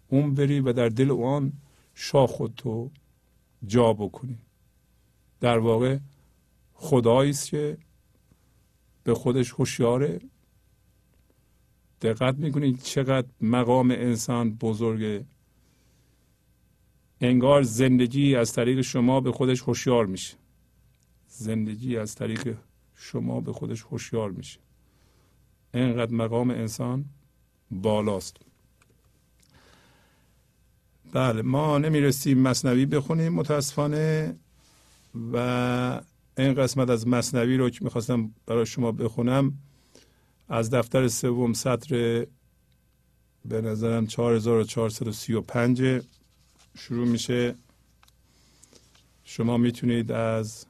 اون 0.07 0.33
بری 0.35 0.59
و 0.59 0.73
در 0.73 0.89
دل 0.89 1.11
اون 1.11 1.53
شاه 1.95 2.27
خود 2.27 2.53
تو 2.55 2.89
جا 3.67 3.93
بکنی. 3.93 4.37
در 5.39 5.57
واقع 5.57 5.97
خدایی 6.73 7.29
است 7.29 7.49
که 7.49 7.77
به 9.03 9.13
خودش 9.13 9.51
هوشیاره. 9.51 10.19
دقت 12.01 12.35
می‌کنید 12.35 12.81
چقدر 12.81 13.27
مقام 13.41 13.91
انسان 13.91 14.53
بزرگه. 14.53 15.25
انگار 17.21 17.63
زندگی 17.63 18.35
از 18.35 18.53
طریق 18.53 18.81
شما 18.81 19.21
به 19.21 19.31
خودش 19.31 19.61
هوشیار 19.61 20.05
میشه. 20.05 20.37
زندگی 21.27 21.97
از 21.97 22.15
طریق 22.15 22.57
شما 23.01 23.41
به 23.41 23.53
خودش 23.53 23.81
هوشیار 23.81 24.31
میشه. 24.31 24.59
اینقدر 25.73 26.13
مقام 26.13 26.49
انسان 26.49 27.05
بالاست. 27.71 28.37
بله 31.13 31.41
ما 31.41 31.77
نمی‌رسیم 31.77 32.37
مصنوی 32.37 32.85
بخونیم 32.85 33.33
متاسفانه 33.33 34.35
و 35.33 36.01
این 36.37 36.53
قسمت 36.53 36.89
از 36.89 37.07
مصنوی 37.07 37.57
رو 37.57 37.69
که 37.69 37.79
می‌خواستم 37.83 38.31
برای 38.45 38.65
شما 38.65 38.91
بخونم 38.91 39.53
از 40.49 40.69
دفتر 40.69 41.07
سوم 41.07 41.53
سطر 41.53 42.25
به 43.45 43.61
نظرم 43.61 44.07
4435 44.07 46.01
شروع 46.77 47.07
میشه. 47.07 47.55
شما 49.23 49.57
می‌تونید 49.57 50.11
از 50.11 50.65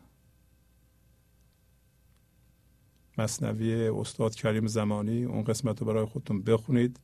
مصنوی 3.22 3.88
استاد 3.88 4.35
کریم 4.35 4.67
زمانی. 4.67 5.24
اون 5.24 5.43
قسمت 5.43 5.80
رو 5.80 5.88
برای 5.88 6.06
خودتون 6.06 6.41
بخونید. 6.41 7.00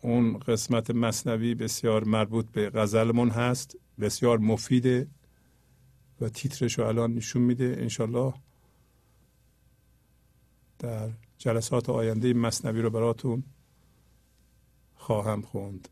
اون 0.00 0.38
قسمت 0.38 0.90
مصنوی 0.90 1.54
بسیار 1.54 2.04
مربوط 2.04 2.46
به 2.46 2.70
غزلمون 2.70 3.30
هست 3.30 3.76
بسیار 4.00 4.38
مفیده 4.38 5.06
و 6.20 6.28
تیترش 6.28 6.78
رو 6.78 6.86
الان 6.86 7.14
نشون 7.14 7.42
میده 7.42 7.76
انشالله. 7.78 8.34
در 10.78 11.10
جلسات 11.38 11.90
آینده 11.90 12.32
مصنوی 12.32 12.82
رو 12.82 12.90
براتون 12.90 13.44
خواهم 14.94 15.42
خوند. 15.42 15.88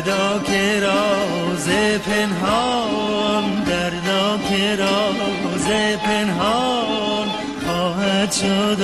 دردا 0.00 0.38
که 0.38 0.80
راز 0.80 1.68
پنهان 1.98 3.64
دردا 3.64 4.38
که 4.48 4.76
راز 4.76 5.68
پنهان 6.04 7.28
خواهد 7.66 8.32
شد 8.32 8.82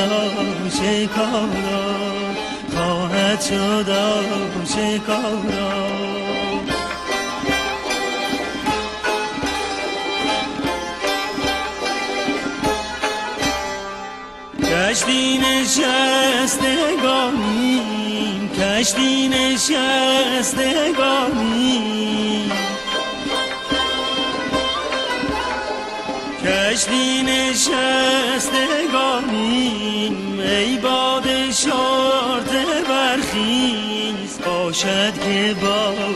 آشکارا 0.67 1.49
خواهد 2.77 3.41
شد 3.41 3.91
آشکارا. 4.63 5.73
کشتی 14.63 15.39
نشستگانیم 15.39 16.43
کشتی 18.83 19.29
نشستگانیم 19.29 20.83
کشتی 26.45 27.23
نشستگانیم 27.23 28.11
ای 30.41 30.77
باد 30.79 31.51
شارت 31.51 32.53
برخیز 32.89 34.39
باشد 34.47 35.15
که 35.25 35.57
باز 35.63 36.12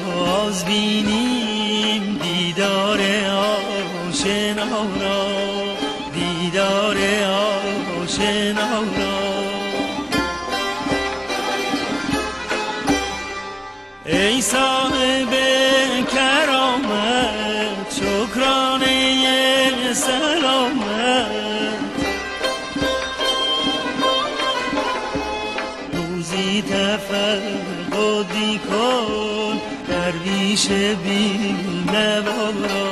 درویش 30.57 30.69
بی 31.05 31.55
نوا 31.93 32.51
را 32.51 32.89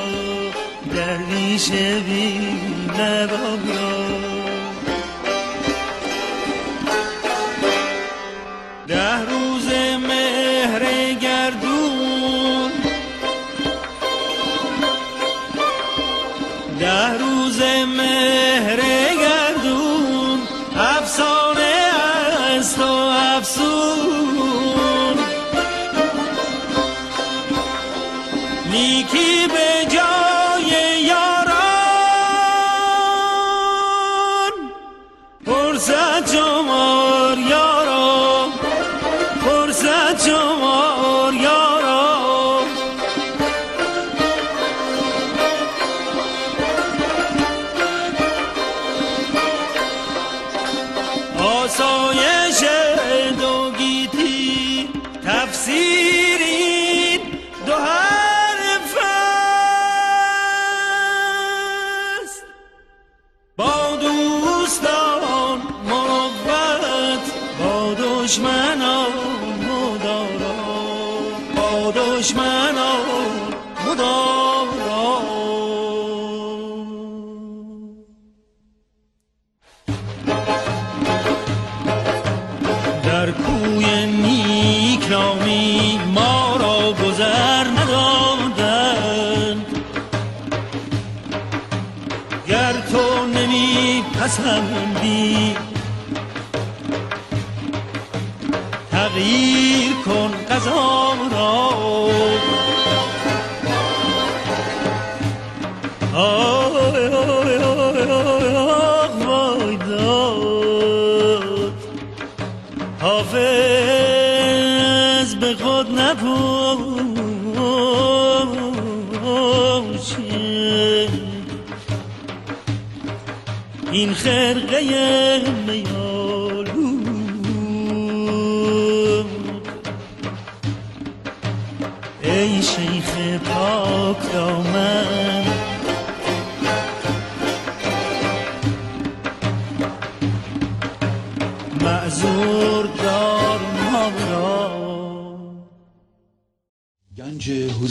درویش 0.94 1.70
بی 2.06 2.38
نوا 2.98 3.58
را 3.66 3.93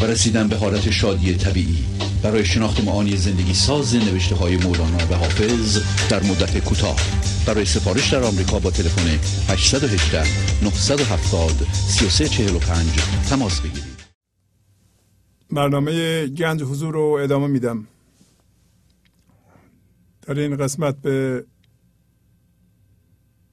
و 0.00 0.04
رسیدن 0.04 0.48
به 0.48 0.56
حالت 0.56 0.90
شادی 0.90 1.34
طبیعی. 1.34 1.84
برای 2.22 2.44
شناخت 2.44 2.84
معانی 2.84 3.16
زندگی 3.16 3.54
ساز 3.54 3.94
نوشته 3.94 4.34
های 4.34 4.56
مولانا 4.56 5.06
و 5.10 5.14
حافظ 5.14 5.78
در 6.10 6.22
مدت 6.22 6.64
کوتاه. 6.64 6.96
برای 7.46 7.64
سفارش 7.64 8.12
در 8.12 8.22
آمریکا 8.22 8.58
با 8.58 8.70
تلفن 8.70 9.06
818 9.52 10.18
970 10.64 11.50
3345 11.74 12.86
تماس 13.30 13.60
بگیرید. 13.60 14.00
برنامه 15.50 16.26
گنج 16.26 16.62
حضور 16.62 16.94
رو 16.94 17.18
ادامه 17.22 17.46
میدم. 17.46 17.86
در 20.22 20.38
این 20.38 20.56
قسمت 20.56 20.96
به 21.00 21.44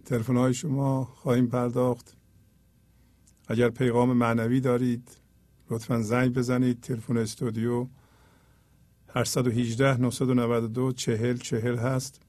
تلفن 0.05 0.37
های 0.37 0.53
شما 0.53 1.03
خواهیم 1.03 1.47
پرداخت. 1.47 2.13
اگر 3.47 3.69
پیغام 3.69 4.13
معنوی 4.13 4.59
دارید 4.59 5.26
لطفا 5.69 6.01
زنگ 6.01 6.33
بزنید. 6.33 6.81
تلفن 6.81 7.17
استودیو 7.17 7.87
818 9.09 9.97
992 9.97 10.91
40 10.91 11.37
40 11.37 11.77
هست. 11.77 12.21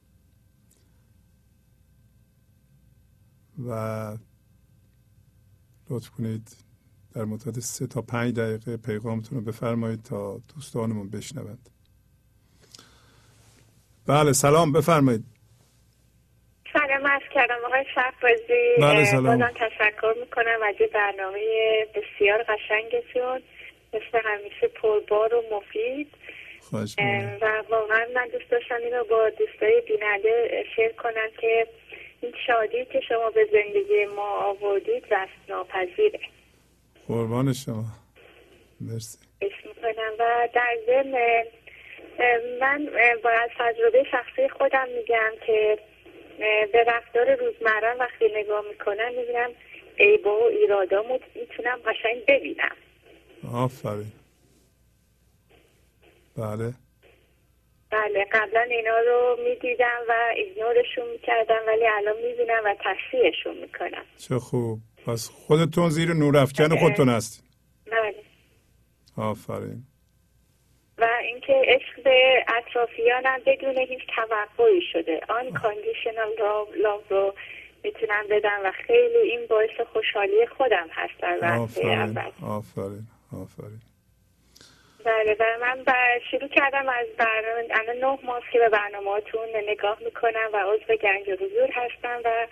و 3.67 4.17
لطف 5.91 6.11
کنید 6.11 6.57
در 7.13 7.25
مدت 7.25 7.61
سه 7.61 7.87
تا 7.87 8.03
پنج 8.03 8.35
دقیقه 8.35 8.77
پیغامتون 8.77 9.39
رو 9.39 9.45
بفرمایید 9.45 10.03
تا 10.03 10.41
دوستانمون 10.55 11.09
بشنوند. 11.09 11.71
بله 14.07 14.33
سلام 14.33 14.73
بفرمایید. 14.73 15.25
از 17.13 17.23
کردم 17.35 17.65
آقای 17.67 17.85
شهبازی 17.95 18.77
بله، 18.81 19.05
سلام. 19.05 19.25
بازم 19.25 19.53
تشکر 19.55 20.15
می‌کنم. 20.21 20.59
از 20.69 20.75
این 20.81 20.89
برنامه 20.95 21.41
بسیار 21.95 22.43
قشنگتون. 22.43 23.43
مثل 23.95 24.21
همیشه 24.25 24.69
پربار 24.69 25.35
و 25.35 25.43
مفید. 25.53 26.09
و 27.43 27.63
واقعا 27.69 28.07
من 28.15 28.29
دوست 28.33 28.51
داشتم 28.51 28.75
اینو 28.85 29.05
با 29.05 29.31
دوستای 29.31 29.81
بیننده 29.81 30.65
شیر 30.77 30.89
کنم 30.89 31.29
که 31.41 31.67
این 32.21 32.33
شادی 32.47 32.85
که 32.85 33.01
شما 33.09 33.31
به 33.31 33.47
زندگی 33.53 34.05
ما 34.05 34.29
آوردید 34.29 35.15
رست 35.15 35.51
ناپذیره 35.51 36.21
قربان 37.09 37.53
شما. 37.53 37.85
مرسی. 38.81 39.19
می‌کنم. 39.43 40.13
و 40.19 40.49
در 40.55 40.77
ضمن 40.87 41.45
من 42.61 42.91
با 43.25 43.31
از 43.31 43.51
تجربه 43.59 44.05
شخصی 44.11 44.49
خودم 44.49 44.89
میگم 44.97 45.33
که 45.47 45.79
به 46.73 46.85
رفتار 46.87 47.35
روزمره 47.35 47.95
وقتی 48.01 48.25
نگاه 48.35 48.65
می‌کنم 48.69 49.15
می‌بینم 49.17 49.51
عیبا 49.99 50.41
و 50.41 50.43
ایرادامو 50.43 51.19
می‌تونم 51.35 51.79
قشنگ 51.87 52.25
ببینم. 52.29 52.77
آفرین. 53.55 54.13
بله. 56.37 56.73
بله 57.91 58.27
قبلا 58.33 58.61
اینا 58.61 58.99
رو 58.99 59.37
می‌دیدم 59.45 60.01
و 60.09 60.13
ایگنورشون 60.37 61.11
می‌کردم 61.13 61.61
ولی 61.67 61.87
الان 61.87 62.17
می‌بینم 62.17 62.63
و 62.65 62.75
تصحیحشون 62.85 63.57
می‌کنم. 63.59 64.05
چه 64.19 64.39
خوب. 64.39 64.79
پس 65.07 65.29
خودتون 65.29 65.89
زیر 65.89 66.15
نورافکن 66.15 66.77
خودتون 66.77 67.09
هستین. 67.09 67.49
بله. 67.87 68.15
آفرین. 69.17 69.83
و 70.99 71.09
اینکه 71.23 71.63
عشق 71.67 72.03
به 72.03 72.45
اطرافیانم 72.57 73.41
بدون 73.47 73.79
هیچ 73.79 74.01
توقعی 74.17 74.83
شده. 74.93 75.21
آن 75.29 75.53
کاندیشنال 75.53 76.29
لاو 76.77 77.03
رو 77.09 77.35
می‌تونم 77.85 78.25
بدم 78.31 78.61
و 78.65 78.73
خیلی 78.87 79.19
این 79.19 79.47
باعث 79.47 79.81
خوشحالی 79.93 80.47
خودم 80.47 80.89
هست 80.91 81.21
در 81.21 81.39
وقت 81.43 81.61
آفرین 81.61 81.99
اول. 81.99 82.31
آفرین 82.47 83.07
آفرین. 83.43 83.81
بله 85.05 85.37
و 85.41 85.45
من 85.61 85.85
بر 85.85 86.21
شروع 86.31 86.49
کردم 86.49 86.89
از 86.89 87.07
برنامه 87.19 87.69
الان 87.71 87.97
نه 87.97 88.19
ماه 88.27 88.43
که 88.53 88.59
به 88.59 88.69
برنامهاتون 88.69 89.49
نگاه 89.69 89.99
می‌کنم 90.05 90.51
و 90.53 90.57
عضو 90.57 90.97
گنج 90.97 91.31
حضور 91.31 91.71
هستم 91.73 92.21
و 92.25 92.47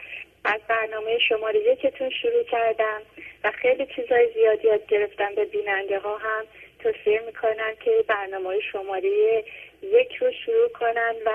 از 0.45 0.61
برنامه 0.69 1.19
شماره 1.29 1.61
یکتون 1.61 2.11
شروع 2.11 2.43
کردم 2.43 3.01
و 3.45 3.51
خیلی 3.51 3.87
چیزای 3.97 4.33
زیادی 4.35 4.69
یاد 4.69 4.87
گرفتم 4.87 5.35
به 5.35 5.45
بیننده 5.45 5.99
ها 5.99 6.17
هم. 6.17 6.45
توصیه 6.93 7.23
می‌کنن 7.27 7.75
که 7.85 8.05
برنامه 8.09 8.61
شماره 8.73 9.45
یک 9.83 10.17
رو 10.21 10.27
شروع 10.45 10.69
کنن 10.81 11.15
و 11.27 11.31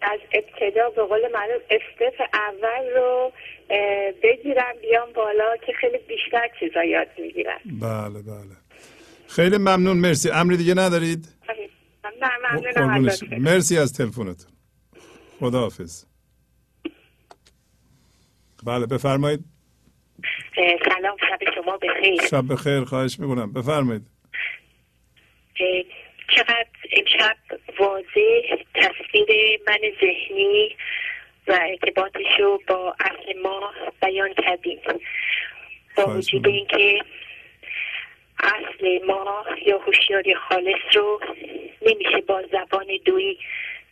از 0.00 0.20
ابتدا 0.32 0.90
به 0.90 1.02
قول 1.02 1.32
معروف 1.32 1.62
استپ 1.70 2.20
اول 2.34 2.90
رو 2.96 3.32
اه، 3.70 4.12
بگیرن 4.22 4.72
بیان 4.82 5.12
بالا 5.12 5.56
که 5.66 5.72
خیلی 5.72 5.98
بیشتر 5.98 6.48
چیزا 6.60 6.84
یاد 6.84 7.08
می‌گیرن. 7.18 7.58
بله 7.64 8.22
بله. 8.22 8.56
خیلی 9.28 9.58
ممنون. 9.58 9.96
مرسی. 9.96 10.30
امری 10.30 10.56
دیگه 10.56 10.74
ندارید؟ 10.74 11.28
نه 12.22 12.72
قربونش. 12.72 13.12
ازتون. 13.12 13.38
مرسی 13.38 13.78
از 13.78 13.92
تلفنتون. 13.92 14.52
خداحافظ. 15.40 16.04
بله 18.66 18.86
بفرمایید. 18.86 19.40
سلام. 20.88 21.16
شب 21.16 21.54
شما 21.54 21.76
بخیر. 21.76 22.20
شب 22.30 22.52
بخیر. 22.52 22.84
خواهش 22.84 23.20
می‌کنم. 23.20 23.52
بفرمایید. 23.52 24.13
چقدر 26.28 26.66
امشب 26.92 27.36
واضح 27.78 28.56
تصویر 28.74 29.60
من 29.66 29.78
ذهنی 30.00 30.76
و 31.48 31.58
ارتباطش 31.62 32.40
رو 32.40 32.60
با 32.68 32.94
اصل 33.00 33.40
ما 33.42 33.72
بیان 34.02 34.34
کردیم. 34.34 34.78
با 35.96 36.06
وجود. 36.06 36.48
اینکه 36.48 37.00
اصل 38.38 39.04
ما 39.06 39.44
یا 39.66 39.78
هوشیاری 39.78 40.34
خالص 40.34 40.96
رو 40.96 41.20
نمیشه 41.82 42.20
با 42.26 42.42
زبان 42.52 42.86
دویی 43.04 43.38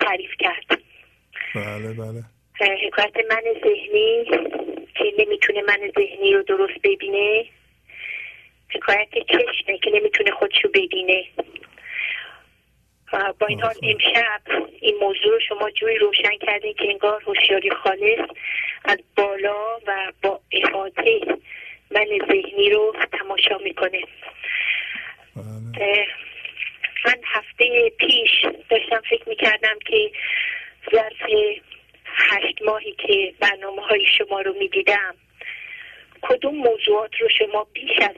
تعریف 0.00 0.31
کرد. 0.39 0.81
بله 1.55 1.92
بله. 1.92 2.23
حکایت 2.86 3.16
من 3.31 3.42
ذهنی 3.65 4.24
که 4.94 5.05
نمی‌تونه 5.18 5.62
من 5.62 5.92
ذهنی 5.99 6.32
رو 6.32 6.42
درست 6.42 6.78
ببینه 6.84 7.44
حکایت 8.75 9.09
چشمه 9.28 9.78
که 9.78 9.91
نمی‌تونه 9.91 10.31
خودشو 10.31 10.68
ببینه 10.68 11.25
با 13.41 13.47
این 13.47 13.60
حال. 13.60 13.75
امشب 13.83 14.41
این 14.81 14.97
موضوع 15.01 15.33
رو 15.33 15.41
شما 15.49 15.70
جوری 15.70 15.99
روشن 15.99 16.36
کردین 16.47 16.75
که 16.75 16.84
انگار 16.84 17.23
هوشیاری 17.23 17.70
خالص 17.70 18.20
از 18.84 18.99
بالا 19.17 19.76
و 19.86 20.12
با 20.23 20.41
احاطه 20.52 21.20
من 21.91 22.07
ذهنی 22.28 22.70
رو 22.70 22.94
تماشا 23.12 23.59
می‌کنه. 23.59 24.01
بله. 25.36 26.07
من 27.07 27.17
هفته 27.25 27.91
پیش 27.91 28.31
داشتم 28.70 29.01
فکر 29.10 29.28
می‌کردم 29.28 29.78
که 29.86 30.10
ظرف 30.92 31.31
هشت 32.05 32.62
ماهی 32.62 32.92
که 32.92 33.34
برنامه 33.41 33.83
های 33.83 34.07
شما 34.18 34.41
رو 34.41 34.52
می‌دیدم 34.52 35.15
کدوم 36.23 36.55
موضوعات 36.55 37.10
رو 37.20 37.28
شما 37.28 37.67
بیش 37.73 37.99
از 38.01 38.17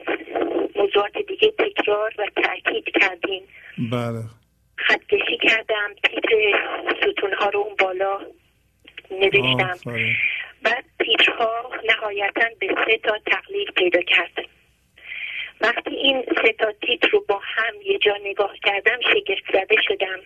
موضوعات 0.75 1.17
دیگه 1.27 1.51
تکرار 1.51 2.13
و 2.17 2.25
تاکید 2.43 2.85
کردین؟ 3.01 3.43
بله. 3.91 4.23
خطکشی 4.75 5.37
کردم 5.37 5.93
تیتر 6.03 6.59
ستون 7.01 7.33
ها 7.33 7.49
رو 7.49 7.59
اون 7.59 7.75
بالا 7.79 8.19
نوشتم. 9.11 9.69
آفرین. 9.71 10.15
بعد 10.63 10.85
تیترها 10.99 11.71
نهایتا 11.89 12.45
به 12.59 12.67
سه 12.85 12.97
تا 12.97 13.19
تقلیل 13.25 13.71
پیدا 13.71 14.01
کرد 14.01 14.31
وقتی 15.61 15.95
این 15.95 16.23
سه 16.43 16.53
تا 16.59 16.71
تیتر 16.71 17.07
رو 17.07 17.25
با 17.29 17.39
هم 17.43 17.73
یه 17.85 17.97
جا 17.97 18.17
نگاه 18.23 18.53
کردم 18.63 18.99
شگفت 19.01 19.43
زده 19.53 19.75
شدم. 19.87 20.19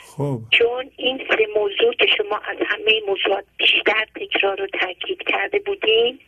خب. 0.00 0.38
چون 0.50 0.90
این 0.96 1.18
سه 1.28 1.46
موضوع 1.56 1.94
که 1.94 2.06
شما 2.06 2.36
از 2.36 2.56
همه 2.66 3.00
موضوعات 3.06 3.44
بیشتر 3.56 4.06
تکرار 4.14 4.62
و 4.62 4.66
تاکید 4.66 5.22
کرده 5.22 5.58
بودین 5.58 6.20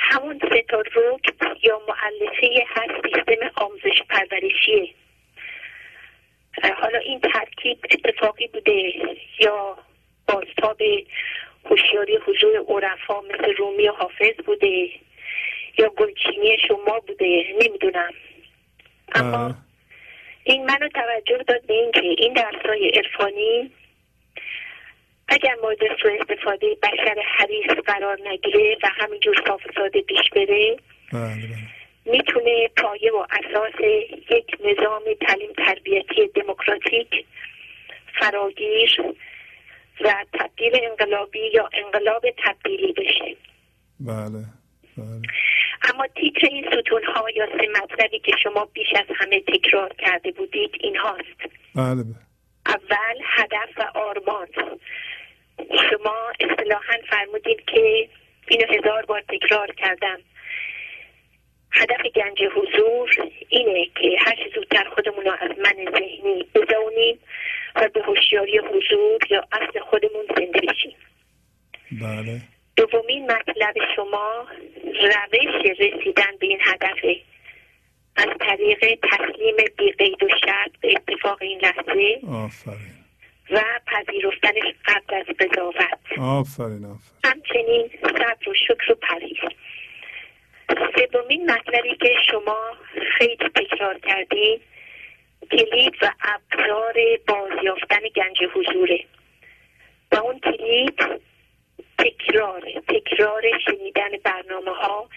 همون 0.00 0.40
سه 0.52 0.62
تا 0.62 0.80
رکن 0.80 1.56
یا 1.62 1.80
معلفه 1.88 2.64
هر 2.66 3.00
سیستم 3.02 3.50
آموزش 3.54 4.02
پرورشیه 4.08 4.94
حالا 6.76 6.98
این 6.98 7.20
ترکیب 7.20 7.78
اتفاقی 7.90 8.46
بوده 8.46 8.92
یا 9.38 9.78
بازتاب 10.26 10.80
هوشیاری 11.64 12.16
حضور 12.16 12.64
عرفا 12.68 13.20
مثل 13.20 13.54
رومی 13.56 13.88
و 13.88 13.92
حافظ 13.92 14.34
بوده 14.46 14.90
یا 15.78 15.88
گلچینی 15.88 16.58
شما 16.68 17.00
بوده 17.06 17.44
نمی‌دونم. 17.60 18.12
اما 19.14 19.54
این 20.44 20.64
منو 20.64 20.88
توجه 20.88 21.44
داد 21.44 21.66
به 21.66 21.74
اینکه 21.74 22.00
این 22.00 22.32
درسای 22.32 22.88
عرفانی 22.88 23.70
اگر 25.30 25.56
مورد 25.62 25.78
سوء 26.02 26.12
استفاده 26.20 26.76
بشر 26.82 27.22
حریص 27.38 27.70
قرار 27.86 28.18
نگیره 28.28 28.76
و 28.82 28.88
همینجور 29.00 29.42
صاف 29.46 29.66
و 29.66 29.70
ساده 29.74 30.00
پیش 30.02 30.30
بره 30.36 30.76
بله 31.12 31.46
بله. 31.46 31.56
می‌تونه 32.04 32.68
پایه 32.76 33.12
و 33.12 33.26
اساس 33.30 33.80
یک 34.30 34.56
نظام 34.64 35.02
تعلیم 35.20 35.52
تربیتی 35.52 36.28
دموکراتیک 36.34 37.26
فراگیر 38.20 38.96
و 40.00 40.14
تبدیل 40.32 40.72
انقلابی 40.82 41.50
یا 41.54 41.68
انقلاب 41.72 42.22
تبدیلی 42.44 42.92
بشه. 42.92 43.36
بله 44.00 44.44
بله. 44.96 45.22
اما 45.94 46.06
تیتر 46.06 46.46
این 46.46 46.66
ستون 46.66 47.04
ها 47.04 47.30
یا 47.30 47.46
سه 47.46 47.82
مطلبی 47.82 48.18
که 48.18 48.32
شما 48.42 48.64
بیش 48.64 48.88
از 48.94 49.16
همه 49.16 49.40
تکرار 49.40 49.94
کرده 49.98 50.30
بودید 50.30 50.70
این 50.80 50.96
هاست 50.96 51.40
بله 51.74 52.02
بله. 52.02 52.30
اول 52.66 53.20
هدف 53.22 53.78
و 53.78 53.98
آرمان. 53.98 54.46
شما 55.90 56.32
اصطلاحا 56.40 56.96
فرمودید 57.10 57.64
که 57.64 58.08
اینو 58.48 58.64
هزار 58.72 59.06
بار 59.06 59.20
تکرار 59.20 59.72
کردم. 59.72 60.18
هدف 61.72 62.00
گنج 62.14 62.42
حضور 62.56 63.10
اینه 63.48 63.86
که 63.86 64.16
هر 64.18 64.36
چه 64.36 64.50
زودتر 64.54 64.84
خودمون 64.94 65.24
رو 65.24 65.32
از 65.40 65.50
من 65.58 65.98
ذهنی 65.98 66.46
بزونیم 66.54 67.18
و 67.76 67.88
به 67.94 68.02
هوشیاری 68.02 68.58
حضور 68.58 69.20
یا 69.30 69.44
اصل 69.52 69.80
خودمون 69.80 70.24
زنده 70.36 70.60
بشیم. 70.60 70.96
بله. 71.92 72.40
دومین 72.76 73.32
مطلب 73.32 73.74
شما 73.96 74.46
روش 74.84 75.80
رسیدن 75.80 76.36
به 76.40 76.46
این 76.46 76.58
هدفه. 76.60 77.16
از 78.16 78.28
طریق 78.40 78.80
طریق 78.80 78.98
تسلیم 79.12 79.56
بی 79.78 79.92
قید 79.92 80.22
و 80.22 80.28
شرط 80.46 80.70
به 80.80 80.94
اتفاق 80.96 81.42
این 81.42 81.60
لحظه. 81.60 82.20
آفرین. 82.32 82.99
و 83.52 83.60
پذیرفتنش 83.86 84.74
قبل 84.84 85.14
از 85.14 85.26
قضاوت. 85.26 86.18
آفرین 86.18 86.84
آفرین. 86.84 87.20
همچنین 87.24 87.90
صبر 88.02 88.48
و 88.48 88.54
شکر 88.54 88.92
و 88.92 88.94
پرهیز. 88.94 89.36
سومین 91.12 91.50
مطلبی 91.50 91.96
که 91.96 92.14
شما 92.30 92.76
خیلی 93.18 93.36
تکرار 93.36 93.98
کردین 93.98 94.60
کلید 95.50 95.94
و 96.02 96.10
ابزار 96.20 96.94
بازیافتن 97.28 98.00
گنج 98.16 98.38
حضوره. 98.54 99.04
و 100.12 100.16
اون 100.16 100.40
کلید 100.40 101.00
تکرار 101.98 102.62
تکرار 102.88 103.42
شنیدن 103.66 104.10
برنامه 104.24 104.70
ها 104.70 105.08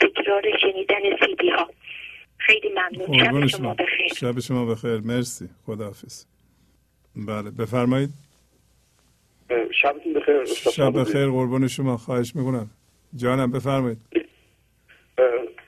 تکرار 0.00 0.42
شنیدن 0.60 1.26
سیدی 1.26 1.50
ها 1.50 1.70
خیلی 2.38 2.68
ممنون. 2.68 3.18
شب 3.18 3.46
شما 3.46 3.74
بخیر. 3.74 4.08
شب 4.16 4.40
شما 4.40 4.64
بخیر. 4.64 5.00
مرسی. 5.04 5.48
خداحافظ. 5.66 6.29
بله 7.26 7.50
بفرمایید. 7.50 8.10
شبتون 9.82 10.12
بخیر 10.12 10.44
شب 10.44 10.92
بخیر 11.00 11.26
قربون 11.26 11.68
شما 11.68 11.96
خواهش 11.96 12.36
می‌کنم. 12.36 12.70
جانم 13.16 13.52
بفرمایید. 13.52 13.98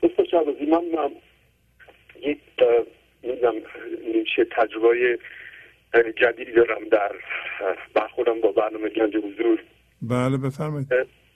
استاد 0.02 0.26
شهبازی 0.30 0.66
من 0.66 1.10
یک 2.22 2.38
نمی‌دونم 3.24 3.54
چه 4.36 4.46
تجربه 4.50 5.18
جدیدی 6.16 6.52
دارم 6.52 6.88
در 6.92 7.12
برخوردم 7.94 8.40
با 8.40 8.52
برنامه 8.52 8.88
گنج 8.88 9.16
حضور. 9.16 9.62
بله 10.02 10.36
بفرمایید. 10.36 10.88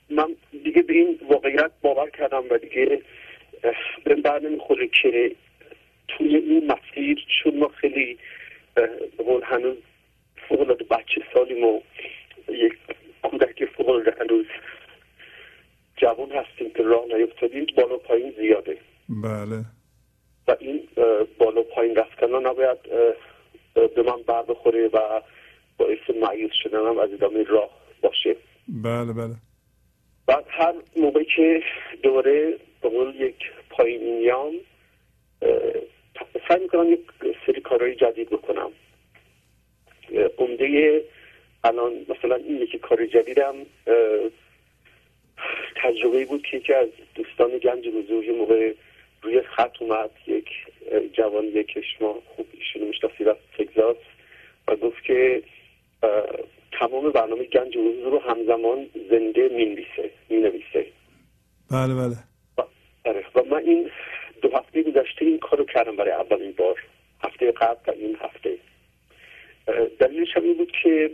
من 0.09 0.35
دیگه 0.63 0.81
به 0.81 0.93
این 0.93 1.19
واقعیت 1.29 1.71
باور 1.81 2.09
کردم 2.09 2.43
و 2.51 2.57
دیگه 2.57 3.01
به 4.03 4.15
بر 4.15 4.39
نمی‌خوره 4.39 4.87
که 4.87 5.35
توی 6.07 6.35
این 6.35 6.71
مسیر 6.71 7.25
چون 7.43 7.59
ما 7.59 7.67
خیلی 7.67 8.17
اه، 8.77 8.87
فوقلاده 10.49 10.83
بچه 10.83 11.21
سالیم 11.33 11.63
و 11.63 11.79
یک 12.49 12.73
کودک 13.23 13.65
فوقلاده 13.65 14.15
هنوز 14.19 14.45
جوان 15.97 16.31
هستیم 16.31 16.73
که 16.73 16.83
راه 16.83 17.05
نیفتادیم 17.05 17.65
بالا 17.77 17.97
پایین 17.97 18.33
زیاده. 18.37 18.77
بله. 19.09 19.65
و 20.47 20.55
این 20.59 20.87
بالا 21.37 21.63
پایین 21.63 21.95
رفتن 21.95 22.31
ها 22.31 22.39
نباید 22.39 22.77
به 23.73 24.03
من 24.03 24.21
بر 24.27 24.41
بخوره 24.41 24.87
و 24.87 25.21
باعث 25.77 25.99
معیوز 26.21 26.51
شدنم 26.63 26.97
از 26.97 27.13
ادامه 27.13 27.43
راه 27.43 27.69
باشه. 28.01 28.35
بله 28.67 29.13
بله. 29.13 29.35
بعد 30.27 30.45
هر 30.49 30.73
موقعی 30.95 31.25
که 31.25 31.63
دوباره 32.03 32.57
به 32.81 32.89
قول 32.89 33.15
یک 33.15 33.51
پایین 33.69 34.17
میام 34.17 34.53
سعی 36.49 36.59
می‌کنم 36.59 36.93
یک 36.93 36.99
سری 37.45 37.61
کارهای 37.61 37.95
جدید 37.95 38.29
بکنم. 38.29 38.71
عمده 40.37 41.03
الان 41.63 42.05
مثلا 42.09 42.35
این 42.35 42.61
یکی 42.61 42.77
کار 42.77 43.05
جدیدم 43.05 43.55
تجربه 45.75 46.25
بود 46.25 46.43
که 46.51 46.57
یکی 46.57 46.73
از 46.73 46.87
دوستان 47.15 47.57
گنج 47.57 47.85
یه 47.85 48.31
موقع 48.31 48.73
روی 49.21 49.41
خط 49.41 49.81
اومد 49.81 50.09
یک 50.27 50.49
جوان 51.13 51.45
یک 51.45 51.77
ما 52.01 52.21
خوب 52.35 52.47
ایشونو 52.53 52.85
می‌شناسید 52.85 53.27
از 53.27 53.35
تگزاس 53.57 53.97
و 54.67 54.75
گفت 54.75 55.03
که 55.03 55.43
تمام 56.79 57.11
برنامه 57.11 57.43
گنج 57.43 57.77
حضور 57.77 58.11
رو 58.11 58.19
همزمان 58.19 58.89
زنده 59.09 59.49
می‌نویسه 59.49 60.11
می‌نویسه. 60.29 60.85
بله 61.71 61.93
بله. 61.95 62.15
و, 62.57 62.61
آره، 63.05 63.25
و 63.35 63.43
من 63.43 63.57
این 63.57 63.89
دو 64.41 64.49
هفته 64.57 64.83
گذشته 64.83 65.25
این 65.25 65.39
کارو 65.39 65.65
کردم 65.65 65.95
برای 65.95 66.11
اولین 66.11 66.51
بار 66.51 66.83
هفته 67.23 67.51
قبل 67.51 67.79
و 67.87 67.91
این 67.91 68.17
هفته. 68.21 68.57
دلیلش 69.99 70.37
هم 70.37 70.43
این 70.43 70.53
بود 70.57 70.71
که 70.83 71.11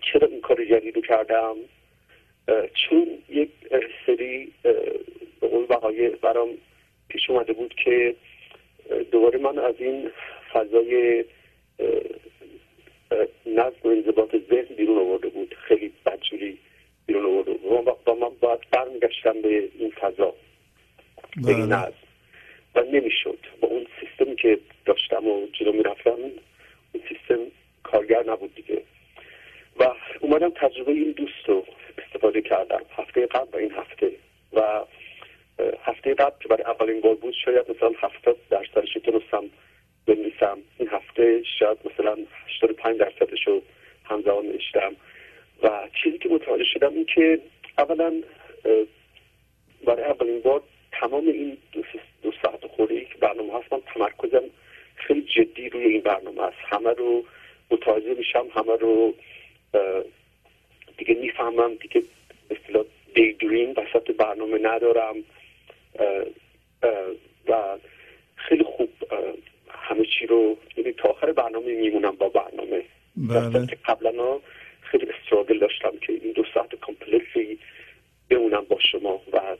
چرا 0.00 0.28
این 0.28 0.40
کار 0.40 0.64
جدید 0.64 0.96
رو 0.96 1.02
کردم 1.02 1.56
چون 2.74 3.06
یک 3.28 3.50
سری 4.06 4.52
به 5.40 5.48
قول 5.48 5.66
برام 6.22 6.48
پیش 7.08 7.30
اومده 7.30 7.52
بود 7.52 7.74
که 7.84 8.14
دوباره 9.12 9.38
من 9.38 9.58
از 9.58 9.74
این 9.78 10.10
فضای 10.52 11.24
نظم 13.46 13.76
و 13.84 13.88
انضباط 13.88 14.36
ذهن 14.50 14.74
بیرون 14.76 14.98
آورده 14.98 15.28
بود. 15.28 15.54
خیلی 15.54 15.92
بدجوری 16.06 16.58
بیرون 17.06 17.24
آورده 17.24 17.52
بود. 17.52 17.88
و 18.06 18.14
من- 18.14 18.28
باید 18.40 18.60
برمیگشتم 18.70 19.42
به 19.42 19.68
این 19.78 19.90
فضا 19.90 20.34
به 21.36 21.48
این 21.48 21.66
بله. 21.66 21.76
نظم. 21.76 21.94
و 22.74 22.82
نمی‌شد. 22.82 23.38
با 23.60 23.68
اون 23.68 23.86
سیستمی 24.00 24.36
که 24.36 24.58
داشتم 24.86 25.26
و 25.26 25.46
جلو 25.52 25.72
می‌رفتم 25.72 26.10
اون 26.10 26.32
سیستم 27.08 27.38
کارگر 27.82 28.22
نبود 28.26 28.54
دیگه. 28.54 28.82
و 29.80 29.84
اومدم 30.20 30.50
تجربه 30.50 30.92
این 30.92 31.12
دوست 31.12 31.48
رو 31.48 31.66
استفاده 31.98 32.42
کردم. 32.42 32.80
هفته 32.96 33.26
قبل 33.26 33.48
و 33.52 33.56
این 33.56 33.72
هفته. 33.72 34.12
و 34.52 34.84
هفته 35.84 36.14
قبل 36.14 36.34
که 36.40 36.48
برای 36.48 36.62
اولین 36.62 37.00
بار 37.00 37.14
بود 37.14 37.34
شاید 37.44 37.70
مثلا 37.70 37.92
هفتاد 37.98 38.36
درصدش 38.50 38.92
تونستم 38.92 39.44
بنویسم. 40.06 40.58
این 40.78 40.88
هفته 40.88 41.42
شاید 41.58 41.78
مثلا 41.84 42.16
85 42.46 42.98
درصدش 42.98 43.46
رو 43.46 43.62
همزمان 44.04 44.46
نوشتم. 44.46 44.96
و 45.62 45.88
چیزی 46.02 46.18
که 46.18 46.28
متوجه 46.28 46.64
شدم 46.64 46.94
این 46.94 47.06
که 47.14 47.40
اولا 47.78 48.22
برای 49.84 50.04
اولین 50.04 50.40
بار 50.40 50.62
تمام 50.92 51.26
این 51.26 51.56
دو, 52.22 52.32
ساعت 52.42 52.66
خورده 52.66 53.04
که 53.04 53.14
برنامه 53.20 53.58
هست 53.58 53.84
تمرکزم 53.94 54.50
خیلی 54.94 55.22
جدی 55.22 55.68
روی 55.68 55.84
این 55.84 56.00
برنامه 56.00 56.42
است. 56.42 56.56
همه 56.64 56.90
رو 56.90 57.24
متوجه 57.70 58.14
میشم 58.14 58.46
همه 58.54 58.76
رو 58.76 59.14
دیگه 60.98 61.14
می‌فهمم 61.14 61.74
دیگه 61.74 62.02
اصطلاح 62.50 62.84
دی 63.14 63.32
دریم 63.32 63.70
وسط 63.70 64.10
برنامه 64.10 64.58
ندارم 64.62 65.16
و 67.48 67.78
خیلی 68.36 68.64
خوب 68.64 68.88
همه 69.68 70.04
چی 70.18 70.26
رو 70.26 70.56
یعنی 70.76 70.92
تا 70.92 71.08
آخر 71.08 71.32
برنامه 71.32 71.74
میمونم 71.74 72.16
با 72.16 72.28
برنامه. 72.28 72.82
بله. 73.16 73.66
قبلا 73.84 74.38
خیلی 74.80 75.06
استراگل 75.06 75.58
داشتم 75.58 75.92
که 76.06 76.12
این 76.12 76.32
دو 76.32 76.44
ساعت 76.54 76.74
کامپلیتلی 76.74 77.58
بمونم 78.30 78.64
با 78.68 78.78
شما 78.92 79.20
و 79.32 79.56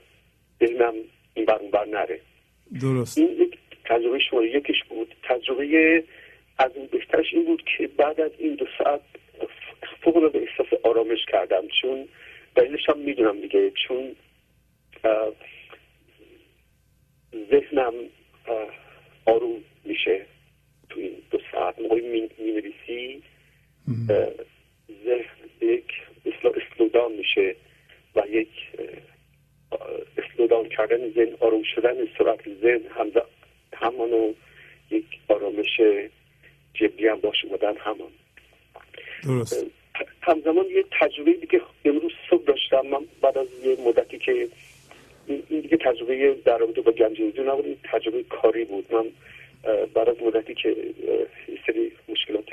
ذهنم 0.59 0.93
این 1.33 1.45
بر 1.45 1.55
اون 1.55 1.71
بر 1.71 1.85
نره. 1.85 2.19
درست. 2.81 3.17
این 3.17 3.41
یک 3.41 3.57
تجربه 3.85 4.19
شماره 4.19 4.55
یکش 4.55 4.83
بود. 4.89 5.15
تجربه 5.23 6.03
از 6.57 6.71
اون 6.75 6.87
بهترش 6.87 7.33
این 7.33 7.45
بود 7.45 7.63
که 7.77 7.87
بعد 7.87 8.21
از 8.21 8.31
این 8.37 8.55
دو 8.55 8.65
ساعت 8.77 9.01
فوق 10.01 10.31
به 10.31 10.39
احساس 10.39 10.79
آرامش 10.83 11.25
کردم. 11.27 11.67
چون 11.81 12.07
دلیلش 12.55 12.89
هم 12.89 12.97
می‌دونم 12.97 13.41
دیگه. 13.41 13.71
چون 13.87 14.15
ذهنم 17.51 17.93
آروم 19.25 19.63
میشه 19.85 20.25
تو 20.89 20.99
این 20.99 21.21
دو 21.31 21.39
ساعت. 21.51 21.79
موقعی 21.79 22.01
می 22.01 22.29
نویسی 22.39 23.23
ذهن 25.05 25.49
یک 25.61 25.85
اسلودان 26.55 27.11
میشه 27.11 27.55
و 28.15 28.23
یک 28.29 28.49
اسلودان 30.17 30.69
کردن 30.69 31.09
ذهن 31.11 31.35
آروم 31.39 31.63
شدن 31.63 31.93
سرعت 32.17 32.49
ذهن 32.61 32.81
هم 32.89 33.11
همانو 33.73 34.33
یک 34.91 35.05
آرامش 35.27 35.81
جدی 36.73 37.07
هم 37.07 37.19
باشه 37.19 37.47
بودن 37.47 37.73
همان. 37.77 38.11
درست. 39.23 39.65
همزمان 40.21 40.65
یه 40.65 40.85
تجربه 40.99 41.33
دیگه 41.33 41.61
امروز 41.85 42.11
صبح 42.29 42.43
داشتم. 42.43 42.81
من 42.81 43.05
بعد 43.21 43.37
از 43.37 43.47
یه 43.63 43.77
مدتی 43.87 44.17
که 44.17 44.47
این 45.27 45.43
دیگه 45.49 45.77
تجربه 45.77 46.35
در 46.45 46.57
رابطه 46.57 46.81
با 46.81 46.91
گنج 46.91 47.21
حضور 47.21 47.51
نبود 47.51 47.65
این 47.65 47.77
تجربه 47.83 48.23
کاری 48.23 48.65
بود. 48.65 48.85
من 48.93 49.05
بعد 49.93 50.09
از 50.09 50.21
مدتی 50.21 50.53
که 50.53 50.75
سری 51.67 51.91
مشکلات 52.09 52.49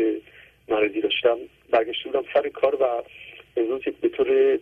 مرضی 0.69 1.01
داشتم 1.01 1.39
برگشته 1.71 2.11
بودم 2.11 2.25
سر 2.35 2.49
کار 2.49 2.75
و 2.75 3.03
امروز 3.57 3.83
به 4.01 4.09
طور 4.09 4.57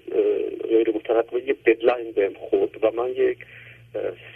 غیر 0.68 0.90
مترقبه 0.90 1.42
یه 1.42 1.56
ددلاین 1.66 2.12
بهم 2.12 2.34
خورد 2.34 2.84
و 2.84 2.90
من 2.90 3.10
یک 3.10 3.38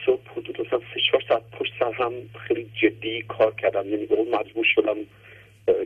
صبح 0.07 0.31
حدود 0.37 0.61
مثلا 0.61 0.79
سه 0.79 1.01
چهار 1.11 1.23
ساعت 1.29 1.43
پشت 1.59 1.73
سر 1.79 1.93
هم 1.93 2.13
خیلی 2.49 2.71
جدی 2.83 3.23
کار 3.23 3.55
کردم. 3.55 3.89
یعنی 3.89 4.07
به 4.07 4.15
اون 4.15 4.35
مجبور 4.35 4.65
شدم 4.75 4.97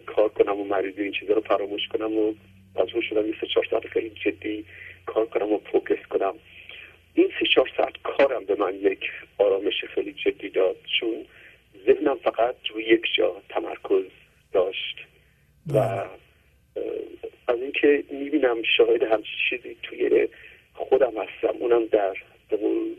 کار 0.07 0.29
کنم 0.29 0.61
و 0.61 0.65
مریضی 0.65 1.03
این 1.03 1.13
چیزا 1.13 1.35
رو 1.35 1.41
فراموش 1.41 1.89
کنم 1.89 2.19
و 2.19 2.35
مجبور 2.77 3.03
شدم 3.03 3.27
یه 3.27 3.35
سه 3.41 3.47
چهار 3.47 3.67
ساعت 3.71 3.87
خیلی 3.87 4.11
جدی 4.11 4.65
کار 5.07 5.27
کنم 5.27 5.53
و 5.53 5.59
پروگرس 5.59 6.07
کنم. 6.07 6.35
این 7.15 7.31
سه 7.41 7.47
چهار 7.55 7.71
ساعت 7.77 7.93
کارم 8.03 8.45
به 8.45 8.55
من 8.55 8.75
یک 8.75 9.11
آرامش 9.39 9.85
خیلی 9.95 10.13
جدی 10.13 10.49
داد. 10.49 10.77
چون 11.01 11.27
ذهنم 11.87 12.17
فقط 12.17 12.55
روی 12.75 12.85
یک 12.85 13.03
جا 13.17 13.43
تمرکز 13.49 14.05
داشت 14.53 14.97
و 15.67 15.79
اه، 15.79 16.07
از 17.49 17.61
اینکه 17.61 18.05
می‌بینم 18.11 18.63
شاهد 18.77 19.03
همچین 19.03 19.39
چیزی 19.51 19.77
توی 19.83 20.29
خودم 20.75 21.13
هستم 21.19 21.57
اونم 21.59 21.87
در 21.87 22.15
به 22.51 22.57
قول، 22.57 22.95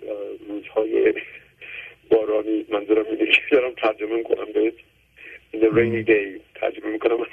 روزهای 0.50 1.14
بارانی. 2.12 2.66
منظورم 2.70 3.06
اینه 3.06 3.26
که 3.32 3.42
دارم 3.52 3.74
ترجمه 3.78 4.16
می‌کنم 4.16 4.46
به 4.54 4.74
In 5.54 5.58
the 5.58 5.70
rainy 5.78 6.04
day 6.10 6.42
ترجمه 6.56 6.92
می‌کنم. 6.92 7.22
از 7.22 7.28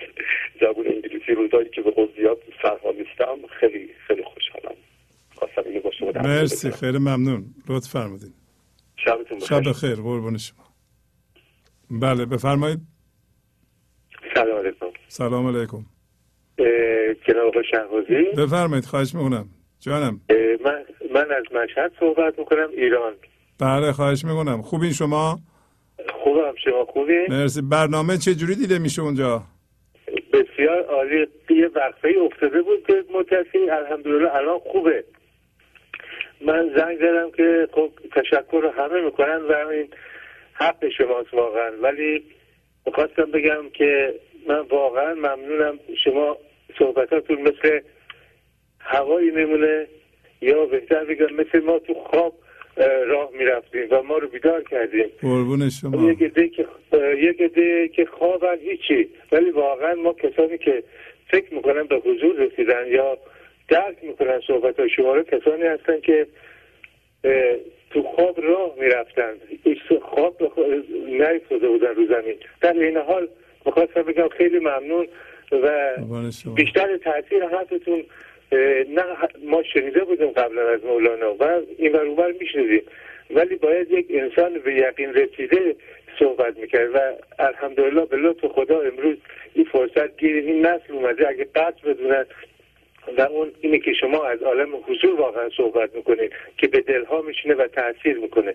زبون 0.61 0.87
انگلیسی 0.87 1.33
روزایی 1.33 1.69
که 1.69 1.83
به 1.83 1.91
قول 1.91 2.09
زیاد 2.17 2.39
سرها 2.63 2.91
نیستم. 2.91 3.47
خیلی 3.61 3.91
خیلی 4.07 4.23
خوشحالم. 4.23 4.77
خواستم 5.35 5.63
اینو 5.67 5.81
با 5.81 5.91
شما 5.91 6.11
مرسی. 6.11 6.71
خیلی 6.71 6.99
ممنون. 6.99 7.45
لطف 7.69 7.91
فرمودین. 7.93 8.33
شبتون 8.97 9.39
بخیر. 9.39 9.49
شب 9.49 9.69
بخیر 9.69 9.95
قربون 9.95 10.37
شما. 10.37 10.65
بله 11.91 12.27
بفرمایید. 12.27 12.79
سلام 14.35 14.59
علیکم. 14.59 14.87
سلام 15.09 15.57
علیکم. 15.57 15.85
جناب 17.29 17.63
شهبازی. 17.71 18.23
بفرمایید 18.39 18.85
خواهش 18.85 19.15
می‌کنم. 19.15 19.49
جانم. 19.81 20.21
من 20.65 20.85
من 21.15 21.31
از 21.31 21.45
مشهد 21.55 21.93
صحبت 22.01 22.39
می‌کنم 22.39 22.69
ایران. 22.73 23.13
بله 23.61 23.93
خواهش 23.93 24.25
می‌کنم. 24.25 24.63
خوبین 24.63 24.93
شما؟ 24.93 25.39
خوبم. 26.25 26.55
شما 26.65 26.85
خوبی؟ 26.85 27.19
مرسی. 27.29 27.63
برنامه 27.63 28.19
چه 28.19 28.35
جوری 28.35 28.55
دیده 28.55 28.79
میشه 28.79 29.03
اونجا؟ 29.03 29.43
بسیار 30.33 30.83
عالی. 30.83 31.27
یه 31.51 31.71
وقفه 31.75 32.15
افتاده 32.27 32.63
بود 32.63 32.87
که 32.87 33.05
مدتی 33.15 33.71
الحمدلله 33.71 34.35
الان 34.35 34.59
خوبه. 34.59 35.05
من 36.47 36.71
زنگ 36.77 36.97
زدم 36.99 37.31
که 37.37 37.69
خب 37.73 37.91
تشکر 38.13 38.61
رو 38.63 38.71
همه 38.71 39.01
می‌کنن 39.01 39.37
و 39.37 39.69
این 39.69 39.89
حق 40.53 40.89
شماست 40.99 41.35
واقعا. 41.35 41.73
ولی 41.83 42.25
می‌خواستم 42.87 43.25
بگم 43.25 43.71
که 43.75 44.15
من 44.49 44.61
واقعا 44.61 45.15
ممنونم 45.15 45.79
شما 46.05 46.37
صحبتاتون 46.79 47.41
مثل 47.41 47.81
هوایی 48.81 49.31
میمونه 49.31 49.87
یا 50.43 50.67
بهتر 50.67 51.05
بگم 51.05 51.35
مثل 51.35 51.61
ما 51.65 51.79
تو 51.79 51.95
خواب 51.95 52.35
اه، 52.77 52.87
راه 52.87 53.31
می‌رفتیم 53.39 53.87
و 53.91 54.03
ما 54.03 54.19
رو 54.19 54.29
بیدار 54.29 54.62
کردیم. 54.62 55.07
قربون 55.23 55.71
شما. 55.71 56.11
یک 56.11 56.23
عده 56.23 56.49
که 56.49 56.67
یک 57.19 57.93
که 57.93 58.05
خوابن 58.05 58.59
هیچی. 58.59 59.09
ولی 59.33 59.51
واقعا 59.51 59.95
ما 59.95 60.12
کسانی 60.12 60.59
که 60.59 60.83
فکر 61.31 61.55
می‌کنن 61.55 61.83
به 61.83 61.97
حضور 61.97 62.37
رسیدن 62.37 62.87
یا 62.89 63.19
درک 63.69 63.97
می‌کنن 64.03 64.41
صحبت 64.47 64.81
های 64.81 64.91
شما 64.91 65.15
رو 65.15 65.23
کسانی 65.23 65.62
هستن 65.62 66.01
که 66.01 66.27
تو 67.91 68.03
خواب 68.03 68.41
راه 68.43 68.75
می‌رفتن. 68.81 69.33
خواب 70.03 70.53
نیفتاده 71.07 71.69
بودن 71.69 71.95
رو 71.95 72.07
زمین. 72.07 72.37
در 72.61 72.73
این 72.73 72.97
حال 72.97 73.29
می‌خواستم 73.67 74.03
بگم 74.03 74.29
خیلی 74.29 74.59
ممنون 74.59 75.07
و 75.53 75.97
بیشتر 76.55 76.97
تاثیر 76.97 77.45
حرفتون 77.45 78.05
نه 78.89 79.05
ما 79.45 79.63
شنیده 79.63 80.05
بودیم 80.05 80.29
قبلا 80.29 80.69
از 80.69 80.85
مولانا 80.85 81.35
و 81.35 81.61
این 81.79 81.97
اونور 81.97 82.33
میشنیدیم. 82.41 82.83
ولی 83.31 83.57
باید 83.57 83.91
یک 83.91 84.07
انسان 84.11 84.59
به 84.59 84.75
یقین 84.75 85.15
رسیده 85.15 85.77
صحبت 86.19 86.59
می‌کرد 86.59 86.95
و 86.95 86.99
الحمدلله 87.39 88.05
به 88.05 88.17
لطف 88.17 88.45
خدا 88.47 88.81
امروز 88.81 89.17
این 89.55 89.65
فرصت 89.65 90.17
گیر 90.17 90.37
این 90.37 90.67
نسل 90.67 90.93
اومده. 90.93 91.29
اگه 91.29 91.47
قطع 91.55 91.93
بدونن 91.93 92.27
و 93.19 93.21
اون 93.21 93.53
اینه 93.61 93.79
که 93.79 93.93
شما 93.93 94.25
از 94.25 94.43
عالم 94.43 94.69
حضور 94.87 95.21
واقعا 95.21 95.49
صحبت 95.57 95.95
می‌کنید 95.95 96.33
که 96.59 96.69
به 96.69 96.81
دلها 96.81 97.23
میشینه 97.23 97.55
و 97.55 97.67
تاثیر 97.67 98.19
می‌کنه. 98.19 98.55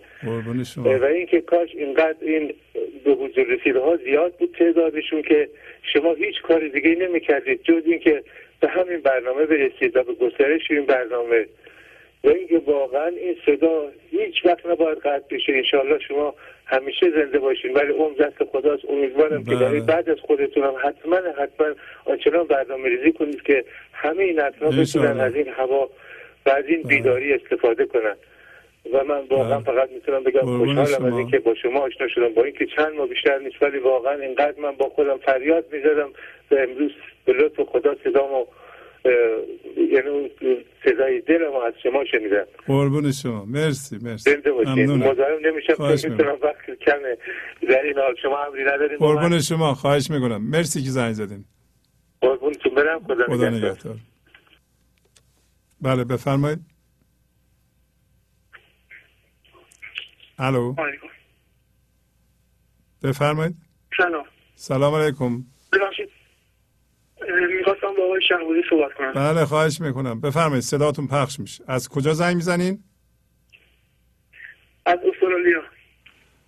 شما. 0.75 0.99
و 0.99 1.03
اینکه 1.03 1.41
کاش 1.41 1.69
اینقدر 1.75 2.17
این 2.21 2.53
به 3.03 3.11
حضور 3.11 3.45
رسیده 3.45 3.79
ها 3.79 3.95
زیاد 3.95 4.33
بود 4.33 4.55
تعدادشون 4.59 5.21
که 5.21 5.49
شما 5.93 6.13
هیچ 6.13 6.41
کار 6.41 6.67
دیگه 6.67 6.95
نمی‌کردید 6.95 7.63
جز 7.63 7.81
اینکه 7.85 8.23
به 8.59 8.67
همین 8.67 9.01
برنامه 9.01 9.45
برسید 9.45 9.97
و 9.97 10.03
به 10.03 10.13
گسترش 10.13 10.71
این 10.71 10.85
برنامه 10.85 11.45
و 12.23 12.29
اینکه 12.29 12.57
واقعا 12.57 13.07
این 13.07 13.37
صدا 13.45 13.91
هیچ 14.11 14.45
وقت 14.45 14.65
نباید 14.65 14.97
قطع 14.97 15.35
بشه 15.35 15.53
انشاءالله 15.53 15.99
شما 15.99 16.35
همیشه 16.65 17.09
زنده 17.09 17.39
باشین 17.39 17.73
ولی 17.73 17.91
اون 17.91 18.13
دست 18.13 18.43
خداست 18.43 18.89
امیدوارم 18.89 19.43
که 19.43 19.51
بله. 19.51 19.59
برای 19.59 19.79
بعد 19.79 20.09
از 20.09 20.19
خودتون 20.19 20.63
هم 20.63 20.73
حتما 20.83 21.15
حتما 21.15 21.67
آنچنان 22.05 22.43
برنامه 22.43 22.89
ریزی 22.89 23.11
کنید 23.11 23.41
که 23.41 23.63
همه 23.93 24.23
این 24.23 24.41
اطراف. 24.41 24.73
بتونن 24.73 25.19
از 25.19 25.35
این 25.35 25.47
هوا 25.47 25.89
و 26.45 26.49
از 26.49 26.65
این 26.67 26.81
بیداری 26.81 27.33
استفاده 27.33 27.85
کنن 27.85 28.15
و 28.93 29.03
من 29.03 29.19
واقعا 29.29 29.59
بله. 29.59 29.75
فقط 29.75 29.91
می‌تونم 29.91 30.23
بگم 30.23 30.57
خوشحالم 30.57 31.05
از. 31.05 31.17
اینکه 31.17 31.39
با 31.39 31.55
شما 31.55 31.79
آشنا 31.79 32.07
شدم 32.07 32.33
با 32.33 32.43
اینکه 32.43 32.65
چند 32.65 32.93
ماه 32.93 33.07
بیشتر 33.07 33.39
نیست 33.39 33.63
ولی 33.63 33.77
واقعا 33.77 34.13
اینقدر 34.13 34.59
من 34.59 34.71
با 34.71 34.89
خودم 34.89 35.17
فریاد 35.17 35.65
می‌زدم 35.71 36.09
و 36.51 36.55
امروز 36.55 36.91
به 37.25 37.33
لطف 37.33 37.61
خدا 37.61 37.95
صدامو 38.03 38.45
اه، 39.05 39.13
یعنی 39.77 40.07
اون 40.07 40.29
صدای 41.37 41.49
دلم 41.51 41.55
از 41.67 41.73
شما 41.83 42.05
شنیدم. 42.05 42.45
قربون 42.67 43.11
شما. 43.11 43.45
مرسی 43.45 43.97
مرسی. 44.01 44.31
زنده 44.31 44.51
باشین. 44.51 44.73
ممنونم. 44.73 45.11
مزاحم 45.11 45.37
نمیشم 45.45 46.09
می‌تونم 46.11 46.37
وقت 46.43 46.79
کمه 46.85 47.17
در 47.69 47.81
این 47.81 47.97
حال 47.97 48.15
شما 48.21 48.45
امری 48.45 48.63
ندارید. 48.63 48.99
قربون 48.99 49.39
شما. 49.39 49.73
خواهش 49.73 50.11
می‌کنم. 50.11 50.41
مرسی 50.41 50.83
که 50.83 50.89
زنگ 50.89 51.13
زدین. 51.13 51.45
قربونتون 52.21 52.75
برم. 52.75 53.03
خدا, 53.03 53.25
خدا 53.25 53.49
نگهدار. 53.49 53.71
نگهدار. 53.71 53.95
بله 55.81 56.03
بفرمایید. 56.03 56.59
الو. 60.39 60.75
بفرمایید. 63.03 63.55
سلام. 63.97 64.25
سلام 64.55 64.93
علیکم. 64.93 65.43
ببخشید. 65.73 66.09
می‌خواستم 67.57 67.93
با 67.97 68.03
آقای 68.03 68.21
شهبازی 68.27 68.61
صحبت 68.69 68.93
کنم. 68.93 69.13
بله 69.13 69.45
خواهش 69.45 69.81
می‌کنم. 69.81 70.21
بفرمایید 70.21 70.63
صداتون 70.63 71.07
پخش 71.07 71.39
میشه. 71.39 71.63
از 71.67 71.89
کجا 71.89 72.13
زنگ 72.13 72.35
می‌زنین؟ 72.35 72.79
از 74.85 74.99
استرالیا. 75.13 75.63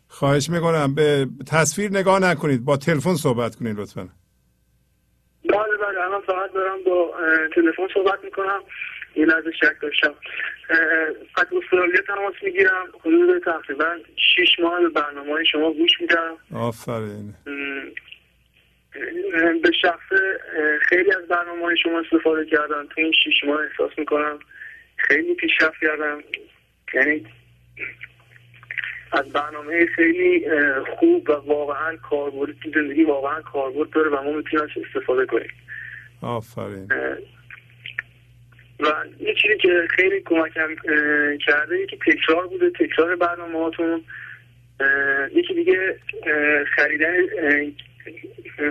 خواهش 0.07 0.49
می‌کنم. 0.49 0.95
به 0.95 1.27
تصویر 1.47 1.91
نگاه 1.91 2.19
نکنید. 2.19 2.65
با 2.65 2.77
تلفن 2.77 3.15
صحبت 3.15 3.55
کنید 3.55 3.79
لطفا. 3.79 4.09
بله 5.49 5.77
بله. 5.81 5.99
الان 6.05 6.21
فقط 6.21 6.53
دارم 6.53 6.83
با 6.85 7.13
تلفن 7.55 7.87
صحبت 7.93 8.23
می‌کنم. 8.23 8.59
یه 9.15 9.25
لحظه 9.25 9.51
شک 9.51 9.81
داشتم. 9.81 10.13
از 11.35 11.45
استرالیا 11.63 12.01
تماس 12.07 12.33
می‌گیرم. 12.43 12.85
حدود 12.99 13.43
تقریبا 13.43 13.95
شیش 14.35 14.59
ماه 14.59 14.81
به 14.81 14.89
برنامه 14.89 15.31
های 15.31 15.45
شما 15.45 15.73
گوش 15.73 15.91
میدم. 16.01 16.37
آفرین. 16.53 17.35
به 19.63 19.71
شخص 19.81 20.19
خیلی 20.81 21.11
از 21.11 21.27
برنامه 21.27 21.65
های 21.65 21.77
شما 21.77 21.99
استفاده 21.99 22.45
کردم 22.45 22.87
تو 22.89 23.01
این 23.01 23.11
شیش 23.23 23.43
ماه 23.43 23.61
احساس 23.61 23.99
می‌کنم 23.99 24.39
خیلی 24.97 25.35
پیشرفت 25.35 25.79
کردم. 25.81 26.23
یعنی 26.93 27.25
از 29.11 29.29
برنامه 29.33 29.85
خیلی 29.85 30.45
خوب 30.97 31.29
و 31.29 31.33
واقعا 31.33 31.95
کاربردی 31.95 32.55
تو 32.63 32.71
زندگی 32.81 33.03
واقعا 33.03 33.41
کاربرد 33.41 33.89
داره 33.89 34.09
و 34.09 34.23
ما 34.23 34.31
می‌تونیم 34.31 34.65
ازش 34.65 34.77
استفاده 34.77 35.25
کنیم. 35.25 35.51
آفرین. 36.21 36.91
و 38.79 38.85
یه 39.19 39.33
چیزی 39.33 39.57
که 39.57 39.87
خیلی 39.89 40.21
کمکم 40.21 40.75
کرده 41.45 41.79
یکی 41.79 41.97
تکرار 41.97 42.47
بوده 42.47 42.69
تکرار 42.69 43.15
برنامه 43.15 43.59
هاتون 43.59 44.03
یکی 45.31 45.53
دیگه 45.53 45.99
خریدن 46.75 47.15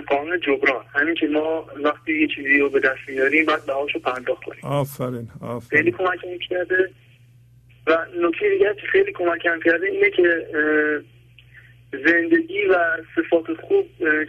قانون 0.07 0.39
جبران. 0.39 0.85
همین 0.93 1.15
که 1.15 1.27
ما 1.27 1.67
وقتی 1.83 2.21
یه 2.21 2.27
چیزی 2.35 2.59
رو 2.59 2.69
به 2.69 2.79
دست 2.79 2.99
میاریم 3.07 3.45
باید 3.45 3.65
بهاشو 3.65 3.99
پرداخت 3.99 4.43
کنیم. 4.43 4.59
آفرین 4.63 5.09
خیلی 5.09 5.31
آفرین 5.41 5.91
کمکم 5.91 6.37
کرده. 6.49 6.91
و 7.87 7.97
نکته 8.21 8.49
دیگه 8.49 8.75
که 8.81 8.87
خیلی 8.87 9.11
کمکم 9.11 9.59
کرده 9.65 9.87
اینه 9.87 10.09
که 10.09 10.47
زندگی 11.91 12.65
و 12.65 12.97
صفات 13.15 13.61
خوب 13.61 13.87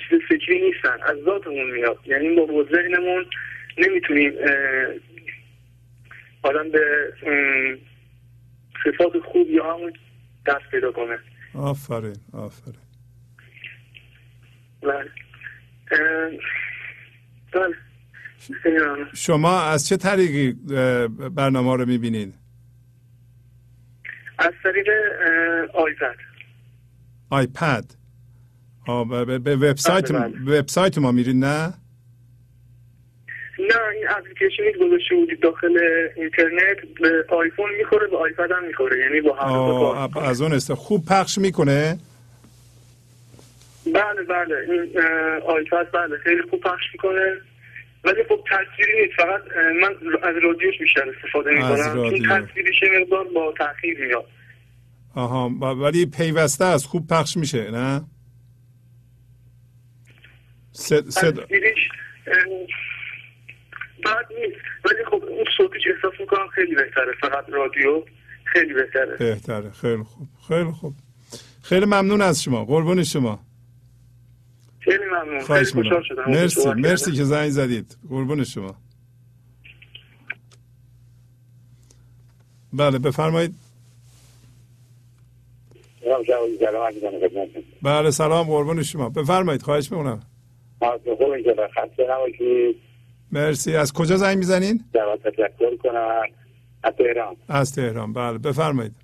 چیز 0.08 0.20
فکری 0.28 0.60
نیستن. 0.60 1.02
از 1.02 1.16
ذاتمون 1.24 1.70
میاد. 1.70 1.98
یعنی 2.06 2.34
با 2.34 2.64
ذهنمون 2.72 3.26
نمی‌تونیم 3.78 4.32
آدم 6.42 6.70
به 6.70 7.12
صفات 8.84 9.18
خوب 9.18 9.50
یا 9.50 9.74
همون 9.74 9.92
دست 10.46 10.70
پیدا 10.70 10.92
کنه. 10.92 11.18
آفرین 11.54 12.16
آفرین 12.32 12.74
بله 12.74 12.74
اه، 12.74 12.76
بله 12.76 12.76
خیلی 12.76 12.78
ممنون. 12.78 14.68
شما 19.14 19.62
از 19.62 19.88
چه 19.88 19.96
طریقی 19.96 20.52
برنامه 21.36 21.76
رو 21.76 21.86
می‌بینید؟ 21.86 22.34
از 24.38 24.52
طریق 24.62 24.86
آیپد 25.74 26.16
آیپد 27.30 27.84
به- 29.38 29.56
وبسایت 29.56 30.12
بله، 30.12 30.28
بله. 30.28 30.58
وبسایت 30.58 30.98
ما 30.98 31.12
میرید 31.12 31.36
نه؟ 31.36 31.74
نه 33.58 33.76
این 33.96 34.08
اپلیکیشنی 34.08 34.72
که 34.72 34.78
گذاشته 34.86 35.14
بودید 35.14 35.40
داخل 35.40 35.78
اینترنت 36.16 36.76
به 37.00 37.24
آیفون 37.28 37.70
می‌خوره 37.78 38.06
به 38.06 38.16
آیپد 38.16 38.52
هم 38.52 38.66
می‌خوره. 38.66 38.98
یعنی 38.98 39.20
با 39.20 40.06
می‌کنه. 40.06 40.24
از 40.24 40.42
اون 40.42 40.52
است. 40.52 40.74
خوب 40.74 41.04
پخش 41.06 41.38
می‌کنه. 41.38 41.98
بله 43.92 44.22
بله. 44.28 44.56
این 44.56 45.02
آیپد 45.48 45.90
بله. 45.92 46.18
خیلی 46.18 46.42
خوب 46.50 46.60
پخش 46.60 46.84
می‌کنه. 46.92 47.36
ولی 48.04 48.24
خب 48.28 48.44
تصویری 48.50 49.02
نیست. 49.02 49.16
فقط 49.16 49.40
من 49.82 49.94
از 50.22 50.34
رادیوش 50.42 50.78
بیشتر 50.78 51.04
استفاده 51.16 51.50
می‌کنم. 51.50 52.00
این 52.00 52.28
تصویریش 52.28 52.76
مقدار 53.00 53.24
با 53.24 53.54
تاخیر 53.58 54.06
میاد. 54.06 54.24
آها. 55.14 55.48
ولی 55.58 56.06
پیوسته 56.06 56.64
است. 56.64 56.86
خوب 56.86 57.06
پخش 57.06 57.36
میشه 57.36 57.70
نه؟ 57.70 58.04
صد... 60.72 61.08
صد... 61.08 61.44
تصویریش 61.44 61.88
اه، 62.26 62.34
بد 64.04 64.26
نیست. 64.38 64.60
ولی 64.84 65.04
خب 65.04 65.24
اون 65.24 65.44
صوتش 65.56 65.82
احساس 65.96 66.20
می‌کنم 66.20 66.48
خیلی 66.54 66.74
بهتره. 66.74 67.12
فقط 67.20 67.44
رادیو 67.48 68.04
خیلی 68.44 68.74
بهتره. 68.74 69.16
بهتره. 69.16 69.70
خیلی 69.70 70.02
خوب. 70.02 70.28
خیلی 70.48 70.70
خوب. 70.70 70.94
خیلی 71.62 71.86
ممنون 71.86 72.22
از 72.22 72.42
شما. 72.42 72.64
قربون 72.64 73.04
شما. 73.04 73.40
خیلی 74.90 75.04
ممنون. 75.04 75.24
خیلی 75.26 75.40
خواهش 75.44 75.74
می‌کنم. 75.74 76.02
شدم. 76.02 76.30
مرسی 76.30 76.68
مرسی. 76.68 77.12
که 77.12 77.24
زنگ 77.24 77.50
زدید. 77.50 77.96
قربون 78.08 78.44
شما. 78.44 78.74
بله 82.72 82.98
بفرمایید. 82.98 83.54
بله 87.82 88.10
سلام 88.10 88.46
قربون 88.46 88.82
شما. 88.82 89.08
بفرمایید 89.08 89.62
خواهش 89.62 89.92
می‌کنم. 89.92 90.22
مرسی 93.32 93.76
از 93.76 93.92
کجا 93.92 94.16
زنگ 94.16 94.38
می‌زنین؟ 94.38 94.84
تشکر 95.24 95.76
کنم. 95.76 96.22
از 96.82 96.92
تهران. 96.94 97.36
از 97.48 97.74
تهران. 97.74 98.12
بله 98.12 98.38
بفرمایید. 98.38 98.94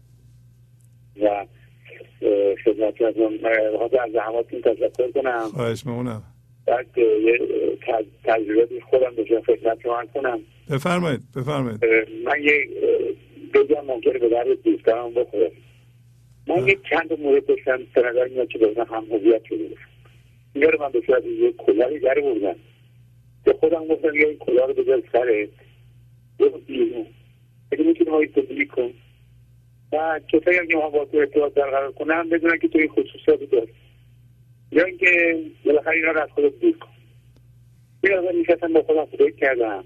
و 1.23 1.47
اه، 2.23 2.55
خدمتتون 2.65 3.39
بخاطر 3.75 4.01
از 4.01 4.13
زحماتتون 4.13 4.61
تشکر 4.61 5.11
کنم. 5.11 5.49
خواهش 5.55 5.87
می‌کنم. 5.87 6.23
بعد 6.67 6.99
یه 6.99 7.39
تجربه 8.25 8.81
خودم 8.91 9.15
بشه 9.17 9.41
خدمت 9.41 9.81
شما 9.83 10.05
کنم. 10.15 10.41
بفرمایید 10.71 11.21
بفرمایید. 11.37 11.85
من 12.25 12.43
یه 12.43 12.69
بگم 13.55 13.85
ممکنه 13.87 14.19
به 14.19 14.29
درد 14.29 14.63
دوستانم 14.63 15.15
بخوره. 15.15 15.53
من 16.47 16.69
یک 16.69 16.79
چند 16.91 17.21
مورد 17.21 17.47
داشتم 17.47 17.79
به 17.95 18.03
نظر 18.03 18.29
میاد 18.29 18.49
که 18.49 18.59
به 18.59 18.85
هم 18.91 19.05
هویت 19.11 19.43
شده 19.49 19.69
اینا 20.55 20.69
رو 20.69 20.81
من 20.81 20.93
به 20.93 21.03
صورت 21.07 21.25
یه 21.25 21.53
کلاهی 21.53 21.99
در 21.99 22.21
بردم. 22.21 22.57
به 23.45 23.53
خودم 23.53 23.87
گفتم 23.87 24.15
یا 24.15 24.29
این 24.29 24.39
کلاه 24.39 24.67
رو 24.67 24.75
بذار 24.75 25.03
سرت. 25.13 25.49
برو 26.39 26.59
بیرون. 26.67 27.07
اگه 27.73 27.85
می‌تونی 27.85 28.27
تبدیلی 28.27 28.67
کن. 28.67 28.91
کسایی 30.33 30.59
هم 30.59 30.67
که 30.67 30.77
ما 30.77 30.91
با 30.91 31.05
تو 31.05 31.17
ارتباط 31.17 31.55
برقرار 31.55 31.93
کنم 31.93 32.29
بدونن 32.29 32.59
که 32.59 32.69
تو 32.69 32.79
این 32.79 32.89
خصوصیاتی 32.89 33.47
داری. 33.47 33.73
یا 34.73 34.85
اینکه 34.85 35.43
بالاخره 35.65 35.97
اینا 35.97 36.11
رو 36.11 36.21
از 36.21 36.31
خودت 36.31 36.61
دور 36.61 36.79
کن. 36.79 36.89
این 38.05 38.19
از 38.19 38.25
نشستم 38.35 38.73
با 38.73 38.83
خودم 38.83 39.07
خدایی 39.07 39.33
کردم. 39.33 39.85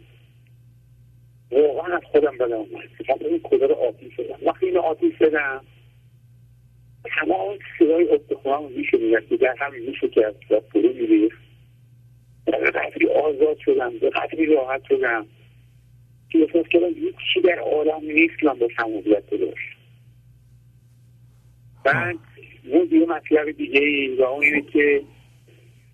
واقعا 1.51 1.97
از 1.97 2.03
خودم 2.05 2.39
بدم 2.39 2.57
اومد. 2.57 2.89
فقط 3.07 3.23
این 3.23 3.41
کلا 3.41 3.67
رو 3.67 3.75
آتیش 3.75 4.15
شدم. 4.17 4.39
وقتی 4.47 4.67
اینو 4.67 4.81
آتیش 4.81 5.15
شدم 5.19 5.65
تمام 7.05 7.59
صدای 7.79 8.09
استخوانم 8.09 8.73
میشه 8.73 9.23
که 9.29 9.37
در 9.37 9.55
هم 9.59 9.73
میشه 9.75 10.09
که 10.09 10.27
از 10.27 10.35
و 10.51 10.61
فرو 10.73 10.93
میریخت. 10.93 11.41
به 12.45 12.71
قدری 12.71 13.07
آزاد 13.09 13.59
شدم 13.59 13.99
به 13.99 14.11
قدری 14.11 14.47
راحت 14.47 14.83
شدم. 14.89 15.27
که 16.31 16.39
احساس 16.39 16.67
کردم 16.71 16.95
هیچ 16.95 17.15
چی 17.35 17.41
در 17.41 17.59
عالم 17.59 18.05
نیست 18.05 18.45
من 18.45 18.59
با 18.59 18.69
شمولیت 18.77 19.31
داشت. 19.31 19.70
بعد 21.84 22.17
اون 22.65 22.89
یه 22.91 23.07
مطلب 23.07 23.50
دیگه 23.50 23.81
ای 23.81 24.17
و 24.17 24.23
اون 24.23 24.44
اینه 24.44 24.62
که 24.62 25.02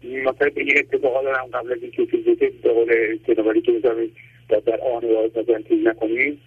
مثلا 0.03 0.51
به 0.51 0.61
این 0.61 0.79
اتفاقا 0.79 1.23
دارم 1.23 1.47
قبل 1.47 1.73
از 1.73 1.83
اینکه 1.83 2.07
تو 2.07 2.23
زوده 2.23 2.53
به 2.63 2.73
قول 2.73 3.19
کنواری 3.27 3.61
که 3.61 3.73
بذاریم 3.73 4.17
و 4.51 4.61
در 4.61 4.81
آن 4.81 5.05
واحد 5.05 5.39
مثلا 5.39 5.63
چیز 5.63 5.87
نکنیم 5.87 6.41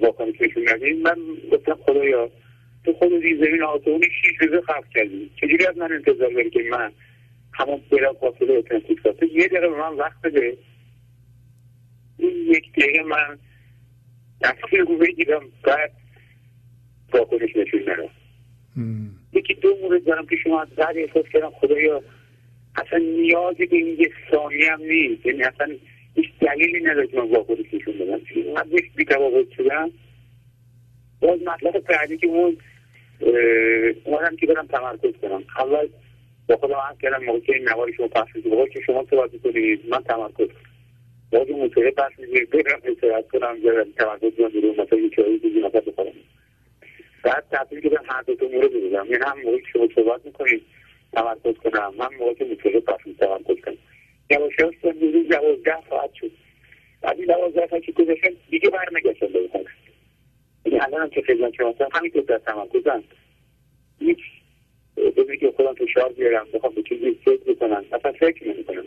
واکنش 0.00 0.40
نشون 0.40 0.68
ندیم. 0.68 1.02
من 1.02 1.16
گفتم 1.52 1.74
خدایا 1.74 2.30
تو 2.84 2.92
خود 2.92 3.12
این 3.12 3.44
زمین 3.44 3.62
آسمون 3.62 4.02
شیش 4.02 4.36
روزه 4.40 4.60
خلق 4.60 4.88
کردی. 4.94 5.30
چجوری 5.36 5.66
از 5.66 5.78
من 5.78 5.92
انتظار 5.92 6.32
داری 6.32 6.50
که 6.50 6.62
من 6.70 6.92
همون 7.52 7.80
بلا 7.90 8.12
فاصله 8.12 8.54
اتنتیک 8.54 8.98
تو 9.02 9.24
یه 9.24 9.48
دقیقه 9.48 9.68
من 9.68 9.94
وقت 9.96 10.20
بده. 10.24 10.56
این 12.18 12.36
یک 12.48 12.72
دقیقه 12.72 13.02
من 13.02 13.38
تصویر 14.40 14.82
رو 14.82 14.96
بگیرم 14.96 15.42
بعد 15.64 15.92
واکنش 17.12 17.56
نشون 17.56 17.82
ندم. 17.82 18.10
یکی 19.32 19.54
دو 19.54 19.76
مورد 19.82 20.04
دارم 20.04 20.26
که 20.26 20.36
شما 20.36 20.62
از 20.62 20.68
بعد 20.68 20.96
احساس 20.96 21.24
کردم 21.32 21.50
خدایا 21.50 22.02
اصلا 22.76 22.98
نیازی 22.98 23.66
به 23.66 23.76
این 23.76 23.86
یک 23.86 24.12
ثانیه 24.30 24.72
هم 24.72 24.82
نیست. 24.82 25.26
یعنی 25.26 25.42
اصلا 25.42 25.76
هیچ 26.14 26.26
دلیلی 26.40 26.80
نداره 26.80 27.06
که 27.06 27.16
من 27.16 27.30
واکنش 27.30 27.74
نشون 27.74 27.94
بدم 27.98 28.20
من 28.54 28.64
یک 28.70 28.94
بیتوابط 28.96 29.46
شدم 29.56 29.90
باز 31.20 31.40
مطلب 31.42 31.84
بعدی 31.84 32.16
که 32.16 32.26
اون 32.26 32.56
اومدم 34.04 34.36
که 34.36 34.46
برم 34.46 34.66
تمرکز 34.66 35.20
کنم. 35.22 35.44
اول 35.58 35.88
با 36.48 36.56
خودم 36.56 36.74
عرض 36.74 36.98
کردم 36.98 37.24
موقع 37.24 37.40
که 37.40 37.54
این 37.54 37.68
نواری 37.68 37.92
شما 37.92 38.08
پخش 38.08 38.36
میشه 38.36 38.66
که 38.72 38.80
شما 38.86 39.06
صحبت 39.10 39.32
می‌کنید 39.32 39.80
من 39.88 40.02
تمرکز 40.02 40.48
موقع 41.32 41.44
که 41.44 41.52
موسیقی 41.52 41.90
پخش 41.90 42.18
میشه 42.18 42.44
برم 42.44 42.80
استراحت 42.84 43.28
کنم 43.28 43.60
برم 43.64 43.86
تمرکز 43.96 44.36
کنم 44.38 44.48
بیرون 44.48 44.80
مثلا 44.80 44.98
یه 44.98 45.10
چایی 45.10 45.38
دیگه 45.38 45.60
مثلا 45.60 45.80
بخورم. 45.80 46.12
بعد 47.22 47.44
تبدیل 47.50 47.80
کردم 47.80 48.04
هر 48.08 48.22
دو 48.22 48.34
تا 48.34 48.46
مورد 48.46 48.72
بودم 48.72 49.06
یعنی 49.10 49.24
هم 49.24 49.40
موقعی 49.44 49.60
که 49.60 49.66
شما 49.72 49.88
صحبت 49.94 50.26
می‌کنید 50.26 50.62
تمرکز 51.12 51.54
کنم. 51.54 51.94
هم 52.00 52.14
موقعی 52.18 52.56
که 52.56 52.80
پخش 52.80 53.06
میشه 53.06 53.18
تمرکز 53.18 53.64
کنم. 53.64 53.76
یواش 54.30 54.52
یواش 54.58 54.74
تا 54.82 54.88
روزی 54.88 55.22
دوازده 55.22 55.78
ساعت 55.90 56.14
شد. 56.14 56.30
بعد 57.02 57.18
این 57.18 57.26
دوازده 57.26 57.66
ساعت 57.66 57.82
که 57.82 57.92
گذاشتم 57.92 58.30
دیگه 58.50 58.70
برنگشتم 58.70 59.26
به 59.26 59.48
خونه. 59.52 59.64
یعنی 60.64 60.80
الان 60.80 61.02
هم 61.02 61.10
که 61.10 61.22
خدمت 61.22 61.54
شما 61.54 61.70
هستم 61.70 61.88
همینطور 61.92 62.22
در 62.22 62.38
تمرکزم 62.38 63.04
هیچ 64.00 64.18
ببینی 64.96 65.38
که 65.38 65.52
خودم 65.56 65.74
فشار 65.74 66.12
بیارم 66.12 66.46
بخوام 66.52 66.74
به 66.74 66.82
چیزی 66.82 67.18
فکر 67.24 67.52
بکنم. 67.52 67.84
اصلا 67.92 68.12
فکر 68.12 68.48
نمی‌کنم. 68.48 68.84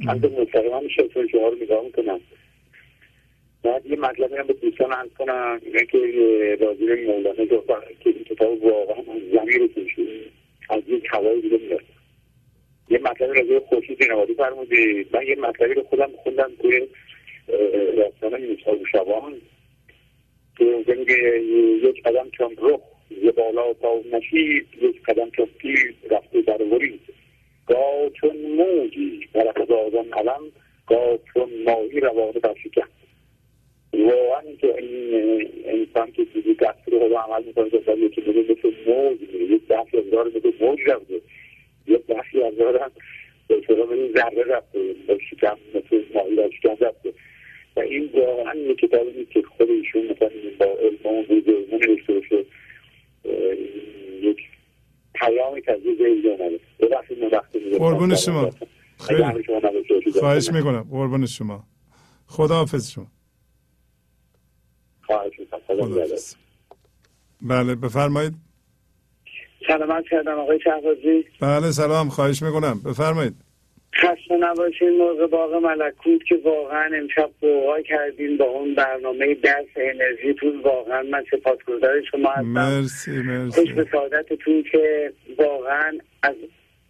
من 0.00 0.14
مستقیما 0.14 0.82
چون 1.14 1.28
شما 1.28 1.48
رو 1.48 1.56
نگاه 1.62 1.84
می‌کنم. 1.84 2.20
بعد 3.62 3.86
یه 3.86 3.96
مطلبی 3.96 4.36
هم 4.36 4.46
به 4.46 4.52
دوستان 4.52 4.92
عرض 4.92 5.10
کنم 5.18 5.60
اینه 5.62 5.84
که 5.84 5.98
راجع 6.60 7.06
مولانا 7.06 7.44
گفتن 7.44 7.80
که 8.00 8.10
این 8.10 8.24
کتاب 8.24 8.64
واقعا 8.64 9.02
زمین 9.32 9.68
کشید 9.68 10.32
از 10.70 10.82
یک 10.88 11.06
هوای 11.10 11.40
دیگه 11.40 11.58
میاد 11.58 11.82
یه 12.88 12.98
مطلبی 12.98 13.38
راجع 13.40 13.58
به 13.58 13.60
خورشید 13.60 14.04
فرمودی 14.36 15.06
من 15.12 15.26
یه 15.26 15.36
مطلبی 15.36 15.74
رو 15.74 15.82
خودم 15.82 16.10
خوندم 16.22 16.50
توی 16.62 16.88
داستان 17.96 18.40
موسی 18.40 18.70
و 18.70 18.86
شبان 18.92 19.34
که 20.58 20.94
میگه 20.94 21.40
یک 21.88 22.02
قدم 22.02 22.30
چون 22.30 22.56
رخ 22.58 22.80
ز 23.22 23.34
بالا 23.36 23.72
تا 23.72 24.00
نشید 24.12 24.66
یک 24.82 25.02
قدم 25.02 25.30
چون 25.30 25.46
پیر 25.58 25.94
رفته 26.10 26.42
در 26.42 26.62
ورید. 26.62 27.00
گاه 27.66 28.10
چون 28.20 28.36
موجی 28.36 29.28
در 29.34 29.52
خدازان 29.52 30.12
علم 30.12 30.52
گاه 30.86 31.18
چون 31.34 31.48
ماهی 31.66 32.00
روانه 32.00 32.32
بر 32.32 32.54
شکم 32.64 32.88
واقعا 33.92 34.40
اینکه 34.40 34.74
این 34.78 35.48
انسان 35.64 36.12
که 36.12 36.26
چیزی 36.32 36.54
دست 36.54 36.88
رو 36.92 36.98
خدا 36.98 37.21
عمل 37.32 37.44
می‌کنه 37.46 37.70
که 37.70 37.78
در 37.78 37.98
یکی 37.98 38.20
میگه 38.20 38.40
مثل 38.40 38.70
موج 38.86 39.20
میره 39.20 39.44
یک 39.44 39.68
دستی 39.68 39.98
از 39.98 40.10
دار 40.12 40.26
مثل 40.28 40.52
موج 40.60 40.78
رفته 40.86 41.20
یک 41.86 42.06
دستی 42.06 42.42
از 42.42 42.56
دار 42.56 42.82
هم 42.82 42.90
به 43.48 43.62
شما 43.66 43.84
مثل 43.84 44.12
ذره 44.12 44.44
رفته 44.56 44.94
به 45.06 45.18
شکم 45.30 45.56
مثل 45.74 46.02
ماهی 46.14 46.36
در 46.36 46.50
شکم 46.50 46.76
رفته 46.86 47.12
و 47.76 47.80
این 47.80 48.10
واقعا 48.14 48.54
یک 48.54 48.78
کتابی 48.78 49.10
نیست 49.18 49.30
که 49.30 49.42
خود 49.42 49.70
ایشون 49.70 50.02
مثلا 50.02 50.28
با 50.58 50.66
علم 50.66 50.98
اون 51.02 51.24
روز 51.24 51.44
علمه 51.46 51.86
نوشته 51.86 52.12
باشه 52.12 52.44
یک 54.22 54.38
پیامی 55.14 55.62
که 55.62 55.72
از 55.72 55.80
روز 55.84 56.00
علم 56.00 56.26
اومده 56.26 56.60
ببخشید 56.80 57.18
من 57.18 57.28
وقتی 57.28 57.58
می‌گذارم. 57.58 57.92
قربون 57.92 58.14
شما. 58.14 58.50
خیلی. 59.00 59.22
خواهش 60.20 60.50
می‌کنم 60.52 60.86
قربون 60.90 61.26
شما 61.26 61.64
خدا 62.26 62.54
حافظ 62.54 62.90
شما 62.90 63.06
خواهش 65.00 65.38
می‌کنم. 65.38 65.60
خدا 65.66 65.74
خدا 65.74 65.86
نگهدار. 65.86 66.08
حافظ. 66.08 66.34
بله 67.52 67.74
بفرمایید. 67.74 68.32
سلامت 69.66 70.04
کردم 70.10 70.38
آقای 70.38 70.60
شهبازی. 70.64 71.24
بله 71.40 71.70
سلام 71.70 72.08
خواهش 72.08 72.42
می‌کنم. 72.42 72.80
بفرمایید. 72.86 73.34
خسته 73.94 74.36
نباشین 74.40 74.98
موقع 74.98 75.26
باغ 75.26 75.54
ملکوت 75.54 76.24
که 76.28 76.40
واقعا 76.44 76.90
امشب 76.94 77.30
بوها 77.40 77.82
کردین 77.82 78.36
با 78.36 78.44
اون 78.44 78.74
برنامه 78.74 79.34
درس 79.34 79.66
انرژیتون 79.76 80.60
واقعا 80.64 81.02
من 81.02 81.24
سپاسگزار 81.30 82.02
شما 82.10 82.30
هستم. 82.30 82.42
مرسی 82.42 83.10
خوش 83.50 83.72
به 83.72 83.74
مرسی 83.74 83.90
سعادتتون 83.92 84.62
که 84.72 85.12
واقعا 85.38 85.98
از 86.22 86.34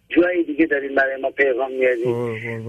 جای 0.09 0.43
دیگه 0.43 0.65
دارین 0.65 0.95
برای 0.95 1.21
ما 1.21 1.29
پیغام 1.29 1.71
میارین 1.71 2.07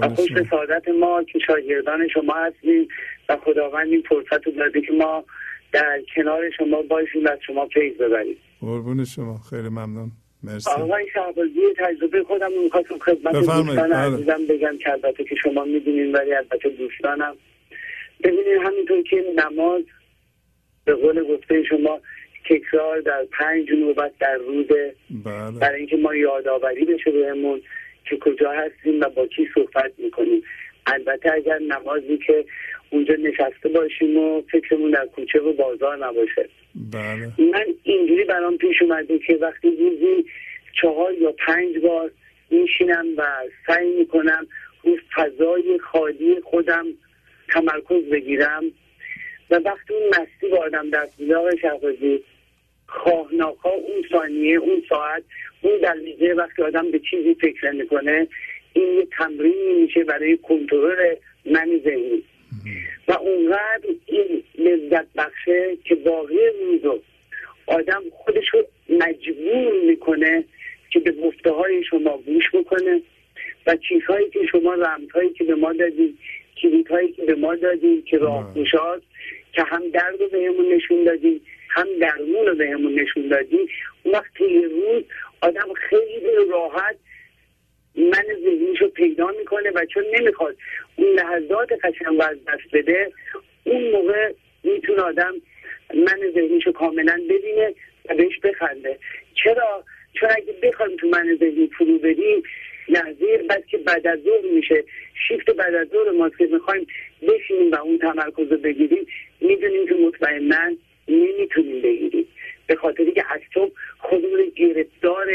و 0.00 0.08
خوش 0.08 0.32
به 0.32 0.46
سعادت 0.50 0.88
ما 0.88 1.22
که 1.22 1.38
شاگردان 1.38 2.08
شما 2.08 2.34
هستیم 2.34 2.88
و 3.28 3.36
خداوند 3.36 3.86
این 3.86 4.02
فرصت 4.08 4.46
رو 4.46 4.52
داده 4.52 4.80
که 4.80 4.92
ما 4.92 5.24
در 5.74 6.00
کنار 6.16 6.50
شما 6.50 6.82
باشیم 6.82 7.24
و 7.24 7.28
از 7.28 7.38
شما 7.46 7.66
فیض 7.66 7.96
ببریم 7.96 8.36
قربون 8.60 9.04
شما. 9.04 9.38
خیلی 9.50 9.68
ممنون. 9.68 10.10
مرسی. 10.42 10.70
آقای 10.70 11.06
شهبازی 11.14 11.60
تجربه 11.78 12.22
خودم 12.22 12.50
رو 12.56 12.62
می‌خواستم 12.62 12.98
خدمت 12.98 13.32
دوستان 13.32 13.76
بله. 13.76 13.96
عزیزم 13.96 14.46
بگم 14.48 14.78
که 14.78 14.92
البته 14.92 15.24
که 15.24 15.34
شما 15.42 15.64
می‌دونین 15.64 16.12
ولی 16.12 16.34
البته 16.34 16.68
دوستانم. 16.68 17.36
ببینید 18.24 18.46
همینطور 18.64 19.02
که 19.02 19.24
نماز 19.36 19.82
به 20.84 20.94
قول 20.94 21.24
گفته 21.24 21.62
شما 21.62 22.00
تکرار 22.50 23.00
در 23.00 23.24
پنج 23.38 23.70
نوبت 23.70 24.12
در 24.20 24.34
روز 24.34 24.66
بله. 25.24 25.58
برای 25.60 25.78
اینکه 25.78 25.96
ما 25.96 26.14
یادآوری 26.14 26.84
بشه 26.84 27.10
بهمون 27.10 27.60
که 28.04 28.16
کجا 28.16 28.52
هستیم 28.52 29.00
و 29.00 29.08
با 29.08 29.26
کی 29.26 29.48
صحبت 29.54 29.92
می‌کنیم. 29.98 30.42
البته 30.86 31.32
اگر 31.32 31.58
نمازی 31.58 32.18
که 32.26 32.44
اونجا 32.94 33.14
نشسته 33.14 33.68
باشیم 33.68 34.18
و 34.18 34.42
فکرمون 34.42 34.90
در 34.90 35.06
کوچه 35.06 35.38
و 35.38 35.52
بازار 35.52 36.06
نباشه. 36.06 36.48
بله. 36.92 37.32
من 37.38 37.66
اینجوری 37.82 38.24
برام 38.24 38.56
پیش 38.56 38.82
اومده 38.82 39.18
که 39.18 39.34
وقتی 39.34 39.68
روزی 39.68 40.24
چهار 40.80 41.14
یا 41.14 41.34
پنج 41.46 41.78
بار 41.78 42.10
میشینم 42.50 43.06
و 43.16 43.22
سعی 43.66 43.90
می‌کنم 43.90 44.46
روی 44.82 44.98
فضای 45.16 45.78
خالی 45.78 46.40
خودم 46.40 46.86
تمرکز 47.48 48.04
بگیرم 48.12 48.62
و 49.50 49.54
وقتی 49.54 49.94
اون 49.94 50.08
مستی 50.08 50.48
با 50.50 50.58
آدم 50.58 50.90
دست 50.90 51.20
میده 51.20 51.36
آقای 51.36 51.58
شهبازی 51.58 52.24
خواه 52.86 53.28
ناخواه 53.32 53.74
اون 53.74 54.04
ثانیه 54.12 54.58
اون 54.58 54.82
ساعت 54.88 55.22
اون 55.62 55.78
دقیقه 55.78 56.34
وقتی 56.34 56.62
آدم 56.62 56.90
به 56.90 57.00
چیزی 57.10 57.34
فکر 57.34 57.70
می‌کنه 57.70 58.28
این 58.72 58.98
یه 58.98 59.06
تمرینی 59.18 59.82
میشه 59.82 60.04
برای 60.04 60.36
کنترل 60.36 61.14
من 61.44 61.80
ذهنی. 61.84 62.22
و 63.08 63.12
اونقدر 63.12 63.88
این 64.06 64.42
لذت 64.58 65.06
بخشه 65.16 65.76
که 65.84 65.94
باقی 65.94 66.38
روزو 66.60 67.00
آدم 67.66 68.02
خودش 68.12 68.48
رو 68.52 68.64
مجبور 68.88 69.72
می‌کنه 69.86 70.44
که 70.90 71.00
به 71.00 71.12
گفته 71.12 71.50
های 71.50 71.84
شما 71.84 72.18
گوش 72.18 72.50
بکنه 72.54 73.02
و 73.66 73.76
چیزهایی 73.88 74.30
که 74.30 74.46
شما 74.52 74.74
رمزهایی 74.74 75.30
که 75.30 75.44
به 75.44 75.54
ما 75.54 75.72
دادید 75.72 76.18
کلیدهایی 76.62 77.12
که 77.12 77.24
به 77.24 77.34
ما 77.34 77.54
دادید 77.54 78.04
که 78.04 78.18
راه 78.18 78.54
گشاد 78.54 79.02
که 79.52 79.62
هم 79.62 79.88
درد 79.88 80.20
رو 80.20 80.28
بهمون 80.28 80.72
نشون 80.72 81.04
دادید 81.04 81.42
هم 81.68 81.86
درمون 82.00 82.46
رو 82.46 82.54
بهمون 82.54 82.94
نشون 82.94 83.28
دادید 83.28 83.68
اون 84.02 84.14
وقت 84.14 84.40
یه 84.40 84.68
روز 84.68 85.02
آدم 85.40 85.72
خیلی 85.72 86.50
راحت 86.50 86.96
من 87.96 88.24
ذهنیش 88.44 88.80
رو 88.80 88.88
پیدا 88.88 89.26
می‌کنه 89.38 89.70
و 89.70 89.84
چون 89.84 90.04
نمی‌خواد 90.18 90.56
اون 90.96 91.08
لحظات 91.08 91.72
قشنگ 91.72 92.20
از 92.20 92.36
دست 92.44 92.70
بده 92.72 93.12
اون 93.64 93.90
موقع 93.90 94.32
می‌تونه 94.64 95.02
آدم 95.02 95.34
من 95.94 96.18
ذهنیش 96.34 96.66
رو 96.66 96.72
کاملا 96.72 97.20
ببینه 97.30 97.74
و 98.08 98.14
بهش 98.14 98.38
بخنده. 98.38 98.98
چرا؟ 99.34 99.84
چون 100.12 100.28
اگه 100.36 100.54
بخوایم 100.62 100.96
تو 100.96 101.08
من 101.08 101.36
ذهنی 101.40 101.70
فرو 101.78 101.98
بدیم 101.98 102.42
لحظه 102.88 103.44
بعد 103.48 103.66
که 103.66 103.78
بعد 103.78 104.06
از 104.06 104.18
ظهر 104.22 104.52
میشه 104.54 104.84
شیفت 105.28 105.50
بعد 105.50 105.74
از 105.74 105.88
ظهر 105.88 106.10
ماست 106.10 106.38
که 106.38 106.46
می‌خوایم 106.46 106.86
بشینیم 107.28 107.70
و 107.72 107.76
اون 107.76 107.98
تمرکز 107.98 108.52
رو 108.52 108.58
بگیریم 108.58 109.06
می‌دونیم 109.40 109.88
که 109.88 109.94
مطمئنا 109.94 110.76
نمی‌تونیم 111.08 111.82
بگیریم. 111.82 112.26
به 112.66 112.76
خاطری 112.76 113.12
که 113.12 113.24
از 113.30 113.40
صبح 113.54 113.72
خودمون 113.98 114.52
گرفتار 114.56 115.26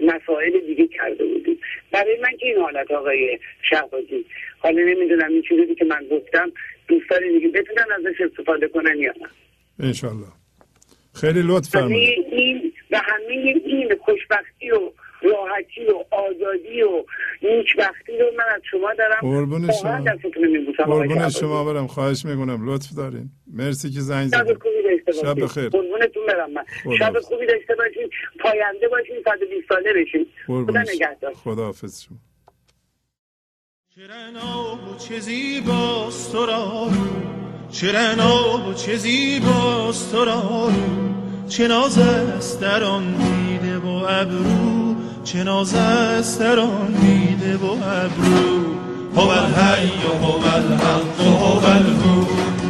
مسائل 0.00 0.60
دیگه 0.66 0.86
کرده 0.86 1.24
بودیم. 1.24 1.58
برای 1.92 2.18
من 2.22 2.36
که 2.36 2.46
این 2.46 2.56
حالت 2.56 2.90
آقای 2.90 3.38
شهبازی 3.70 4.24
حالا 4.58 4.82
نمی‌دونم 4.82 5.32
این 5.32 5.42
چیزی 5.42 5.74
که 5.74 5.84
من 5.84 6.06
گفتم 6.10 6.52
دوستان 6.88 7.18
دیگه 7.32 7.48
بتونن 7.48 7.86
ازش 7.98 8.20
استفاده 8.20 8.68
کنن 8.68 8.98
یا 8.98 9.12
نه. 9.20 9.28
انشالله 9.86 10.26
خیلی 11.20 11.42
لطف 11.42 11.70
فرمایید 11.70 12.26
این 12.32 12.72
و 12.90 13.00
همه 13.04 13.60
این 13.64 13.96
خوشبختی 14.00 14.70
و 14.70 14.92
راحتی 15.22 15.84
و 15.84 16.14
آزادی 16.14 16.82
و 16.82 17.04
نیکبختی 17.42 18.18
رو 18.18 18.26
من 18.38 18.44
از 18.54 18.62
شما 18.70 18.94
دارم 18.98 19.20
قربون 19.20 19.70
شما. 19.72 20.04
قربون. 20.86 21.28
شما 21.28 21.64
برم. 21.64 21.86
خواهش 21.86 22.24
می‌کنم. 22.24 22.70
لطف 22.70 22.92
دارین. 22.96 23.30
مرسی 23.52 23.90
که 23.90 24.00
زنگ 24.00 24.30
شب 24.30 24.44
زدید 24.44 24.62
خوبی 24.62 24.82
داشته 25.04 25.12
شب 25.12 25.24
باشید 25.26 25.44
بخیر. 25.44 25.68
قربونتون 25.68 26.26
برم 26.26 26.52
من. 26.52 26.64
شب. 26.98 27.20
خوبی 27.20 27.46
داشته 27.46 27.74
باشید 27.74 28.10
پاینده 28.40 28.88
باشید 28.88 29.24
120 29.24 29.68
ساله 29.68 29.92
بشید 29.92 30.26
خدا 30.46 30.80
نگهدار. 30.94 31.34
خدا 31.34 31.64
حافظ 31.64 32.02
شما. 32.02 32.18
چه 33.94 34.02
رناب 34.06 34.88
و 34.88 34.96
چه 34.98 35.18
زیباست 35.18 36.32
تو 36.32 36.46
را. 36.46 36.88
چه 37.70 37.92
رناب 37.92 38.74
چه 38.74 38.96
زیباست 38.96 40.12
تو 40.12 40.24
را. 40.24 40.70
چه 41.48 41.68
ناز 41.68 41.98
است 41.98 42.60
در 42.60 42.84
آن 42.84 43.14
دیده 43.14 43.78
و 43.78 43.86
ابرو؟ 44.08 44.94
چه 45.24 45.44
ناز 45.44 45.74
است 45.74 46.40
در 46.40 46.58
آن 46.58 46.92
دیده 47.00 47.56
و 47.56 47.64
ابرو؟ 47.64 48.66
هو. 49.16 49.28
الحی 49.28 49.90
هو 50.22 50.34
الحق 50.34 51.20
هو 51.20 51.64
الهو 51.64 52.24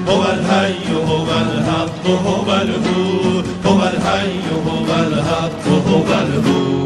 هو 0.07 0.21
الحی 0.21 0.75
هو. 1.07 1.31
الحق 1.31 2.07
هو 2.07 2.51
الهو 2.51 3.43
هو 3.65 3.81
الحی 3.81 4.41
هو 4.67 4.93
الحق 4.93 5.67
هو. 5.67 6.13
الهو 6.13 6.86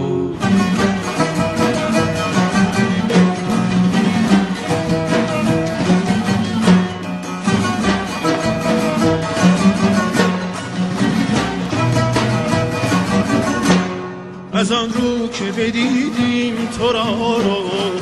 از 14.60 14.72
آن 14.72 14.92
رو 14.92 15.28
که 15.28 15.44
بدیدیم 15.44 16.68
تو 16.78 16.92
را 16.92 17.02
رخ 17.38 18.00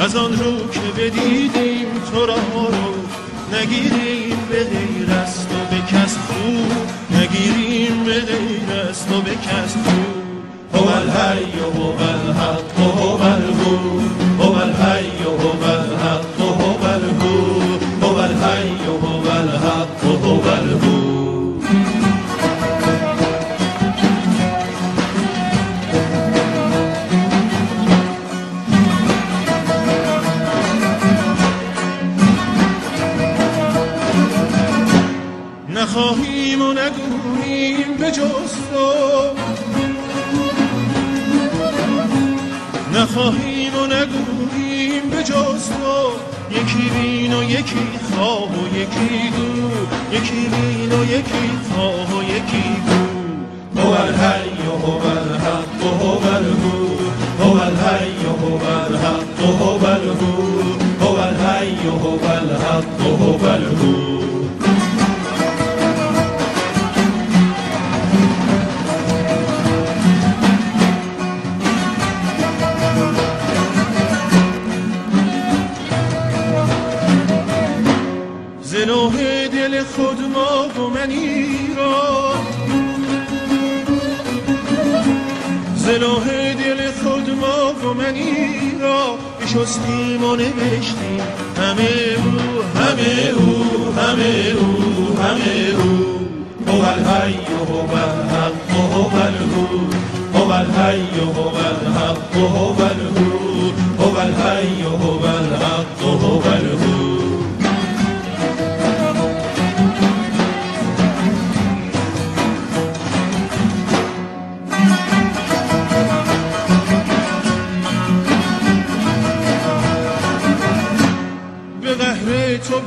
از 0.00 0.16
آن 0.16 0.32
رو 0.32 0.68
که 0.68 0.80
بدیدیم 0.98 1.86
تو 2.12 2.26
را 2.26 2.34
رخ 2.34 3.60
نگیریم 3.60 4.38
به 4.50 4.64
غیر 4.64 5.10
از 5.22 5.48
تو 5.48 5.54
به 5.70 5.80
کس 5.92 6.16
خو. 6.16 6.50
نگیریم 7.16 8.04
به 8.04 8.20
غیر 8.20 8.80
از 8.90 9.06
تو 9.06 9.20
به 9.20 9.34
کس 9.34 9.74
خو. 9.84 10.78
هو 10.78 10.88
الحی 10.88 11.44
و 11.44 11.82
هو 11.82 12.02
الحق 12.02 12.78
هو 12.78 13.22
الهو 13.22 14.00
هو 14.40 14.52
الحی 14.52 15.22
هو 15.24 15.53
جز 45.24 45.68
تو. 45.68 46.12
یکی 46.50 46.90
بین 46.94 47.32
و 47.32 47.42
یکی 47.42 47.86
خواه 48.10 48.52
و 48.52 48.76
یکی 48.76 49.30
گو 49.36 49.48
یکی 50.16 50.48
بین 50.52 50.92
و 50.92 51.04
یکی 51.04 51.50
خواه 51.68 52.18
و 52.18 52.22
یکی 52.22 52.68
گو 52.86 53.00
هو. 53.80 53.92
الحی 53.92 54.56
هو 54.82 55.06
الحق 55.18 55.80
هو 56.00 56.26
الهو 56.36 56.78
هو 57.40 57.56
الحی 57.60 58.14
هو. 58.40 58.54
الحق 58.86 59.40
هو 59.60 59.84
الهو 59.86 60.34
هو 61.00 61.16
الحی 61.16 61.88
هو 61.88 62.18
الحق 62.24 63.00
هو. 63.00 63.46
الهو 63.46 64.33
زلوه 78.84 79.48
دل 79.48 79.82
خود 79.82 80.20
ما 80.34 80.68
و 80.68 80.90
منی 80.90 81.74
را. 81.76 82.34
زلوه 85.76 86.54
دل 86.54 86.90
خود 87.02 87.30
ما 87.30 87.72
و 87.72 87.94
منی 87.94 88.78
را. 88.80 89.18
بشستیم 89.40 90.24
و 90.24 90.36
نوشتیم 90.36 91.20
همه 91.56 91.90
او 92.16 92.30
همه 92.80 93.30
او 93.36 93.48
همه 94.00 94.52
او 94.58 94.68
همه 95.18 95.56
او. 95.78 95.90
هو 96.68 96.82
الحی 96.82 97.34
هو 97.68 97.94
الحق 97.94 98.70
هو. 98.70 99.16
الهو 99.16 99.66
هو 100.34 100.50
الحی 100.52 101.20
هو 101.20 101.56
الحق 101.56 102.36
هو 102.36 102.82
الهو 102.82 103.72
هو. 103.98 104.16
الحی 104.18 104.82
هو 104.82 105.03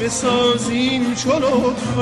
بسازیم 0.08 1.16
چو 1.16 1.32
لطفت 1.32 1.98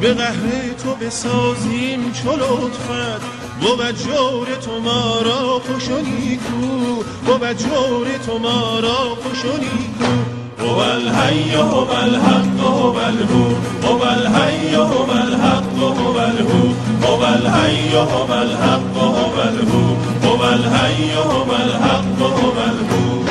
به 0.00 0.14
قهر 0.14 0.74
تو 0.84 0.94
بسازیم 0.94 2.12
چو 2.12 2.32
لطفت 2.32 3.22
بود 3.60 3.90
جور 3.90 4.46
تو 4.64 4.80
ما 4.80 5.22
را 5.22 5.60
خوش 5.66 5.88
و 5.88 5.98
نیکو. 5.98 7.02
بود 7.26 7.52
جور 7.52 8.06
تو 8.26 8.38
ما 8.38 8.80
را 8.80 9.16
خوش 9.22 9.44
و 9.44 9.56
نیکو. 9.56 10.12
هو 10.58 10.78
الحی 10.78 11.54
هو 11.54 11.90
الحق 11.90 12.60
هو 12.60 12.96
الهو. 12.96 13.54
هو 13.82 14.02
الحی 14.02 14.74
هو 14.74 15.10
الحق 15.10 15.78
هو 15.78 16.16
الهو. 16.16 16.74
هو 17.02 17.22
الحی 17.22 17.94
هو 17.94 18.32
الحق 18.32 18.96
هو 18.96 19.40
الهو. 19.40 19.96
هو 20.22 20.42
الحی 20.42 21.12
هو 21.12 21.52
الحق 21.52 22.20
هو 22.20 22.58
الهو. 22.58 23.25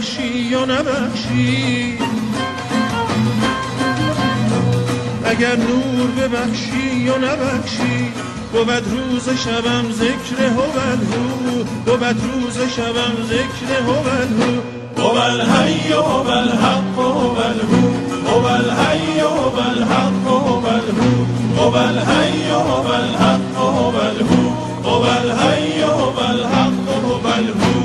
ببخشی 0.00 0.38
یا 0.50 0.64
نبخشی؟ 0.64 1.98
اگر 5.24 5.56
نور 5.56 6.06
ببخشی 6.18 6.96
یا 7.04 7.16
نبخشی؟ 7.16 8.12
بود 8.52 8.70
روز 8.70 9.28
شبم 9.44 9.92
ذکر 9.92 10.44
هوالهو 10.44 11.64
بود 11.86 12.04
روز 12.04 12.58
شبم 12.76 13.14
ذکر 13.28 13.82
هوالهو 13.86 14.60
هو 14.98 15.18
الحی 15.18 15.92
هو 15.92 16.28
الحق 16.28 16.98
هو 16.98 17.36
الهو. 17.36 17.90
هو 18.26 18.46
الحی 18.46 19.20
هو 19.20 19.58
الحق 19.58 20.26
هو 20.26 20.66
الهو. 20.66 21.24
هو 21.58 21.76
الحی 21.76 22.50
هو 22.50 22.92
الحق 22.92 23.56
هو 23.56 23.96
الهو. 23.96 24.50
هو 24.84 25.04
الحی 25.04 25.82
هو 25.82 26.18
الحق 26.18 26.88
هو 27.04 27.79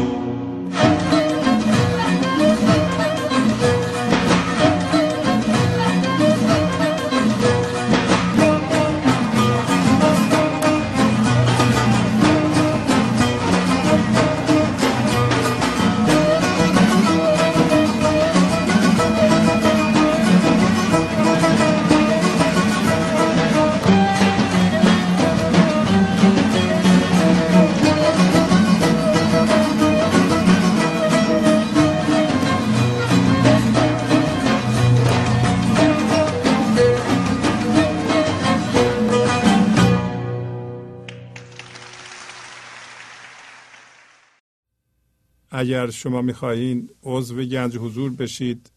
اگر 45.66 45.90
شما 45.90 46.22
می‌خواهید 46.22 46.96
عضو 47.04 47.44
گنج 47.44 47.78
حضور 47.78 48.12
بشید 48.12 48.72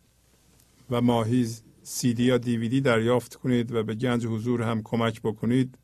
و 0.90 1.00
ماهی 1.00 1.48
سی 1.82 2.14
دی 2.14 2.24
یا 2.24 2.38
دیویدی 2.38 2.80
دریافت 2.80 3.34
کنید 3.34 3.72
و 3.72 3.82
به 3.82 3.94
گنج 3.94 4.26
حضور 4.26 4.62
هم 4.62 4.82
کمک 4.82 5.22
بکنید 5.22 5.78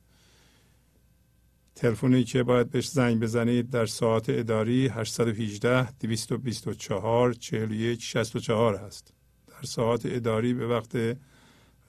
تلفنی 1.74 2.24
که 2.24 2.42
باید 2.42 2.70
بهش 2.70 2.88
زنگ 2.88 3.20
بزنید 3.20 3.70
در 3.70 3.86
ساعت 3.86 4.24
اداری 4.28 4.88
818 4.88 5.90
224 5.90 7.32
41 7.32 8.02
64 8.02 8.76
هست. 8.76 9.12
در 9.48 9.62
ساعت 9.62 10.02
اداری 10.04 10.54
به 10.54 10.66
وقت 10.66 10.96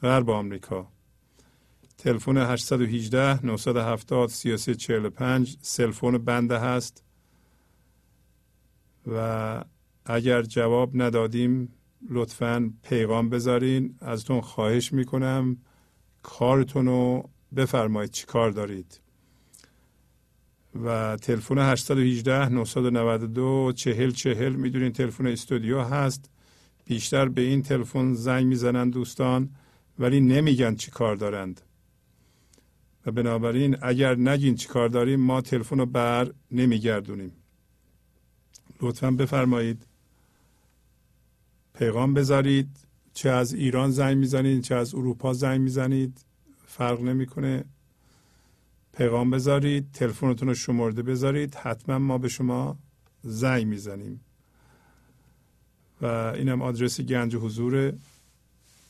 غرب 0.01 0.29
آمریکا. 0.29 0.87
تلفن 1.97 2.37
818 2.37 3.45
970 3.45 4.29
3345 4.29 5.57
سلفون 5.61 6.17
بنده 6.17 6.59
هست. 6.59 7.04
و 9.07 9.63
اگر 10.05 10.41
جواب 10.41 10.91
ندادیم 10.93 11.73
لطفا 12.09 12.73
پیغام 12.83 13.29
بذارین. 13.29 13.95
ازتون 14.01 14.41
خواهش 14.41 14.93
می‌کنم 14.93 15.57
کارتون 16.23 16.85
رو 16.85 17.29
بفرمایید 17.55 18.11
چی 18.11 18.25
کار 18.25 18.51
دارید. 18.51 19.01
و 20.83 21.17
تلفن 21.21 21.57
818 21.57 22.49
992 22.49 23.71
40 23.75 24.11
40 24.11 24.53
می‌دونین 24.53 24.91
تلفن 24.91 25.27
استودیو 25.27 25.81
هست. 25.81 26.29
بیشتر 26.85 27.29
به 27.29 27.41
این 27.41 27.61
تلفن 27.61 28.13
زنگ 28.13 28.45
می‌زنن 28.45 28.89
دوستان 28.89 29.49
ولی 29.99 30.21
نمیگن 30.21 30.75
چی 30.75 30.91
کار 30.91 31.15
دارند. 31.15 31.61
و 33.05 33.11
بنابراین 33.11 33.77
اگر 33.81 34.15
نگین 34.15 34.55
چی 34.55 34.67
کار 34.67 34.89
داریم 34.89 35.19
ما 35.19 35.41
تلفن 35.41 35.79
رو 35.79 35.85
بر 35.85 36.31
نمیگردونیم. 36.51 37.31
لطفا 38.81 39.11
بفرمایید. 39.11 39.87
پیغام 41.73 42.13
بذارید. 42.13 42.69
چه 43.13 43.29
از 43.29 43.53
ایران 43.53 43.91
زنگ 43.91 44.17
می‌زنید 44.17 44.63
چه 44.63 44.75
از 44.75 44.95
اروپا 44.95 45.33
زنگ 45.33 45.61
می‌زنید. 45.61 46.25
فرق 46.67 47.01
نمی‌کنه. 47.01 47.65
پیغام 48.93 49.29
بذارید 49.29 49.91
تلفنتون 49.91 50.47
رو 50.47 50.53
شمرده 50.53 51.01
بذارید. 51.03 51.55
حتما 51.55 51.99
ما 51.99 52.17
به 52.17 52.27
شما 52.27 52.77
زنگ 53.23 53.67
می‌زنیم. 53.67 54.21
و 56.01 56.05
اینم 56.05 56.61
آدرس 56.61 57.01
گنج 57.01 57.35
حضور 57.35 57.93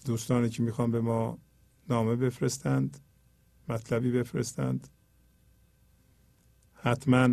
دوستانی 0.06 0.50
که 0.50 0.64
می‌خوان 0.64 0.92
به 0.92 1.02
ما 1.02 1.38
نامه 1.90 2.16
بفرستند 2.16 3.00
مطلبی 3.70 4.12
بفرستند. 4.12 4.88
حتما 6.74 7.30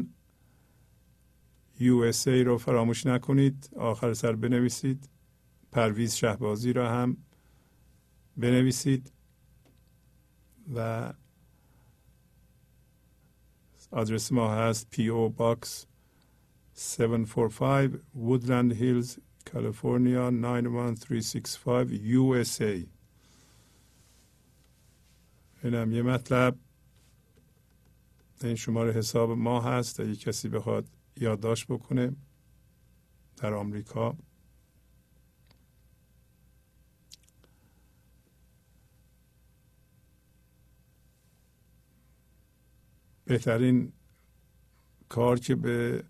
USA 1.83 2.28
رو 2.28 2.59
فراموش 2.59 3.07
نکنید 3.07 3.70
آخر 3.77 4.12
سر 4.12 4.33
بنویسید. 4.33 5.09
پرویز 5.73 6.15
شهبازی 6.15 6.73
را 6.73 6.91
هم 6.91 7.17
بنویسید 8.36 9.12
و 10.75 11.12
آدرس 13.91 14.33
ما 14.33 14.55
هست 14.55 14.94
PO 14.94 15.31
Box 15.39 15.86
745 16.77 17.91
Woodland 18.17 18.75
Hills 18.75 19.19
California 19.51 20.31
91365 20.31 22.01
USA 22.15 22.86
اینم 25.65 25.93
یه 25.93 26.02
مطلب. 26.02 26.59
این 28.43 28.55
شماره 28.55 28.93
حساب 28.93 29.31
ما 29.31 29.61
هست. 29.61 30.01
اگه 30.01 30.17
کسی 30.17 30.49
بخواد 30.49 30.89
یادداشت 31.16 31.66
بکنه 31.66 32.16
در 33.36 33.55
آمریکا. 33.55 34.16
بهترین 43.24 43.92
کار 45.08 45.39
که 45.39 45.55
به 45.55 46.05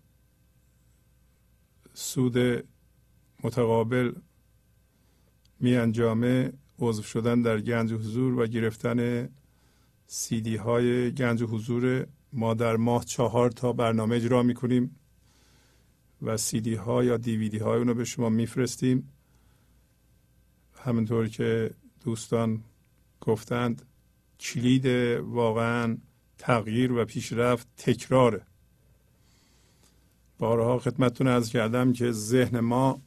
سود 1.93 2.37
متقابل 3.43 4.13
می 5.59 5.75
انجامه 5.75 6.53
عضو 6.79 7.03
شدن 7.03 7.41
در 7.41 7.61
گنج 7.61 7.93
حضور 7.93 8.39
و 8.39 8.47
گرفتن 8.47 9.29
سیدی 10.07 10.55
های 10.55 11.11
گنج 11.11 11.43
حضور 11.43 12.07
ما 12.33 12.53
در 12.53 12.75
ماه 12.75 13.05
چهار 13.05 13.51
تا 13.51 13.73
برنامه 13.73 14.15
اجرا 14.15 14.43
می‌کنیم 14.43 14.99
و 16.21 16.37
سیدی 16.37 16.75
ها 16.75 17.03
یا 17.03 17.17
دیویدی 17.17 17.57
های 17.57 17.77
اونو 17.77 17.93
به 17.93 18.05
شما 18.05 18.29
میفرستیم. 18.29 19.09
همینطور 20.73 21.27
که 21.27 21.71
دوستان 22.03 22.63
گفتند 23.21 23.81
کلید 24.39 24.85
واقعا 25.19 25.97
تغییر 26.37 26.91
و 26.91 27.05
پیشرفت 27.05 27.67
تکراره. 27.77 28.45
بارها 30.37 30.79
خدمتتون 30.79 31.27
از 31.27 31.49
کردم 31.49 31.93
که 31.93 32.11
ذهن 32.11 32.59
ما 32.59 33.01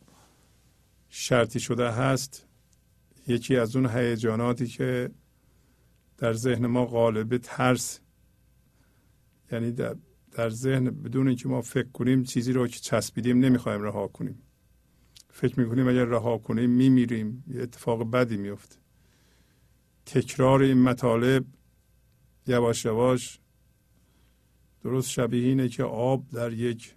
شرطی 1.09 1.61
شده 1.61 1.91
هست 1.91 2.47
یکی 3.27 3.57
از 3.57 3.77
اون 3.77 3.87
هیجاناتی 3.87 4.67
که 4.67 5.11
در 6.19 6.33
ذهن 6.33 6.67
ما 6.67 6.87
غالب 6.87 7.37
ترس 7.37 8.01
یعنی 9.53 9.73
در, 9.73 9.97
در 10.33 10.51
ذهن 10.51 10.85
بدون 10.85 11.29
اینکه 11.29 11.49
ما 11.49 11.63
فکر 11.63 11.89
کنیم 11.89 12.23
چیزی 12.23 12.53
رو 12.53 12.67
که 12.67 12.81
چسبیدیم 12.81 13.39
نمی‌خوایم 13.39 13.83
رها 13.83 14.09
کنیم. 14.09 14.43
فکر 15.31 15.61
می‌کنیم 15.61 15.89
اگر 15.89 16.05
رها 16.05 16.39
کنیم 16.39 16.71
میمیریم 16.71 17.45
یه 17.49 17.63
اتفاق 17.63 18.11
بدی 18.11 18.37
میفته 18.37 18.77
تکرار 20.07 20.63
این 20.63 20.83
مطالب 20.83 21.45
یواش 22.47 22.85
یواش 22.85 23.41
درست 24.83 25.11
شبیه 25.11 25.49
اینه 25.49 25.69
که 25.69 25.83
آب 25.83 26.29
در 26.29 26.53
یک 26.53 26.95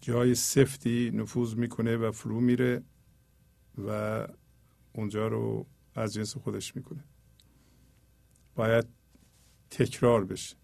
جای 0.00 0.34
سفتی 0.34 1.10
نفوذ 1.14 1.54
می‌کنه 1.54 1.96
و 1.96 2.12
فرو 2.12 2.40
میره 2.40 2.82
و 3.78 4.28
اونجا 4.92 5.28
رو 5.28 5.66
از 5.94 6.14
جنس 6.14 6.36
خودش 6.36 6.76
می‌کنه. 6.76 7.04
باید 8.54 8.86
تکرار 9.70 10.24
بشه. 10.24 10.56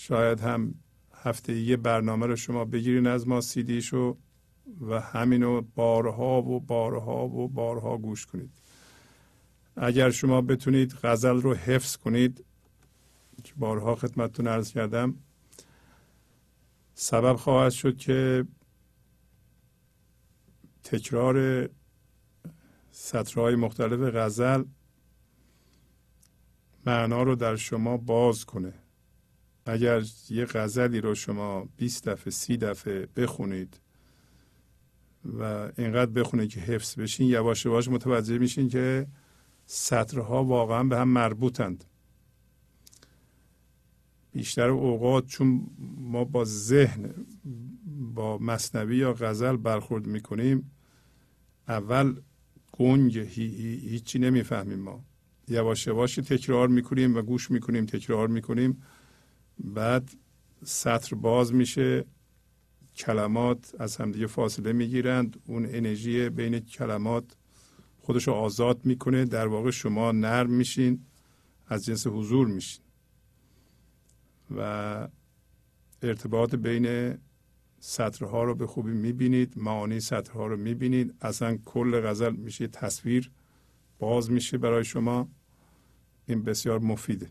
شاید 0.00 0.40
هم 0.40 0.74
هفته 1.14 1.60
یه 1.60 1.76
برنامه 1.76 2.26
رو 2.26 2.36
شما 2.36 2.64
بگیرین 2.64 3.06
از 3.06 3.28
ما 3.28 3.40
سیدیشو 3.40 4.16
و 4.80 5.00
همینو 5.00 5.60
بارها 5.74 6.42
و 6.42 6.60
بارها 6.60 7.28
و 7.28 7.48
بارها 7.48 7.98
گوش 7.98 8.26
کنید. 8.26 8.50
اگر 9.76 10.10
شما 10.10 10.40
بتونید 10.40 10.94
غزل 11.02 11.40
رو 11.40 11.54
حفظ 11.54 11.96
کنید 11.96 12.44
که 13.44 13.52
بارها 13.56 13.94
خدمتتون 13.94 14.46
عرض 14.46 14.72
کردم 14.72 15.14
سبب 16.94 17.36
خواهد 17.36 17.72
شد 17.72 17.96
که 17.96 18.46
تکرار 20.84 21.68
سطرهای 22.90 23.54
مختلف 23.54 24.14
غزل 24.14 24.64
معنا 26.86 27.22
رو 27.22 27.34
در 27.34 27.56
شما 27.56 27.96
باز 27.96 28.44
کنه. 28.44 28.79
اگر 29.66 30.02
یه 30.30 30.44
غزلی 30.44 31.00
رو 31.00 31.14
شما 31.14 31.68
20 31.76 32.08
دفعه 32.08 32.30
سی 32.30 32.56
دفعه 32.56 33.08
بخونید 33.16 33.80
و 35.24 35.42
اینقدر 35.78 36.10
بخونید 36.10 36.50
که 36.50 36.60
حفظ 36.60 36.98
بشین 36.98 37.28
یواش 37.28 37.64
یواش 37.64 37.88
متوجه 37.88 38.38
میشین 38.38 38.68
که 38.68 39.06
سطرها 39.66 40.44
واقعا 40.44 40.84
به 40.84 40.98
هم 40.98 41.08
مربوطند. 41.08 41.84
بیشتر 44.32 44.68
اوقات 44.68 45.26
چون 45.26 45.70
ما 45.98 46.24
با 46.24 46.44
ذهن 46.44 47.14
با 48.14 48.38
مصنوی 48.38 48.96
یا 48.96 49.12
غزل 49.12 49.56
برخورد 49.56 50.06
می‌کنیم 50.06 50.70
اول 51.68 52.20
گنگ 52.72 53.18
هی 53.18 53.46
هی 53.46 53.88
هیچی 53.88 54.18
نمی‌فهمیم 54.18 54.78
ما. 54.78 55.04
یواش 55.48 55.86
یواش 55.86 56.14
تکرار 56.14 56.68
می‌کنیم 56.68 57.16
و 57.16 57.22
گوش 57.22 57.50
می‌کنیم 57.50 57.86
تکرار 57.86 58.28
می‌کنیم. 58.28 58.82
بعد 59.64 60.10
سطر 60.64 61.16
باز 61.16 61.54
میشه 61.54 62.04
کلمات 62.96 63.74
از 63.78 63.96
همدیگه 63.96 64.26
فاصله 64.26 64.72
می‌گیرند. 64.72 65.42
اون 65.46 65.66
انرژی 65.66 66.28
بین 66.28 66.58
کلمات 66.60 67.24
خودش 67.98 68.28
رو 68.28 68.34
آزاد 68.34 68.86
می‌کنه. 68.86 69.24
در 69.24 69.46
واقع 69.46 69.70
شما 69.70 70.12
نرم 70.12 70.50
میشین 70.50 71.06
از 71.66 71.84
جنس 71.84 72.06
حضور 72.06 72.46
میشین. 72.46 72.84
و 74.56 75.08
ارتباط 76.02 76.54
بین 76.54 77.18
سطرها 77.78 78.44
رو 78.44 78.54
به 78.54 78.66
خوبی 78.66 78.92
می‌بینید 78.92 79.52
معانی 79.56 80.00
سطرها 80.00 80.46
رو 80.46 80.56
می‌بینید. 80.56 81.14
اصلا 81.20 81.56
کل 81.56 82.00
غزل 82.00 82.36
میشه 82.36 82.66
تصویر 82.66 83.30
باز 83.98 84.30
میشه 84.30 84.58
برای 84.58 84.84
شما. 84.84 85.28
این 86.26 86.42
بسیار 86.42 86.78
مفیده. 86.78 87.30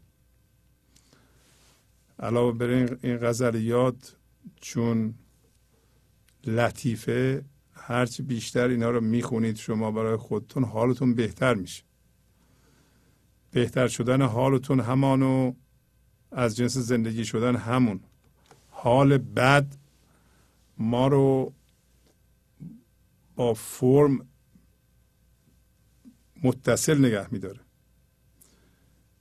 علاوه 2.19 2.57
بر 2.57 2.69
این 3.01 3.17
غزلیات 3.17 4.15
چون 4.61 5.13
لطیفه 6.45 7.45
هرچی 7.73 8.23
بیشتر 8.23 8.67
اینا 8.67 8.89
رو 8.89 9.01
می‌خونید 9.01 9.55
شما 9.55 9.91
برای 9.91 10.17
خودتون 10.17 10.63
حالتون 10.63 11.15
بهتر 11.15 11.53
میشه. 11.53 11.83
بهتر 13.51 13.87
شدن 13.87 14.21
حالتون 14.21 14.79
همانو 14.79 15.53
از 16.31 16.55
جنس 16.55 16.77
زندگی 16.77 17.25
شدن 17.25 17.55
همون. 17.55 17.99
حال 18.69 19.17
بد 19.17 19.75
ما 20.77 21.07
رو 21.07 21.53
با 23.35 23.53
فرم 23.53 24.27
متصل 26.43 27.05
نگه 27.05 27.33
میداره. 27.33 27.59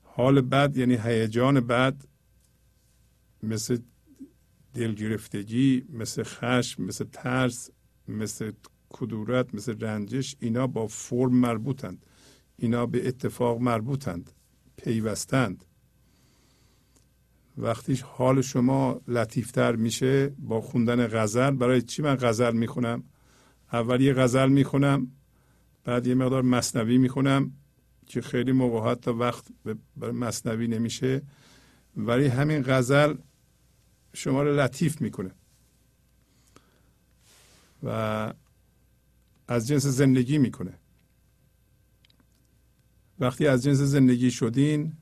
حال 0.02 0.40
بد 0.40 0.76
یعنی 0.76 0.96
هیجان 0.96 1.60
بد 1.60 2.04
مثل 3.42 3.78
دلگرفتگی 4.74 5.84
مثل 5.92 6.22
خشم 6.22 6.82
مثل 6.82 7.04
ترس 7.12 7.70
مثل 8.08 8.52
کدورت 8.88 9.54
مثل 9.54 9.80
رنجش 9.80 10.36
اینا 10.40 10.66
با 10.66 10.86
فرم 10.86 11.34
مربوطند. 11.34 12.06
اینا 12.56 12.86
به 12.86 13.08
اتفاق 13.08 13.60
مربوطند 13.60 14.32
پیوستند. 14.76 15.64
وقتی 17.58 17.94
حال 18.04 18.40
شما 18.42 19.00
لطیفتر 19.08 19.76
میشه 19.76 20.28
با 20.28 20.60
خوندن 20.60 21.06
غزل 21.06 21.50
برای 21.50 21.82
چی 21.82 22.02
من 22.02 22.14
غزل 22.14 22.56
می‌خونم؟ 22.56 23.04
اول 23.72 24.00
یه 24.00 24.12
غزل 24.12 24.48
می‌خونم 24.48 25.12
بعد 25.84 26.06
یه 26.06 26.14
مقدار 26.14 26.42
مصنوی 26.42 26.98
می‌خونم 26.98 27.52
که 28.06 28.20
خیلی 28.20 28.52
موقع 28.52 28.94
تا 28.94 29.14
وقت 29.14 29.44
برای 29.96 30.12
مصنوی 30.12 30.66
نمیشه. 30.66 31.22
ولی 31.96 32.26
همین 32.26 32.62
غزل 32.66 33.14
شما 34.12 34.42
رو 34.42 34.60
لطیف 34.60 35.00
می‌کنه. 35.00 35.30
و 37.82 38.32
از 39.48 39.68
جنس 39.68 39.86
زندگی 39.86 40.38
می‌کنه. 40.38 40.78
وقتی 43.18 43.46
از 43.46 43.64
جنس 43.64 43.78
زندگی 43.78 44.30
شدین 44.30 44.92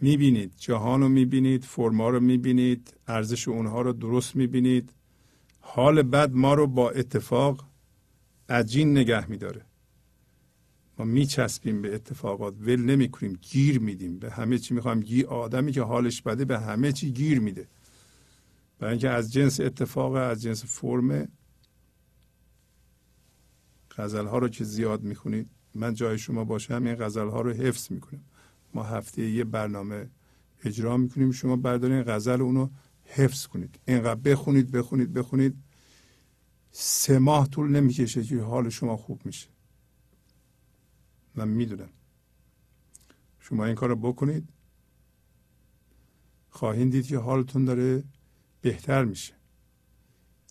می‌بینید 0.00 0.54
جهان 0.56 1.00
رو 1.00 1.08
می‌بینید 1.08 1.64
فرما 1.64 2.10
رو 2.10 2.20
می‌بینید 2.20 2.94
ارزش 3.06 3.48
اونها 3.48 3.82
رو 3.82 3.92
درست 3.92 4.36
می‌بینید. 4.36 4.92
حال 5.60 6.02
بد 6.02 6.32
ما 6.32 6.54
رو 6.54 6.66
با 6.66 6.90
اتفاق 6.90 7.64
عجین 8.48 8.98
نگه 8.98 9.30
میداره. 9.30 9.67
ما 10.98 11.04
میچسبیم 11.04 11.82
به 11.82 11.94
اتفاقات 11.94 12.54
ول 12.60 12.80
نمی‌کنیم 12.80 13.38
گیر 13.42 13.78
میدیم. 13.80 14.18
به 14.18 14.30
همه 14.30 14.58
چی 14.58 14.74
می‌خوام 14.74 15.00
گیر 15.00 15.26
آدمی 15.26 15.72
که 15.72 15.82
حالش 15.82 16.22
بده 16.22 16.44
به 16.44 16.58
همه 16.58 16.92
چی 16.92 17.12
گیر 17.12 17.40
میده. 17.40 17.68
برای 18.78 18.92
اینکه 18.92 19.08
از 19.08 19.32
جنس 19.32 19.60
اتفاق 19.60 20.12
از 20.12 20.42
جنس 20.42 20.64
فرم 20.64 21.28
غزل 23.96 24.26
ها 24.26 24.38
رو 24.38 24.48
که 24.48 24.64
زیاد 24.64 25.02
می‌خونید 25.02 25.50
من 25.74 25.94
جای 25.94 26.18
شما 26.18 26.44
باشم 26.44 26.82
این 26.86 26.94
غزل 26.94 27.28
ها 27.28 27.40
رو 27.40 27.52
حفظ 27.52 27.92
می‌کنم. 27.92 28.20
ما 28.74 28.82
هفته 28.82 29.30
یه 29.30 29.44
برنامه 29.44 30.10
اجرا 30.64 30.96
می‌کنیم. 30.96 31.32
شما 31.32 31.56
بردارین 31.56 32.02
غزل 32.02 32.42
اونو 32.42 32.68
حفظ 33.04 33.46
کنید. 33.46 33.78
اینقدر 33.88 34.20
بخونید 34.20 34.70
بخونید 34.70 35.12
بخونید. 35.12 35.54
سه 36.70 37.18
ماه 37.18 37.48
طول 37.48 37.70
نمی‌کشه 37.70 38.22
که 38.22 38.40
حال 38.40 38.68
شما 38.68 38.96
خوب 38.96 39.20
میشه. 39.24 39.48
من 41.38 41.48
می‌دونم 41.48 41.88
شما 43.40 43.64
این 43.64 43.74
کار 43.74 43.88
رو 43.88 43.96
بکنید. 43.96 44.48
خواهید 46.50 46.90
دید 46.90 47.06
که 47.06 47.18
حالتون 47.18 47.64
داره 47.64 48.04
بهتر 48.60 49.04
میشه. 49.04 49.34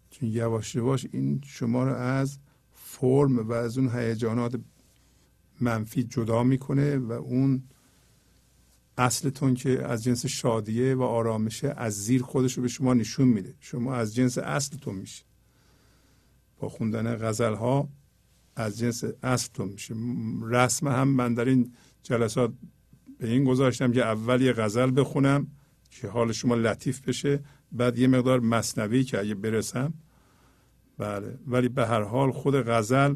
چون 0.10 0.30
یواش 0.30 0.76
یواش 0.76 1.08
این 1.12 1.42
شما 1.46 1.84
رو 1.84 1.94
از 1.96 2.40
فرم 2.74 3.38
و 3.40 3.52
از 3.52 3.78
اون 3.78 3.90
هیجانات 3.90 4.62
منفی 5.62 6.04
جدا 6.04 6.44
می‌کنه 6.44 6.98
و 6.98 7.12
اون 7.12 7.64
اصلتون 8.98 9.54
که 9.54 9.86
از 9.86 10.04
جنس 10.04 10.26
شادیه 10.26 10.96
و 10.96 11.02
آرامشه 11.02 11.74
از 11.78 12.04
زیر 12.04 12.24
خودش 12.24 12.54
رو 12.54 12.62
به 12.62 12.68
شما 12.68 12.94
نشون 12.94 13.28
میده. 13.28 13.56
شما 13.60 13.96
از 13.96 14.16
جنس 14.16 14.38
اصلتون 14.38 14.96
میشه 14.96 15.24
با 16.60 16.70
خوندن 16.70 17.16
غزل 17.16 17.54
ها 17.54 17.90
از 18.58 18.78
جنس 18.78 19.04
اصلتون 19.24 19.70
میشه. 19.70 19.96
رسم 20.42 20.88
هم 20.88 21.08
من 21.08 21.34
در 21.34 21.46
این 21.46 21.74
جلسات 22.04 22.54
به 23.20 23.28
این 23.28 23.44
گذاشتم 23.44 23.92
که 23.92 24.06
اول 24.06 24.42
یه 24.42 24.54
غزل 24.54 24.92
بخونم 24.96 25.48
که 25.90 26.08
حال 26.08 26.32
شما 26.32 26.56
لطیف 26.56 27.02
بشه 27.02 27.44
بعد 27.72 28.00
یه 28.00 28.08
مقدار 28.08 28.40
مصنوی 28.40 29.04
که 29.04 29.20
اگه 29.20 29.36
برسم. 29.36 29.94
بله 30.98 31.40
ولی 31.48 31.70
به 31.70 31.88
هر 31.88 32.02
حال 32.02 32.32
خود 32.32 32.56
غزل 32.56 33.16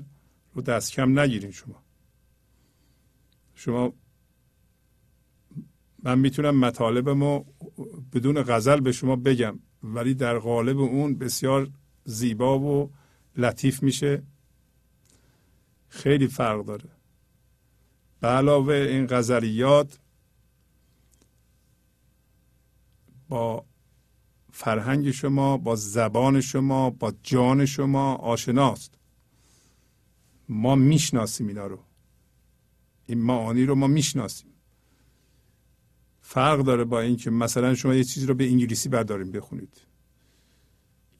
رو 0.53 0.61
دست 0.61 0.91
کم 0.91 1.19
نگیرین 1.19 1.51
شما. 1.51 1.83
شما 3.55 3.93
من 6.03 6.19
می‌تونم 6.19 6.59
مطالب 6.59 7.09
ما 7.09 7.45
بدون 8.13 8.43
غزل 8.43 8.79
به 8.79 8.91
شما 8.91 9.15
بگم 9.15 9.59
ولی 9.83 10.13
در 10.13 10.37
قالب 10.37 10.79
اون 10.79 11.15
بسیار 11.17 11.69
زیبا 12.03 12.59
و 12.59 12.91
لطیف 13.37 13.83
میشه. 13.83 14.23
خیلی 15.91 16.27
فرق 16.27 16.65
داره. 16.65 16.89
به 18.19 18.27
علاوه 18.27 18.73
این 18.73 19.07
غزلیات 19.07 19.99
با 23.29 23.65
فرهنگ 24.51 25.11
شما 25.11 25.57
با 25.57 25.75
زبان 25.75 26.41
شما 26.41 26.89
با 26.89 27.13
جان 27.23 27.65
شما 27.65 28.15
آشناست. 28.15 28.97
ما 30.49 30.75
می‌شناسیم 30.75 31.47
اینا 31.47 31.67
رو. 31.67 31.79
این 33.05 33.21
معانی 33.21 33.65
رو 33.65 33.75
ما 33.75 33.87
می‌شناسیم. 33.87 34.53
فرق 36.21 36.59
داره 36.59 36.83
با 36.83 37.01
اینکه 37.01 37.29
مثلا 37.29 37.75
شما 37.75 37.93
یه 37.93 38.03
چیزی 38.03 38.25
رو 38.25 38.33
به 38.33 38.47
انگلیسی 38.47 38.89
برداریم 38.89 39.31
بخونید. 39.31 39.81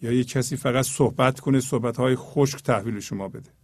یا 0.01 0.11
یه 0.11 0.23
کسی 0.23 0.55
فقط 0.55 0.85
صحبت 0.85 1.39
کنه 1.39 1.59
صحبت 1.59 1.97
های 1.97 2.15
خشک 2.15 2.63
تحویل 2.63 2.99
شما 2.99 3.27
بده. 3.27 3.60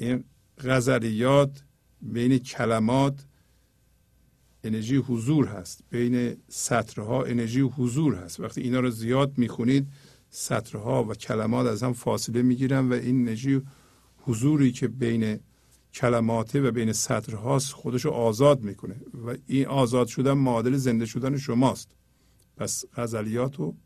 این 0.00 0.24
غزلیات 0.58 1.64
بین 2.02 2.38
کلمات 2.38 3.26
انرژی 4.64 4.96
حضور 4.96 5.46
هست. 5.46 5.84
بین 5.90 6.36
سطرها 6.48 7.24
انرژی 7.24 7.60
حضور 7.60 8.14
هست. 8.14 8.40
وقتی 8.40 8.60
اینا 8.60 8.80
رو 8.80 8.90
زیاد 8.90 9.38
می‌خونید 9.38 9.86
سطرها 10.30 11.04
و 11.04 11.14
کلمات 11.14 11.66
از 11.66 11.82
هم 11.82 11.92
فاصله 11.92 12.42
می‌گیرن 12.42 12.88
و 12.88 12.92
این 12.92 13.20
انرژی 13.20 13.62
حضوری 14.16 14.72
که 14.72 14.88
بین 14.88 15.40
کلماته 15.94 16.60
و 16.60 16.70
بین 16.70 16.92
سطرهاست 16.92 17.72
خودش 17.72 18.04
رو 18.04 18.10
آزاد 18.10 18.62
می‌کنه. 18.62 19.00
و 19.26 19.36
این 19.46 19.66
آزاد 19.66 20.06
شدن 20.06 20.32
معادل 20.32 20.76
زنده 20.76 21.06
شدن 21.06 21.36
شماست. 21.36 21.96
پس 22.56 22.84
غزلیات 22.94 23.56
رو 23.56 23.76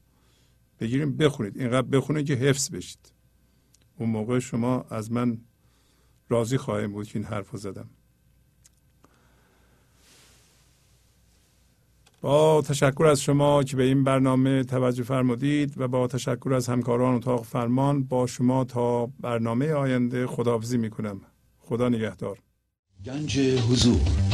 بگیریم 0.80 1.16
بخونید. 1.16 1.58
اینقدر 1.58 1.88
بخونید 1.88 2.26
که 2.26 2.34
حفظ 2.34 2.70
بشید. 2.70 3.12
اون 3.98 4.10
موقع 4.10 4.38
شما 4.38 4.86
از 4.90 5.12
من 5.12 5.38
راضی 6.28 6.56
خواهیم 6.56 6.92
بود 6.92 7.08
که 7.08 7.18
این 7.18 7.28
حرف 7.28 7.50
رو 7.50 7.58
زدم. 7.58 7.90
با 12.20 12.62
تشکر 12.62 13.06
از 13.06 13.22
شما 13.22 13.62
که 13.62 13.76
به 13.76 13.82
این 13.82 14.04
برنامه 14.04 14.64
توجه 14.64 15.02
فرمودید 15.02 15.80
و 15.80 15.88
با 15.88 16.06
تشکر 16.06 16.54
از 16.54 16.68
همکاران 16.68 17.14
اتاق 17.14 17.44
فرمان 17.44 18.04
با 18.04 18.26
شما 18.26 18.64
تا 18.64 19.06
برنامه 19.06 19.72
آینده 19.72 20.26
خداحافظی 20.26 20.78
می 20.78 20.90
کنم 20.90 21.20
خدا 21.58 21.88
نگهدار. 21.88 22.38
گنج 23.04 23.38
حضور. 23.38 24.33